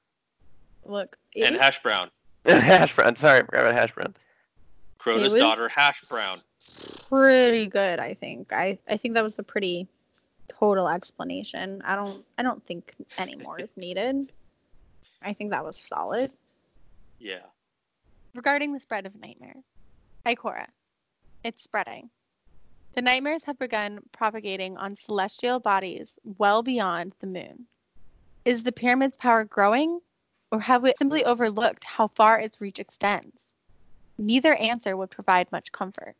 look, 0.83 1.17
it 1.33 1.43
And 1.43 1.55
was 1.55 1.63
Hash 1.63 1.81
Brown. 1.81 2.11
hash 2.45 2.95
brown. 2.95 3.15
Sorry, 3.15 3.39
I 3.39 3.45
forgot 3.45 3.61
about 3.61 3.73
hash 3.75 3.93
brown. 3.93 4.15
Crota's 4.97 5.33
daughter, 5.33 5.69
Hash 5.69 6.01
Brown. 6.09 6.37
pretty 7.07 7.67
good, 7.67 7.99
I 7.99 8.15
think. 8.15 8.51
I, 8.51 8.79
I 8.89 8.97
think 8.97 9.13
that 9.13 9.23
was 9.23 9.37
a 9.39 9.43
pretty 9.43 9.87
total 10.49 10.87
explanation. 10.87 11.81
I 11.85 11.95
don't 11.95 12.25
I 12.37 12.43
don't 12.43 12.65
think 12.65 12.95
any 13.17 13.35
more 13.35 13.59
is 13.59 13.71
needed. 13.77 14.31
I 15.21 15.33
think 15.33 15.51
that 15.51 15.63
was 15.63 15.77
solid. 15.77 16.31
Yeah. 17.19 17.45
Regarding 18.33 18.73
the 18.73 18.79
spread 18.79 19.05
of 19.05 19.15
nightmares, 19.15 19.63
Ikora, 20.25 20.67
it's 21.43 21.63
spreading. 21.63 22.09
The 22.93 23.01
nightmares 23.01 23.43
have 23.43 23.59
begun 23.59 23.99
propagating 24.11 24.77
on 24.77 24.97
celestial 24.97 25.59
bodies 25.59 26.17
well 26.37 26.63
beyond 26.63 27.13
the 27.19 27.27
moon. 27.27 27.65
Is 28.45 28.63
the 28.63 28.71
pyramid's 28.71 29.17
power 29.17 29.43
growing, 29.43 29.99
or 30.51 30.59
have 30.59 30.83
we 30.83 30.93
simply 30.97 31.23
overlooked 31.25 31.83
how 31.83 32.07
far 32.07 32.39
its 32.39 32.61
reach 32.61 32.79
extends? 32.79 33.49
Neither 34.17 34.55
answer 34.55 34.97
would 34.97 35.11
provide 35.11 35.51
much 35.51 35.71
comfort. 35.71 36.15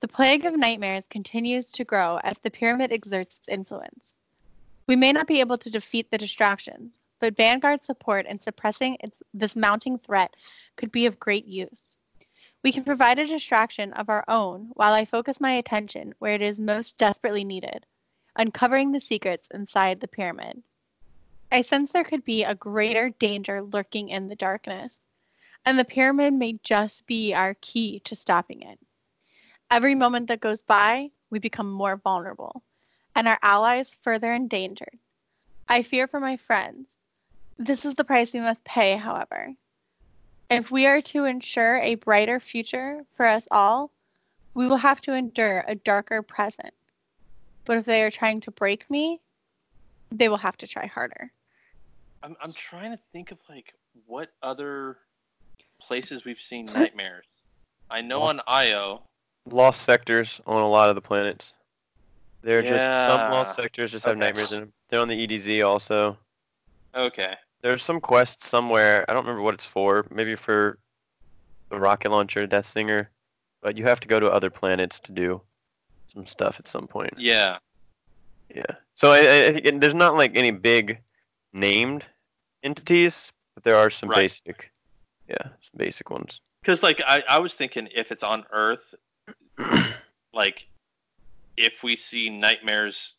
The 0.00 0.08
plague 0.08 0.44
of 0.44 0.56
nightmares 0.56 1.06
continues 1.08 1.70
to 1.72 1.84
grow 1.84 2.18
as 2.24 2.38
the 2.38 2.50
pyramid 2.50 2.92
exerts 2.92 3.38
its 3.38 3.48
influence. 3.48 4.14
We 4.86 4.96
may 4.96 5.12
not 5.12 5.26
be 5.26 5.40
able 5.40 5.56
to 5.58 5.70
defeat 5.70 6.10
the 6.10 6.18
distractions, 6.18 6.92
but 7.20 7.36
Vanguard's 7.36 7.86
support 7.86 8.26
in 8.26 8.42
suppressing 8.42 8.98
its, 9.00 9.22
this 9.32 9.56
mounting 9.56 9.98
threat 9.98 10.34
could 10.76 10.92
be 10.92 11.06
of 11.06 11.18
great 11.18 11.46
use. 11.46 11.86
We 12.62 12.72
can 12.72 12.84
provide 12.84 13.18
a 13.18 13.26
distraction 13.26 13.92
of 13.92 14.08
our 14.08 14.24
own 14.26 14.70
while 14.74 14.92
I 14.92 15.04
focus 15.04 15.40
my 15.40 15.52
attention 15.52 16.14
where 16.18 16.34
it 16.34 16.42
is 16.42 16.60
most 16.60 16.98
desperately 16.98 17.44
needed, 17.44 17.86
uncovering 18.36 18.92
the 18.92 19.00
secrets 19.00 19.48
inside 19.54 20.00
the 20.00 20.08
pyramid. 20.08 20.62
I 21.52 21.62
sense 21.62 21.92
there 21.92 22.04
could 22.04 22.24
be 22.24 22.42
a 22.42 22.54
greater 22.54 23.10
danger 23.10 23.62
lurking 23.62 24.08
in 24.08 24.28
the 24.28 24.36
darkness, 24.36 25.00
and 25.64 25.78
the 25.78 25.84
pyramid 25.84 26.34
may 26.34 26.58
just 26.62 27.06
be 27.06 27.32
our 27.32 27.54
key 27.60 28.00
to 28.00 28.14
stopping 28.14 28.62
it. 28.62 28.78
Every 29.70 29.94
moment 29.94 30.28
that 30.28 30.40
goes 30.40 30.62
by, 30.62 31.10
we 31.30 31.38
become 31.38 31.70
more 31.70 31.96
vulnerable, 31.96 32.62
and 33.14 33.26
our 33.26 33.38
allies 33.42 33.96
further 34.02 34.32
endangered. 34.32 34.98
I 35.68 35.82
fear 35.82 36.06
for 36.06 36.20
my 36.20 36.36
friends. 36.36 36.86
This 37.58 37.84
is 37.84 37.94
the 37.94 38.04
price 38.04 38.32
we 38.32 38.40
must 38.40 38.64
pay, 38.64 38.96
however. 38.96 39.54
If 40.50 40.70
we 40.70 40.86
are 40.86 41.00
to 41.02 41.24
ensure 41.24 41.78
a 41.78 41.94
brighter 41.94 42.38
future 42.38 43.04
for 43.16 43.26
us 43.26 43.48
all, 43.50 43.90
we 44.54 44.66
will 44.66 44.76
have 44.76 45.00
to 45.02 45.14
endure 45.14 45.64
a 45.66 45.74
darker 45.74 46.22
present. 46.22 46.74
But 47.64 47.78
if 47.78 47.84
they 47.84 48.02
are 48.02 48.10
trying 48.10 48.40
to 48.42 48.50
break 48.50 48.88
me, 48.90 49.20
they 50.12 50.28
will 50.28 50.36
have 50.36 50.56
to 50.58 50.66
try 50.66 50.86
harder. 50.86 51.32
I'm 52.22 52.36
I'm 52.40 52.52
trying 52.52 52.92
to 52.92 52.98
think 53.12 53.32
of 53.32 53.38
like 53.48 53.74
what 54.06 54.30
other 54.42 54.98
places 55.80 56.24
we've 56.24 56.40
seen 56.40 56.66
nightmares. 56.66 57.26
I 57.90 58.00
know 58.00 58.22
on 58.22 58.40
Io. 58.46 59.02
Lost 59.50 59.82
sectors 59.82 60.40
on 60.46 60.62
a 60.62 60.68
lot 60.68 60.88
of 60.88 60.94
the 60.94 61.00
planets. 61.00 61.54
There 62.42 62.58
are 62.58 62.62
just 62.62 62.84
some 63.06 63.30
lost 63.30 63.56
sectors 63.56 63.90
just 63.90 64.04
have 64.04 64.16
nightmares 64.18 64.52
in 64.52 64.60
them. 64.60 64.72
They're 64.88 65.00
on 65.00 65.08
the 65.08 65.26
EDZ 65.26 65.66
also. 65.66 66.18
Okay. 66.94 67.34
There's 67.62 67.82
some 67.82 68.00
quest 68.00 68.42
somewhere. 68.42 69.04
I 69.08 69.14
don't 69.14 69.24
remember 69.24 69.42
what 69.42 69.54
it's 69.54 69.64
for. 69.64 70.06
Maybe 70.10 70.36
for 70.36 70.78
the 71.70 71.78
rocket 71.78 72.10
launcher, 72.10 72.46
Deathbringer. 72.46 73.06
But 73.62 73.78
you 73.78 73.84
have 73.84 74.00
to 74.00 74.08
go 74.08 74.20
to 74.20 74.30
other 74.30 74.50
planets 74.50 75.00
to 75.00 75.12
do 75.12 75.40
some 76.06 76.26
stuff 76.26 76.56
at 76.58 76.68
some 76.68 76.86
point. 76.86 77.14
Yeah. 77.16 77.58
Yeah. 78.54 78.62
So 78.94 79.12
I, 79.12 79.60
I, 79.64 79.70
there's 79.78 79.94
not 79.94 80.16
like 80.16 80.36
any 80.36 80.50
big 80.50 80.98
named 81.54 82.04
entities, 82.62 83.32
but 83.54 83.64
there 83.64 83.76
are 83.76 83.90
some 83.90 84.10
Right. 84.10 84.16
basic. 84.16 84.70
Yeah, 85.28 85.42
some 85.42 85.78
basic 85.78 86.10
ones. 86.10 86.42
Because 86.60 86.82
like 86.82 87.00
I, 87.06 87.24
I 87.28 87.38
was 87.38 87.54
thinking 87.54 87.88
if 87.94 88.12
it's 88.12 88.22
on 88.22 88.44
Earth, 88.52 88.94
like 90.34 90.66
if 91.56 91.82
we 91.82 91.96
see 91.96 92.28
nightmares 92.30 93.12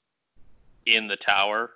in 0.86 1.08
the 1.08 1.16
tower, 1.18 1.72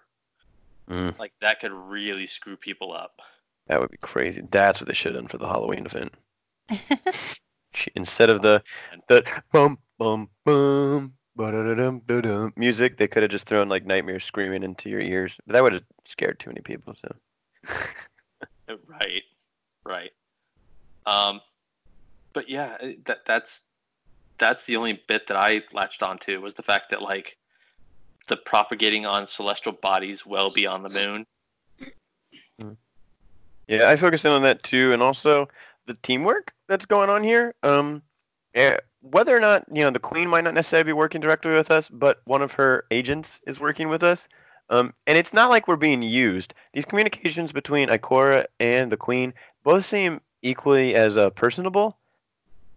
Mm, 0.89 1.17
like 1.19 1.33
that 1.41 1.59
could 1.59 1.71
really 1.71 2.25
screw 2.25 2.57
people 2.57 2.93
up. 2.93 3.19
that 3.67 3.79
would 3.79 3.91
be 3.91 3.97
crazy. 4.01 4.41
That's 4.49 4.81
what 4.81 4.87
they 4.87 4.95
should 4.95 5.13
have 5.13 5.21
done 5.21 5.27
for 5.29 5.37
the 5.37 5.47
Halloween 5.47 5.85
event. 5.85 6.13
Instead 7.95 8.29
of 8.31 8.41
the 8.41 8.63
the 9.07 9.23
bum 9.53 9.77
bum 9.99 10.29
bum 10.45 11.13
ba-da-da-dum, 11.35 12.01
da-dum 12.07 12.53
music, 12.57 12.97
they 12.97 13.07
could 13.07 13.21
have 13.23 13.31
just 13.31 13.45
thrown 13.45 13.69
like 13.69 13.85
nightmares 13.85 14.23
screaming 14.25 14.63
into 14.63 14.89
your 14.89 14.99
ears. 14.99 15.37
But 15.45 15.53
that 15.53 15.63
would 15.63 15.73
have 15.73 15.83
scared 16.07 16.39
too 16.39 16.49
many 16.49 16.61
people. 16.61 16.95
So. 17.01 17.15
Right. 18.87 19.23
Right. 19.85 20.11
Um, 21.05 21.41
but 22.33 22.49
yeah, 22.49 22.77
that 23.05 23.25
that's 23.25 23.61
that's 24.39 24.63
the 24.63 24.77
only 24.77 25.03
bit 25.07 25.27
that 25.27 25.37
I 25.37 25.63
latched 25.73 26.01
onto 26.01 26.41
was 26.41 26.53
the 26.53 26.63
fact 26.63 26.89
that 26.89 27.01
like 27.01 27.37
the 28.27 28.37
propagating 28.37 29.05
on 29.05 29.27
celestial 29.27 29.73
bodies 29.73 30.25
well 30.25 30.49
beyond 30.49 30.85
the 30.85 30.99
moon. 30.99 32.75
Yeah, 33.67 33.87
I 33.87 33.97
focus 33.97 34.25
in 34.25 34.31
on 34.31 34.41
that 34.41 34.63
too, 34.63 34.93
and 34.93 35.01
also 35.01 35.47
the 35.85 35.93
teamwork 36.01 36.53
that's 36.67 36.85
going 36.85 37.09
on 37.09 37.23
here. 37.23 37.53
Um, 37.61 38.01
whether 39.01 39.35
or 39.35 39.39
not 39.39 39.65
you 39.71 39.83
know 39.83 39.91
the 39.91 39.99
queen 39.99 40.27
might 40.27 40.43
not 40.43 40.55
necessarily 40.55 40.85
be 40.85 40.93
working 40.93 41.21
directly 41.21 41.51
with 41.51 41.69
us, 41.69 41.87
but 41.87 42.21
one 42.25 42.41
of 42.41 42.53
her 42.53 42.85
agents 42.89 43.39
is 43.45 43.59
working 43.59 43.89
with 43.89 44.03
us. 44.03 44.27
Um, 44.71 44.93
and 45.07 45.17
it's 45.17 45.33
not 45.33 45.49
like 45.49 45.67
we're 45.67 45.75
being 45.75 46.01
used. 46.01 46.53
These 46.73 46.85
communications 46.85 47.51
between 47.51 47.89
Ikora 47.89 48.45
and 48.59 48.91
the 48.91 48.97
queen 48.97 49.33
both 49.63 49.85
seem 49.85 50.21
equally 50.41 50.95
as 50.95 51.17
uh, 51.17 51.31
personable. 51.31 51.97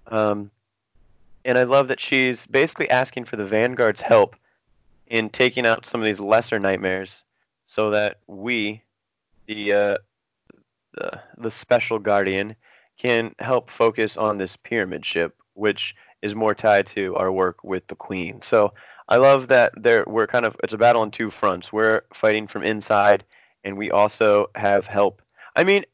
Um, 0.09 0.51
and 1.44 1.59
I 1.59 1.64
love 1.64 1.89
that 1.89 2.01
she's 2.01 2.47
basically 2.47 2.90
asking 2.90 3.24
for 3.24 3.36
the 3.36 3.44
Vanguard's 3.44 4.01
help 4.01 4.36
in 5.06 5.28
taking 5.28 5.66
out 5.66 5.86
some 5.86 6.01
of 6.01 6.05
these 6.05 6.20
lesser 6.20 6.59
nightmares, 6.59 7.24
so 7.66 7.90
that 7.90 8.19
we, 8.27 8.82
the 9.47 9.73
uh, 9.73 9.98
the 10.94 11.20
the 11.39 11.51
special 11.51 11.98
guardian 11.98 12.55
can 12.98 13.35
help 13.39 13.70
focus 13.70 14.16
on 14.16 14.39
this 14.39 14.56
pyramid 14.56 15.05
ship, 15.05 15.35
which 15.55 15.94
is 16.23 16.35
more 16.35 16.55
tied 16.55 16.86
to 16.86 17.16
our 17.16 17.32
work 17.32 17.64
with 17.64 17.86
the 17.89 17.97
queen. 17.97 18.40
So 18.43 18.73
I 19.09 19.16
love 19.16 19.48
that 19.48 19.73
there 19.77 20.05
we're 20.06 20.27
kind 20.27 20.47
of 20.47 20.56
it's 20.62 20.74
a 20.74 20.78
battle 20.78 21.02
on 21.02 21.10
two 21.10 21.31
fronts. 21.31 21.73
We're 21.73 22.02
fighting 22.14 22.47
from 22.47 22.62
inside, 22.62 23.24
and 23.64 23.77
we 23.77 23.90
also 23.90 24.51
have 24.55 24.86
help. 24.86 25.20
I 25.56 25.64
mean, 25.64 25.85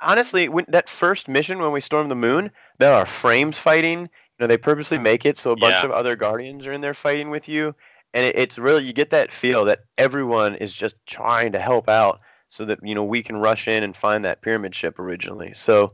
honestly, 0.00 0.48
when 0.48 0.66
that 0.68 0.88
first 0.88 1.28
mission 1.28 1.58
when 1.58 1.72
we 1.72 1.80
storm 1.80 2.08
the 2.08 2.14
moon, 2.14 2.50
there 2.78 2.92
are 2.92 3.06
frames 3.06 3.58
fighting. 3.58 4.08
Know, 4.40 4.46
they 4.46 4.56
purposely 4.56 4.98
make 4.98 5.26
it 5.26 5.38
so 5.38 5.50
a 5.50 5.56
bunch 5.56 5.76
Yeah. 5.76 5.84
of 5.84 5.90
other 5.90 6.16
guardians 6.16 6.66
are 6.66 6.72
in 6.72 6.80
there 6.80 6.94
fighting 6.94 7.28
with 7.28 7.46
you, 7.46 7.74
and 8.14 8.24
it, 8.24 8.36
it's 8.36 8.56
really 8.56 8.84
you 8.84 8.94
get 8.94 9.10
that 9.10 9.30
feel 9.30 9.66
that 9.66 9.84
everyone 9.98 10.54
is 10.54 10.72
just 10.72 10.96
trying 11.06 11.52
to 11.52 11.60
help 11.60 11.90
out 11.90 12.20
so 12.48 12.64
that 12.64 12.78
you 12.82 12.94
know 12.94 13.04
we 13.04 13.22
can 13.22 13.36
rush 13.36 13.68
in 13.68 13.82
and 13.82 13.94
find 13.94 14.24
that 14.24 14.40
pyramid 14.40 14.74
ship 14.74 14.98
originally. 14.98 15.52
So 15.54 15.92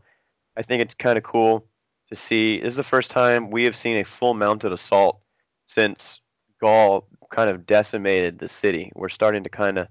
I 0.56 0.62
think 0.62 0.80
it's 0.80 0.94
kind 0.94 1.18
of 1.18 1.24
cool 1.24 1.66
to 2.08 2.14
see. 2.14 2.60
This 2.60 2.68
is 2.68 2.76
the 2.76 2.84
first 2.84 3.10
time 3.10 3.50
we 3.50 3.64
have 3.64 3.76
seen 3.76 3.96
a 3.96 4.04
full 4.04 4.32
mounted 4.32 4.72
assault 4.72 5.20
since 5.66 6.20
Ghaul 6.62 7.02
kind 7.30 7.50
of 7.50 7.66
decimated 7.66 8.38
the 8.38 8.48
city. 8.48 8.92
We're 8.94 9.08
starting 9.08 9.42
to 9.42 9.50
kind 9.50 9.76
of 9.76 9.88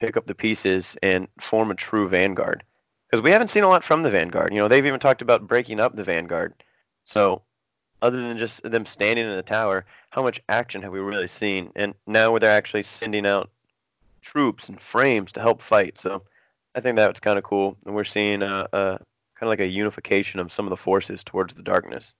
pick 0.00 0.18
up 0.18 0.26
the 0.26 0.34
pieces 0.34 0.98
and 1.02 1.28
form 1.40 1.70
a 1.70 1.74
true 1.74 2.08
vanguard 2.08 2.62
because 3.08 3.22
we 3.22 3.30
haven't 3.30 3.48
seen 3.48 3.64
a 3.64 3.68
lot 3.68 3.84
from 3.84 4.02
the 4.02 4.10
vanguard. 4.10 4.52
You 4.52 4.58
know, 4.58 4.68
they've 4.68 4.84
even 4.84 5.00
talked 5.00 5.22
about 5.22 5.48
breaking 5.48 5.80
up 5.80 5.96
the 5.96 6.04
vanguard. 6.04 6.52
So 7.04 7.42
other 8.04 8.20
than 8.20 8.36
just 8.36 8.62
them 8.62 8.84
standing 8.84 9.24
in 9.24 9.34
the 9.34 9.42
tower, 9.42 9.86
how 10.10 10.22
much 10.22 10.38
action 10.50 10.82
have 10.82 10.92
we 10.92 11.00
really 11.00 11.26
seen? 11.26 11.72
And 11.74 11.94
now 12.06 12.30
where 12.30 12.38
they're 12.38 12.50
actually 12.50 12.82
sending 12.82 13.26
out 13.26 13.48
troops 14.20 14.68
and 14.68 14.78
frames 14.78 15.32
to 15.32 15.40
help 15.40 15.62
fight. 15.62 15.98
So 15.98 16.22
I 16.74 16.80
think 16.80 16.96
that's 16.96 17.18
kind 17.18 17.38
of 17.38 17.44
cool. 17.44 17.78
And 17.86 17.94
we're 17.94 18.04
seeing 18.04 18.42
a, 18.42 18.68
a 18.74 18.98
kind 19.36 19.42
of 19.42 19.48
like 19.48 19.60
a 19.60 19.66
unification 19.66 20.38
of 20.38 20.52
some 20.52 20.66
of 20.66 20.70
the 20.70 20.76
forces 20.76 21.24
towards 21.24 21.54
the 21.54 21.62
darkness. 21.62 22.12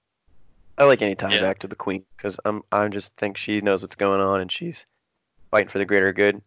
I 0.78 0.84
like 0.84 1.02
any 1.02 1.14
tie 1.14 1.34
Yeah. 1.34 1.42
back 1.42 1.58
to 1.58 1.68
the 1.68 1.76
queen 1.76 2.02
because 2.16 2.40
I'm 2.46 2.62
I 2.72 2.88
just 2.88 3.12
think 3.16 3.36
she 3.36 3.60
knows 3.60 3.82
what's 3.82 3.94
going 3.94 4.22
on 4.22 4.40
and 4.40 4.50
she's 4.50 4.86
fighting 5.50 5.68
for 5.68 5.78
the 5.78 5.84
greater 5.84 6.14
good. 6.14 6.40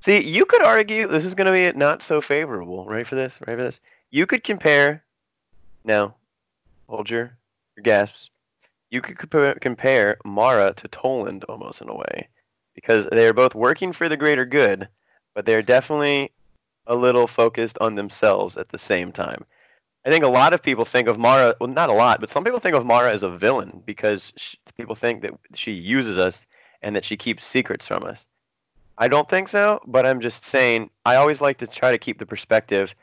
See, 0.00 0.20
you 0.20 0.46
could 0.46 0.62
argue 0.64 1.06
this 1.08 1.26
is 1.26 1.34
going 1.34 1.46
to 1.46 1.52
be 1.52 1.78
not 1.78 2.02
so 2.02 2.22
favorable. 2.22 2.86
Right 2.86 3.06
for 3.06 3.16
this? 3.16 3.38
Right 3.46 3.56
for 3.56 3.62
this? 3.64 3.80
You 4.10 4.26
could 4.26 4.42
compare. 4.42 5.04
Now, 5.84 6.16
hold 6.88 7.10
your 7.10 7.36
your 7.76 7.82
gasps. 7.84 8.30
You 8.92 9.00
could 9.00 9.18
compare, 9.18 10.18
Mara 10.22 10.74
to 10.74 10.88
Toland 10.88 11.44
almost 11.44 11.80
in 11.80 11.88
a 11.88 11.94
way, 11.94 12.28
because 12.74 13.08
they 13.10 13.26
are 13.26 13.32
both 13.32 13.54
working 13.54 13.90
for 13.90 14.06
the 14.06 14.18
greater 14.18 14.44
good, 14.44 14.86
but 15.34 15.46
they're 15.46 15.62
definitely 15.62 16.30
a 16.86 16.94
little 16.94 17.26
focused 17.26 17.78
on 17.80 17.94
themselves 17.94 18.58
at 18.58 18.68
the 18.68 18.76
same 18.76 19.10
time. 19.10 19.46
I 20.04 20.10
think 20.10 20.24
a 20.24 20.28
lot 20.28 20.52
of 20.52 20.62
people 20.62 20.84
think 20.84 21.08
of 21.08 21.18
Mara, 21.18 21.56
well, 21.58 21.70
not 21.70 21.88
a 21.88 21.94
lot, 21.94 22.20
but 22.20 22.28
some 22.28 22.44
people 22.44 22.60
think 22.60 22.76
of 22.76 22.84
Mara 22.84 23.10
as 23.10 23.22
a 23.22 23.30
villain 23.30 23.82
because 23.86 24.30
sh 24.36 24.56
people 24.76 24.94
think 24.94 25.22
that 25.22 25.32
she 25.54 25.72
uses 25.72 26.18
us 26.18 26.44
and 26.82 26.94
that 26.94 27.04
she 27.06 27.16
keeps 27.16 27.46
secrets 27.46 27.86
from 27.86 28.04
us. 28.04 28.26
I 28.98 29.08
don't 29.08 29.28
think 29.28 29.48
so, 29.48 29.80
but 29.86 30.04
I'm 30.04 30.20
just 30.20 30.44
saying 30.44 30.90
I 31.06 31.16
always 31.16 31.40
like 31.40 31.56
to 31.58 31.66
try 31.66 31.92
to 31.92 31.98
keep 31.98 32.18
the 32.18 32.26
perspective 32.26 32.94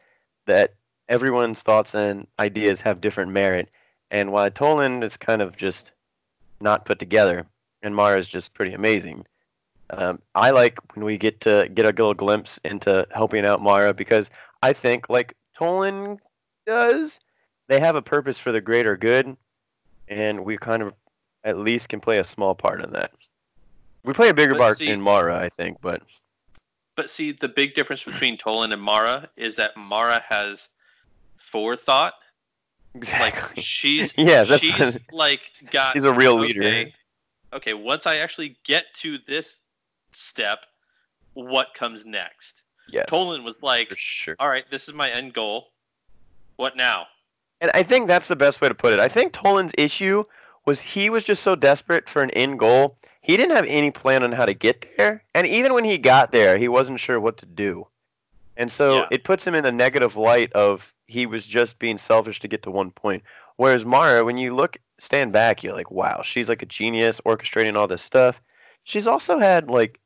that 0.45 0.75
everyone's 1.07 1.61
thoughts 1.61 1.95
and 1.95 2.27
ideas 2.37 2.79
have 2.81 3.01
different 3.01 3.31
merit, 3.31 3.69
and 4.11 4.31
while 4.31 4.49
Toland 4.49 5.03
is 5.03 5.17
kind 5.17 5.41
of 5.41 5.55
just 5.55 5.91
not 6.61 6.85
put 6.85 6.99
together, 6.99 7.45
and 7.81 7.95
Mara 7.95 8.17
is 8.17 8.27
just 8.27 8.53
pretty 8.53 8.73
amazing. 8.73 9.25
Um, 9.91 10.21
I 10.35 10.51
like 10.51 10.77
when 10.95 11.05
we 11.05 11.17
get 11.17 11.41
to 11.41 11.69
get 11.73 11.85
a 11.85 11.89
little 11.89 12.13
glimpse 12.13 12.59
into 12.63 13.07
helping 13.11 13.45
out 13.45 13.61
Mara 13.61 13.93
because 13.93 14.29
I 14.61 14.73
think 14.73 15.09
like 15.09 15.35
Toland 15.55 16.19
does, 16.67 17.19
they 17.67 17.79
have 17.79 17.95
a 17.95 18.01
purpose 18.01 18.37
for 18.37 18.51
the 18.51 18.61
greater 18.61 18.95
good, 18.95 19.35
and 20.07 20.45
we 20.45 20.57
kind 20.57 20.83
of 20.83 20.93
at 21.43 21.57
least 21.57 21.89
can 21.89 21.99
play 21.99 22.19
a 22.19 22.23
small 22.23 22.53
part 22.53 22.83
in 22.83 22.91
that. 22.91 23.11
We 24.03 24.13
play 24.13 24.29
a 24.29 24.33
bigger 24.33 24.53
But 24.53 24.59
part 24.59 24.77
see- 24.77 24.89
in 24.89 25.01
Mara, 25.01 25.37
I 25.37 25.49
think, 25.49 25.77
but 25.81 26.01
But 26.95 27.09
see, 27.09 27.31
the 27.31 27.47
big 27.47 27.73
difference 27.73 28.03
between 28.03 28.37
Toland 28.37 28.73
and 28.73 28.81
Mara 28.81 29.29
is 29.37 29.55
that 29.55 29.75
Mara 29.77 30.19
has 30.27 30.67
forethought. 31.37 32.15
Like 32.95 33.03
exactly. 33.03 33.63
she's 33.63 34.13
Yeah, 34.17 34.43
that's 34.43 34.61
she's 34.61 34.77
what- 34.79 35.01
like 35.11 35.41
got 35.71 35.93
She's 35.93 36.05
a 36.05 36.13
real 36.13 36.35
leader. 36.35 36.61
okay, 36.61 36.93
okay, 37.53 37.73
once 37.73 38.05
I 38.07 38.17
actually 38.17 38.57
get 38.63 38.85
to 38.97 39.17
this 39.27 39.59
step, 40.11 40.59
what 41.33 41.73
comes 41.73 42.05
next? 42.05 42.61
yes, 42.91 43.05
Toland 43.07 43.43
was 43.45 43.55
like, 43.61 43.93
sure. 43.95 44.35
all 44.39 44.49
right, 44.49 44.65
this 44.71 44.87
is 44.87 44.93
my 44.95 45.09
end 45.11 45.33
goal. 45.33 45.67
What 46.55 46.75
now? 46.75 47.05
And 47.61 47.69
I 47.73 47.83
think 47.83 48.07
that's 48.07 48.27
the 48.27 48.35
best 48.35 48.61
way 48.61 48.67
to 48.69 48.73
put 48.75 48.93
it. 48.93 48.99
I 48.99 49.07
think 49.07 49.31
Toland's 49.33 49.73
issue 49.77 50.23
was 50.65 50.79
he 50.81 51.09
was 51.09 51.23
just 51.23 51.43
so 51.43 51.55
desperate 51.55 52.09
for 52.09 52.21
an 52.23 52.31
end 52.31 52.57
goal. 52.59 52.97
He 53.21 53.37
didn't 53.37 53.55
have 53.55 53.65
any 53.67 53.91
plan 53.91 54.23
on 54.23 54.31
how 54.31 54.45
to 54.45 54.53
get 54.53 54.87
there. 54.97 55.23
And 55.35 55.45
even 55.45 55.73
when 55.73 55.83
he 55.83 55.97
got 55.97 56.31
there, 56.31 56.57
he 56.57 56.67
wasn't 56.67 56.99
sure 56.99 57.19
what 57.19 57.37
to 57.37 57.45
do. 57.45 57.85
And 58.59 58.71
so 58.71 58.97
Yeah. 58.97 59.07
it 59.09 59.23
puts 59.23 59.47
him 59.47 59.55
in 59.55 59.63
the 59.63 59.71
negative 59.71 60.17
light 60.17 60.51
of 60.53 60.93
he 61.07 61.25
was 61.25 61.47
just 61.47 61.79
being 61.79 61.97
selfish 61.97 62.39
to 62.41 62.47
get 62.47 62.61
to 62.63 62.71
one 62.71 62.91
point. 62.91 63.23
Whereas 63.55 63.85
Mara, 63.85 64.23
when 64.23 64.37
you 64.37 64.53
look 64.53 64.77
stand 64.99 65.31
back, 65.31 65.63
you're 65.63 65.73
like, 65.73 65.89
wow, 65.89 66.21
she's 66.23 66.49
like 66.49 66.61
a 66.61 66.65
genius 66.67 67.21
orchestrating 67.25 67.75
all 67.77 67.87
this 67.87 68.03
stuff. 68.03 68.41
She's 68.83 69.07
also 69.07 69.39
had 69.39 69.69
like 69.69 69.99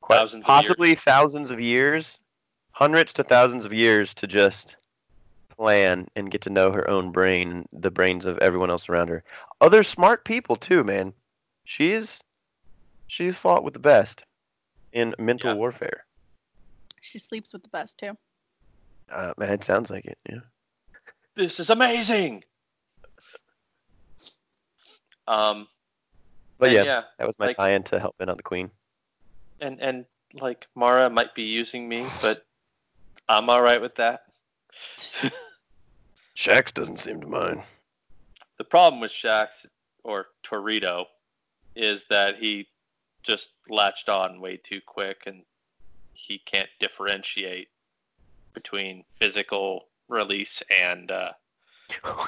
quite, 0.00 0.16
Thousands 0.16 0.42
of 0.42 0.46
possibly 0.46 0.88
years. 0.88 1.00
thousands 1.00 1.50
of 1.50 1.60
years, 1.60 2.18
hundreds 2.72 3.12
to 3.12 3.22
thousands 3.22 3.66
of 3.66 3.72
years 3.74 4.14
to 4.14 4.26
just 4.26 4.76
plan 5.56 6.08
and 6.16 6.30
get 6.30 6.40
to 6.42 6.50
know 6.50 6.72
her 6.72 6.88
own 6.88 7.12
brain, 7.12 7.66
the 7.72 7.90
brains 7.90 8.24
of 8.24 8.38
everyone 8.38 8.70
else 8.70 8.88
around 8.88 9.08
her. 9.08 9.22
Other 9.60 9.82
smart 9.82 10.24
people 10.24 10.56
too, 10.56 10.82
man. 10.82 11.12
She's 11.64 12.22
she's 13.06 13.36
fought 13.36 13.64
with 13.64 13.74
the 13.74 13.80
best 13.80 14.24
in 14.92 15.14
mental 15.18 15.50
Yeah. 15.50 15.56
warfare. 15.56 16.06
She 17.06 17.18
sleeps 17.18 17.52
with 17.52 17.62
the 17.62 17.68
best 17.68 17.98
too. 17.98 18.16
Uh, 19.10 19.32
man, 19.38 19.52
it 19.52 19.64
sounds 19.64 19.90
like 19.90 20.06
it. 20.06 20.18
Yeah. 20.28 20.40
This 21.36 21.60
is 21.60 21.70
amazing. 21.70 22.42
Um, 25.28 25.68
But 26.58 26.70
yeah, 26.70 26.82
yeah, 26.84 27.02
that 27.18 27.26
was 27.26 27.38
my 27.38 27.46
like- 27.46 27.56
tie-in 27.56 27.82
to 27.84 28.00
helping 28.00 28.28
out 28.28 28.36
the 28.36 28.42
queen. 28.42 28.70
and 29.60 29.80
and 29.80 30.04
like 30.34 30.66
Mara 30.74 31.08
might 31.08 31.34
be 31.34 31.44
using 31.44 31.88
me, 31.88 32.06
but 32.20 32.44
I'm 33.28 33.48
all 33.48 33.62
right 33.62 33.80
with 33.80 33.94
that. 33.96 34.22
Shaxx 36.36 36.74
doesn't 36.74 36.98
seem 37.00 37.20
to 37.20 37.26
mind. 37.26 37.62
The 38.58 38.64
problem 38.64 39.00
with 39.00 39.10
Shaxx 39.12 39.66
or 40.04 40.26
Torito 40.44 41.06
is 41.74 42.04
that 42.10 42.36
he 42.38 42.68
just 43.22 43.48
latched 43.68 44.08
on 44.08 44.40
way 44.40 44.56
too 44.56 44.80
quick 44.86 45.22
and 45.26 45.42
he 46.16 46.38
can't 46.38 46.68
differentiate 46.80 47.68
between 48.54 49.04
physical 49.10 49.88
release 50.08 50.62
and 50.70 51.10
uh, 51.10 51.32
Oh 52.04 52.26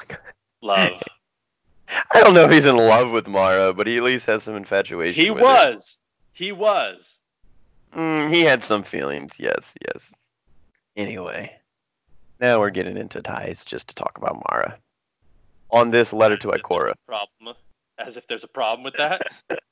love. 0.61 1.01
I 2.13 2.21
don't 2.21 2.35
know 2.35 2.43
if 2.45 2.51
he's 2.51 2.67
in 2.67 2.75
love 2.77 3.09
with 3.09 3.27
Mara, 3.27 3.73
but 3.73 3.87
he 3.87 3.97
at 3.97 4.03
least 4.03 4.27
has 4.27 4.43
some 4.43 4.55
infatuation. 4.55 5.23
he 5.23 5.31
with 5.31 5.39
her. 5.39 5.43
was. 5.43 5.97
He 6.33 6.51
was. 6.51 7.17
Mm, 7.95 8.31
he 8.31 8.41
had 8.43 8.63
some 8.63 8.83
feelings. 8.83 9.33
Yes, 9.39 9.73
yes. 9.87 10.13
Anyway, 10.95 11.51
now 12.39 12.59
we're 12.59 12.69
getting 12.69 12.95
into 12.95 13.21
ties 13.21 13.65
just 13.65 13.87
to 13.87 13.95
talk 13.95 14.17
about 14.17 14.43
Mara. 14.51 14.77
On 15.71 15.89
this 15.89 16.13
letter 16.13 16.37
to 16.37 16.49
Ikora. 16.49 16.93
Problem. 17.07 17.55
As 17.97 18.17
if 18.17 18.27
there's 18.27 18.43
a 18.43 18.47
problem 18.47 18.83
with 18.83 18.95
that. 18.97 19.23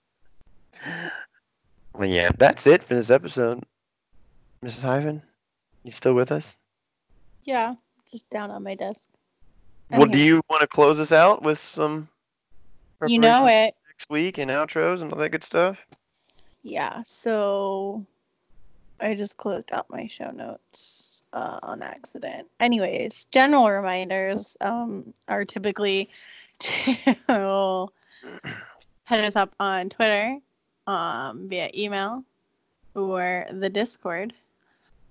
Well, 1.98 2.08
yeah, 2.08 2.30
that's 2.38 2.68
it 2.68 2.84
for 2.84 2.94
this 2.94 3.10
episode. 3.10 3.64
Mrs. 4.64 4.82
Hyven, 4.82 5.22
you 5.84 5.92
still 5.92 6.14
with 6.14 6.32
us? 6.32 6.58
Yeah, 7.44 7.76
just 8.12 8.30
down 8.30 8.52
on 8.52 8.64
my 8.64 8.76
desk. 8.76 9.08
Well, 9.90 10.08
do 10.08 10.20
you 10.20 10.42
want 10.50 10.62
to 10.62 10.68
close 10.68 11.00
us 11.00 11.12
out 11.12 11.44
with 11.44 11.62
some 11.62 12.10
You 13.08 13.20
know 13.20 13.46
it. 13.48 13.76
next 13.88 14.10
week 14.10 14.38
and 14.38 14.52
outros 14.52 15.02
and 15.02 15.14
all 15.14 15.20
that 15.20 15.30
good 15.30 15.44
stuff? 15.44 15.78
Yeah, 16.64 17.04
so 17.06 18.06
I 19.00 19.16
just 19.16 19.38
closed 19.38 19.72
out 19.72 19.90
my 19.90 20.08
show 20.08 20.32
notes 20.32 21.24
uh, 21.32 21.60
on 21.64 21.82
accident. 21.82 22.48
Anyways, 22.60 23.28
general 23.32 23.70
reminders 23.70 24.58
um, 24.60 25.14
are 25.30 25.46
typically 25.46 26.10
to 26.60 26.92
hit 29.06 29.26
us 29.26 29.36
up 29.36 29.54
on 29.60 29.90
Twitter, 29.90 30.40
um, 30.88 31.48
via 31.48 31.70
email, 31.74 32.24
or 32.96 33.46
the 33.52 33.70
Discord. 33.70 34.34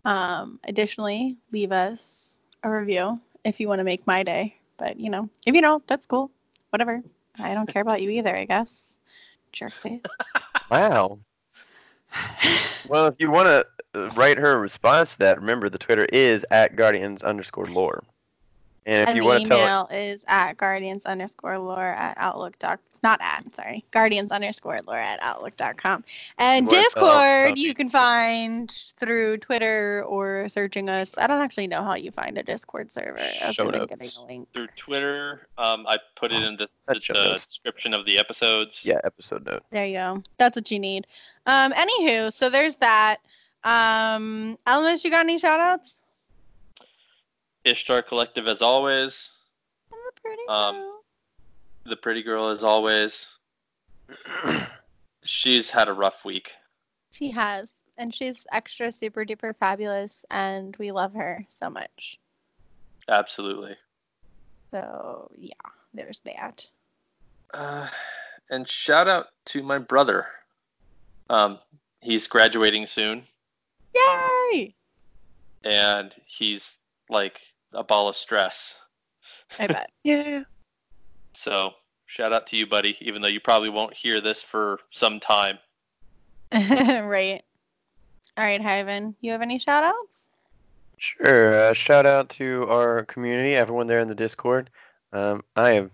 Um, 0.06 0.60
additionally, 0.64 1.36
leave 1.50 1.72
us 1.72 2.38
a 2.62 2.70
review 2.70 3.20
if 3.44 3.58
you 3.58 3.68
want 3.68 3.80
to 3.80 3.84
make 3.84 4.06
my 4.06 4.22
day. 4.22 4.56
But, 4.78 5.00
you 5.00 5.10
know, 5.10 5.28
if 5.44 5.54
you 5.54 5.60
don't, 5.60 5.86
that's 5.88 6.06
cool. 6.06 6.30
Whatever. 6.70 7.02
I 7.38 7.54
don't 7.54 7.68
care 7.68 7.82
about 7.82 8.00
you 8.00 8.10
either, 8.10 8.34
I 8.34 8.44
guess. 8.44 8.96
Jerk 9.52 9.72
face. 9.72 10.00
Wow. 10.70 11.18
Well, 12.88 13.06
if 13.06 13.16
you 13.18 13.32
want 13.32 13.48
to 13.48 14.10
write 14.14 14.38
her 14.38 14.52
a 14.52 14.58
response 14.58 15.12
to 15.12 15.18
that, 15.18 15.40
remember 15.40 15.68
the 15.68 15.78
Twitter 15.78 16.04
is 16.12 16.46
at 16.52 16.76
guardians 16.76 17.24
underscore 17.24 17.66
lore. 17.66 18.04
And 18.86 19.02
if 19.02 19.08
and 19.08 19.16
you 19.16 19.22
the 19.22 19.28
want 19.28 19.42
to 19.44 19.48
tell 19.48 19.58
email 19.58 19.88
is 19.90 20.24
at 20.28 20.56
guardians 20.56 21.04
underscore 21.06 21.58
lore 21.58 21.82
at 21.82 22.16
outlook 22.18 22.58
dot 22.58 22.78
not 23.02 23.20
at 23.20 23.44
sorry 23.54 23.84
guardians 23.90 24.32
underscore 24.32 24.80
lore 24.86 24.96
at 24.96 25.22
outlook 25.22 25.54
dot 25.56 25.76
com. 25.76 26.02
And 26.38 26.66
You 26.66 26.76
wanna 26.78 26.88
tell- 26.94 27.04
tell 27.04 27.14
discord 27.44 27.58
you 27.58 27.74
can 27.74 27.90
find 27.90 28.70
through 28.98 29.36
twitter 29.38 30.02
or 30.06 30.48
searching 30.48 30.88
us. 30.88 31.16
I 31.18 31.26
don't 31.26 31.42
actually 31.42 31.66
know 31.66 31.82
how 31.84 31.94
you 31.94 32.10
find 32.10 32.38
a 32.38 32.42
discord 32.42 32.92
server. 32.92 33.18
Other 33.42 33.52
Show 33.52 33.70
notes. 33.70 33.86
getting 33.90 34.10
a 34.18 34.24
link. 34.24 34.48
Through 34.54 34.68
Twitter, 34.76 35.46
um, 35.58 35.84
I 35.86 35.98
put 36.16 36.32
it 36.32 36.42
in 36.42 36.56
the, 36.56 36.68
the, 36.86 36.94
the 36.94 37.32
description 37.34 37.92
of 37.92 38.06
the 38.06 38.18
episodes. 38.18 38.80
yeah, 38.84 38.98
episode 39.04 39.44
note. 39.46 39.62
there 39.70 39.86
you 39.86 39.94
go. 39.98 40.22
That's 40.38 40.56
what 40.56 40.70
you 40.70 40.78
need. 40.78 41.06
Um 41.46 41.72
anywho 41.72 42.32
so 42.32 42.48
there's 42.50 42.76
that. 42.76 43.18
Um 43.64 44.58
Elmas, 44.66 45.04
you 45.04 45.10
got 45.10 45.24
any 45.26 45.38
shout 45.38 45.60
outs 45.60 45.96
Ishtar 47.66 48.02
Collective 48.02 48.46
as 48.46 48.62
always. 48.62 49.28
the 49.90 50.20
pretty 50.22 50.42
Um, 50.48 50.76
girl. 50.76 51.04
The 51.84 51.96
pretty 51.96 52.22
girl 52.22 52.48
as 52.48 52.62
always. 52.62 53.26
She's 55.24 55.68
had 55.70 55.88
a 55.88 55.92
rough 55.92 56.24
week. 56.24 56.52
she 57.10 57.30
has 57.32 57.72
and 57.98 58.14
she's 58.14 58.46
extra 58.52 58.92
super 58.92 59.24
duper 59.24 59.56
fabulous 59.56 60.24
and 60.30 60.76
we 60.78 60.92
love 60.92 61.14
her 61.14 61.44
so 61.48 61.68
much 61.70 62.18
Absolutely. 63.08 63.74
So 64.70 65.30
yeah, 65.36 65.52
there's 65.94 66.20
that. 66.20 66.66
Uh, 67.54 67.88
and 68.50 68.68
shout 68.68 69.08
out 69.08 69.26
to 69.46 69.62
my 69.62 69.78
brother. 69.78 70.26
Um, 71.30 71.58
he's 72.00 72.26
graduating 72.26 72.86
soon, 72.86 73.22
Yay! 73.94 74.74
and 75.64 76.12
he's 76.26 76.78
like 77.08 77.40
a 77.76 77.84
ball 77.84 78.08
of 78.08 78.16
stress. 78.16 78.76
I 79.58 79.66
bet. 79.66 79.90
Yeah. 80.02 80.44
So 81.38 81.72
shout 82.06 82.32
out 82.32 82.46
to 82.46 82.56
you, 82.56 82.66
buddy. 82.66 82.96
Even 83.02 83.20
though 83.20 83.28
you 83.28 83.40
probably 83.40 83.68
won't 83.68 83.92
hear 83.92 84.22
this 84.22 84.42
for 84.42 84.78
some 84.90 85.20
time. 85.20 85.58
right. 86.50 87.42
All 88.38 88.44
right, 88.44 88.60
Hyven, 88.60 89.14
you 89.20 89.32
have 89.32 89.42
any 89.42 89.58
shout 89.58 89.84
outs? 89.84 90.28
Sure. 90.96 91.60
Uh, 91.60 91.72
shout 91.74 92.06
out 92.06 92.30
to 92.30 92.66
our 92.70 93.04
community, 93.04 93.54
everyone 93.54 93.86
there 93.86 94.00
in 94.00 94.08
the 94.08 94.14
Discord. 94.14 94.70
Um, 95.12 95.44
I 95.54 95.72
have 95.72 95.90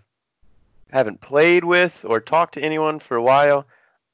haven't 0.91 1.19
played 1.19 1.63
with 1.63 2.05
or 2.07 2.19
talked 2.19 2.53
to 2.53 2.61
anyone 2.61 2.99
for 2.99 3.17
a 3.17 3.23
while. 3.23 3.65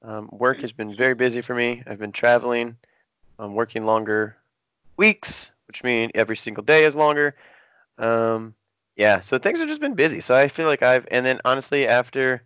Um, 0.02 0.30
work 0.32 0.62
has 0.62 0.72
been 0.72 0.96
very 0.96 1.14
busy 1.14 1.42
for 1.42 1.54
me. 1.54 1.84
I've 1.86 2.00
been 2.00 2.12
traveling. 2.12 2.78
I'm 3.38 3.54
working 3.54 3.86
longer 3.86 4.38
weeks, 4.98 5.52
which 5.68 5.84
means 5.84 6.12
every 6.16 6.38
single 6.38 6.64
day 6.64 6.86
is 6.86 6.96
longer. 6.96 7.36
Um, 8.00 8.56
yeah, 8.96 9.22
so 9.22 9.38
things 9.38 9.60
have 9.60 9.68
just 9.68 9.82
been 9.82 9.94
busy. 9.94 10.20
So 10.20 10.36
I 10.36 10.48
feel 10.48 10.68
like 10.68 10.84
I've, 10.84 11.08
and 11.12 11.26
then 11.26 11.40
honestly, 11.46 11.88
after 11.88 12.44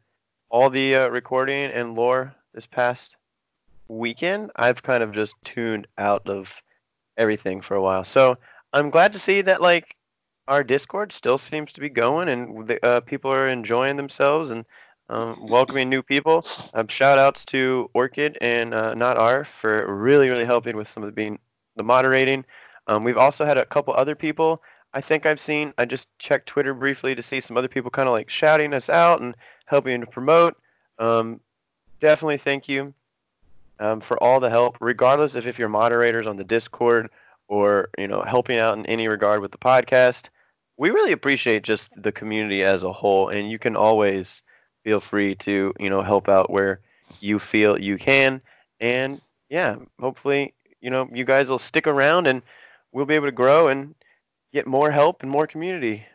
all 0.50 0.70
the 0.70 0.96
uh, 0.96 1.08
recording 1.10 1.72
and 1.72 1.96
lore 1.96 2.36
this 2.54 2.66
past 2.66 3.16
weekend, 3.88 4.52
I've 4.56 4.84
kind 4.84 5.04
of 5.04 5.12
just 5.12 5.36
tuned 5.44 5.88
out 5.98 6.28
of 6.30 6.54
everything 7.18 7.62
for 7.62 7.76
a 7.76 7.82
while. 7.82 8.04
So 8.04 8.38
I'm 8.72 8.90
glad 8.90 9.14
to 9.14 9.20
see 9.20 9.42
that 9.42 9.62
like 9.62 9.96
our 10.48 10.64
Discord 10.64 11.12
still 11.12 11.38
seems 11.38 11.72
to 11.74 11.82
be 11.82 11.90
going 11.90 12.30
and 12.30 12.68
the, 12.68 12.86
uh, 12.86 13.00
people 13.00 13.32
are 13.32 13.48
enjoying 13.48 13.96
themselves 13.96 14.52
and 14.52 14.66
um, 15.10 15.48
welcoming 15.48 15.90
new 15.90 16.02
people. 16.02 16.46
Um, 16.74 16.88
shout 16.88 17.20
outs 17.20 17.46
to 17.46 17.90
Orchid 17.94 18.38
and 18.42 18.74
uh, 18.74 18.94
Not 18.94 19.18
Arf 19.18 19.48
for 19.60 19.94
really, 19.94 20.30
really 20.30 20.46
helping 20.46 20.76
with 20.76 20.90
some 20.90 21.04
of 21.04 21.08
the 21.08 21.14
being 21.14 21.40
the 21.76 21.84
moderating. 21.84 22.46
Um, 22.88 23.04
we've 23.04 23.18
also 23.18 23.46
had 23.46 23.58
a 23.58 23.66
couple 23.66 23.94
other 23.94 24.16
people. 24.16 24.62
I 24.94 25.02
think 25.02 25.26
I've 25.26 25.40
seen. 25.40 25.74
I 25.78 25.86
just 25.86 26.08
checked 26.20 26.48
Twitter 26.48 26.74
briefly 26.74 27.16
to 27.16 27.24
see 27.24 27.40
some 27.40 27.58
other 27.58 27.68
people 27.68 27.90
kind 27.90 28.08
of 28.08 28.14
like 28.14 28.30
shouting 28.30 28.74
us 28.74 28.90
out 28.90 29.22
and 29.22 29.36
helping 29.66 30.02
to 30.02 30.08
promote. 30.08 30.56
Um, 31.00 31.40
definitely 32.00 32.38
thank 32.38 32.70
you 32.70 32.94
um, 33.80 34.02
for 34.02 34.22
all 34.22 34.40
the 34.40 34.50
help, 34.50 34.78
regardless 34.80 35.36
of 35.36 35.48
if 35.48 35.58
you're 35.58 35.70
moderators 35.70 36.28
on 36.28 36.38
the 36.38 36.44
Discord 36.44 37.10
or 37.48 37.90
you 37.98 38.08
know 38.08 38.22
helping 38.22 38.60
out 38.60 38.78
in 38.78 38.86
any 38.86 39.08
regard 39.08 39.42
with 39.42 39.52
the 39.52 39.58
podcast. 39.58 40.30
We 40.78 40.90
really 40.90 41.12
appreciate 41.12 41.64
just 41.64 41.90
the 41.96 42.12
community 42.12 42.64
as 42.64 42.84
a 42.84 42.92
whole, 42.92 43.30
and 43.30 43.50
you 43.50 43.60
can 43.60 43.76
always 43.76 44.42
feel 44.84 45.00
free 45.00 45.36
to 45.36 45.74
you 45.80 45.90
know 45.90 46.04
help 46.04 46.30
out 46.30 46.52
where 46.52 46.82
you 47.20 47.40
feel 47.40 47.80
you 47.80 47.98
can, 47.98 48.42
and 48.80 49.22
yeah, 49.50 49.76
hopefully 50.00 50.54
you 50.82 50.92
know 50.92 51.10
you 51.12 51.26
guys 51.26 51.50
will 51.50 51.58
stick 51.58 51.88
around 51.88 52.28
and 52.28 52.44
we'll 52.92 53.06
be 53.06 53.16
able 53.16 53.28
to 53.28 53.32
grow 53.32 53.70
and 53.70 53.96
get 54.54 54.68
more 54.68 54.92
help 54.92 55.24
and 55.24 55.32
more 55.32 55.48
community 55.48 56.06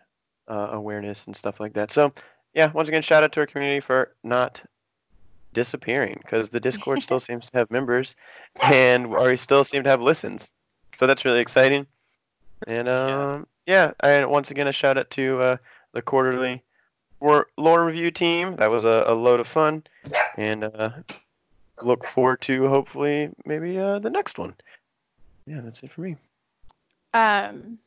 uh, 0.49 0.69
awareness 0.73 1.27
and 1.27 1.37
stuff 1.37 1.61
like 1.61 1.75
that. 1.75 1.93
So 1.93 2.13
yeah, 2.55 2.71
once 2.73 2.89
again, 2.89 3.03
shout 3.03 3.25
out 3.25 3.33
to 3.33 3.41
our 3.41 3.47
community 3.47 3.81
for 3.81 4.15
not 4.25 4.61
disappearing 5.53 6.19
because 6.23 6.49
the 6.49 6.61
Discord 6.61 7.03
still 7.03 7.21
seems 7.29 7.51
to 7.51 7.59
have 7.59 7.71
members 7.71 8.17
and 8.63 9.11
we 9.11 9.37
still 9.37 9.65
seem 9.65 9.83
to 9.85 9.91
have 9.91 10.01
listens. 10.01 10.53
So 10.95 11.07
that's 11.07 11.25
really 11.25 11.41
exciting. 11.41 11.87
And 12.67 12.89
um, 12.89 13.47
yeah, 13.67 13.93
and 14.01 14.31
once 14.31 14.51
again 14.51 14.67
a 14.67 14.73
shout 14.73 14.99
out 14.99 15.11
to 15.11 15.41
uh, 15.41 15.57
the 15.93 16.03
quarterly 16.03 16.63
lore 17.21 17.85
review 17.85 18.11
team. 18.11 18.57
That 18.57 18.71
was 18.71 18.85
a, 18.85 19.05
a 19.07 19.15
load 19.15 19.41
of 19.41 19.47
fun, 19.47 19.85
and 20.37 20.65
uh, 20.65 20.91
look 21.83 22.05
forward 22.07 22.41
to 22.43 22.69
hopefully 22.69 23.31
maybe 23.45 23.79
uh, 23.79 23.99
the 23.99 24.11
next 24.11 24.39
one. 24.39 24.55
Yeah, 25.47 25.61
that's 25.63 25.83
it 25.83 25.93
for 25.93 26.03
me. 26.03 26.17
Um, 27.15 27.79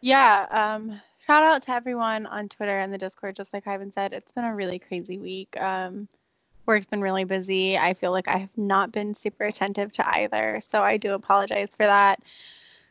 yeah. 0.00 0.46
Um, 0.50 1.00
shout 1.26 1.42
out 1.42 1.62
to 1.62 1.72
everyone 1.72 2.26
on 2.26 2.48
Twitter 2.48 2.78
and 2.78 2.92
the 2.92 2.98
Discord. 2.98 3.36
Just 3.36 3.52
like 3.52 3.64
Hyven 3.64 3.92
said, 3.92 4.12
it's 4.12 4.32
been 4.32 4.44
a 4.44 4.54
really 4.54 4.78
crazy 4.78 5.18
week. 5.18 5.56
Um, 5.60 6.08
work's 6.66 6.86
been 6.86 7.00
really 7.00 7.24
busy. 7.24 7.76
I 7.76 7.94
feel 7.94 8.12
like 8.12 8.28
I 8.28 8.38
have 8.38 8.56
not 8.56 8.92
been 8.92 9.14
super 9.14 9.44
attentive 9.44 9.92
to 9.92 10.08
either, 10.08 10.60
so 10.60 10.82
I 10.82 10.96
do 10.96 11.14
apologize 11.14 11.70
for 11.76 11.84
that. 11.84 12.20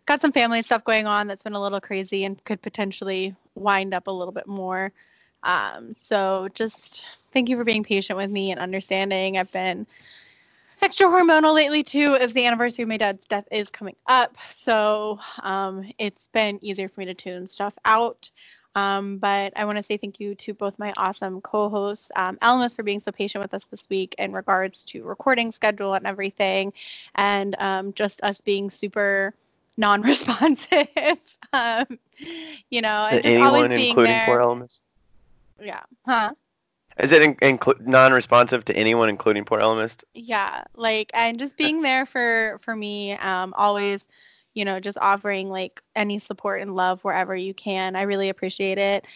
Got 0.06 0.22
some 0.22 0.32
family 0.32 0.62
stuff 0.62 0.84
going 0.84 1.08
on 1.08 1.28
that's 1.28 1.44
been 1.44 1.54
a 1.54 1.62
little 1.62 1.80
crazy 1.80 2.26
and 2.26 2.44
could 2.44 2.62
potentially 2.62 3.36
wind 3.56 3.94
up 3.94 4.08
a 4.08 4.12
little 4.12 4.34
bit 4.34 4.48
more. 4.48 4.92
Um, 5.44 5.96
so 5.98 6.50
just 6.54 7.04
thank 7.32 7.50
you 7.50 7.58
for 7.58 7.64
being 7.64 7.84
patient 7.84 8.18
with 8.18 8.30
me 8.30 8.52
and 8.52 8.60
understanding. 8.60 9.38
I've 9.38 9.52
been 9.52 9.88
extra 10.84 11.08
hormonal 11.08 11.54
lately 11.54 11.82
too, 11.82 12.16
as 12.16 12.34
the 12.34 12.46
anniversary 12.46 12.84
of 12.84 12.90
my 12.90 12.98
dad's 12.98 13.26
death 13.28 13.48
is 13.52 13.70
coming 13.70 13.96
up. 14.08 14.36
So 14.50 15.20
um, 15.42 15.90
it's 15.98 16.28
been 16.28 16.60
easier 16.62 16.90
for 16.90 17.00
me 17.00 17.06
to 17.06 17.14
tune 17.14 17.48
stuff 17.48 17.74
out. 17.86 18.30
Um, 18.76 19.18
but 19.18 19.54
I 19.56 19.66
want 19.66 19.78
to 19.78 19.84
say 19.84 19.98
thank 19.98 20.20
you 20.20 20.36
to 20.36 20.54
both 20.54 20.78
my 20.80 20.92
awesome 20.98 21.42
co-hosts, 21.42 22.12
um, 22.16 22.38
Alamos, 22.42 22.74
for 22.74 22.84
being 22.84 23.00
so 23.00 23.12
patient 23.12 23.42
with 23.44 23.54
us 23.54 23.64
this 23.70 23.88
week 23.90 24.16
in 24.18 24.34
regards 24.34 24.84
to 24.86 25.04
recording 25.04 25.52
schedule 25.52 25.94
and 25.94 26.08
everything, 26.08 26.74
and 27.16 27.56
um, 27.60 27.94
just 27.94 28.24
us 28.24 28.42
being 28.42 28.72
super 28.72 29.34
non-responsive. 29.78 30.88
um, 31.54 31.86
you 32.72 32.82
know, 32.82 33.06
and 33.10 33.22
just 33.22 33.36
Anyone, 33.36 33.56
always 33.56 33.70
being 33.70 33.90
including 33.90 34.16
there. 34.16 34.26
poor 34.26 34.42
Elements? 34.42 34.82
Yeah. 35.62 35.82
Huh. 36.08 36.32
Is 37.00 37.12
it 37.12 37.22
in, 37.22 37.36
inclu- 37.36 37.80
non-responsive 37.86 38.66
to 38.66 38.76
anyone, 38.76 39.10
including 39.10 39.46
poor 39.46 39.60
Elemist? 39.60 40.04
Yeah. 40.14 40.64
Like, 40.76 41.12
and 41.14 41.40
just 41.40 41.58
being 41.58 41.82
there 41.82 42.06
for 42.06 42.60
for 42.62 42.76
me. 42.76 43.14
Um, 43.14 43.54
always. 43.58 44.06
You 44.56 44.66
know, 44.66 44.80
just 44.80 45.00
offering 45.00 45.50
like 45.50 45.82
any 45.96 46.20
support 46.20 46.62
and 46.62 46.76
love 46.76 47.04
wherever 47.04 47.36
you 47.36 47.56
can. 47.56 47.96
I 47.96 48.04
really 48.04 48.30
appreciate 48.30 48.78
it. 48.78 49.08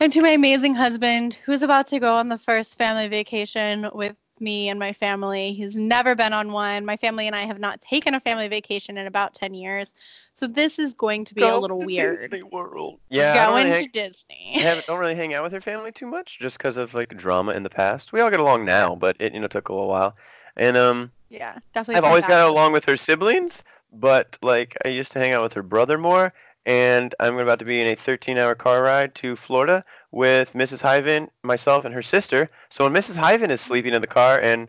And 0.00 0.10
to 0.14 0.22
my 0.22 0.30
amazing 0.30 0.74
husband, 0.74 1.34
who's 1.44 1.62
about 1.62 1.88
to 1.88 2.00
go 2.00 2.16
on 2.16 2.30
the 2.30 2.38
first 2.38 2.78
family 2.78 3.06
vacation 3.08 3.90
with 3.92 4.16
me 4.42 4.68
and 4.68 4.78
my 4.78 4.92
family. 4.92 5.54
He's 5.54 5.76
never 5.76 6.14
been 6.14 6.32
on 6.32 6.52
one. 6.52 6.84
My 6.84 6.96
family 6.96 7.26
and 7.26 7.34
I 7.34 7.44
have 7.46 7.60
not 7.60 7.80
taken 7.80 8.14
a 8.14 8.20
family 8.20 8.48
vacation 8.48 8.98
in 8.98 9.06
about 9.06 9.34
10 9.34 9.54
years. 9.54 9.92
So 10.34 10.46
this 10.46 10.78
is 10.78 10.94
going 10.94 11.24
to 11.26 11.34
be 11.34 11.42
a 11.42 11.46
Go 11.46 11.60
little 11.60 11.80
to 11.80 11.86
weird. 11.86 12.18
Disney 12.20 12.42
World. 12.42 12.98
Yeah, 13.08 13.32
I 13.32 13.34
don't 13.34 13.46
Going 13.46 13.64
really 13.64 13.70
to 13.70 14.00
hang, 14.00 14.10
Disney. 14.10 14.66
I 14.66 14.82
don't 14.86 14.98
really 14.98 15.14
hang 15.14 15.32
out 15.34 15.44
with 15.44 15.52
her 15.52 15.60
family 15.60 15.92
too 15.92 16.06
much, 16.06 16.38
just 16.40 16.58
because 16.58 16.76
of 16.76 16.92
like 16.92 17.16
drama 17.16 17.52
in 17.52 17.62
the 17.62 17.70
past. 17.70 18.12
We 18.12 18.20
all 18.20 18.30
get 18.30 18.40
along 18.40 18.64
now, 18.64 18.94
but 18.94 19.16
it 19.18 19.32
you 19.32 19.40
know 19.40 19.46
took 19.46 19.68
a 19.68 19.72
little 19.72 19.88
while. 19.88 20.16
And 20.56 20.76
um, 20.76 21.10
yeah, 21.28 21.58
definitely. 21.72 21.96
I've 21.96 22.04
always 22.04 22.26
got 22.26 22.48
along 22.48 22.72
with 22.72 22.84
her 22.86 22.96
siblings, 22.96 23.62
but 23.92 24.38
like 24.42 24.76
I 24.84 24.88
used 24.88 25.12
to 25.12 25.18
hang 25.18 25.32
out 25.32 25.42
with 25.42 25.54
her 25.54 25.62
brother 25.62 25.98
more. 25.98 26.32
And 26.64 27.14
I'm 27.18 27.38
about 27.38 27.58
to 27.58 27.64
be 27.64 27.80
in 27.80 27.88
a 27.88 27.96
13-hour 27.96 28.54
car 28.54 28.82
ride 28.82 29.14
to 29.16 29.34
Florida 29.36 29.84
with 30.12 30.52
Mrs. 30.52 30.80
Hyven, 30.80 31.28
myself, 31.42 31.84
and 31.84 31.92
her 31.94 32.02
sister. 32.02 32.50
So 32.70 32.84
when 32.84 32.92
Mrs. 32.92 33.16
Hyven 33.16 33.50
is 33.50 33.60
sleeping 33.60 33.94
in 33.94 34.00
the 34.00 34.06
car 34.06 34.38
and 34.38 34.68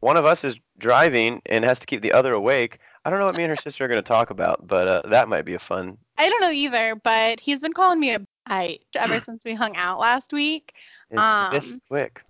one 0.00 0.16
of 0.16 0.26
us 0.26 0.44
is 0.44 0.58
driving 0.78 1.40
and 1.46 1.64
has 1.64 1.78
to 1.78 1.86
keep 1.86 2.02
the 2.02 2.12
other 2.12 2.32
awake, 2.32 2.78
I 3.04 3.10
don't 3.10 3.18
know 3.18 3.26
what 3.26 3.36
me 3.36 3.44
and 3.44 3.50
her 3.50 3.56
sister 3.56 3.84
are 3.84 3.88
going 3.88 4.02
to 4.02 4.06
talk 4.06 4.30
about, 4.30 4.66
but 4.66 4.88
uh, 4.88 5.02
that 5.10 5.28
might 5.28 5.44
be 5.44 5.54
a 5.54 5.58
fun. 5.58 5.96
I 6.18 6.28
don't 6.28 6.40
know 6.40 6.50
either, 6.50 6.96
but 6.96 7.40
he's 7.40 7.58
been 7.60 7.72
calling 7.72 8.00
me 8.00 8.14
a 8.14 8.20
bite 8.46 8.82
ever 8.94 9.20
since 9.24 9.44
we 9.44 9.54
hung 9.54 9.76
out 9.76 9.98
last 9.98 10.32
week. 10.32 10.74
It's 11.10 11.20
Um, 11.20 11.52
this 11.52 11.78
quick. 11.88 12.22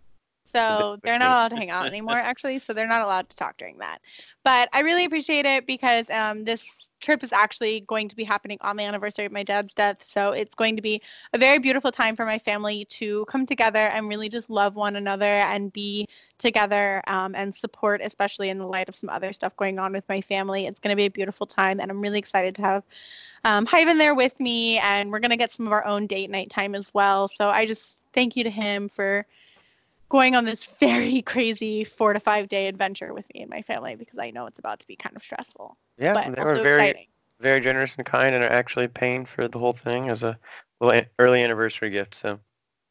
So 0.52 0.98
they're 1.04 1.18
not 1.18 1.30
allowed 1.30 1.48
to 1.48 1.56
hang 1.56 1.70
out 1.70 1.86
anymore, 1.86 2.16
actually. 2.18 2.58
So 2.58 2.72
they're 2.72 2.88
not 2.88 3.02
allowed 3.02 3.28
to 3.30 3.36
talk 3.36 3.56
during 3.56 3.78
that. 3.78 4.00
But 4.44 4.68
I 4.72 4.80
really 4.80 5.04
appreciate 5.04 5.46
it 5.46 5.66
because 5.66 6.08
um, 6.10 6.44
this 6.44 6.64
trip 7.00 7.22
is 7.24 7.32
actually 7.32 7.80
going 7.80 8.08
to 8.08 8.16
be 8.16 8.24
happening 8.24 8.58
on 8.60 8.76
the 8.76 8.84
anniversary 8.84 9.24
of 9.24 9.32
my 9.32 9.42
dad's 9.42 9.74
death. 9.74 10.02
So 10.02 10.32
it's 10.32 10.54
going 10.54 10.76
to 10.76 10.82
be 10.82 11.00
a 11.32 11.38
very 11.38 11.58
beautiful 11.58 11.90
time 11.90 12.14
for 12.14 12.26
my 12.26 12.38
family 12.38 12.84
to 12.90 13.24
come 13.26 13.46
together 13.46 13.78
and 13.78 14.08
really 14.08 14.28
just 14.28 14.50
love 14.50 14.74
one 14.74 14.96
another 14.96 15.24
and 15.24 15.72
be 15.72 16.06
together 16.38 17.02
um, 17.06 17.34
and 17.34 17.54
support, 17.54 18.00
especially 18.04 18.50
in 18.50 18.58
the 18.58 18.66
light 18.66 18.88
of 18.88 18.96
some 18.96 19.10
other 19.10 19.32
stuff 19.32 19.56
going 19.56 19.78
on 19.78 19.92
with 19.92 20.04
my 20.08 20.20
family. 20.20 20.66
It's 20.66 20.80
going 20.80 20.92
to 20.92 20.96
be 20.96 21.06
a 21.06 21.10
beautiful 21.10 21.46
time, 21.46 21.80
and 21.80 21.90
I'm 21.90 22.00
really 22.00 22.18
excited 22.18 22.54
to 22.56 22.62
have 22.62 22.84
um, 23.44 23.66
Hyven 23.66 23.98
there 23.98 24.14
with 24.14 24.38
me, 24.38 24.78
and 24.78 25.10
we're 25.10 25.20
going 25.20 25.30
to 25.30 25.36
get 25.36 25.52
some 25.52 25.66
of 25.66 25.72
our 25.72 25.84
own 25.84 26.06
date 26.06 26.30
night 26.30 26.50
time 26.50 26.74
as 26.74 26.92
well. 26.92 27.28
So 27.28 27.48
I 27.48 27.66
just 27.66 28.02
thank 28.12 28.36
you 28.36 28.44
to 28.44 28.50
him 28.50 28.88
for 28.88 29.26
going 30.10 30.36
on 30.36 30.44
this 30.44 30.64
very 30.80 31.22
crazy 31.22 31.84
four 31.84 32.12
to 32.12 32.20
five 32.20 32.48
day 32.48 32.66
adventure 32.68 33.14
with 33.14 33.26
me 33.34 33.40
and 33.42 33.50
my 33.50 33.62
family 33.62 33.96
because 33.96 34.18
I 34.18 34.30
know 34.30 34.46
it's 34.46 34.58
about 34.58 34.80
to 34.80 34.86
be 34.86 34.96
kind 34.96 35.16
of 35.16 35.22
stressful, 35.22 35.78
Yeah, 35.98 36.12
but 36.14 36.34
they 36.36 36.42
were 36.42 36.56
very, 36.56 36.88
exciting. 36.88 37.06
very 37.40 37.60
generous 37.62 37.94
and 37.96 38.04
kind, 38.04 38.34
and 38.34 38.44
are 38.44 38.52
actually 38.52 38.88
paying 38.88 39.24
for 39.24 39.48
the 39.48 39.58
whole 39.58 39.72
thing 39.72 40.10
as 40.10 40.22
a 40.22 40.38
little 40.80 41.02
early 41.18 41.42
anniversary 41.42 41.90
gift. 41.90 42.14
So, 42.14 42.38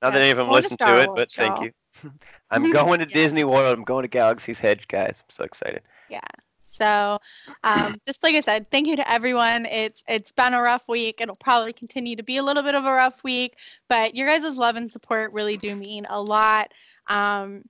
not 0.01 0.13
that 0.13 0.21
any 0.21 0.31
of 0.31 0.37
them 0.37 0.47
going 0.47 0.63
to 0.63 0.69
listened 0.69 0.79
to 0.79 1.01
it, 1.01 1.11
but 1.15 1.31
thank 1.31 1.55
y'all. 1.57 1.65
you. 1.65 1.71
I'm 2.51 2.69
going 2.71 2.99
to 2.99 3.05
Yeah. 3.05 3.13
Disney 3.13 3.43
World. 3.43 3.77
I'm 3.77 3.83
going 3.83 4.03
to 4.03 4.09
Galaxy's 4.09 4.63
Edge, 4.63 4.87
guys. 4.87 5.21
I'm 5.21 5.29
so 5.35 5.43
excited. 5.43 5.81
Yeah. 6.09 6.21
So, 6.79 7.19
um, 7.63 7.99
just 8.07 8.23
like 8.23 8.35
I 8.35 8.41
said, 8.41 8.69
thank 8.71 8.87
you 8.87 8.95
to 8.95 9.11
everyone. 9.11 9.65
It's 9.65 10.03
it's 10.07 10.31
been 10.31 10.53
a 10.53 10.61
rough 10.61 10.87
week. 10.87 11.21
It'll 11.21 11.35
probably 11.35 11.73
continue 11.73 12.15
to 12.15 12.23
be 12.23 12.37
a 12.37 12.43
little 12.43 12.63
bit 12.63 12.75
of 12.75 12.85
a 12.85 12.91
rough 12.91 13.23
week, 13.23 13.57
but 13.87 14.15
your 14.15 14.27
guys' 14.27 14.57
love 14.57 14.75
and 14.75 14.91
support 14.91 15.33
really 15.33 15.57
do 15.57 15.75
mean 15.75 16.05
a 16.09 16.21
lot. 16.21 16.71
Um, 17.07 17.63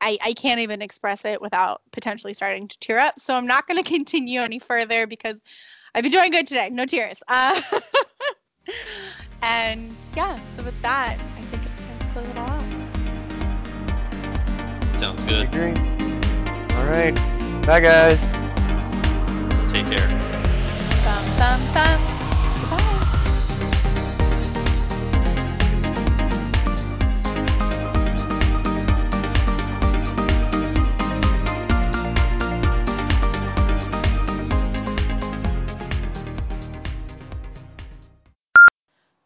I, 0.00 0.18
I 0.22 0.32
can't 0.34 0.60
even 0.60 0.82
express 0.82 1.24
it 1.24 1.40
without 1.40 1.80
potentially 1.92 2.34
starting 2.34 2.68
to 2.68 2.78
tear 2.78 2.98
up. 2.98 3.18
So 3.18 3.34
I'm 3.34 3.46
not 3.46 3.66
going 3.66 3.82
to 3.84 3.88
continue 3.88 4.40
any 4.40 4.58
further 4.58 5.06
because 5.06 5.36
I've 5.94 6.02
been 6.02 6.12
doing 6.12 6.30
good 6.30 6.46
today. 6.46 6.68
No 6.70 6.84
tears. 6.84 7.22
Uh, 7.28 7.60
And 9.44 9.94
yeah, 10.16 10.40
so 10.56 10.64
with 10.64 10.80
that, 10.80 11.18
I 11.18 11.42
think 11.42 11.66
it's 11.66 11.80
time 11.82 11.98
to 11.98 12.06
close 12.14 12.28
it 12.28 12.38
all 12.38 12.48
out. 12.48 12.64
Sounds 14.96 15.20
I 15.22 15.26
good. 15.28 15.48
agree. 15.54 15.74
All 16.76 16.86
right. 16.86 17.33
Bye, 17.66 17.80
guys. 17.80 18.20
Take 19.72 19.86
care. 19.88 20.06
Bum, 21.02 21.24
bum, 21.38 21.60
bum. 21.72 21.98
Goodbye. 22.60 22.94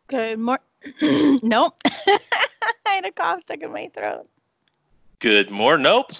Good 0.06 0.39
morning. 0.39 0.62
nope. 1.43 1.74
I 1.85 2.20
had 2.86 3.05
a 3.05 3.10
cough 3.10 3.40
stuck 3.40 3.62
in 3.62 3.73
my 3.73 3.89
throat. 3.89 4.28
Good 5.19 5.51
more. 5.51 5.77
Nope. 5.77 6.12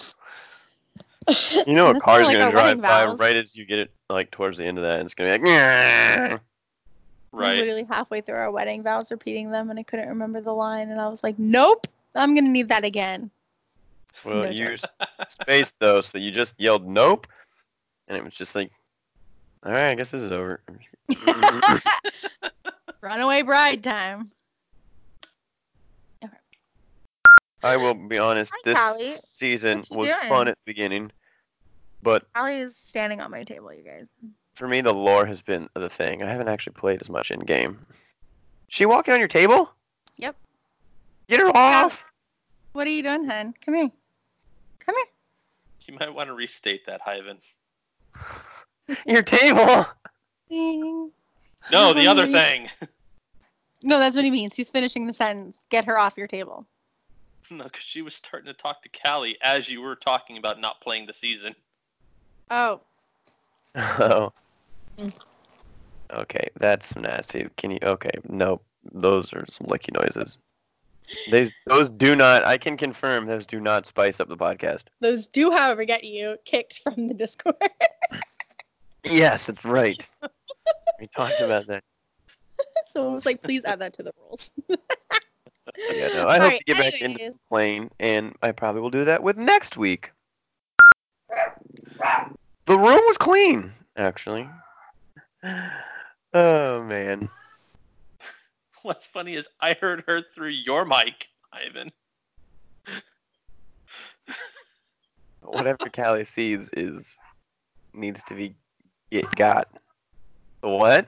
You 1.67 1.73
know 1.73 1.89
a 1.89 1.99
car's 1.99 2.25
like 2.27 2.33
gonna 2.33 2.45
our 2.45 2.51
drive 2.51 2.81
by 2.81 3.05
vows. 3.05 3.19
right 3.19 3.35
as 3.35 3.55
you 3.55 3.65
get 3.65 3.79
it 3.79 3.91
like 4.09 4.31
towards 4.31 4.57
the 4.57 4.65
end 4.65 4.77
of 4.77 4.83
that, 4.83 4.99
and 4.99 5.05
it's 5.05 5.13
gonna 5.15 5.37
be 5.39 5.45
like. 5.45 6.41
Right. 7.31 7.57
literally 7.59 7.83
halfway 7.83 8.21
through 8.21 8.37
our 8.37 8.49
wedding 8.49 8.81
vows 8.81 9.11
repeating 9.11 9.51
them 9.51 9.69
and 9.69 9.77
I 9.79 9.83
couldn't 9.83 10.09
remember 10.09 10.41
the 10.41 10.51
line 10.51 10.89
and 10.89 10.99
I 10.99 11.07
was 11.09 11.23
like, 11.23 11.37
nope, 11.37 11.85
I'm 12.15 12.33
gonna 12.33 12.49
need 12.49 12.69
that 12.69 12.83
again. 12.83 13.29
well, 14.25 14.45
No 14.45 14.49
you 14.49 14.75
spaced 15.29 15.75
though, 15.79 16.01
so 16.01 16.17
you 16.17 16.31
just 16.31 16.55
yelled 16.57 16.87
nope, 16.87 17.27
and 18.07 18.17
it 18.17 18.23
was 18.23 18.33
just 18.33 18.55
like, 18.55 18.71
all 19.63 19.71
right, 19.71 19.91
I 19.91 19.95
guess 19.95 20.09
this 20.09 20.23
is 20.23 20.31
over. 20.31 20.61
Runaway 23.01 23.43
bride 23.43 23.83
time. 23.83 24.31
I 27.61 27.75
will 27.75 27.93
be 27.93 28.17
honest, 28.17 28.51
Hi, 28.55 28.61
this 28.63 28.79
Callie. 28.79 29.15
season 29.17 29.79
was 29.91 30.07
doing? 30.07 30.29
fun 30.29 30.47
at 30.47 30.55
the 30.55 30.61
beginning, 30.65 31.11
but 32.01 32.25
Allie 32.35 32.59
is 32.59 32.75
standing 32.75 33.21
on 33.21 33.31
my 33.31 33.43
table, 33.43 33.73
you 33.73 33.83
guys. 33.83 34.05
for 34.55 34.67
me, 34.67 34.81
the 34.81 34.93
lore 34.93 35.25
has 35.25 35.41
been 35.41 35.69
the 35.73 35.89
thing. 35.89 36.23
I 36.23 36.31
haven't 36.31 36.47
actually 36.47 36.73
played 36.73 37.01
as 37.01 37.09
much 37.09 37.31
in 37.31 37.39
game. 37.41 37.85
She 38.67 38.85
walking 38.85 39.13
on 39.13 39.19
your 39.19 39.27
table? 39.27 39.71
Yep. 40.17 40.35
Get 41.27 41.39
her 41.39 41.55
off! 41.55 42.05
What 42.73 42.85
are 42.87 42.91
you 42.91 43.03
doing, 43.03 43.25
hun? 43.25 43.53
Come 43.65 43.73
here. 43.73 43.91
Come 44.79 44.95
here. 44.95 45.05
You 45.87 45.97
might 45.99 46.13
want 46.13 46.27
to 46.29 46.33
restate 46.33 46.85
that, 46.85 47.01
Hyven. 47.01 47.37
Your 49.05 49.23
table! 49.23 49.87
Ding. 50.49 51.11
No, 51.71 51.93
the 51.93 52.07
other 52.07 52.27
thing. 52.27 52.69
No, 53.83 53.97
that's 53.97 54.15
what 54.15 54.25
he 54.25 54.31
means. 54.31 54.55
He's 54.55 54.69
finishing 54.69 55.07
the 55.07 55.13
sentence. 55.13 55.57
Get 55.69 55.85
her 55.85 55.97
off 55.97 56.17
your 56.17 56.27
table. 56.27 56.65
No, 57.49 57.63
because 57.63 57.83
she 57.83 58.01
was 58.01 58.13
starting 58.13 58.47
to 58.47 58.53
talk 58.53 58.83
to 58.83 58.89
Callie 58.89 59.37
as 59.41 59.69
you 59.69 59.81
were 59.81 59.95
talking 59.95 60.37
about 60.37 60.59
not 60.59 60.81
playing 60.81 61.07
the 61.07 61.13
season. 61.13 61.55
Oh. 62.49 62.81
Oh. 63.75 64.33
Okay, 66.11 66.49
that's 66.59 66.95
nasty. 66.95 67.47
Can 67.55 67.71
you? 67.71 67.79
Okay, 67.83 68.11
nope. 68.27 68.63
Those 68.91 69.31
are 69.31 69.45
some 69.51 69.67
licky 69.67 69.93
noises. 69.93 70.37
These, 71.31 71.51
those 71.67 71.89
do 71.89 72.15
not. 72.15 72.43
I 72.43 72.57
can 72.57 72.77
confirm 72.77 73.27
those 73.27 73.45
do 73.45 73.59
not 73.59 73.87
spice 73.87 74.19
up 74.19 74.27
the 74.27 74.37
podcast. 74.37 74.83
Those 75.01 75.27
do, 75.27 75.51
however, 75.51 75.85
get 75.85 76.03
you 76.03 76.37
kicked 76.45 76.81
from 76.83 77.07
the 77.07 77.13
Discord. 77.13 77.55
Yes, 79.05 79.45
that's 79.45 79.63
right. 79.63 80.07
we 80.99 81.07
talked 81.07 81.39
about 81.39 81.65
that. 81.67 81.83
so 82.87 83.09
it 83.09 83.13
was 83.13 83.25
like, 83.25 83.41
please 83.41 83.63
add 83.63 83.79
that 83.79 83.93
to 83.93 84.03
the 84.03 84.11
rules. 84.19 84.51
Yeah, 84.67 86.07
no, 86.09 86.27
I 86.27 86.33
hope 86.33 86.43
Alright, 86.43 86.59
to 86.59 86.65
get 86.65 86.77
back 86.77 87.01
into 87.01 87.17
the 87.17 87.35
plane, 87.49 87.89
and 87.99 88.35
I 88.41 88.51
probably 88.51 88.81
will 88.81 88.89
do 88.89 89.05
that 89.05 89.23
with 89.23 89.37
next 89.37 89.77
week. 89.77 90.11
The 92.69 92.77
room 92.77 93.01
was 93.07 93.17
clean, 93.17 93.73
actually. 93.97 94.47
Oh 96.35 96.83
man. 96.83 97.27
What's 98.83 99.07
funny 99.07 99.33
is 99.33 99.47
I 99.59 99.73
heard 99.73 100.03
her 100.05 100.21
through 100.35 100.49
your 100.49 100.85
mic, 100.85 101.29
Hyven. 101.51 101.89
Whatever 105.41 105.89
Callie 105.91 106.25
sees 106.25 106.69
is 106.73 107.17
needs 107.95 108.23
to 108.25 108.35
be 108.35 108.53
get 109.11 109.35
got. 109.35 109.67
What? 110.61 111.07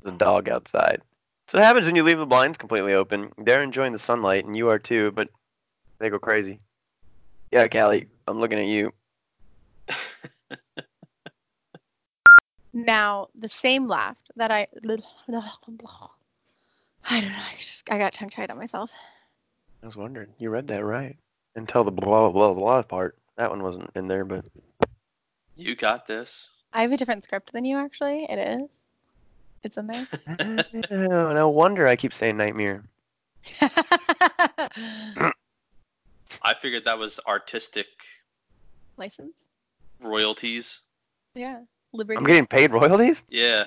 The 0.00 0.12
dog 0.12 0.48
outside. 0.48 1.02
So 1.48 1.58
what 1.58 1.66
happens 1.66 1.84
when 1.84 1.96
you 1.96 2.02
leave 2.02 2.18
the 2.18 2.24
blinds 2.24 2.56
completely 2.56 2.94
open? 2.94 3.30
They're 3.36 3.62
enjoying 3.62 3.92
the 3.92 3.98
sunlight, 3.98 4.46
and 4.46 4.56
you 4.56 4.70
are 4.70 4.78
too, 4.78 5.12
but 5.12 5.28
they 6.00 6.08
go 6.08 6.18
crazy. 6.18 6.60
Yeah, 7.50 7.68
Callie, 7.68 8.06
I'm 8.26 8.40
looking 8.40 8.58
at 8.58 8.64
you. 8.64 8.94
Now, 12.72 13.28
the 13.34 13.48
same 13.48 13.86
laugh 13.86 14.16
that 14.36 14.50
I. 14.50 14.66
I 17.04 17.20
don't 17.20 17.32
know. 17.32 17.38
I 17.38 17.54
just 17.58 17.90
I 17.90 17.98
got 17.98 18.14
tongue 18.14 18.30
tied 18.30 18.50
on 18.50 18.58
myself. 18.58 18.90
I 19.82 19.86
was 19.86 19.96
wondering. 19.96 20.28
You 20.38 20.50
read 20.50 20.68
that 20.68 20.84
right. 20.84 21.16
Until 21.56 21.84
the 21.84 21.90
blah 21.90 22.30
blah 22.30 22.32
blah 22.52 22.54
blah 22.54 22.82
part. 22.82 23.18
That 23.36 23.50
one 23.50 23.62
wasn't 23.62 23.90
in 23.94 24.08
there, 24.08 24.24
but 24.24 24.44
You 25.56 25.74
got 25.74 26.06
this. 26.06 26.48
I 26.72 26.82
have 26.82 26.92
a 26.92 26.96
different 26.96 27.24
script 27.24 27.52
than 27.52 27.64
you, 27.64 27.76
actually. 27.76 28.24
It 28.28 28.38
is. 28.38 28.68
It's 29.62 29.76
in 29.76 29.86
there. 29.86 30.08
Oh, 30.90 31.32
no 31.32 31.48
wonder 31.50 31.86
I 31.86 31.96
keep 31.96 32.14
saying 32.14 32.36
nightmare. 32.36 32.84
I 33.60 35.32
figured 36.60 36.84
that 36.86 36.98
was 36.98 37.20
artistic 37.26 37.86
License? 38.96 39.34
royalties. 40.00 40.80
Yeah. 41.34 41.60
Liberty. 41.92 42.18
I'm 42.18 42.24
getting 42.24 42.46
paid 42.46 42.72
royalties? 42.72 43.22
Yeah. 43.28 43.66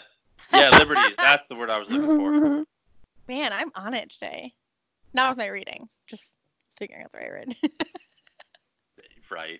Yeah, 0.51 0.71
liberties. 0.71 1.15
That's 1.17 1.47
the 1.47 1.55
word 1.55 1.69
I 1.69 1.79
was 1.79 1.89
looking 1.89 2.17
for. 2.17 2.65
Man, 3.27 3.53
I'm 3.53 3.71
on 3.75 3.93
it 3.93 4.09
today. 4.09 4.53
Not 5.13 5.31
with 5.31 5.37
my 5.37 5.47
reading, 5.47 5.87
just 6.07 6.23
figuring 6.77 7.03
out 7.03 7.11
the 7.11 7.19
right 7.19 7.29
word. 7.29 7.55
Right. 9.31 9.59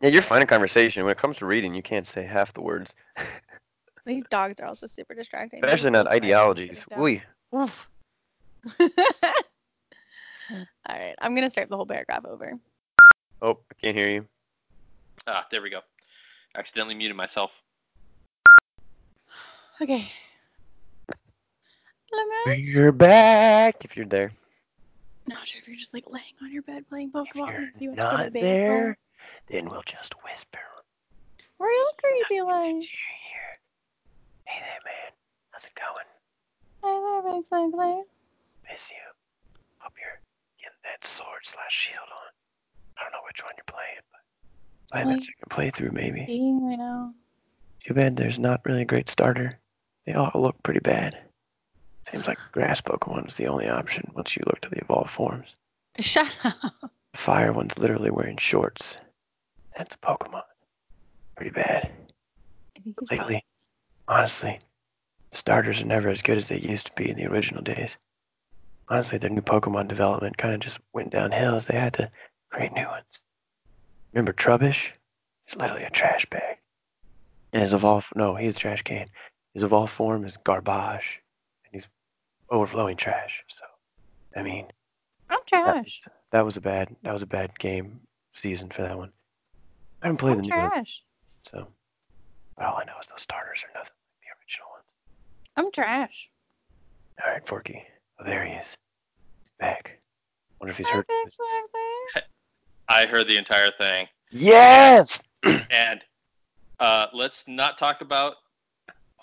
Yeah, 0.00 0.08
you're 0.08 0.22
fine 0.22 0.40
in 0.40 0.48
conversation. 0.48 1.04
When 1.04 1.12
it 1.12 1.18
comes 1.18 1.36
to 1.38 1.46
reading, 1.46 1.74
you 1.74 1.82
can't 1.82 2.06
say 2.06 2.24
half 2.24 2.54
the 2.54 2.62
words. 2.62 2.94
These 4.06 4.24
dogs 4.30 4.60
are 4.60 4.66
also 4.66 4.86
super 4.86 5.14
distracting. 5.14 5.62
Especially 5.62 5.90
not 5.90 6.08
ideologies. 6.08 6.84
sitting. 6.88 7.22
Ooh. 7.52 7.58
Oof. 7.60 7.88
All 8.80 8.88
right, 10.88 11.14
I'm 11.20 11.34
gonna 11.34 11.50
start 11.50 11.68
the 11.68 11.76
whole 11.76 11.86
paragraph 11.86 12.24
over. 12.24 12.54
Oh, 13.40 13.58
I 13.70 13.74
can't 13.80 13.96
hear 13.96 14.08
you. 14.08 14.26
Ah, 15.26 15.46
there 15.50 15.62
we 15.62 15.70
go. 15.70 15.80
Accidentally 16.56 16.94
muted 16.94 17.16
myself. 17.16 17.61
Okay. 19.82 20.06
Lemon. 22.12 22.60
You're 22.62 22.92
back. 22.92 23.84
If 23.84 23.96
you're 23.96 24.06
there. 24.06 24.30
Not 25.26 25.46
sure 25.46 25.60
if 25.60 25.66
you're 25.66 25.76
just 25.76 25.92
like 25.92 26.04
laying 26.08 26.34
on 26.40 26.52
your 26.52 26.62
bed 26.62 26.88
playing 26.88 27.10
Pokemon. 27.10 27.50
If 27.50 27.50
you're 27.50 27.70
you 27.80 27.90
have 27.90 27.96
to 27.96 28.16
to 28.16 28.22
not 28.24 28.32
there, 28.32 28.96
then 29.48 29.68
we'll 29.68 29.82
just 29.84 30.14
whisper. 30.24 30.60
Where 31.58 31.72
else 31.72 31.92
are 32.04 32.10
you 32.10 32.24
feeling? 32.28 32.62
Since 32.62 32.88
you're 32.90 33.18
here. 33.26 33.58
Hey 34.44 34.60
there, 34.60 34.80
man. 34.84 35.12
How's 35.50 35.64
it 35.64 35.72
going? 35.74 36.06
Hi 36.84 37.22
there, 37.22 37.34
Big 37.34 37.48
Sinclair. 37.48 38.02
Miss 38.70 38.90
you. 38.90 38.96
Hope 39.78 39.94
you're 39.98 40.20
getting 40.60 40.78
that 40.84 41.04
sword 41.04 41.42
slash 41.44 41.70
shield 41.72 41.98
on. 42.08 42.30
I 42.98 43.02
don't 43.02 43.12
know 43.12 43.24
which 43.26 43.42
one 43.42 43.54
you're 43.56 43.64
playing, 43.66 44.02
but 44.12 44.92
play 44.92 45.04
Like- 45.04 45.18
that 45.18 45.24
second 45.24 45.50
playthrough 45.50 45.92
maybe. 45.92 46.24
Being 46.26 46.64
right 46.68 46.78
now. 46.78 47.14
Too 47.84 47.94
bad 47.94 48.16
there's 48.16 48.38
not 48.38 48.60
really 48.64 48.82
a 48.82 48.84
great 48.84 49.10
starter. 49.10 49.58
They 50.06 50.12
all 50.14 50.30
look 50.34 50.62
pretty 50.62 50.80
bad. 50.80 51.18
Seems 52.10 52.26
like 52.26 52.38
grass 52.52 52.80
Pokemon 52.80 53.28
is 53.28 53.34
the 53.34 53.46
only 53.48 53.68
option 53.68 54.10
once 54.14 54.36
you 54.36 54.42
look 54.46 54.60
to 54.62 54.68
the 54.68 54.78
evolved 54.78 55.10
forms. 55.10 55.48
Shut 55.98 56.36
up. 56.44 56.56
The 57.12 57.18
fire 57.18 57.52
one's 57.52 57.78
literally 57.78 58.10
wearing 58.10 58.38
shorts. 58.38 58.96
That's 59.76 59.94
a 59.94 59.98
Pokemon. 59.98 60.42
Pretty 61.36 61.50
bad. 61.50 61.90
Probably- 62.96 63.18
Lately, 63.18 63.44
honestly, 64.08 64.58
the 65.30 65.36
starters 65.36 65.80
are 65.80 65.86
never 65.86 66.08
as 66.08 66.22
good 66.22 66.38
as 66.38 66.48
they 66.48 66.58
used 66.58 66.86
to 66.86 66.92
be 66.94 67.08
in 67.10 67.16
the 67.16 67.26
original 67.30 67.62
days. 67.62 67.96
Honestly, 68.88 69.18
their 69.18 69.30
new 69.30 69.40
Pokemon 69.40 69.88
development 69.88 70.36
kind 70.36 70.52
of 70.54 70.60
just 70.60 70.78
went 70.92 71.10
downhill 71.12 71.54
as 71.54 71.66
they 71.66 71.78
had 71.78 71.94
to 71.94 72.10
create 72.50 72.72
new 72.72 72.86
ones. 72.86 73.20
Remember 74.12 74.32
Trubbish? 74.32 74.90
He's 75.46 75.56
literally 75.56 75.84
a 75.84 75.90
trash 75.90 76.26
bag. 76.26 76.58
And 77.52 77.62
his 77.62 77.72
evolved, 77.74 78.06
no, 78.14 78.34
he's 78.34 78.56
a 78.56 78.58
trash 78.58 78.82
can. 78.82 79.08
His 79.54 79.62
evolved 79.62 79.92
form 79.92 80.24
is 80.24 80.36
garbage, 80.38 81.20
and 81.64 81.72
he's 81.72 81.86
overflowing 82.50 82.96
trash. 82.96 83.42
So, 83.48 83.64
I 84.38 84.42
mean, 84.42 84.66
I'm 85.28 85.40
trash. 85.46 86.02
that 86.30 86.44
was 86.44 86.56
a 86.56 86.60
bad, 86.60 86.94
that 87.02 87.12
was 87.12 87.22
a 87.22 87.26
bad 87.26 87.58
game 87.58 88.00
season 88.32 88.70
for 88.70 88.82
that 88.82 88.96
one. 88.96 89.12
I 90.02 90.06
haven't 90.06 90.18
played 90.18 90.32
I'm 90.32 90.38
the 90.38 90.48
new 90.48 90.56
one, 90.56 90.70
trash. 90.70 91.02
so 91.50 91.66
all 92.58 92.76
I 92.76 92.84
know 92.84 92.94
is 93.00 93.06
those 93.08 93.22
starters 93.22 93.62
are 93.64 93.78
nothing 93.78 93.92
like 93.92 94.20
the 94.22 94.28
original 94.40 94.68
ones. 94.72 94.94
I'm 95.56 95.70
trash. 95.70 96.30
All 97.24 97.30
right, 97.32 97.46
Forky. 97.46 97.82
Oh, 98.18 98.24
there 98.24 98.44
he 98.44 98.52
is. 98.54 98.66
He's 99.42 99.52
back. 99.60 99.98
Wonder 100.60 100.70
if 100.70 100.78
he's 100.78 100.86
Hi, 100.88 100.96
hurt. 100.96 102.24
I 102.88 103.06
heard 103.06 103.26
the 103.28 103.36
entire 103.36 103.70
thing. 103.70 104.08
Yes. 104.30 105.20
And 105.44 106.00
uh, 106.78 107.06
let's 107.12 107.44
not 107.46 107.78
talk 107.78 108.00
about 108.00 108.34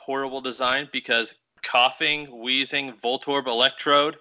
horrible 0.10 0.41
design 0.41 0.90
because 0.91 1.34
Koffing, 1.64 2.27
Weezing, 2.30 2.99
Voltorb 3.02 3.45
electrode, 3.45 4.18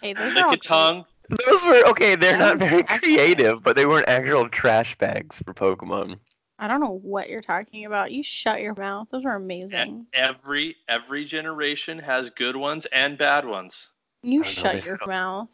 Hey, 0.00 0.14
those 0.14 0.32
lick 0.32 0.46
a 0.52 0.56
tongue. 0.56 1.04
Those 1.28 1.62
were 1.64 1.82
okay. 1.90 2.16
They're 2.16 2.38
not 2.38 2.56
very 2.58 2.82
creative, 2.82 3.62
but 3.62 3.76
they 3.76 3.84
weren't 3.84 4.08
actual 4.08 4.48
trash 4.48 4.96
bags 4.96 5.38
for 5.44 5.52
Pokemon. 5.52 6.18
I 6.58 6.66
don't 6.66 6.80
know 6.80 6.98
what 7.02 7.28
you're 7.28 7.42
talking 7.42 7.84
about. 7.84 8.10
You 8.10 8.22
shut 8.22 8.60
your 8.62 8.74
mouth. 8.74 9.08
Those 9.10 9.24
are 9.26 9.36
amazing. 9.36 9.74
And 9.78 10.06
every 10.14 10.76
every 10.88 11.24
generation 11.26 11.98
has 11.98 12.30
good 12.30 12.56
ones 12.56 12.86
and 12.86 13.18
bad 13.18 13.44
ones. 13.44 13.90
You 14.22 14.40
I 14.40 14.44
know, 14.44 14.50
shut 14.50 14.80
they 14.80 14.86
your 14.86 14.96
felt- 14.98 15.08
mouth. 15.10 15.48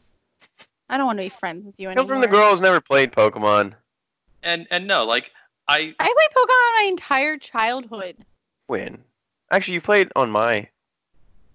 I 0.89 0.97
don't 0.97 1.06
want 1.06 1.18
to 1.18 1.24
be 1.24 1.28
friends 1.30 1.66
with 1.66 1.74
you 1.78 1.89
Come 1.89 1.98
anymore. 1.98 2.14
from 2.14 2.20
the 2.22 2.28
girl 2.28 2.51
who's 2.52 2.60
never 2.60 2.80
played 2.80 3.10
Pokemon. 3.12 3.74
And 4.44 4.66
and 4.70 4.86
no, 4.86 5.05
like 5.05 5.32
I 5.66 5.94
I 5.98 6.14
played 6.16 6.30
Pokemon 6.36 6.82
my 6.82 6.85
entire 6.89 7.36
childhood. 7.36 8.16
Win. 8.68 9.02
Actually, 9.50 9.74
you 9.74 9.80
played 9.80 10.10
on 10.14 10.30
my 10.30 10.68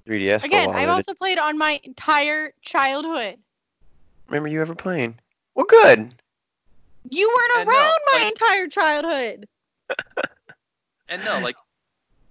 3DS 0.07 0.43
Again. 0.43 0.69
I've 0.69 0.75
didn't 0.75 0.89
also 0.89 1.13
played 1.13 1.37
on 1.37 1.57
my 1.57 1.79
entire 1.83 2.53
childhood. 2.61 3.37
Remember 4.27 4.49
you 4.49 4.61
ever 4.61 4.75
playing? 4.75 5.15
Well, 5.55 5.65
good. 5.67 6.13
You 7.09 7.27
weren't 7.35 7.59
And 7.59 7.67
no, 7.67 7.73
around 7.73 7.97
my 8.07 8.17
like- 8.19 8.27
entire 8.29 8.67
childhood. 8.67 9.47
and 11.09 11.23
no, 11.23 11.39
like 11.39 11.55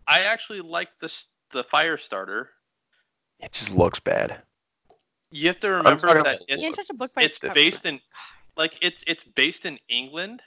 I 0.08 0.20
actually 0.20 0.60
like 0.60 0.88
this 1.00 1.26
the 1.50 1.62
fire 1.62 1.98
starter. 1.98 2.50
It 3.40 3.52
just 3.52 3.74
looks 3.74 4.00
bad. 4.00 4.40
You 5.30 5.48
have 5.48 5.60
to 5.60 5.68
remember 5.70 6.08
about 6.08 6.24
that 6.24 6.40
the 6.48 6.56
You 6.56 6.62
can't 6.62 6.68
it's 6.68 6.76
judge 6.76 6.90
a 6.90 6.94
book 6.94 7.14
by 7.14 7.22
it's 7.22 7.42
its 7.44 7.54
based 7.54 7.86
in 7.86 8.00
like 8.56 8.74
it's 8.80 9.04
it's 9.06 9.24
based 9.24 9.66
in 9.66 9.78
England. 9.88 10.42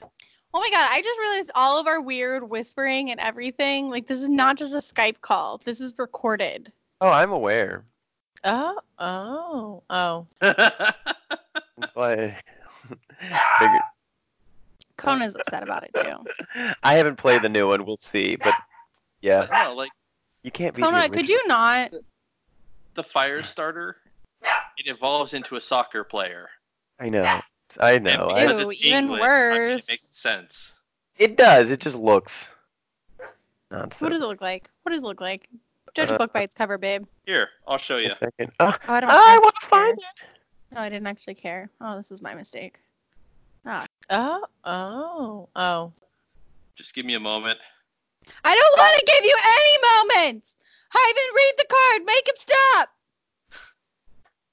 Oh 0.56 0.60
my 0.62 0.70
god, 0.70 0.88
I 0.90 1.02
just 1.02 1.20
realized 1.20 1.52
all 1.54 1.78
of 1.78 1.86
our 1.86 2.00
weird 2.00 2.50
whispering 2.50 3.12
and 3.12 3.20
everything. 3.20 3.90
Like 3.90 4.08
this 4.08 4.22
is 4.22 4.30
not 4.30 4.56
just 4.56 4.74
a 4.74 4.78
Skype 4.78 5.20
call. 5.20 5.60
This 5.66 5.82
is 5.82 5.94
recorded. 5.98 6.72
Oh, 7.02 7.10
I'm 7.10 7.34
aware. 7.34 7.84
Oh, 8.46 8.80
oh, 8.98 9.84
oh. 9.90 10.26
It's 11.84 11.98
like 11.98 12.42
figured. 13.60 13.82
Kona's 14.96 15.36
upset 15.36 15.62
about 15.62 15.84
it 15.84 15.92
too. 15.94 16.72
I 16.82 16.94
haven't 16.94 17.18
played 17.18 17.42
the 17.42 17.50
new 17.50 17.68
one. 17.68 17.86
We'll 17.86 17.98
see, 17.98 18.38
but 18.38 18.54
yeah, 19.20 19.48
no, 19.52 19.76
like 19.76 19.92
you 20.44 20.52
can't 20.52 20.74
beat 20.74 20.84
the 20.84 20.90
Kona, 20.90 21.10
could 21.10 21.28
you 21.28 21.46
not? 21.48 21.92
the 22.94 23.04
fire 23.04 23.44
starter, 23.44 23.98
it 24.78 24.88
evolves 24.88 25.34
into 25.34 25.58
a 25.58 25.62
soccer 25.62 26.06
player. 26.06 26.48
I 26.98 27.10
know. 27.10 27.42
I 27.80 28.00
know. 28.00 28.30
And 28.30 28.38
I, 28.38 28.46
because 28.48 28.60
Ew, 28.64 28.70
it's 28.70 28.86
even 28.86 28.98
England, 29.06 29.24
I 29.24 29.50
mean, 29.52 29.60
worse. 29.62 29.84
it 29.84 29.92
makes 29.92 30.10
sense. 30.14 30.74
it 31.18 31.38
does. 31.38 31.72
It 31.72 31.80
just 31.80 31.96
looks 31.96 32.50
not 33.72 33.94
so. 33.94 34.06
What 34.06 34.12
does 34.12 34.22
it 34.22 34.26
look 34.26 34.42
like? 34.42 34.70
What 34.84 34.92
does 34.92 35.02
it 35.04 35.06
look 35.06 35.22
like? 35.22 35.50
Judge 35.94 36.12
a 36.12 36.16
Uh, 36.16 36.18
book 36.18 36.34
by 36.34 36.42
its 36.42 36.54
cover, 36.54 36.78
babe. 36.78 37.06
Here, 37.26 37.50
I'll 37.68 37.78
show 37.78 37.98
you. 37.98 38.08
A 38.12 38.16
second. 38.16 38.52
Oh, 38.60 38.68
Oh, 38.88 38.94
I 38.94 39.00
don't. 39.00 39.10
I 39.10 39.38
want 39.40 39.56
to 39.62 39.68
find 39.68 39.98
it. 39.98 40.26
No, 40.74 40.82
I 40.82 40.90
didn't 40.90 41.08
actually 41.08 41.36
care. 41.36 41.70
Oh, 41.82 41.96
this 41.96 42.12
is 42.12 42.22
my 42.22 42.36
mistake. 42.36 42.80
Ah. 43.66 43.86
Oh, 44.10 44.46
oh, 44.66 45.50
oh. 45.56 45.94
Just 46.76 46.94
give 46.94 47.06
me 47.06 47.14
a 47.16 47.20
moment. 47.20 47.58
I 48.44 48.54
don't 48.54 48.78
want 48.78 49.00
to 49.00 49.06
give 49.06 49.24
you 49.26 49.38
any 49.44 50.24
moments. 50.28 50.56
Hyven, 50.94 51.36
read 51.36 51.54
the 51.58 51.66
card. 51.70 52.06
Make 52.06 52.28
him 52.28 52.36
stop. 52.38 52.90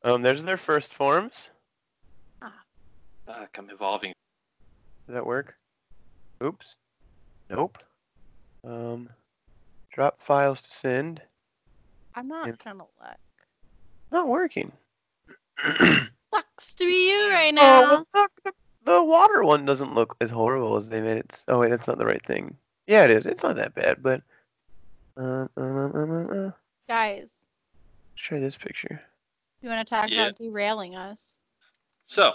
Um, 0.05 0.22
there's 0.22 0.43
their 0.44 0.56
first 0.56 0.94
forms. 0.94 1.48
Fuck, 3.27 3.57
I'm 3.59 3.70
evolving. 3.70 4.12
Does 5.07 5.15
that 5.15 5.27
work? 5.27 5.55
Oops. 6.43 6.77
Nope. 7.51 7.78
Um, 8.65 9.09
drop 9.93 10.20
files 10.20 10.61
to 10.62 10.70
send. 10.73 11.20
I'm 12.15 12.28
not 12.28 12.49
Yeah. 12.49 12.55
gonna 12.65 12.85
look. 12.85 13.16
Not 14.11 14.28
working. 14.28 14.73
Sucks 16.35 16.74
to 16.74 16.85
be 16.85 17.11
you 17.11 17.31
right 17.31 17.53
Oh, 17.53 17.57
now. 17.57 17.82
well, 17.82 18.07
look, 18.15 18.32
the, 18.44 18.53
the 18.85 19.03
water 19.03 19.44
one 19.44 19.65
doesn't 19.65 19.94
look 19.94 20.16
as 20.20 20.31
horrible 20.31 20.77
as 20.77 20.89
they 20.89 21.01
made 21.01 21.19
it. 21.19 21.44
Oh 21.49 21.59
wait, 21.59 21.70
that's 21.70 21.86
not 21.86 21.99
the 21.99 22.07
right 22.07 22.24
thing. 22.24 22.57
Yeah, 22.86 23.05
it 23.05 23.11
is. 23.11 23.27
It's 23.27 23.43
not 23.43 23.57
that 23.57 23.74
bad, 23.74 24.03
but 24.03 24.23
uh, 25.16 25.47
uh, 25.57 25.61
uh, 25.61 25.90
uh, 25.94 26.47
uh. 26.49 26.51
Guys, 26.89 27.20
let's 27.20 27.32
try 28.16 28.39
this 28.40 28.57
picture. 28.57 29.01
you 29.62 29.69
want 29.69 29.86
to 29.86 29.94
talk 29.94 30.11
Yeah. 30.11 30.23
about 30.27 30.36
derailing 30.36 30.97
us? 30.97 31.39
So, 32.05 32.32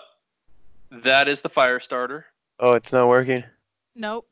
that 0.91 1.27
is 1.27 1.41
the 1.41 1.49
fire 1.49 1.80
starter. 1.80 2.26
Oh, 2.59 2.73
it's 2.73 2.91
not 2.93 3.07
working. 3.07 3.43
Nope. 3.95 4.31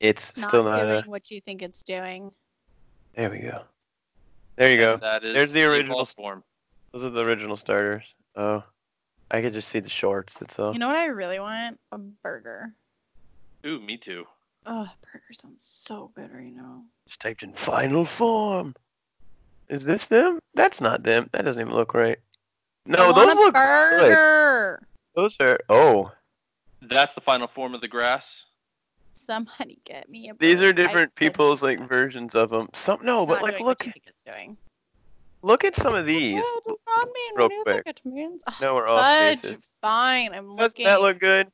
It's 0.00 0.36
Not 0.36 0.48
still 0.48 0.64
not. 0.64 0.80
doing 0.80 1.04
A, 1.04 1.08
what 1.08 1.30
you 1.30 1.40
think 1.40 1.62
it's 1.62 1.82
doing. 1.82 2.30
there 3.14 3.30
we 3.30 3.38
go. 3.38 3.62
There 4.56 4.70
you 4.70 4.76
go. 4.78 4.96
That 4.98 5.24
is 5.24 5.34
There's 5.34 5.52
the 5.52 5.64
original 5.64 5.96
evolved 5.96 6.14
form. 6.14 6.44
Those 6.92 7.04
are 7.04 7.10
the 7.10 7.22
original 7.24 7.56
starters. 7.56 8.04
Oh, 8.36 8.62
I 9.30 9.40
could 9.40 9.52
just 9.52 9.68
see 9.68 9.80
the 9.80 9.90
shorts. 9.90 10.38
That's 10.38 10.58
all. 10.58 10.72
You 10.72 10.78
know 10.78 10.86
what 10.86 10.96
I 10.96 11.06
really 11.06 11.40
want? 11.40 11.78
A 11.92 11.98
burger. 11.98 12.72
Ooh, 13.64 13.80
me 13.80 13.96
too. 13.96 14.26
Oh, 14.66 14.88
burger 15.12 15.32
sounds 15.32 15.64
so 15.64 16.10
good 16.14 16.32
right 16.32 16.54
now. 16.54 16.82
Just 17.06 17.20
typed 17.20 17.42
in 17.42 17.52
final 17.54 18.04
form. 18.04 18.74
Is 19.68 19.84
this 19.84 20.04
them? 20.04 20.38
That's 20.54 20.80
not 20.80 21.02
them. 21.02 21.28
That 21.32 21.44
doesn't 21.44 21.60
even 21.60 21.72
look 21.74 21.94
right. 21.94 22.18
No, 22.86 23.10
I 23.10 23.12
those 23.12 23.26
want 23.34 23.38
a 23.38 23.42
look 23.42 23.54
good. 23.54 24.86
Burger. 25.16 25.22
Those 25.24 25.36
are. 25.40 25.58
Oh, 25.68 26.12
That's 26.82 27.14
the 27.14 27.20
final 27.20 27.46
form 27.48 27.74
of 27.74 27.80
the 27.80 27.88
grass. 27.88 28.44
Somebody 29.26 29.78
get 29.84 30.08
me 30.08 30.28
a 30.28 30.34
burger. 30.34 30.38
these 30.46 30.62
are 30.62 30.72
different 30.72 31.12
still 31.16 31.28
people's 31.28 31.60
think 31.60 31.80
like 31.80 31.80
it's 31.80 31.88
versions 31.88 32.34
of 32.34 32.50
them. 32.50 32.68
Some 32.74 33.00
no, 33.02 33.20
not 33.20 33.28
but 33.28 33.42
like 33.42 33.58
look, 33.60 33.80
what 33.80 33.86
you 33.86 33.92
think 33.92 34.04
it's 34.06 34.22
doing. 34.22 34.56
look 35.42 35.64
at 35.64 35.74
some 35.74 35.94
of 35.94 36.06
these. 36.06 36.42
What 36.64 36.64
does 36.66 36.76
that 36.86 37.06
mean? 37.12 37.32
real 37.36 37.44
What 37.46 37.48
do 37.50 37.54
you 37.56 37.62
quick. 37.64 37.84
think 37.84 37.96
it 37.96 38.06
means? 38.06 38.42
Oh, 38.46 38.54
No, 38.60 38.74
we're 38.76 38.88
oh, 38.88 38.94
off 38.94 39.00
fudge, 39.00 39.42
bases. 39.42 39.58
fine. 39.80 40.32
I'm 40.32 40.54
Doesn't 40.56 40.78
looking. 40.78 40.84
that 40.86 41.00
look 41.00 41.18
good? 41.18 41.48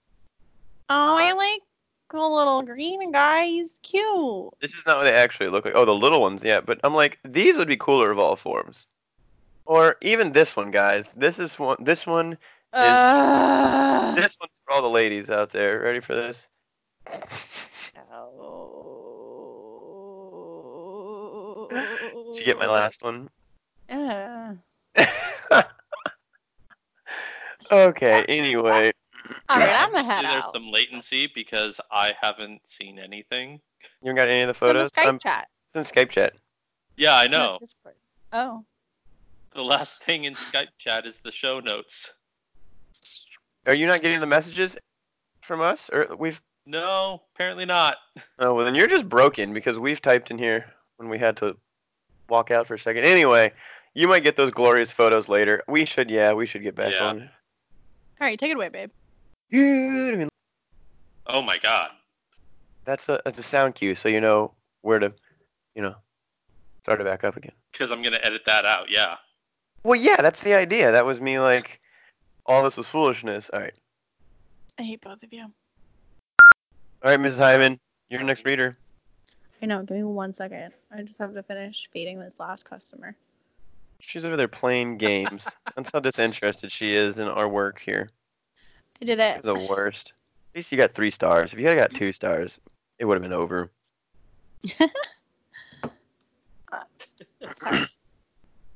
Oh, 0.91 1.15
I 1.17 1.33
like 1.33 1.63
the 2.11 2.19
little 2.21 2.61
green 2.63 3.11
guy. 3.11 3.47
He's 3.47 3.79
cute. 3.83 4.51
This 4.61 4.75
is 4.75 4.85
not 4.87 4.99
what 4.99 5.05
they 5.05 5.15
actually 5.15 5.49
look 5.49 5.65
like. 5.65 5.75
Oh, 5.75 5.87
the 5.87 5.95
little 5.95 6.21
ones, 6.21 6.45
yeah. 6.45 6.61
But 6.61 6.79
I'm 6.85 6.95
like, 6.95 7.19
these 7.27 7.57
would 7.57 7.69
be 7.69 7.79
cooler 7.79 8.11
of 8.11 8.19
all 8.19 8.37
forms. 8.37 8.87
Or 9.65 9.97
even 10.03 10.33
this 10.33 10.55
one, 10.57 10.71
guys. 10.71 11.07
This 11.17 11.39
is 11.39 11.59
one. 11.59 11.79
This 11.81 12.07
one. 12.07 12.37
Uh, 12.73 14.15
This 14.15 14.37
one's 14.41 14.53
for 14.65 14.73
all 14.75 14.83
the 14.83 14.89
ladies 14.89 15.31
out 15.31 15.51
there. 15.51 15.81
Ready 15.81 16.01
for 16.01 16.15
this? 16.15 16.47
Did 21.71 22.37
you 22.39 22.45
get 22.45 22.59
my 22.59 22.67
last 22.67 23.03
one? 23.03 23.29
Uh, 23.91 24.55
okay. 27.71 28.25
Anyway. 28.29 28.93
all 29.49 29.59
right, 29.59 29.69
I'm 29.69 29.93
gonna 29.93 29.99
Obviously, 29.99 30.05
head 30.15 30.25
there's 30.25 30.45
out. 30.45 30.53
some 30.53 30.71
latency 30.71 31.31
because 31.35 31.81
I 31.91 32.13
haven't 32.21 32.61
seen 32.67 32.99
anything. 32.99 33.61
You 34.03 34.09
haven't 34.11 34.17
got 34.17 34.29
any 34.29 34.43
of 34.43 34.49
the 34.49 34.55
photos? 34.55 34.89
It's 34.89 34.99
in 34.99 35.05
photos? 35.05 35.05
Skype 35.05 35.09
I'm 35.09 35.19
chat. 35.19 35.49
it's 35.75 35.91
in 35.95 35.97
Skype 36.05 36.11
chat. 36.11 36.33
Yeah, 36.97 37.17
I 37.17 37.27
know. 37.29 37.59
Oh. 38.33 38.65
The 39.55 39.63
last 39.63 40.03
thing 40.03 40.25
in 40.25 40.35
Skype 40.35 40.69
chat 40.79 41.07
is 41.07 41.19
the 41.19 41.31
show 41.33 41.61
notes. 41.61 42.13
Are 43.67 43.75
you 43.75 43.87
not 43.87 44.01
getting 44.03 44.21
the 44.21 44.27
messages 44.27 44.77
from 45.43 45.61
us? 45.61 45.89
Or 45.93 46.09
we've 46.19 46.41
No, 46.67 47.23
apparently 47.35 47.65
not. 47.65 47.99
Oh 48.39 48.55
well 48.55 48.65
then 48.65 48.75
you're 48.75 48.87
just 48.89 49.09
broken 49.09 49.53
because 49.55 49.79
we've 49.79 50.01
typed 50.03 50.31
in 50.31 50.39
here 50.39 50.67
when 50.97 51.09
we 51.09 51.19
had 51.19 51.37
to 51.39 51.57
walk 52.29 52.51
out 52.51 52.67
for 52.67 52.75
a 52.75 52.79
second. 52.79 53.05
Anyway, 53.05 53.53
you 53.95 54.09
might 54.09 54.23
get 54.25 54.37
those 54.37 54.51
glorious 54.51 54.91
photos 54.93 55.29
later. 55.29 55.63
We 55.69 55.85
should 55.85 56.11
yeah, 56.11 56.33
we 56.33 56.47
should 56.47 56.63
get 56.63 56.75
back 56.75 56.93
Yeah. 56.93 57.05
on 57.07 57.19
it. 57.21 57.31
All 58.21 58.27
right, 58.29 58.39
take 58.39 58.51
it 58.51 58.55
away, 58.57 58.69
babe. 58.69 58.91
Good. 59.51 60.15
I 60.15 60.17
mean, 60.17 60.29
Oh 61.27 61.43
my 61.43 61.59
god. 61.59 61.91
that's 62.85 63.09
a 63.09 63.21
that's 63.25 63.39
a 63.39 63.43
sound 63.43 63.75
cue 63.77 63.95
so 63.95 64.09
you 64.09 64.21
know 64.21 64.53
where 64.83 64.99
to 64.99 65.13
you 65.75 65.83
know 65.83 65.95
start 66.83 67.01
it 67.01 67.05
back 67.05 67.23
up 67.23 67.37
again. 67.37 67.53
Because 67.71 67.91
I'm 67.93 68.03
gonna 68.03 68.19
edit 68.23 68.43
that 68.47 68.65
out. 68.65 68.91
Yeah. 68.91 69.17
Well 69.85 69.95
yeah, 69.97 70.21
that's 70.21 70.41
the 70.41 70.55
idea. 70.55 70.91
That 70.93 71.07
was 71.07 71.21
me 71.21 71.39
like 71.39 71.81
all 72.47 72.63
this 72.63 72.77
was 72.77 72.89
foolishness. 72.89 73.51
Alright. 73.53 73.75
I 74.79 74.83
hate 74.83 75.01
both 75.01 75.23
of 75.23 75.33
you. 75.33 75.47
Alright, 77.05 77.21
Mrs. 77.21 77.39
Hyman, 77.39 77.81
you're 78.09 78.21
the 78.21 78.27
next 78.27 78.45
reader. 78.45 78.77
I 79.61 79.67
know. 79.67 79.83
Give 79.83 79.97
me 79.97 80.03
one 80.03 80.35
second. 80.35 80.73
I 80.91 81.03
just 81.03 81.19
have 81.19 81.35
to 81.35 81.43
finish 81.43 81.89
feeding 81.93 82.19
this 82.19 82.35
last 82.39 82.65
customer. 82.65 83.15
She's 84.01 84.25
over 84.25 84.37
there 84.37 84.49
playing 84.49 84.99
games. 84.99 85.47
That's 85.77 85.93
how 85.93 86.01
disinterested 86.01 86.73
she 86.73 86.95
is 86.95 87.19
in 87.19 87.29
our 87.29 87.49
work 87.49 87.81
here. 87.81 88.11
I 89.01 89.05
did 89.05 89.21
it. 89.21 89.43
The 89.43 89.55
worst. 89.55 90.15
At 90.53 90.57
least 90.57 90.73
you 90.73 90.79
got 90.79 90.95
three 90.95 91.11
stars. 91.11 91.53
If 91.53 91.61
you 91.61 91.67
had 91.67 91.77
got 91.77 91.95
two 91.95 92.13
stars, 92.13 92.59
it 92.99 93.05
would 93.05 93.15
have 93.15 93.23
been 93.23 93.33
over. 93.33 93.71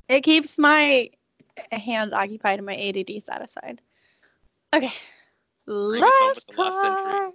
It 0.08 0.20
keeps 0.20 0.58
my 0.58 1.10
hands 1.70 2.12
occupied 2.12 2.58
and 2.58 2.66
my 2.66 2.76
ADD 2.76 3.22
satisfied. 3.26 3.80
Okay. 4.74 4.90
Bring 5.66 6.02
us 6.02 6.12
home 6.18 6.28
Last 6.28 6.46
the 6.48 6.62
last 6.62 6.84
entry. 6.84 7.12
card. 7.12 7.32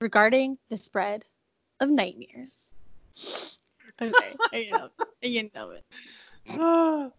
Regarding 0.00 0.58
the 0.70 0.76
spread 0.76 1.24
of 1.80 1.90
nightmares. 1.90 2.70
Okay, 4.02 4.34
I 4.52 4.66
know, 4.72 4.88
I 5.22 5.50
know 5.54 5.70
it. 5.70 5.84
I'm 6.48 7.12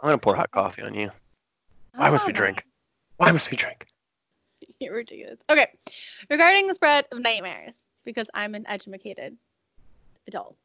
gonna 0.00 0.16
pour 0.16 0.34
hot 0.34 0.50
coffee 0.50 0.80
on 0.80 0.94
you. 0.94 1.10
Why 1.94 2.08
must 2.08 2.26
we 2.26 2.32
drink? 2.32 2.64
Why 3.18 3.32
must 3.32 3.50
we 3.50 3.58
drink? 3.58 3.86
You're 4.80 4.94
ridiculous. 4.94 5.38
Okay, 5.50 5.68
regarding 6.30 6.68
the 6.68 6.74
spread 6.74 7.04
of 7.12 7.20
nightmares, 7.20 7.82
because 8.06 8.30
I'm 8.32 8.54
an 8.54 8.64
educated 8.66 9.36
adult. 10.26 10.56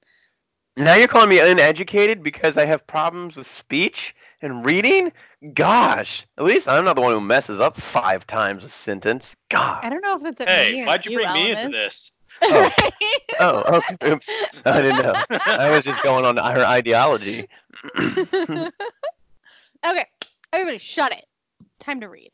Now 0.78 0.96
you're 0.96 1.08
calling 1.08 1.30
me 1.30 1.40
uneducated 1.40 2.22
because 2.22 2.58
I 2.58 2.66
have 2.66 2.86
problems 2.86 3.38
with 3.38 3.48
speech 3.48 4.14
and 4.42 4.66
reading? 4.66 5.14
Gosh, 5.54 6.26
at 6.38 6.44
least 6.44 6.68
I'm 6.68 6.84
not 6.84 6.96
the 6.96 7.02
one 7.02 7.14
who 7.14 7.22
messes 7.22 7.60
up 7.60 7.80
five 7.80 8.28
times 8.28 8.64
a 8.64 8.70
sentence. 8.70 9.36
Gosh. 9.50 9.84
I 9.84 9.90
don't 9.90 10.02
know 10.02 10.16
if 10.18 10.24
that's 10.24 10.42
a 10.42 10.46
hey, 10.46 10.74
me 10.74 10.84
or 10.84 10.86
why'd 10.88 11.06
you 11.06 11.18
bring 11.18 11.34
me 11.34 11.52
into 11.52 11.70
this? 11.70 12.12
Oh. 12.42 12.70
Oh, 13.38 13.78
okay. 13.78 14.12
Oops. 14.12 14.30
I 14.66 14.82
didn't 14.82 15.04
know. 15.04 15.14
I 15.46 15.70
was 15.70 15.84
just 15.84 16.02
going 16.04 16.24
on 16.26 16.38
her 16.38 16.66
ideology. 16.66 17.50
okay, 17.98 18.72
everybody, 20.54 20.78
shut 20.78 21.12
it. 21.12 21.26
Time 21.80 22.00
to 22.00 22.08
read. 22.08 22.32